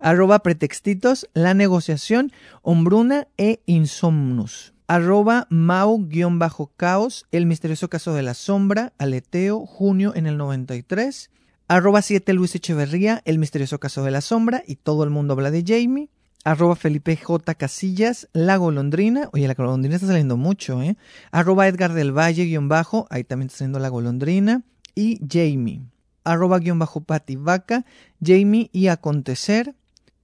Arroba 0.00 0.40
pretextitos, 0.40 1.28
la 1.34 1.54
negociación, 1.54 2.32
hombruna 2.62 3.28
e 3.36 3.60
insomnus. 3.66 4.74
Arroba 4.88 5.46
mau-caos, 5.50 7.26
el 7.30 7.46
misterioso 7.46 7.88
caso 7.88 8.12
de 8.14 8.22
la 8.22 8.34
sombra, 8.34 8.92
aleteo, 8.98 9.64
junio 9.66 10.12
en 10.16 10.26
el 10.26 10.36
93. 10.36 11.30
Arroba 11.68 12.02
7 12.02 12.32
Luis 12.32 12.56
Echeverría, 12.56 13.22
el 13.24 13.38
misterioso 13.38 13.78
caso 13.78 14.02
de 14.02 14.10
la 14.10 14.20
sombra, 14.20 14.64
y 14.66 14.74
todo 14.76 15.04
el 15.04 15.10
mundo 15.10 15.34
habla 15.34 15.52
de 15.52 15.62
Jamie 15.64 16.10
arroba 16.44 16.76
Felipe 16.76 17.16
J. 17.16 17.54
Casillas, 17.54 18.28
La 18.32 18.56
Golondrina, 18.56 19.28
oye, 19.32 19.46
la 19.46 19.54
Golondrina 19.54 19.96
está 19.96 20.06
saliendo 20.06 20.36
mucho, 20.36 20.82
¿eh? 20.82 20.96
Arroba 21.30 21.68
Edgar 21.68 21.92
del 21.92 22.16
Valle, 22.16 22.44
guion 22.44 22.68
bajo, 22.68 23.06
ahí 23.10 23.24
también 23.24 23.46
está 23.46 23.58
saliendo 23.58 23.78
La 23.78 23.88
Golondrina, 23.88 24.62
y 24.94 25.20
Jamie. 25.28 25.82
Arroba 26.24 26.58
guion 26.58 26.78
bajo 26.78 27.02
Pati 27.02 27.36
Vaca, 27.36 27.84
Jamie 28.22 28.70
y 28.72 28.88
Acontecer. 28.88 29.74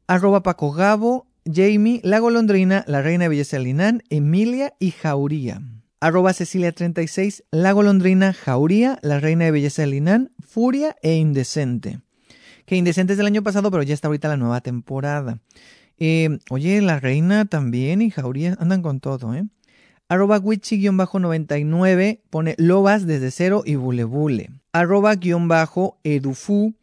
Arroba 0.08 0.44
Paco 0.44 0.70
Gabo, 0.70 1.26
Jamie, 1.52 2.00
La 2.04 2.20
Golondrina, 2.20 2.84
La 2.86 3.02
Reina 3.02 3.24
de 3.24 3.30
Belleza 3.30 3.58
Linán, 3.58 4.04
Emilia 4.08 4.72
y 4.78 4.92
Jauría. 4.92 5.60
Arroba 5.98 6.30
Cecilia36, 6.30 7.42
La 7.50 7.72
Golondrina, 7.72 8.32
Jauría, 8.32 9.00
La 9.02 9.18
Reina 9.18 9.46
de 9.46 9.50
Belleza 9.50 9.84
de 9.84 10.28
Furia 10.46 10.94
e 11.02 11.16
Indecente. 11.16 11.98
Que 12.66 12.76
Indecente 12.76 13.14
es 13.14 13.16
del 13.16 13.26
año 13.26 13.42
pasado, 13.42 13.72
pero 13.72 13.82
ya 13.82 13.94
está 13.94 14.06
ahorita 14.06 14.28
la 14.28 14.36
nueva 14.36 14.60
temporada. 14.60 15.40
Eh, 15.98 16.38
oye, 16.50 16.80
la 16.82 17.00
reina 17.00 17.46
también 17.46 18.00
y 18.00 18.10
Jauría 18.10 18.56
andan 18.60 18.82
con 18.82 19.00
todo, 19.00 19.34
¿eh? 19.34 19.44
Arroba 20.08 20.38
Wichi-99 20.38 22.20
pone 22.30 22.54
lobas 22.58 23.06
desde 23.06 23.32
cero 23.32 23.64
y 23.66 23.74
bulebule. 23.74 24.50
Arroba-edufu. 24.72 26.74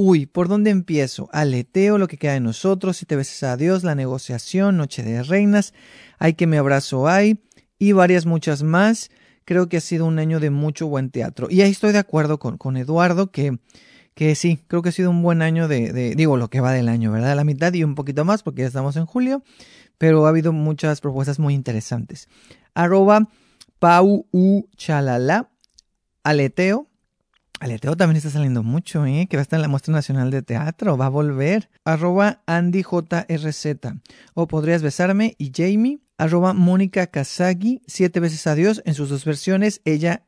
Uy, 0.00 0.26
¿por 0.26 0.46
dónde 0.46 0.70
empiezo? 0.70 1.28
Aleteo, 1.32 1.98
lo 1.98 2.06
que 2.06 2.18
queda 2.18 2.34
de 2.34 2.40
nosotros, 2.40 2.98
si 2.98 3.04
te 3.04 3.16
beses 3.16 3.42
a 3.42 3.56
Dios, 3.56 3.82
la 3.82 3.96
negociación, 3.96 4.76
Noche 4.76 5.02
de 5.02 5.24
Reinas, 5.24 5.74
hay 6.20 6.34
que 6.34 6.46
me 6.46 6.56
abrazo 6.56 7.08
hay, 7.08 7.40
y 7.80 7.90
varias 7.90 8.24
muchas 8.24 8.62
más. 8.62 9.10
Creo 9.44 9.68
que 9.68 9.78
ha 9.78 9.80
sido 9.80 10.06
un 10.06 10.20
año 10.20 10.38
de 10.38 10.50
mucho 10.50 10.86
buen 10.86 11.10
teatro. 11.10 11.48
Y 11.50 11.62
ahí 11.62 11.72
estoy 11.72 11.90
de 11.90 11.98
acuerdo 11.98 12.38
con, 12.38 12.58
con 12.58 12.76
Eduardo 12.76 13.32
que 13.32 13.58
que 14.14 14.36
sí, 14.36 14.60
creo 14.68 14.82
que 14.82 14.90
ha 14.90 14.92
sido 14.92 15.10
un 15.10 15.22
buen 15.22 15.42
año 15.42 15.66
de, 15.66 16.14
digo, 16.16 16.36
lo 16.36 16.48
que 16.48 16.60
va 16.60 16.72
del 16.72 16.88
año, 16.88 17.10
¿verdad? 17.12 17.36
La 17.36 17.44
mitad 17.44 17.72
y 17.72 17.82
un 17.82 17.94
poquito 17.96 18.24
más, 18.24 18.44
porque 18.44 18.62
ya 18.62 18.68
estamos 18.68 18.96
en 18.96 19.06
julio, 19.06 19.42
pero 19.96 20.26
ha 20.26 20.28
habido 20.28 20.52
muchas 20.52 21.00
propuestas 21.00 21.38
muy 21.38 21.54
interesantes. 21.54 22.28
Arroba 22.74 23.28
Pau 23.78 24.26
U 24.32 24.68
Chalala, 24.76 25.50
Aleteo. 26.24 26.87
Aleteo 27.60 27.96
también 27.96 28.16
está 28.16 28.30
saliendo 28.30 28.62
mucho, 28.62 29.04
¿eh? 29.06 29.26
Que 29.28 29.36
va 29.36 29.40
a 29.40 29.42
estar 29.42 29.58
en 29.58 29.62
la 29.62 29.68
Muestra 29.68 29.92
Nacional 29.92 30.30
de 30.30 30.42
Teatro, 30.42 30.96
va 30.96 31.06
a 31.06 31.10
volver. 31.10 31.70
Arroba 31.84 32.42
Andy 32.46 32.82
JRZ. 32.82 33.66
O 34.34 34.46
podrías 34.46 34.82
besarme 34.82 35.34
y 35.38 35.52
Jamie. 35.54 36.00
Arroba 36.18 36.52
Mónica 36.52 37.06
Kazagi, 37.06 37.80
siete 37.86 38.18
veces 38.18 38.46
adiós 38.48 38.82
en 38.84 38.94
sus 38.94 39.08
dos 39.08 39.24
versiones, 39.24 39.80
ella 39.84 40.26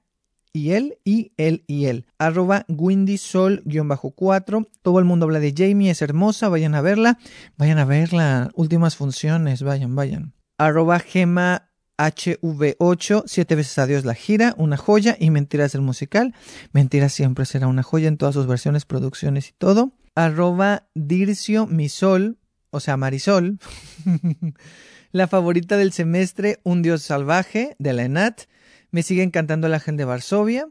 y 0.53 0.71
él 0.71 0.99
y 1.05 1.33
él 1.37 1.65
y 1.67 1.87
él. 1.87 2.07
Arroba 2.19 2.65
Windy 2.69 3.19
Sol-4. 3.19 4.69
Todo 4.83 4.99
el 4.99 5.05
mundo 5.05 5.27
habla 5.27 5.41
de 5.41 5.55
Jamie, 5.57 5.91
es 5.91 6.03
hermosa, 6.03 6.49
vayan 6.49 6.75
a 6.75 6.81
verla. 6.81 7.19
Vayan 7.57 7.79
a 7.79 7.85
verla. 7.85 8.51
Últimas 8.55 8.97
funciones, 8.97 9.63
vayan, 9.63 9.95
vayan. 9.97 10.33
Arroba 10.59 10.99
Gema 10.99 11.70
HV8, 12.01 13.25
siete 13.27 13.55
veces 13.55 13.79
a 13.79 13.87
Dios 13.87 14.05
la 14.05 14.15
gira, 14.15 14.55
una 14.57 14.77
joya 14.77 15.17
y 15.21 15.31
Mentiras 15.31 15.75
el 15.75 15.83
musical. 15.83 16.35
Mentiras 16.73 17.13
siempre 17.13 17.45
será 17.45 17.67
una 17.67 17.83
joya 17.83 18.09
en 18.09 18.17
todas 18.17 18.35
sus 18.35 18.47
versiones, 18.47 18.87
producciones 18.87 19.51
y 19.51 19.53
todo. 19.53 19.93
Arroba 20.15 20.89
Dircio 20.95 21.67
Misol, 21.67 22.39
o 22.71 22.81
sea 22.81 22.97
Marisol. 22.97 23.59
la 25.13 25.29
favorita 25.29 25.77
del 25.77 25.93
semestre, 25.93 26.61
Un 26.63 26.83
Dios 26.83 27.03
Salvaje, 27.03 27.77
de 27.79 27.93
la 27.93 28.05
ENAT. 28.05 28.43
Me 28.91 29.03
sigue 29.03 29.23
encantando 29.23 29.67
el 29.67 29.75
Ángel 29.75 29.97
de 29.97 30.05
Varsovia. 30.05 30.69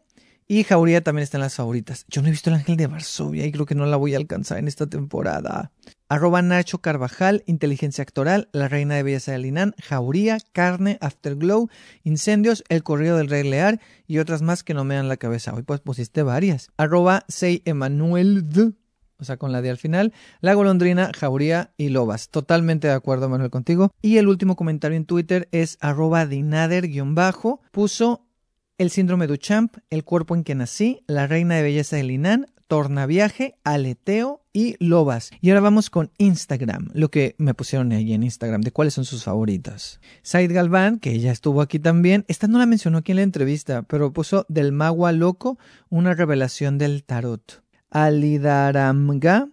Y 0.48 0.64
Jauría 0.64 1.04
también 1.04 1.24
está 1.24 1.38
en 1.38 1.44
las 1.44 1.56
favoritas. 1.56 2.06
Yo 2.08 2.24
no 2.24 2.28
he 2.28 2.32
visto 2.32 2.50
el 2.50 2.56
Ángel 2.56 2.76
de 2.76 2.88
Varsovia 2.88 3.46
y 3.46 3.52
creo 3.52 3.68
que 3.68 3.76
no 3.76 3.86
la 3.86 3.98
voy 3.98 4.16
a 4.16 4.18
alcanzar 4.18 4.58
en 4.58 4.68
esta 4.68 4.88
temporada. 4.88 5.72
Arroba 6.10 6.42
Nacho 6.42 6.80
Carvajal, 6.80 7.44
Inteligencia 7.46 8.02
Actoral, 8.02 8.50
La 8.52 8.68
Reina 8.68 8.96
de 8.96 9.04
Belleza 9.04 9.32
de 9.32 9.38
Linán, 9.38 9.76
Jauría, 9.80 10.40
Carne, 10.54 10.98
Afterglow, 11.02 11.70
Incendios, 12.04 12.64
El 12.68 12.82
Corrido 12.82 13.18
del 13.18 13.30
Rey 13.30 13.48
Lear 13.48 13.80
y 14.08 14.18
otras 14.18 14.42
más 14.42 14.64
que 14.64 14.74
no 14.74 14.84
me 14.84 14.96
dan 14.96 15.08
la 15.08 15.18
cabeza. 15.18 15.54
Hoy 15.54 15.62
pues 15.62 15.82
pusiste 15.82 16.24
varias. 16.24 16.70
Arroba 16.78 17.26
Sei 17.28 17.62
Emanuel 17.66 18.44
o 19.20 19.24
sea, 19.26 19.38
con 19.38 19.52
la 19.52 19.62
D 19.62 19.70
al 19.70 19.78
final, 19.78 20.14
La 20.40 20.54
Golondrina, 20.54 21.12
Jauría 21.16 21.74
y 21.78 21.90
Lobas. 21.90 22.30
Totalmente 22.30 22.88
de 22.88 22.94
acuerdo, 22.94 23.30
Manuel, 23.30 23.52
contigo. 23.52 23.92
Y 24.02 24.18
el 24.18 24.28
último 24.28 24.56
comentario 24.56 24.96
en 24.98 25.06
Twitter 25.06 25.50
es 25.52 25.78
arroba 25.82 26.26
dinader-bajo. 26.26 27.62
Puso 27.72 28.26
el 28.78 28.90
síndrome 28.90 29.28
de 29.28 29.38
Champ, 29.38 29.76
el 29.90 30.06
cuerpo 30.06 30.36
en 30.36 30.44
que 30.44 30.56
nací, 30.56 31.04
la 31.06 31.28
reina 31.28 31.56
de 31.56 31.64
belleza 31.64 31.98
de 31.98 32.04
Linan, 32.04 32.48
tornaviaje, 32.68 33.56
aleteo 33.66 34.39
y 34.54 34.76
lobas. 34.80 35.32
Y 35.42 35.50
ahora 35.50 35.62
vamos 35.62 35.90
con 35.90 36.12
Instagram, 36.18 36.90
lo 36.94 37.10
que 37.10 37.36
me 37.38 37.54
pusieron 37.54 37.92
ahí 37.92 38.14
en 38.14 38.24
Instagram, 38.24 38.62
de 38.62 38.72
cuáles 38.72 38.94
son 38.94 39.06
sus 39.06 39.24
favoritas. 39.24 40.00
Said 40.22 40.54
Galván, 40.54 41.00
que 41.00 41.20
ya 41.20 41.32
estuvo 41.32 41.62
aquí 41.62 41.80
también, 41.80 42.26
esta 42.28 42.48
no 42.48 42.58
la 42.58 42.66
mencionó 42.66 43.00
aquí 43.00 43.12
en 43.12 43.18
la 43.18 43.24
entrevista, 43.24 43.84
pero 43.84 44.14
puso 44.14 44.46
del 44.50 44.72
magua 44.72 45.12
loco 45.12 45.58
una 45.90 46.14
revelación 46.14 46.78
del 46.78 47.04
tarot. 47.04 47.64
Alidaramga 47.90 49.50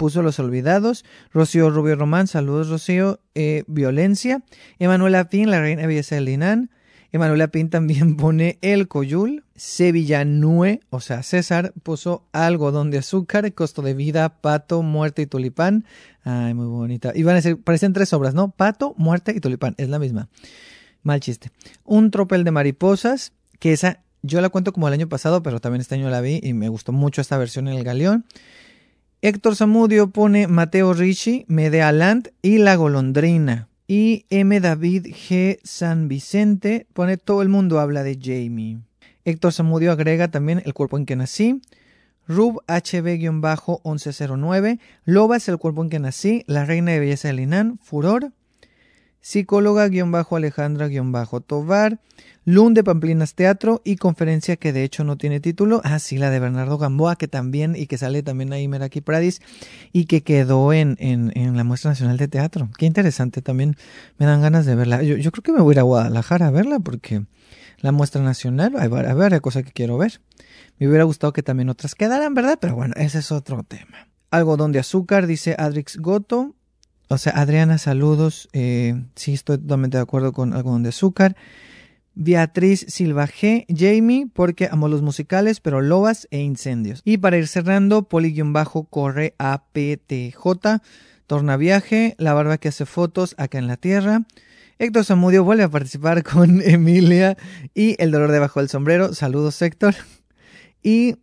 puso 0.00 0.22
Los 0.22 0.38
Olvidados, 0.38 1.04
Rocío 1.30 1.68
Rubio 1.68 1.94
Román, 1.94 2.26
saludos 2.26 2.70
Rocío, 2.70 3.20
eh, 3.34 3.64
Violencia, 3.66 4.42
Emanuela 4.78 5.28
Pin, 5.28 5.50
la 5.50 5.60
reina 5.60 5.86
belleza 5.86 6.14
del 6.14 6.24
Emanuela 7.12 7.48
Pin 7.48 7.70
también 7.70 8.16
pone 8.18 8.58
El 8.62 8.88
Coyul, 8.88 9.44
Sevillanue, 9.56 10.80
o 10.90 11.00
sea, 11.00 11.22
César 11.22 11.72
puso 11.82 12.26
Algodón 12.32 12.90
de 12.90 12.98
Azúcar, 12.98 13.52
Costo 13.54 13.82
de 13.82 13.94
Vida, 13.94 14.40
Pato, 14.40 14.82
Muerte 14.82 15.22
y 15.22 15.26
Tulipán, 15.26 15.84
ay, 16.24 16.54
muy 16.54 16.66
bonita, 16.66 17.12
iban 17.14 17.36
a 17.36 17.42
ser, 17.42 17.58
parecen 17.58 17.92
tres 17.92 18.12
obras, 18.12 18.34
¿no? 18.34 18.50
Pato, 18.50 18.94
Muerte 18.96 19.32
y 19.36 19.40
Tulipán, 19.40 19.74
es 19.78 19.88
la 19.88 19.98
misma, 19.98 20.28
mal 21.02 21.20
chiste. 21.20 21.50
Un 21.84 22.10
tropel 22.10 22.44
de 22.44 22.50
mariposas, 22.50 23.32
que 23.58 23.72
esa 23.72 24.00
yo 24.22 24.40
la 24.40 24.50
cuento 24.50 24.72
como 24.72 24.86
el 24.88 24.94
año 24.94 25.08
pasado, 25.08 25.42
pero 25.42 25.60
también 25.60 25.80
este 25.80 25.94
año 25.94 26.10
la 26.10 26.20
vi 26.20 26.40
y 26.42 26.52
me 26.52 26.68
gustó 26.68 26.92
mucho 26.92 27.20
esta 27.20 27.38
versión 27.38 27.68
en 27.68 27.74
el 27.74 27.84
galeón. 27.84 28.26
Héctor 29.22 29.56
Zamudio 29.56 30.10
pone 30.10 30.46
Mateo 30.46 30.94
Ricci, 30.94 31.44
Medea 31.48 31.92
Land 31.92 32.30
y 32.42 32.58
La 32.58 32.76
Golondrina. 32.76 33.69
Y 33.92 34.24
M. 34.30 34.60
David 34.60 35.06
G. 35.06 35.58
San 35.64 36.06
Vicente 36.06 36.86
pone 36.92 37.16
Todo 37.16 37.42
el 37.42 37.48
mundo 37.48 37.80
habla 37.80 38.04
de 38.04 38.16
Jamie. 38.22 38.78
Héctor 39.24 39.52
Zamudio 39.52 39.90
agrega 39.90 40.30
también 40.30 40.62
El 40.64 40.74
cuerpo 40.74 40.96
en 40.96 41.06
que 41.06 41.16
nací. 41.16 41.60
Rub 42.28 42.62
HB-1109. 42.68 44.78
Loba 45.06 45.38
es 45.38 45.48
el 45.48 45.58
cuerpo 45.58 45.82
en 45.82 45.90
que 45.90 45.98
nací. 45.98 46.44
La 46.46 46.64
reina 46.64 46.92
de 46.92 47.00
belleza 47.00 47.26
de 47.26 47.34
Linan. 47.34 47.80
Furor. 47.82 48.30
Psicóloga-Alejandra-Tovar. 49.20 52.00
Lund 52.46 52.74
de 52.74 52.82
Pamplinas 52.82 53.34
Teatro 53.34 53.82
y 53.84 53.96
conferencia 53.96 54.56
que 54.56 54.72
de 54.72 54.82
hecho 54.82 55.04
no 55.04 55.16
tiene 55.16 55.40
título. 55.40 55.82
Ah, 55.84 55.98
sí, 55.98 56.16
la 56.16 56.30
de 56.30 56.40
Bernardo 56.40 56.78
Gamboa, 56.78 57.16
que 57.16 57.28
también, 57.28 57.76
y 57.76 57.86
que 57.86 57.98
sale 57.98 58.22
también 58.22 58.52
ahí 58.52 58.66
Meraki 58.66 59.02
Pradis, 59.02 59.42
y 59.92 60.06
que 60.06 60.22
quedó 60.22 60.72
en, 60.72 60.96
en, 60.98 61.32
en, 61.34 61.56
la 61.56 61.64
Muestra 61.64 61.90
Nacional 61.90 62.16
de 62.16 62.28
Teatro. 62.28 62.70
Qué 62.78 62.86
interesante, 62.86 63.42
también 63.42 63.76
me 64.18 64.26
dan 64.26 64.40
ganas 64.40 64.64
de 64.64 64.74
verla. 64.74 65.02
Yo, 65.02 65.16
yo 65.16 65.30
creo 65.32 65.42
que 65.42 65.52
me 65.52 65.60
voy 65.60 65.72
a 65.72 65.74
ir 65.74 65.78
a 65.80 65.82
Guadalajara 65.82 66.46
a 66.46 66.50
verla 66.50 66.80
porque 66.80 67.24
la 67.80 67.92
Muestra 67.92 68.22
Nacional, 68.22 68.74
hay 68.78 68.88
varias 68.88 69.40
cosas 69.40 69.62
que 69.62 69.72
quiero 69.72 69.98
ver. 69.98 70.20
Me 70.78 70.88
hubiera 70.88 71.04
gustado 71.04 71.32
que 71.32 71.42
también 71.42 71.68
otras 71.68 71.94
quedaran, 71.94 72.34
¿verdad? 72.34 72.58
Pero 72.60 72.74
bueno, 72.74 72.94
ese 72.96 73.18
es 73.18 73.32
otro 73.32 73.62
tema. 73.64 74.08
Algodón 74.30 74.72
de 74.72 74.78
azúcar, 74.78 75.26
dice 75.26 75.56
Adrix 75.58 75.98
Goto. 75.98 76.54
O 77.12 77.18
sea, 77.18 77.32
Adriana, 77.32 77.76
saludos. 77.78 78.48
Eh, 78.52 78.94
sí, 79.16 79.34
estoy 79.34 79.58
totalmente 79.58 79.96
de 79.96 80.02
acuerdo 80.02 80.32
con 80.32 80.52
algodón 80.54 80.84
de 80.84 80.90
azúcar. 80.90 81.34
Beatriz 82.14 82.86
Silva 82.88 83.26
G, 83.26 83.66
Jamie, 83.68 84.28
porque 84.32 84.68
amo 84.70 84.86
los 84.86 85.02
musicales, 85.02 85.58
pero 85.58 85.80
lobas 85.80 86.28
e 86.30 86.38
incendios. 86.38 87.02
Y 87.04 87.18
para 87.18 87.36
ir 87.36 87.48
cerrando, 87.48 88.04
poli-bajo 88.04 88.84
corre 88.84 89.34
APTJ, 89.38 90.36
torna 91.26 91.56
viaje, 91.56 92.14
la 92.18 92.32
barba 92.32 92.58
que 92.58 92.68
hace 92.68 92.86
fotos 92.86 93.34
acá 93.38 93.58
en 93.58 93.66
la 93.66 93.76
tierra. 93.76 94.22
Héctor 94.78 95.04
Zamudio 95.04 95.42
vuelve 95.42 95.64
a 95.64 95.68
participar 95.68 96.22
con 96.24 96.62
Emilia 96.62 97.36
y 97.74 98.00
el 98.00 98.12
dolor 98.12 98.30
debajo 98.30 98.60
del 98.60 98.68
sombrero. 98.68 99.14
Saludos, 99.14 99.60
Héctor. 99.60 99.96
Y, 100.80 101.16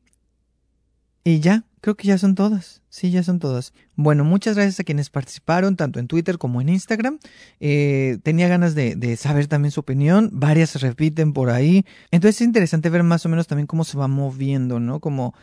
y 1.27 1.41
ya, 1.41 1.65
creo 1.81 1.97
que 1.97 2.07
ya 2.07 2.17
son 2.17 2.35
todas. 2.35 2.81
Sí, 2.89 3.11
ya 3.11 3.21
son 3.21 3.39
todas. 3.39 3.73
Bueno, 3.97 4.23
muchas 4.23 4.55
gracias 4.55 4.79
a 4.79 4.85
quienes 4.85 5.09
participaron, 5.09 5.75
tanto 5.75 5.99
en 5.99 6.07
Twitter 6.07 6.37
como 6.37 6.61
en 6.61 6.69
Instagram. 6.69 7.19
Eh, 7.59 8.17
tenía 8.23 8.47
ganas 8.47 8.75
de, 8.75 8.95
de, 8.95 9.17
saber 9.17 9.47
también 9.47 9.73
su 9.73 9.81
opinión. 9.81 10.29
Varias 10.31 10.69
se 10.69 10.79
repiten 10.79 11.33
por 11.33 11.49
ahí. 11.49 11.85
Entonces 12.11 12.39
es 12.39 12.47
interesante 12.47 12.89
ver 12.89 13.03
más 13.03 13.25
o 13.25 13.29
menos 13.29 13.45
también 13.45 13.67
cómo 13.67 13.83
se 13.83 13.97
va 13.97 14.07
moviendo, 14.07 14.79
¿no? 14.79 15.01
Como 15.01 15.33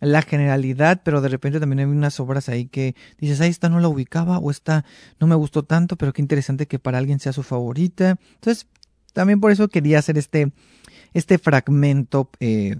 la 0.00 0.22
generalidad, 0.22 1.02
pero 1.04 1.20
de 1.20 1.28
repente 1.28 1.60
también 1.60 1.80
hay 1.80 1.84
unas 1.84 2.18
obras 2.20 2.48
ahí 2.48 2.64
que 2.64 2.96
dices, 3.18 3.42
ahí 3.42 3.50
esta 3.50 3.68
no 3.68 3.80
la 3.80 3.88
ubicaba 3.88 4.38
o 4.38 4.50
esta 4.50 4.86
no 5.20 5.26
me 5.26 5.34
gustó 5.34 5.62
tanto, 5.64 5.96
pero 5.96 6.14
qué 6.14 6.22
interesante 6.22 6.66
que 6.66 6.78
para 6.78 6.96
alguien 6.96 7.20
sea 7.20 7.34
su 7.34 7.42
favorita. 7.42 8.18
Entonces, 8.36 8.66
también 9.12 9.40
por 9.40 9.52
eso 9.52 9.68
quería 9.68 9.98
hacer 9.98 10.16
este, 10.16 10.52
este 11.14 11.38
fragmento 11.38 12.30
eh, 12.40 12.76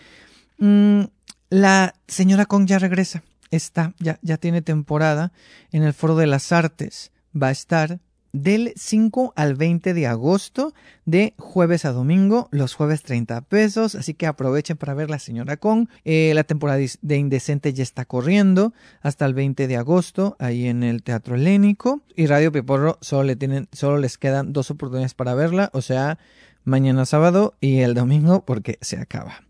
Mm, 0.59 1.03
la 1.49 1.95
señora 2.09 2.47
Kong 2.47 2.67
ya 2.67 2.81
regresa, 2.81 3.23
está, 3.53 3.95
ya, 4.01 4.19
ya 4.21 4.37
tiene 4.37 4.63
temporada 4.63 5.33
en 5.71 5.85
el 5.85 5.93
Foro 5.93 6.17
de 6.17 6.27
las 6.27 6.51
Artes. 6.51 7.13
Va 7.41 7.47
a 7.47 7.53
estar 7.53 8.01
del 8.33 8.73
5 8.77 9.35
al 9.37 9.55
20 9.55 9.95
de 9.95 10.07
agosto, 10.07 10.75
de 11.05 11.35
jueves 11.39 11.85
a 11.85 11.93
domingo, 11.93 12.49
los 12.51 12.75
jueves 12.75 13.03
30 13.03 13.43
pesos, 13.43 13.95
así 13.95 14.15
que 14.15 14.27
aprovechen 14.27 14.77
para 14.77 14.95
ver 14.95 15.11
la 15.11 15.19
señora 15.19 15.57
Kong. 15.59 15.89
Eh, 16.05 16.33
la 16.35 16.45
temporada 16.45 16.81
de 17.03 17.17
Indecente 17.17 17.73
ya 17.73 17.83
está 17.83 18.05
corriendo 18.05 18.73
hasta 19.03 19.27
el 19.27 19.35
20 19.35 19.67
de 19.67 19.77
agosto, 19.77 20.37
ahí 20.39 20.67
en 20.67 20.83
el 20.83 21.03
Teatro 21.03 21.37
Helénico. 21.37 22.03
Y 22.17 22.27
Radio 22.27 22.53
Piporro 22.53 22.99
solo, 23.01 23.25
le 23.25 23.37
tienen, 23.37 23.69
solo 23.73 23.99
les 23.99 24.19
quedan 24.19 24.53
dos 24.53 24.71
oportunidades 24.71 25.15
para 25.15 25.35
verla, 25.35 25.71
o 25.73 25.83
sea, 25.83 26.19
mañana 26.65 27.07
sábado 27.07 27.55
y 27.61 27.81
el 27.81 27.95
domingo 27.95 28.45
porque 28.45 28.79
se 28.81 28.99
acaba. 28.99 29.43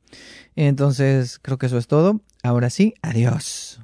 Entonces, 0.56 1.38
creo 1.40 1.58
que 1.58 1.66
eso 1.66 1.78
es 1.78 1.86
todo. 1.86 2.20
Ahora 2.42 2.68
sí, 2.68 2.94
adiós. 3.02 3.80